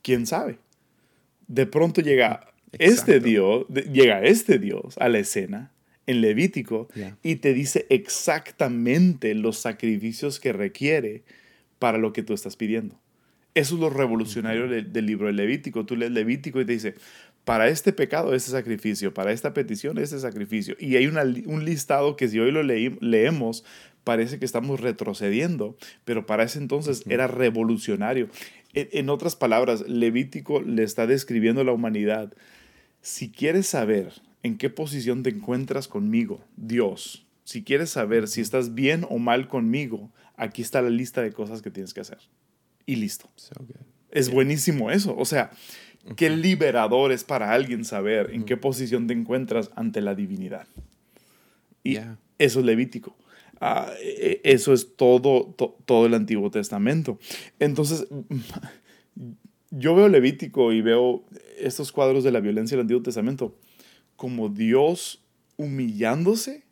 ¿Quién 0.00 0.26
sabe? 0.26 0.58
De 1.46 1.66
pronto 1.66 2.00
llega 2.00 2.54
este 2.78 3.20
Dios, 3.20 3.66
llega 3.68 4.22
este 4.22 4.58
Dios 4.58 4.96
a 4.96 5.10
la 5.10 5.18
escena 5.18 5.72
en 6.06 6.20
Levítico 6.20 6.88
y 7.22 7.36
te 7.36 7.54
dice 7.54 7.86
exactamente 7.88 9.34
los 9.34 9.58
sacrificios 9.58 10.40
que 10.40 10.52
requiere 10.52 11.22
para 11.78 11.98
lo 11.98 12.12
que 12.12 12.22
tú 12.22 12.34
estás 12.34 12.56
pidiendo. 12.56 12.98
Eso 13.54 13.74
es 13.74 13.80
lo 13.80 13.90
revolucionario 13.90 14.66
del, 14.68 15.06
libro 15.06 15.26
de 15.26 15.34
Levítico. 15.34 15.84
Tú 15.84 15.96
lees 15.96 16.10
Levítico 16.10 16.60
y 16.60 16.64
te 16.64 16.72
dice, 16.72 16.94
para 17.44 17.68
este 17.68 17.92
pecado, 17.92 18.34
este 18.34 18.50
sacrificio, 18.50 19.12
para 19.12 19.32
esta 19.32 19.52
petición, 19.52 19.98
este 19.98 20.18
sacrificio. 20.18 20.74
Y 20.78 20.96
hay 20.96 21.06
un 21.06 21.64
listado 21.64 22.16
que 22.16 22.28
si 22.28 22.38
hoy 22.40 22.50
lo 22.50 22.62
leemos, 22.62 23.64
parece 24.04 24.38
que 24.38 24.44
estamos 24.44 24.80
retrocediendo, 24.80 25.76
pero 26.04 26.24
para 26.24 26.44
ese 26.44 26.58
entonces 26.58 27.02
era 27.08 27.26
revolucionario. 27.26 28.28
en 28.72 29.10
otras 29.10 29.36
palabras, 29.36 29.86
Levítico 29.86 30.62
le 30.62 30.82
está 30.82 31.06
describiendo 31.06 31.60
a 31.60 31.64
la 31.64 31.72
humanidad. 31.72 32.32
Si 33.02 33.30
quieres 33.30 33.66
saber 33.66 34.12
en 34.42 34.58
qué 34.58 34.70
posición 34.70 35.22
te 35.22 35.30
encuentras 35.30 35.88
conmigo, 35.88 36.40
Dios. 36.56 37.26
Si 37.44 37.62
quieres 37.62 37.90
saber 37.90 38.28
si 38.28 38.40
estás 38.40 38.74
bien 38.74 39.06
o 39.08 39.18
mal 39.18 39.48
conmigo, 39.48 40.10
aquí 40.36 40.62
está 40.62 40.82
la 40.82 40.90
lista 40.90 41.22
de 41.22 41.32
cosas 41.32 41.62
que 41.62 41.70
tienes 41.70 41.94
que 41.94 42.00
hacer. 42.00 42.18
Y 42.86 42.96
listo. 42.96 43.30
es 44.10 44.30
buenísimo 44.30 44.90
eso. 44.90 45.16
O 45.16 45.24
sea, 45.24 45.50
qué 46.16 46.30
liberador 46.30 47.12
es 47.12 47.24
para 47.24 47.52
alguien 47.52 47.84
saber 47.84 48.30
en 48.32 48.44
qué 48.44 48.56
posición 48.56 49.06
te 49.06 49.14
encuentras 49.14 49.70
ante 49.76 50.00
la 50.00 50.14
divinidad. 50.14 50.66
Y 51.84 51.96
eso 52.38 52.60
es 52.60 52.66
Levítico. 52.66 53.16
Ah, 53.60 53.92
e, 54.00 54.40
e, 54.44 54.52
eso 54.52 54.72
es 54.72 54.96
todo, 54.96 55.54
todo 55.84 56.06
el 56.06 56.14
Antiguo 56.14 56.50
Testamento. 56.50 57.18
Entonces, 57.60 58.06
yo 59.70 59.94
veo 59.94 60.08
Levítico 60.08 60.72
y 60.72 60.80
veo 60.80 61.24
estos 61.58 61.92
cuadros 61.92 62.24
de 62.24 62.32
la 62.32 62.40
violencia 62.40 62.76
del 62.76 62.82
Antiguo 62.82 63.02
Testamento 63.02 63.56
como 64.22 64.48
Dios 64.48 65.20
humillándose. 65.56 66.62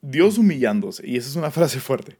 Dios 0.00 0.38
humillándose. 0.38 1.04
Y 1.04 1.16
esa 1.16 1.28
es 1.28 1.34
una 1.34 1.50
frase 1.58 1.80
fuerte. 1.80 2.18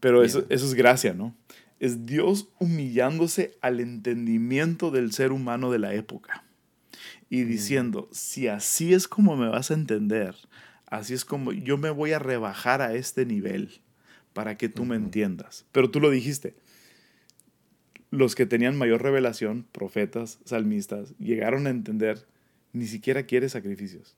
Pero 0.00 0.22
eso, 0.22 0.44
eso 0.50 0.66
es 0.66 0.74
gracia, 0.74 1.14
¿no? 1.14 1.34
Es 1.78 2.04
Dios 2.04 2.48
humillándose 2.58 3.56
al 3.62 3.80
entendimiento 3.80 4.90
del 4.90 5.14
ser 5.14 5.32
humano 5.32 5.70
de 5.70 5.78
la 5.78 5.94
época. 5.94 6.44
Y 7.30 7.44
diciendo, 7.44 8.10
si 8.12 8.48
así 8.48 8.92
es 8.92 9.08
como 9.08 9.34
me 9.34 9.48
vas 9.48 9.70
a 9.70 9.74
entender, 9.74 10.36
así 10.84 11.14
es 11.14 11.24
como 11.24 11.50
yo 11.50 11.78
me 11.78 11.88
voy 11.88 12.12
a 12.12 12.18
rebajar 12.18 12.82
a 12.82 12.92
este 12.92 13.24
nivel 13.24 13.80
para 14.34 14.58
que 14.58 14.68
tú 14.68 14.84
me 14.84 14.96
entiendas. 14.96 15.64
Pero 15.72 15.90
tú 15.90 16.00
lo 16.00 16.10
dijiste. 16.10 16.54
Los 18.10 18.34
que 18.34 18.44
tenían 18.44 18.76
mayor 18.76 19.02
revelación, 19.02 19.66
profetas, 19.72 20.38
salmistas, 20.44 21.14
llegaron 21.16 21.66
a 21.66 21.70
entender 21.70 22.26
ni 22.72 22.86
siquiera 22.86 23.24
quieres 23.24 23.52
sacrificios. 23.52 24.16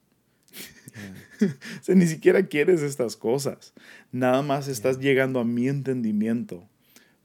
o 1.41 1.83
sea, 1.83 1.95
ni 1.95 2.05
siquiera 2.05 2.45
quieres 2.47 2.81
estas 2.81 3.15
cosas. 3.15 3.73
Nada 4.11 4.41
más 4.41 4.67
estás 4.67 4.99
llegando 4.99 5.39
a 5.39 5.45
mi 5.45 5.67
entendimiento 5.67 6.67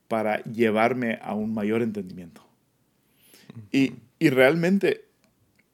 para 0.08 0.42
llevarme 0.44 1.18
a 1.22 1.34
un 1.34 1.52
mayor 1.52 1.82
entendimiento. 1.82 2.42
y, 3.72 3.94
y, 4.18 4.30
realmente 4.30 5.04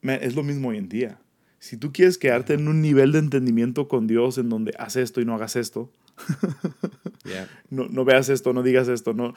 es 0.01 0.35
lo 0.35 0.43
mismo 0.43 0.69
hoy 0.69 0.77
en 0.77 0.89
día. 0.89 1.19
Si 1.59 1.77
tú 1.77 1.91
quieres 1.91 2.17
quedarte 2.17 2.53
en 2.53 2.67
un 2.67 2.81
nivel 2.81 3.11
de 3.11 3.19
entendimiento 3.19 3.87
con 3.87 4.07
Dios 4.07 4.37
en 4.37 4.49
donde 4.49 4.73
haz 4.77 4.97
esto 4.97 5.21
y 5.21 5.25
no 5.25 5.33
hagas 5.33 5.55
esto, 5.55 5.91
no, 7.69 7.87
no 7.87 8.05
veas 8.05 8.29
esto, 8.29 8.53
no 8.53 8.61
digas 8.61 8.87
esto, 8.87 9.13
no, 9.13 9.33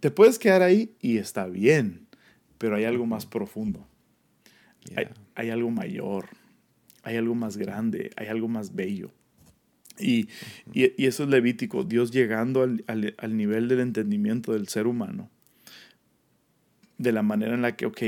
te 0.00 0.10
puedes 0.10 0.38
quedar 0.38 0.62
ahí 0.62 0.94
y 1.00 1.18
está 1.18 1.46
bien, 1.46 2.06
pero 2.58 2.76
hay 2.76 2.84
algo 2.84 3.06
más 3.06 3.26
profundo. 3.26 3.86
Hay, 5.34 5.50
algo 5.50 5.70
mayor, 5.70 6.26
hay 7.02 7.16
algo 7.16 7.34
más 7.34 7.56
grande, 7.56 8.10
hay 8.16 8.28
algo 8.28 8.48
más 8.48 8.74
bello. 8.74 9.10
Y, 9.98 10.28
y, 10.72 11.06
eso 11.06 11.24
es 11.24 11.28
levítico, 11.28 11.84
Dios 11.84 12.12
llegando 12.12 12.62
al, 12.62 12.84
al, 12.86 13.36
nivel 13.36 13.68
del 13.68 13.80
entendimiento 13.80 14.52
del 14.52 14.68
ser 14.68 14.86
humano, 14.86 15.28
de 16.98 17.12
la 17.12 17.22
manera 17.22 17.54
en 17.54 17.62
la 17.62 17.74
que, 17.76 17.86
ok, 17.86 18.02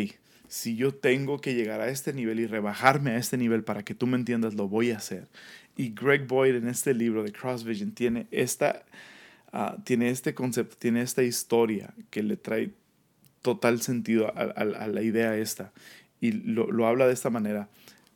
si 0.49 0.77
yo 0.77 0.95
tengo 0.95 1.41
que 1.41 1.55
llegar 1.55 1.81
a 1.81 1.89
este 1.89 2.13
nivel 2.13 2.41
y 2.41 2.47
rebajarme 2.47 3.13
a 3.13 3.17
este 3.17 3.37
nivel 3.37 3.65
para 3.65 3.85
que 3.85 3.95
tú 3.95 4.07
me 4.07 4.17
entiendas, 4.17 4.55
lo 4.55 4.69
voy 4.69 4.91
a 4.91 4.97
hacer. 4.97 5.29
Y 5.77 5.91
Greg 5.91 6.27
Boyd 6.27 6.57
en 6.57 6.69
este 6.69 6.95
libro 6.95 7.23
de 7.23 7.33
Cross 7.33 7.65
Vision 7.65 7.93
tiene, 7.93 8.27
esta, 8.31 8.85
ah, 9.53 9.77
tiene 9.85 10.11
este 10.11 10.35
concepto, 10.35 10.77
tiene 10.77 11.03
esta 11.03 11.23
historia 11.23 11.95
que 12.11 12.23
le 12.23 12.37
trae 12.37 12.71
total 13.43 13.81
sentido 13.81 14.27
a, 14.29 14.41
a 14.41 14.87
la 14.87 15.03
idea 15.03 15.37
esta 15.37 15.73
y 16.21 16.33
lo, 16.33 16.87
habla 16.87 17.07
de 17.07 17.15
esta 17.15 17.31
manera. 17.31 17.69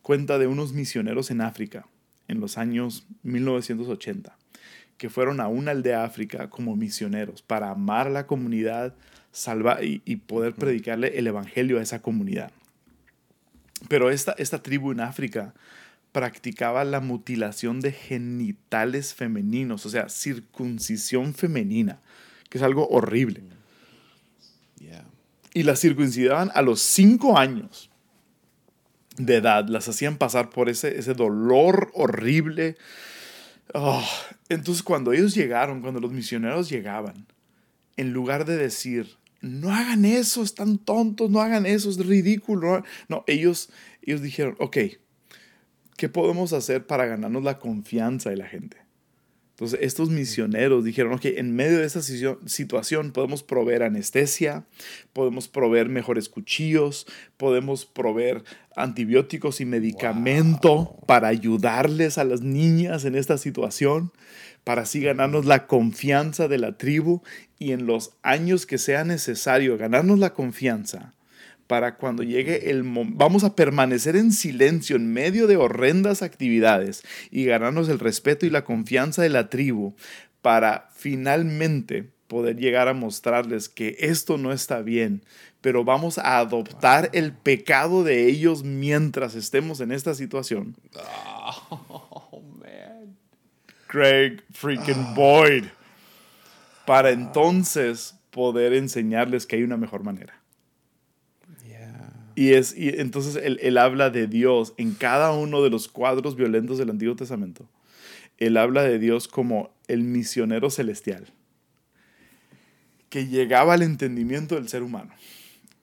Cuenta 0.03 0.39
de 0.39 0.47
unos 0.47 0.73
misioneros 0.73 1.31
en 1.31 1.41
África 1.41 1.87
en 2.29 2.41
los 2.41 2.59
años 2.59 3.07
1980 3.23 4.37
que 4.97 5.11
fueron 5.11 5.41
a 5.41 5.49
una 5.49 5.73
aldea 5.73 6.05
África 6.05 6.49
como 6.49 6.77
misioneros 6.77 7.43
para 7.43 7.71
amar 7.71 8.07
a 8.07 8.11
la 8.11 8.27
comunidad 8.27 8.95
salvar 9.33 9.83
y, 9.83 9.99
poder 10.17 10.55
predicarle 10.55 11.19
el 11.19 11.27
evangelio 11.27 11.79
a 11.79 11.83
esa 11.83 12.01
comunidad. 12.01 12.53
Pero 13.89 14.11
esta, 14.11 14.33
esta 14.39 14.63
tribu 14.63 14.93
en 14.93 15.01
África 15.01 15.53
practicaba 16.13 16.85
la 16.85 17.01
mutilación 17.01 17.81
de 17.81 17.91
genitales 17.91 19.13
femeninos, 19.13 19.85
o 19.85 19.91
sea, 19.91 20.09
circuncisión 20.09 21.35
femenina, 21.35 21.99
que 22.49 22.59
es 22.59 22.65
algo 22.65 22.87
horrible. 22.89 23.43
Y 25.57 25.63
las 25.63 25.81
circuncidaban 25.81 26.51
a 26.55 26.63
los 26.63 26.81
cinco 26.81 27.39
años 27.39 27.91
de 29.17 29.37
edad, 29.37 29.69
las 29.69 29.89
hacían 29.89 30.19
pasar 30.19 30.51
por 30.51 30.69
ese, 30.69 30.99
ese 30.99 31.15
dolor 31.15 31.91
horrible. 31.95 32.77
Oh, 33.73 34.05
entonces 34.49 34.83
cuando 34.83 35.13
ellos 35.13 35.35
llegaron, 35.35 35.81
cuando 35.81 36.01
los 36.01 36.13
misioneros 36.13 36.69
llegaban, 36.69 37.27
en 37.97 38.13
lugar 38.13 38.45
de 38.45 38.57
decir, 38.57 39.17
no 39.41 39.73
hagan 39.73 40.05
eso, 40.05 40.43
están 40.43 40.79
tontos, 40.79 41.31
no 41.31 41.41
hagan 41.41 41.67
eso, 41.67 41.91
es 41.91 42.05
ridículo. 42.05 42.83
No, 43.09 43.25
ellos, 43.27 43.71
ellos 44.03 44.23
dijeron, 44.23 44.57
ok, 44.59 44.79
¿qué 45.97 46.09
podemos 46.09 46.53
hacer 46.53 46.87
para 46.87 47.07
ganarnos 47.07 47.45
la 47.45 47.59
confianza 47.59 48.31
de 48.31 48.37
la 48.37 48.47
gente? 48.47 48.84
Entonces, 49.55 49.79
estos 49.83 50.11
misioneros 50.11 50.83
dijeron, 50.83 51.13
ok, 51.13 51.27
en 51.27 51.55
medio 51.55 51.79
de 51.79 51.87
esa 51.87 52.03
situación 52.03 53.13
podemos 53.13 53.45
proveer 53.45 53.85
anestesia, 53.85 54.65
podemos 55.13 55.47
proveer 55.47 55.89
mejores 55.89 56.29
cuchillos, 56.29 57.07
podemos 57.37 57.87
proveer 57.87 58.43
antibióticos 58.75 59.61
y 59.61 59.65
medicamento 59.65 60.97
para 61.07 61.29
ayudarles 61.29 62.19
a 62.19 62.25
las 62.25 62.41
niñas 62.41 63.05
en 63.05 63.15
esta 63.15 63.39
situación, 63.39 64.11
para 64.65 64.83
así 64.83 65.01
ganarnos 65.01 65.47
la 65.47 65.69
confianza 65.69 66.49
de 66.49 66.59
la 66.59 66.77
tribu 66.77 67.23
y 67.57 67.71
en 67.71 67.87
los 67.87 68.11
años 68.25 68.67
que 68.67 68.79
sea 68.79 69.05
necesario 69.05 69.79
ganarnos 69.79 70.19
la 70.19 70.33
confianza 70.33 71.15
para 71.67 71.97
cuando 71.97 72.23
llegue 72.23 72.71
el 72.71 72.85
momento, 72.85 73.19
vamos 73.19 73.45
a 73.45 73.57
permanecer 73.57 74.17
en 74.17 74.33
silencio 74.33 74.97
en 74.97 75.13
medio 75.13 75.47
de 75.47 75.57
horrendas 75.57 76.23
actividades 76.23 77.03
y 77.31 77.45
ganarnos 77.45 77.89
el 77.89 77.99
respeto 77.99 78.47
y 78.47 78.51
la 78.51 78.65
confianza 78.65 79.23
de 79.23 79.31
la 79.31 79.49
tribu 79.49 79.95
para 80.43 80.91
finalmente 80.95 82.11
poder 82.29 82.57
llegar 82.57 82.89
a 82.89 82.95
mostrarles 82.95 83.69
que 83.69 83.97
esto 83.99 84.39
no 84.39 84.53
está 84.53 84.83
bien, 84.83 85.23
pero 85.61 85.85
vamos 85.85 86.19
a 86.19 86.39
adoptar 86.39 87.11
el 87.13 87.33
pecado 87.33 88.05
de 88.05 88.29
ellos 88.29 88.65
mientras 88.65 89.35
estemos 89.35 89.81
en 89.81 89.93
esta 89.93 90.15
situación. 90.15 90.77
Oh, 91.71 92.43
man. 92.59 93.17
Craig 93.87 94.43
freaking 94.53 95.15
Boyd. 95.15 95.65
Para 96.87 97.11
entonces 97.11 98.15
poder 98.31 98.75
enseñarles 98.75 99.47
que 99.47 99.57
hay 99.57 99.63
una 99.63 99.79
mejor 99.79 100.03
manera. 100.03 100.44
Y, 102.35 102.53
es, 102.53 102.77
y 102.77 102.89
entonces 102.89 103.37
él, 103.37 103.79
habla 103.79 104.11
de 104.11 104.27
Dios 104.27 104.75
en 104.77 104.95
cada 104.95 105.33
uno 105.33 105.63
de 105.63 105.71
los 105.71 105.89
cuadros 105.89 106.37
violentos 106.37 106.79
del 106.79 106.91
Antiguo 106.91 107.15
Testamento. 107.15 107.69
Él 108.39 108.57
habla 108.57 108.83
de 108.83 108.99
Dios 108.99 109.29
como 109.29 109.71
el 109.87 110.03
misionero 110.03 110.71
celestial, 110.71 111.33
que 113.09 113.29
llegaba 113.29 113.75
al 113.75 113.83
entendimiento 113.83 114.57
del 114.57 114.69
ser 114.69 114.83
humano 114.83 115.13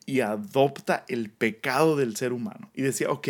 y 0.06 0.20
adopta 0.20 1.06
el 1.08 1.30
pecado 1.30 1.96
del 1.96 2.18
ser 2.18 2.34
humano. 2.34 2.70
Y 2.74 2.82
decía, 2.82 3.10
ok, 3.10 3.30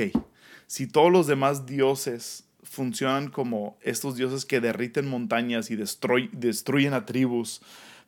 si 0.65 0.88
todos 0.88 1.11
los 1.11 1.27
demás 1.27 1.68
dioses 1.68 2.45
funcionan 2.64 3.30
como 3.30 3.77
estos 3.81 4.15
dioses 4.15 4.45
que 4.45 4.61
derriten 4.61 5.07
montañas 5.07 5.69
y 5.69 5.76
destruyen 5.76 6.93
a 6.93 7.06
tribus, 7.06 7.61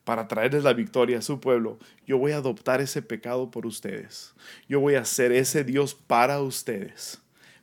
para 0.04 0.28
traerles 0.28 0.64
la 0.64 0.74
victoria 0.74 1.20
a 1.20 1.22
su 1.22 1.40
pueblo, 1.40 1.80
yo 2.06 2.18
voy 2.18 2.34
a 2.34 2.38
adoptar 2.38 2.82
ese 2.82 3.02
pecado 3.02 3.52
por 3.52 3.66
ustedes. 3.66 4.34
Yo 4.68 4.80
voy 4.80 4.96
a 4.96 5.06
ser 5.06 5.32
ese 5.32 5.64
Dios 5.64 5.96
para 5.96 6.42
ustedes, 6.42 7.22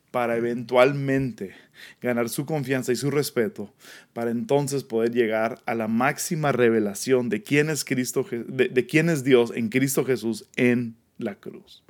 para 0.09 0.37
eventualmente 0.37 1.53
ganar 2.01 2.29
su 2.29 2.45
confianza 2.45 2.91
y 2.91 2.95
su 2.95 3.11
respeto, 3.11 3.73
para 4.13 4.31
entonces 4.31 4.83
poder 4.83 5.11
llegar 5.11 5.61
a 5.65 5.75
la 5.75 5.87
máxima 5.87 6.51
revelación 6.51 7.29
de 7.29 7.43
quién 7.43 7.69
es 7.69 7.85
Cristo, 7.85 8.25
de, 8.29 8.85
quién 8.87 9.09
es 9.09 9.23
Dios 9.23 9.51
en 9.55 9.69
Cristo 9.69 10.03
Jesús 10.03 10.45
en 10.55 10.95
la 11.17 11.35
cruz. 11.35 11.83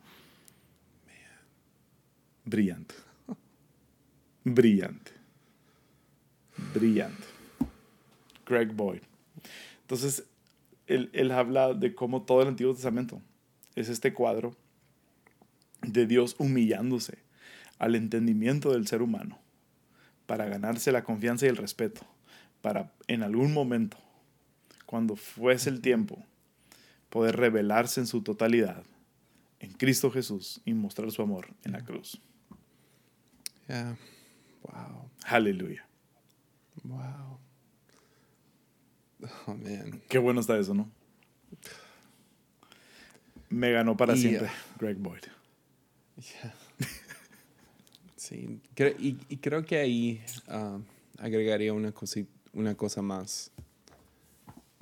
Brillante. 2.43 2.95
Brillante. 4.43 5.11
Brillante. 6.73 7.23
Greg 8.45 8.73
Boyd. 8.73 9.01
Entonces, 9.81 10.25
él, 10.95 11.31
habla 11.31 11.73
de 11.73 11.93
cómo 11.95 12.23
todo 12.23 12.41
el 12.41 12.49
Antiguo 12.49 12.73
Testamento 12.73 13.21
es 13.75 13.89
este 13.89 14.13
cuadro 14.13 14.55
de 15.81 16.05
Dios 16.05 16.35
humillándose 16.37 17.19
al 17.79 17.95
entendimiento 17.95 18.71
del 18.71 18.87
ser 18.87 19.01
humano 19.01 19.39
para 20.25 20.45
ganarse 20.45 20.91
la 20.91 21.03
confianza 21.03 21.45
y 21.45 21.49
el 21.49 21.57
respeto, 21.57 22.01
para 22.61 22.93
en 23.07 23.23
algún 23.23 23.53
momento, 23.53 23.97
cuando 24.85 25.15
fuese 25.15 25.69
el 25.69 25.81
tiempo, 25.81 26.23
poder 27.09 27.35
revelarse 27.37 27.99
en 27.99 28.07
su 28.07 28.21
totalidad 28.21 28.83
en 29.59 29.73
Cristo 29.73 30.09
Jesús 30.09 30.61
y 30.65 30.73
mostrar 30.73 31.11
su 31.11 31.21
amor 31.21 31.53
en 31.63 31.73
la 31.73 31.83
cruz. 31.83 32.19
Wow. 34.63 35.09
Aleluya. 35.25 35.87
Wow. 36.83 37.39
Oh, 39.47 39.53
man. 39.53 40.01
Qué 40.09 40.17
bueno 40.17 40.41
está 40.41 40.57
eso, 40.57 40.73
¿no? 40.73 40.89
Me 43.49 43.71
ganó 43.71 43.97
para 43.97 44.15
siempre 44.15 44.47
uh, 44.47 44.79
Greg 44.79 44.97
Boyd. 44.97 45.23
sí, 48.15 48.61
y, 48.99 49.37
creo 49.37 49.65
que 49.65 49.77
ahí 49.77 50.21
uh, 50.47 50.79
agregaría 51.17 51.73
una, 51.73 51.91
cosa, 51.91 52.21
una 52.53 52.75
cosa 52.75 53.01
más, 53.01 53.51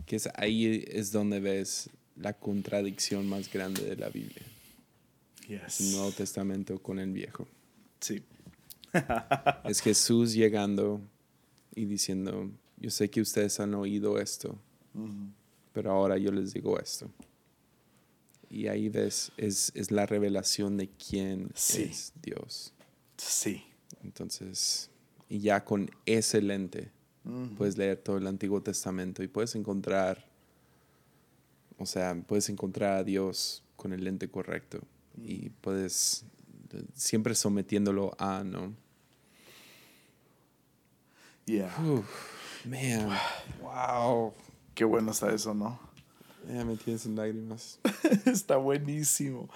que 0.06 0.18
es 0.18 0.30
ahí 0.36 0.86
es 0.88 1.12
donde 1.12 1.40
ves 1.40 1.90
la 2.16 2.34
contradicción 2.34 3.28
más 3.28 3.52
grande 3.52 3.84
de 3.84 3.96
la 3.96 4.10
Biblia. 4.10 4.44
Yes. 5.48 5.80
El 5.82 5.92
Nuevo 5.94 6.12
Testamento 6.12 6.80
con 6.80 7.00
el 7.00 7.12
Viejo. 7.12 7.48
Sí. 8.00 8.22
es 9.66 9.82
Jesús 9.82 10.34
llegando 10.34 11.02
y 11.74 11.86
diciendo, 11.86 12.52
yo 12.80 12.90
sé 12.90 13.10
que 13.10 13.22
ustedes 13.22 13.60
han 13.60 13.74
oído 13.74 14.20
esto, 14.20 14.58
pero 15.74 15.92
ahora 15.92 16.18
yo 16.18 16.32
les 16.32 16.54
digo 16.54 16.80
esto. 16.80 17.10
Y 18.50 18.68
ahí 18.68 18.90
ves, 18.90 19.32
es, 19.38 19.72
es 19.76 19.92
la 19.92 20.06
revelación 20.06 20.78
de 20.78 20.90
quién 20.90 21.52
es 21.54 22.14
Dios. 22.22 22.74
Sí. 23.18 23.64
Entonces, 24.04 24.90
y 25.28 25.40
ya 25.40 25.64
con 25.64 25.90
ese 26.06 26.42
lente 26.42 26.92
puedes 27.58 27.78
leer 27.78 27.98
todo 27.98 28.18
el 28.18 28.26
Antiguo 28.26 28.64
Testamento 28.64 29.22
y 29.22 29.28
puedes 29.28 29.54
encontrar, 29.56 30.26
o 31.78 31.86
sea, 31.86 32.16
puedes 32.28 32.50
encontrar 32.50 32.98
a 32.98 33.04
Dios 33.04 33.64
con 33.76 33.94
el 33.94 34.04
lente 34.04 34.30
correcto 34.30 34.80
y 35.22 35.50
puedes 35.50 36.26
siempre 36.96 37.36
sometiéndolo 37.36 38.16
a, 38.18 38.44
¿no? 38.44 38.74
Yeah. 41.46 41.74
Man, 42.66 43.10
wow. 43.62 44.34
Qué 44.74 44.84
bueno 44.86 45.12
está 45.12 45.34
eso, 45.34 45.54
¿no? 45.54 45.80
Ya 46.48 46.66
me 46.66 46.76
tienes 46.78 47.06
en 47.06 47.16
lágrimas. 47.16 47.80
está 48.26 48.58
buenísimo. 48.58 49.50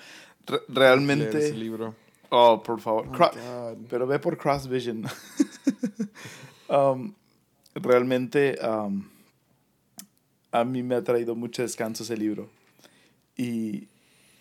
realmente. 0.68 1.38
Ese 1.38 1.56
libro. 1.56 1.96
Oh, 2.30 2.62
por 2.64 2.80
favor. 2.80 3.10
Oh, 3.20 3.76
pero 3.90 4.08
ve 4.08 4.20
por 4.20 4.38
Cross 4.38 4.68
Vision. 4.68 5.06
Um, 6.70 7.14
realmente 7.76 8.58
um, 8.64 9.08
a 10.52 10.64
mí 10.64 10.82
me 10.82 10.96
ha 10.96 11.04
traído 11.04 11.36
mucho 11.36 11.62
descanso 11.62 12.02
ese 12.02 12.18
libro. 12.18 12.50
Y 13.38 13.90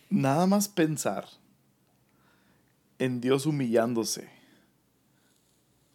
nada 0.08 0.46
más 0.46 0.68
pensar 0.68 1.28
en 2.98 3.20
Dios 3.20 3.44
humillándose. 3.44 4.30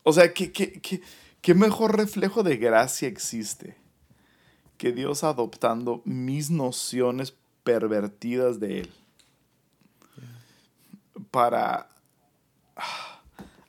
O 0.03 0.13
sea, 0.13 0.31
que, 0.31 0.51
que, 0.51 0.73
que 0.79 1.01
¿Qué 1.47 1.53
mejor 1.53 1.95
reflejo 1.95 2.43
de 2.43 2.57
gracia 2.57 3.07
existe 3.07 3.77
que 4.77 4.91
Dios 4.91 5.23
adoptando 5.23 6.01
mis 6.03 6.51
nociones 6.51 7.37
pervertidas 7.63 8.59
de 8.59 8.81
Él 8.81 8.93
para 11.31 11.87
ah, 12.75 13.21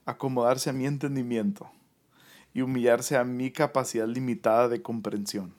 acomodarse 0.06 0.70
a 0.70 0.72
mi 0.72 0.86
entendimiento 0.86 1.70
y 2.52 2.62
humillarse 2.62 3.16
a 3.16 3.22
mi 3.22 3.52
capacidad 3.52 4.08
limitada 4.08 4.66
de 4.66 4.82
comprensión 4.82 5.54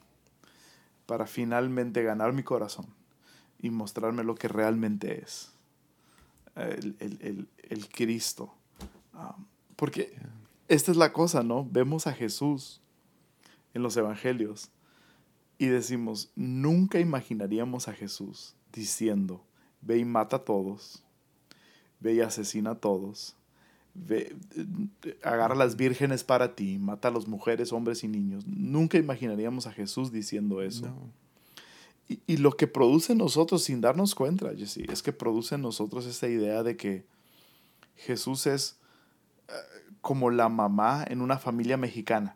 para 1.06 1.26
finalmente 1.26 2.04
ganar 2.04 2.34
mi 2.34 2.44
corazón 2.44 2.88
y 3.60 3.70
mostrarme 3.70 4.26
lo 4.26 4.36
que 4.36 4.50
realmente 4.50 5.22
es 5.24 5.54
el, 6.58 7.88
Cristo. 7.94 8.54
Ah, 9.14 9.38
porque 9.78 10.20
esta 10.70 10.92
es 10.92 10.98
la 10.98 11.12
cosa, 11.12 11.44
¿no? 11.44 11.68
Vemos 11.70 12.08
a 12.08 12.14
Jesús 12.14 12.80
en 13.74 13.82
los 13.82 13.98
evangelios 13.98 14.70
y 15.58 15.66
decimos, 15.66 16.32
nunca 16.36 17.00
imaginaríamos 17.00 17.88
a 17.88 17.94
Jesús 17.94 18.56
diciendo, 18.72 19.44
ve 19.82 19.98
y 19.98 20.06
mata 20.06 20.38
a 20.38 20.46
todos, 20.46 21.04
ve 22.00 22.14
y 22.14 22.22
asesina 22.22 22.72
a 22.72 22.76
todos, 22.76 23.36
ve, 23.96 24.36
agarra 25.24 25.56
a 25.56 25.58
las 25.58 25.76
vírgenes 25.76 26.24
para 26.24 26.56
ti, 26.56 26.78
mata 26.78 27.08
a 27.08 27.12
las 27.12 27.28
mujeres, 27.28 27.74
hombres 27.74 28.04
y 28.04 28.08
niños. 28.08 28.46
Nunca 28.48 28.98
imaginaríamos 28.98 29.66
a 29.66 29.74
Jesús 29.74 30.12
diciendo 30.12 30.62
eso. 30.62 30.86
No. 30.86 31.12
Y, 32.08 32.20
y 32.26 32.38
lo 32.38 32.52
que 32.52 32.68
produce 32.68 33.14
en 33.14 33.18
nosotros, 33.18 33.64
sin 33.64 33.82
darnos 33.82 34.14
cuenta, 34.16 34.56
Jesse, 34.56 34.90
es 34.90 35.02
que 35.02 35.14
produce 35.14 35.56
en 35.56 35.62
nosotros 35.62 36.06
esta 36.06 36.28
idea 36.28 36.64
de 36.64 36.78
que 36.78 37.06
Jesús 37.96 38.48
es 38.48 38.80
eh, 39.50 39.54
como 40.02 40.30
la 40.32 40.50
mamá 40.50 41.04
en 41.08 41.22
una 41.22 41.38
familia 41.38 41.78
mexicana. 41.78 42.36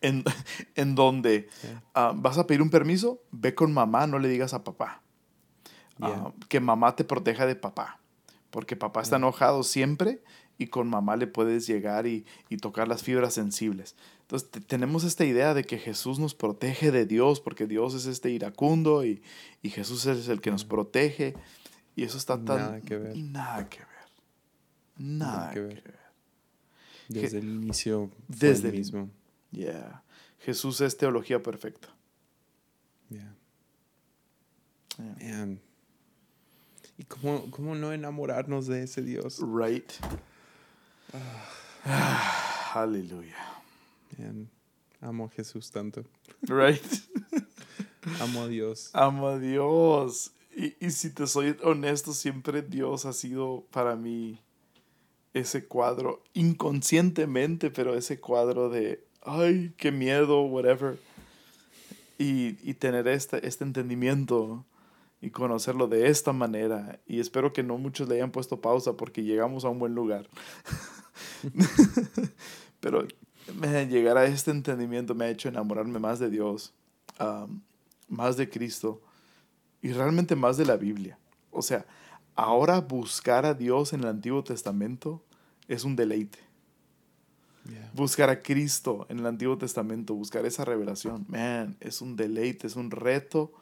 En, 0.00 0.24
en 0.76 0.94
donde 0.94 1.48
ah, 1.94 2.12
vas 2.16 2.38
a 2.38 2.46
pedir 2.46 2.62
un 2.62 2.70
permiso, 2.70 3.20
ve 3.30 3.54
con 3.54 3.72
mamá, 3.72 4.06
no 4.06 4.18
le 4.18 4.28
digas 4.28 4.54
a 4.54 4.64
papá. 4.64 5.02
Ah, 6.00 6.08
Yeah. 6.08 6.32
que 6.48 6.60
mamá 6.60 6.94
te 6.94 7.02
proteja 7.04 7.44
de 7.44 7.56
papá. 7.56 8.00
Porque 8.50 8.76
papá 8.76 9.02
está 9.02 9.16
enojado 9.16 9.62
siempre 9.64 10.22
y 10.56 10.68
con 10.68 10.88
mamá 10.88 11.16
le 11.16 11.26
puedes 11.26 11.66
llegar 11.66 12.06
y, 12.06 12.24
y 12.48 12.56
tocar 12.58 12.88
las 12.88 13.02
fibras 13.02 13.34
sensibles. 13.34 13.94
Entonces 14.22 14.48
te- 14.50 14.60
tenemos 14.60 15.04
esta 15.04 15.24
idea 15.24 15.54
de 15.54 15.64
que 15.64 15.76
Jesús 15.78 16.18
nos 16.18 16.34
protege 16.34 16.90
de 16.92 17.04
Dios 17.04 17.40
porque 17.40 17.66
Dios 17.66 17.94
es 17.94 18.06
este 18.06 18.30
iracundo 18.30 19.04
y, 19.04 19.22
y 19.60 19.70
Jesús 19.70 20.06
es 20.06 20.28
el 20.28 20.40
que 20.40 20.50
nos 20.50 20.64
protege. 20.64 21.34
Y 21.96 22.04
eso 22.04 22.16
está 22.16 22.36
tan... 22.42 22.58
Nada 22.58 22.80
que 22.80 22.96
ver. 22.96 23.16
Nada 23.16 23.68
que 23.68 23.78
ver. 23.80 23.88
Nada, 24.96 25.48
que, 25.50 25.54
que 25.54 25.60
ver. 25.60 25.82
ver. 25.82 25.98
Desde 27.08 27.38
el 27.38 27.48
inicio 27.48 28.10
fue 28.28 28.48
Desde 28.48 28.68
el 28.68 28.76
mismo. 28.76 29.10
Yeah. 29.50 30.02
Jesús 30.40 30.80
es 30.80 30.96
teología 30.96 31.42
perfecta. 31.42 31.88
Yeah. 33.08 33.34
Yeah. 34.98 35.36
Man. 35.36 35.60
¿Y 36.98 37.04
cómo, 37.04 37.50
cómo 37.50 37.74
no 37.74 37.92
enamorarnos 37.92 38.66
de 38.66 38.82
ese 38.82 39.02
Dios? 39.02 39.40
Right. 39.40 39.90
Ah, 41.84 42.72
Aleluya. 42.74 43.36
Amo 45.00 45.26
a 45.26 45.28
Jesús 45.30 45.70
tanto. 45.70 46.04
Right. 46.42 46.84
Amo 48.20 48.42
a 48.42 48.48
Dios. 48.48 48.90
Amo 48.92 49.28
a 49.28 49.38
Dios. 49.38 50.32
Y, 50.56 50.74
y 50.84 50.90
si 50.90 51.10
te 51.10 51.26
soy 51.26 51.56
honesto, 51.62 52.12
siempre 52.12 52.62
Dios 52.62 53.06
ha 53.06 53.12
sido 53.12 53.64
para 53.70 53.94
mí 53.94 54.40
ese 55.34 55.66
cuadro, 55.66 56.22
inconscientemente, 56.34 57.70
pero 57.70 57.94
ese 57.94 58.20
cuadro 58.20 58.68
de, 58.68 59.04
ay, 59.22 59.72
qué 59.76 59.92
miedo, 59.92 60.42
whatever. 60.42 60.98
Y, 62.18 62.56
y 62.68 62.74
tener 62.74 63.06
este, 63.06 63.46
este 63.46 63.62
entendimiento 63.64 64.64
y 65.20 65.30
conocerlo 65.30 65.86
de 65.86 66.08
esta 66.08 66.32
manera. 66.32 66.98
Y 67.06 67.20
espero 67.20 67.52
que 67.52 67.62
no 67.62 67.78
muchos 67.78 68.08
le 68.08 68.16
hayan 68.16 68.30
puesto 68.32 68.60
pausa 68.60 68.94
porque 68.94 69.22
llegamos 69.22 69.64
a 69.64 69.68
un 69.68 69.78
buen 69.78 69.94
lugar. 69.94 70.28
pero 72.80 73.06
me- 73.54 73.86
llegar 73.86 74.16
a 74.18 74.24
este 74.26 74.50
entendimiento 74.50 75.14
me 75.14 75.26
ha 75.26 75.30
hecho 75.30 75.48
enamorarme 75.48 75.98
más 75.98 76.18
de 76.18 76.30
Dios, 76.30 76.72
um, 77.20 77.60
más 78.08 78.36
de 78.36 78.48
Cristo 78.48 79.00
y 79.82 79.92
realmente 79.92 80.34
más 80.36 80.56
de 80.56 80.66
la 80.66 80.76
Biblia. 80.76 81.18
O 81.50 81.62
sea, 81.62 81.86
ahora 82.38 82.80
buscar 82.80 83.44
a 83.44 83.52
Dios 83.52 83.92
en 83.92 84.00
el 84.00 84.06
Antiguo 84.06 84.44
Testamento 84.44 85.24
es 85.66 85.82
un 85.82 85.96
deleite. 85.96 86.38
Yeah. 87.68 87.90
Buscar 87.92 88.30
a 88.30 88.40
Cristo 88.40 89.06
en 89.08 89.18
el 89.18 89.26
Antiguo 89.26 89.58
Testamento, 89.58 90.14
buscar 90.14 90.46
esa 90.46 90.64
revelación, 90.64 91.26
man, 91.28 91.76
es 91.80 92.00
un 92.00 92.14
deleite, 92.14 92.68
es 92.68 92.76
un 92.76 92.92
reto, 92.92 93.52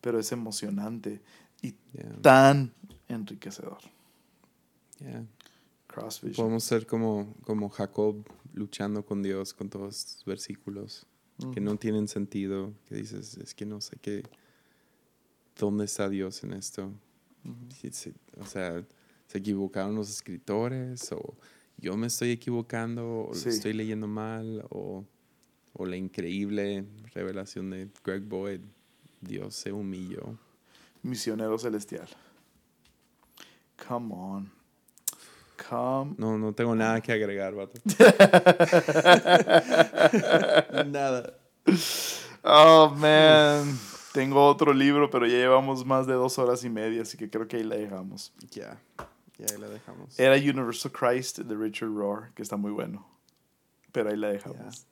pero 0.00 0.20
es 0.20 0.30
emocionante 0.30 1.20
y 1.60 1.74
Yeah. 1.92 2.22
tan 2.22 2.72
enriquecedor. 3.08 3.78
Yeah. 5.00 5.26
Podemos 6.36 6.62
ser 6.62 6.86
como, 6.86 7.34
como 7.42 7.68
Jacob 7.68 8.24
luchando 8.54 9.04
con 9.04 9.24
Dios 9.24 9.52
con 9.52 9.68
todos 9.68 9.98
estos 9.98 10.24
versículos 10.24 11.04
que 11.52 11.60
no 11.60 11.76
tienen 11.76 12.06
sentido, 12.06 12.72
que 12.86 12.94
dices, 12.94 13.38
es 13.38 13.54
que 13.54 13.66
no 13.66 13.80
sé 13.80 13.96
qué, 14.00 14.22
¿dónde 15.58 15.86
está 15.86 16.08
Dios 16.08 16.44
en 16.44 16.52
esto? 16.52 16.92
Se- 17.92 18.12
o 18.38 18.44
sea, 18.46 18.82
¿se 19.26 19.38
equivocaron 19.38 19.94
los 19.94 20.10
escritores? 20.10 21.10
¿O 21.12 21.34
yo 21.78 21.96
me 21.96 22.06
estoy 22.08 22.30
equivocando? 22.32 23.28
¿O 23.30 23.34
Sí. 23.34 23.46
lo 23.46 23.50
estoy 23.52 23.72
leyendo 23.72 24.06
mal? 24.06 24.64
¿O, 24.70 25.04
o 25.72 25.86
la 25.86 25.96
increíble 25.96 26.84
revelación 27.14 27.70
de 27.70 27.88
Greg 28.04 28.22
Boyd? 28.22 28.60
Dios 29.20 29.54
se 29.54 29.72
humilló. 29.72 30.36
Misionero 31.02 31.58
celestial. 31.58 32.08
Come 33.88 34.14
on. 34.14 34.52
Come. 35.68 36.14
No, 36.18 36.36
no 36.38 36.52
tengo 36.54 36.74
nada 36.74 37.00
que 37.00 37.12
agregar, 37.12 37.54
vato. 37.54 37.78
nada. 40.86 41.34
Oh, 42.42 42.90
man. 42.96 43.78
Tengo 44.12 44.44
otro 44.46 44.72
libro, 44.72 45.08
pero 45.10 45.26
ya 45.26 45.34
llevamos 45.36 45.84
más 45.84 46.06
de 46.06 46.14
dos 46.14 46.38
horas 46.38 46.64
y 46.64 46.70
media, 46.70 47.02
así 47.02 47.16
que 47.16 47.30
creo 47.30 47.46
que 47.46 47.56
ahí 47.58 47.62
la 47.64 47.76
dejamos. 47.76 48.32
Ya, 48.50 48.80
ya 49.38 49.46
ahí 49.52 49.58
la 49.60 49.68
dejamos. 49.68 50.18
Era 50.18 50.34
Universal 50.34 50.90
Christ 50.90 51.38
de 51.40 51.54
Richard 51.56 51.90
Rohr, 51.94 52.32
que 52.34 52.42
está 52.42 52.56
muy 52.56 52.72
bueno. 52.72 53.06
Pero 53.92 54.10
ahí 54.10 54.16
la 54.16 54.28
dejamos. 54.28 54.86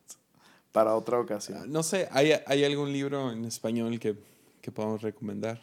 Para 0.72 0.94
otra 0.94 1.16
Ah, 1.16 1.20
ocasión. 1.20 1.72
No 1.72 1.82
sé, 1.82 2.08
¿hay, 2.12 2.32
hay 2.46 2.64
algún 2.64 2.92
libro 2.92 3.32
en 3.32 3.44
español 3.44 3.98
que, 3.98 4.16
que 4.60 4.70
podamos 4.70 5.02
recomendar? 5.02 5.60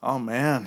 Oh, 0.00 0.18
man. 0.18 0.66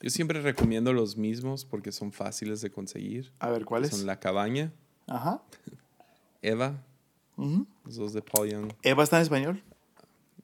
Yo 0.00 0.10
siempre 0.10 0.40
recomiendo 0.40 0.92
los 0.92 1.16
mismos 1.16 1.64
porque 1.64 1.90
son 1.90 2.12
fáciles 2.12 2.60
de 2.60 2.70
conseguir. 2.70 3.32
A 3.40 3.50
ver, 3.50 3.64
¿cuál 3.64 3.84
es? 3.84 3.90
Son 3.96 4.06
La 4.06 4.20
Cabaña, 4.20 4.72
Ajá. 5.08 5.42
Eva, 6.42 6.74
Ujú. 7.36 7.66
los 7.84 7.96
dos 7.96 8.12
de 8.12 8.22
Paul 8.22 8.48
Young. 8.48 8.72
¿Eva 8.82 9.02
está 9.02 9.16
en 9.16 9.22
español? 9.22 9.62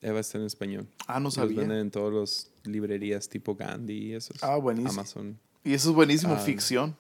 Eva 0.02 0.20
está 0.20 0.36
en 0.38 0.44
español. 0.44 0.86
Ah, 1.06 1.18
no 1.20 1.24
Los 1.28 1.34
sabía. 1.34 1.58
venden 1.60 1.78
en 1.78 1.90
todas 1.90 2.12
las 2.12 2.50
librerías 2.64 3.28
tipo 3.28 3.54
Gandhi 3.54 4.08
y 4.08 4.12
esos. 4.14 4.42
Ah, 4.42 4.56
buenísimo. 4.56 4.90
Amazon. 4.92 5.38
Y 5.64 5.72
eso 5.74 5.90
es 5.90 5.94
buenísimo, 5.94 6.34
Ah. 6.34 6.38
ficción. 6.38 6.96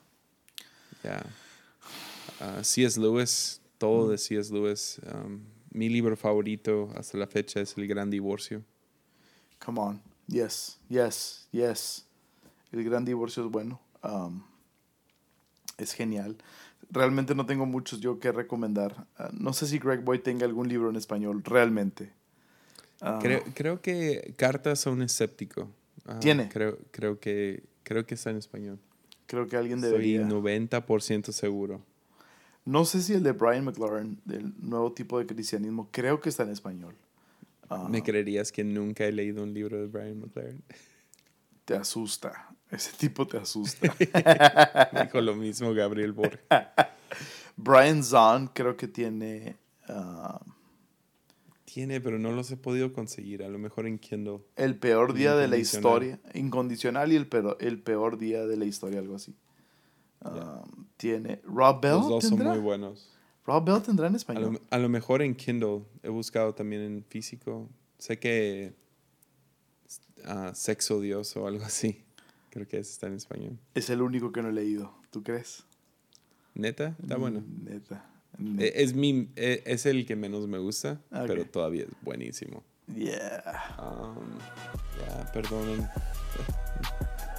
Ya. 1.02 1.24
Ah, 2.40 2.62
C.S. 2.62 2.98
Lewis, 3.00 3.60
todo 3.78 4.08
de 4.08 4.18
C.S. 4.18 4.52
Lewis. 4.54 5.00
Um, 5.12 5.40
mi 5.72 5.88
libro 5.88 6.16
favorito 6.16 6.90
hasta 6.96 7.18
la 7.18 7.26
fecha 7.26 7.60
es 7.60 7.76
El 7.76 7.88
Gran 7.88 8.08
Divorcio. 8.10 8.62
Come 9.64 9.80
on. 9.80 10.02
Yes, 10.28 10.78
yes, 10.88 11.48
yes. 11.50 12.04
El 12.70 12.84
gran 12.84 13.04
divorcio 13.04 13.44
es 13.44 13.50
bueno. 13.50 13.80
Um, 14.02 14.42
es 15.76 15.92
genial. 15.92 16.36
Realmente 16.90 17.34
no 17.34 17.46
tengo 17.46 17.66
muchos 17.66 18.00
yo 18.00 18.18
que 18.18 18.32
recomendar. 18.32 19.06
Ah, 19.16 19.30
no 19.32 19.52
sé 19.52 19.66
si 19.66 19.78
Greg 19.78 20.02
Boyd 20.04 20.20
tenga 20.20 20.46
algún 20.46 20.68
libro 20.68 20.88
en 20.90 20.96
español, 20.96 21.42
realmente. 21.44 22.12
Ah, 23.02 23.18
Creo, 23.20 23.42
creo 23.54 23.82
que 23.82 24.32
Cartas 24.36 24.86
a 24.86 24.90
un 24.90 25.02
escéptico. 25.02 25.68
Ah, 26.06 26.20
¿Tiene? 26.20 26.48
Creo, 26.48 26.78
creo, 26.92 27.18
que, 27.18 27.64
creo 27.82 28.06
que 28.06 28.14
está 28.14 28.30
en 28.30 28.36
español. 28.36 28.78
creo 29.26 29.48
que 29.48 29.56
alguien 29.56 29.80
debería. 29.80 30.26
90% 30.26 31.32
seguro. 31.32 31.82
No 32.64 32.84
sé 32.84 33.02
si 33.02 33.14
el 33.14 33.24
de 33.24 33.32
Brian 33.32 33.64
McLaren, 33.64 34.20
del 34.24 34.54
nuevo 34.60 34.92
tipo 34.92 35.18
de 35.18 35.26
cristianismo, 35.26 35.88
creo 35.90 36.20
que 36.20 36.28
está 36.28 36.44
en 36.44 36.50
español. 36.50 36.94
Ah, 37.68 37.88
¿Me 37.90 38.02
creerías 38.02 38.52
que 38.52 38.62
nunca 38.62 39.04
he 39.04 39.12
leído 39.12 39.42
un 39.42 39.52
libro 39.52 39.80
de 39.80 39.86
Brian 39.88 40.20
McLaren? 40.20 40.62
te 41.64 41.74
asusta. 41.74 42.54
Ese 42.70 42.92
tipo 42.96 43.26
te 43.26 43.36
asusta. 43.38 43.92
Dijo 45.02 45.20
lo 45.20 45.34
mismo 45.34 45.74
Gabriel 45.74 46.12
Borges. 46.12 46.40
Brian 47.56 48.02
Zahn 48.02 48.48
creo 48.48 48.76
que 48.76 48.88
tiene 48.88 49.56
Tiene, 51.72 52.02
pero 52.02 52.18
no 52.18 52.32
los 52.32 52.50
he 52.50 52.58
podido 52.58 52.92
conseguir. 52.92 53.42
A 53.42 53.48
lo 53.48 53.58
mejor 53.58 53.86
en 53.86 53.98
Kindle. 53.98 54.40
El 54.56 54.76
peor 54.76 55.14
día 55.14 55.34
de 55.34 55.48
la 55.48 55.56
historia. 55.56 56.20
Incondicional 56.34 57.12
y 57.12 57.16
el, 57.16 57.26
pero, 57.28 57.58
el 57.60 57.80
peor 57.80 58.18
día 58.18 58.46
de 58.46 58.58
la 58.58 58.66
historia, 58.66 58.98
algo 58.98 59.14
así. 59.14 59.34
Um, 60.22 60.86
Tiene. 60.98 61.40
Rob 61.44 61.80
Bell. 61.80 61.92
Los 61.92 62.08
dos 62.08 62.24
son 62.24 62.40
muy 62.40 62.58
buenos. 62.58 63.10
Rob 63.46 63.64
Bell 63.64 63.80
tendrá 63.80 64.08
en 64.08 64.12
A 64.12 64.16
español. 64.18 64.52
lo, 64.52 64.60
a 64.68 64.78
lo 64.78 64.90
mejor 64.90 65.22
en 65.22 65.34
Kindle. 65.34 65.84
He 66.02 66.10
buscado 66.10 66.54
también 66.54 66.82
en 66.82 67.04
físico. 67.04 67.70
Sé 67.96 68.18
que 68.18 68.74
ah, 70.26 70.52
Sexo 70.54 71.00
Dios 71.00 71.34
o 71.38 71.46
algo 71.46 71.64
así. 71.64 72.04
Creo 72.50 72.68
que 72.68 72.80
ese 72.80 72.92
está 72.92 73.06
en 73.06 73.14
español. 73.14 73.58
Es 73.74 73.88
el 73.88 74.02
único 74.02 74.30
que 74.30 74.42
no 74.42 74.50
he 74.50 74.52
leído. 74.52 74.94
¿Tú 75.10 75.22
crees? 75.22 75.64
Neta, 76.54 76.96
está 77.00 77.16
bueno. 77.16 77.40
Mm, 77.40 77.64
Neta. 77.64 78.11
E- 78.58 78.72
Es, 78.76 78.94
mi, 78.94 79.30
e- 79.36 79.62
es 79.66 79.86
el 79.86 80.06
que 80.06 80.16
menos 80.16 80.46
me 80.48 80.58
gusta, 80.58 81.00
pero 81.26 81.44
todavía 81.46 81.82
es 81.84 81.88
buenísimo. 82.02 82.62
Yeah. 82.94 83.76
Um, 83.78 84.38
ya, 85.00 85.32
perdonen. 85.32 85.88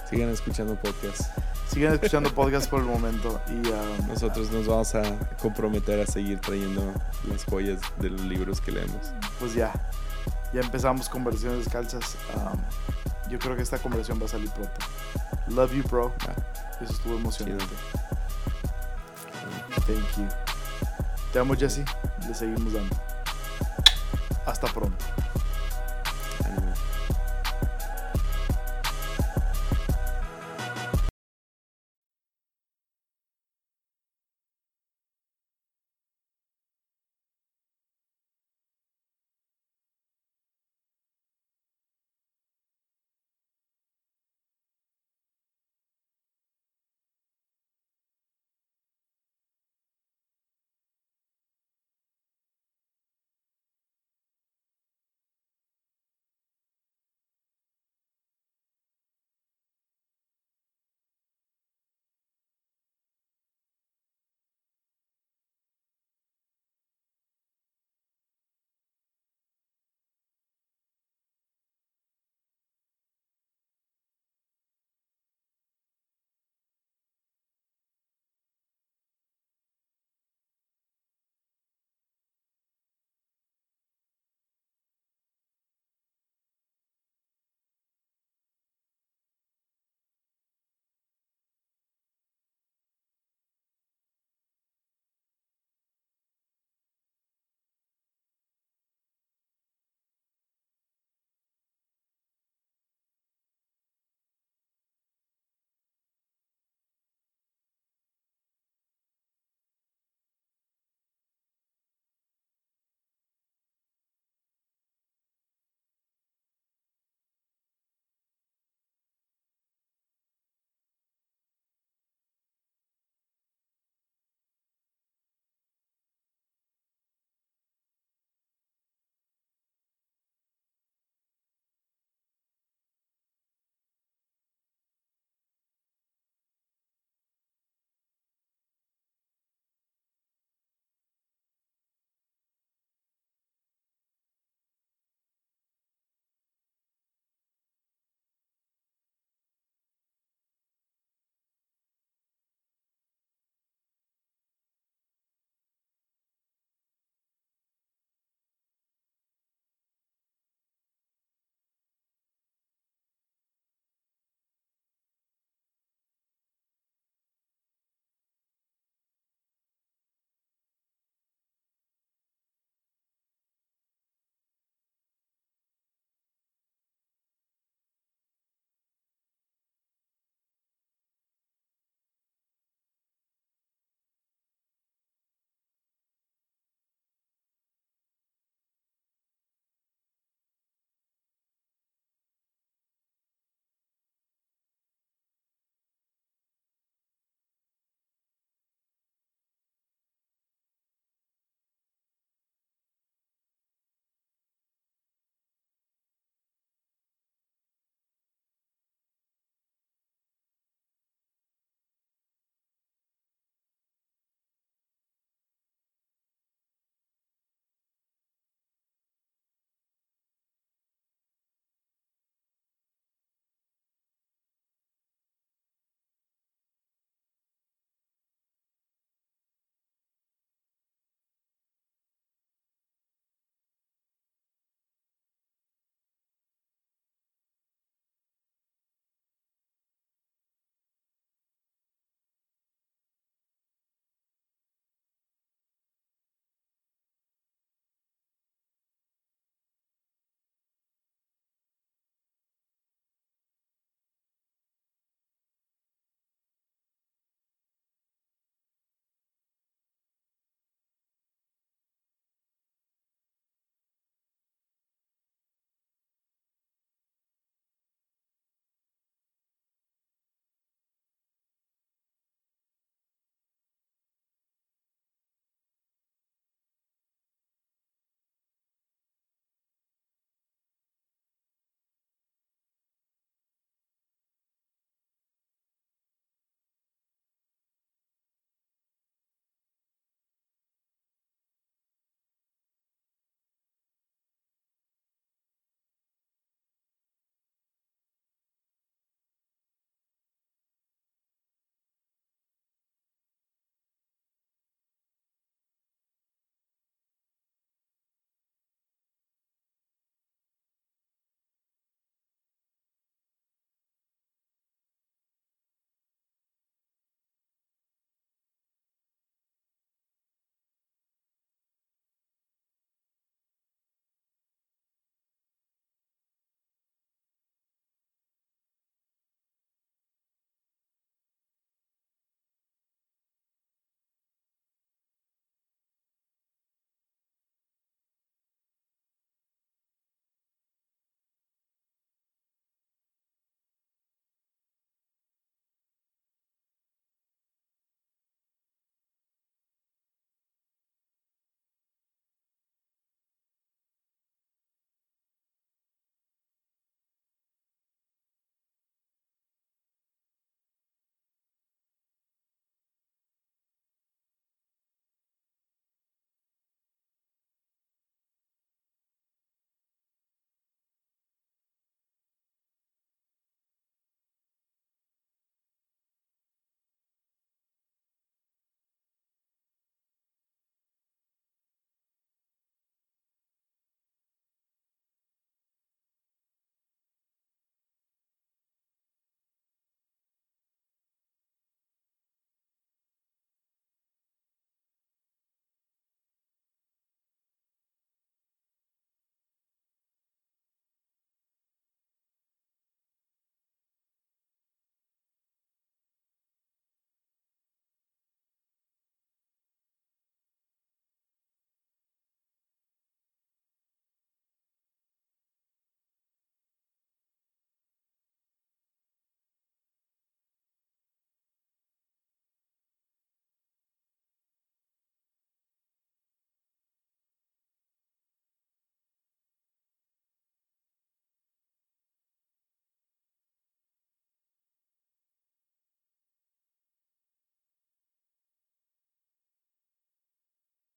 Sigan 0.08 0.30
escuchando 0.30 0.74
podcast. 0.80 1.22
Sigan 1.68 1.94
escuchando 1.94 2.32
podcast 2.34 2.68
por 2.70 2.80
el 2.80 2.86
momento. 2.86 3.40
Y 3.48 3.68
um, 3.68 4.08
Nosotros 4.08 4.50
nos 4.52 4.66
vamos 4.66 4.94
a 4.94 5.02
comprometer 5.40 6.00
a 6.00 6.06
seguir 6.06 6.40
trayendo 6.40 6.92
las 7.28 7.44
joyas 7.44 7.80
de 8.00 8.10
los 8.10 8.20
libros 8.22 8.60
que 8.60 8.72
leemos. 8.72 9.12
pues 9.38 9.54
ya. 9.54 9.72
Ya 10.52 10.60
empezamos 10.60 11.08
conversiones 11.08 11.64
descalzas. 11.64 12.16
Um, 12.36 12.60
yo 13.30 13.38
creo 13.38 13.56
que 13.56 13.62
esta 13.62 13.78
conversión 13.78 14.20
va 14.20 14.26
a 14.26 14.28
salir 14.28 14.50
pronto. 14.50 14.72
Love 15.48 15.72
you, 15.74 15.82
bro. 15.84 16.14
Ah, 16.28 16.34
Eso 16.80 16.92
estuvo 16.92 17.16
emocionante. 17.16 17.64
chido. 17.64 18.04
Thank 19.86 20.16
you. 20.18 20.43
Te 21.34 21.40
amo, 21.40 21.56
Jesse. 21.56 21.84
Le 22.28 22.32
seguimos 22.32 22.72
dando. 22.72 22.94
Hasta 24.46 24.68
pronto. 24.68 25.04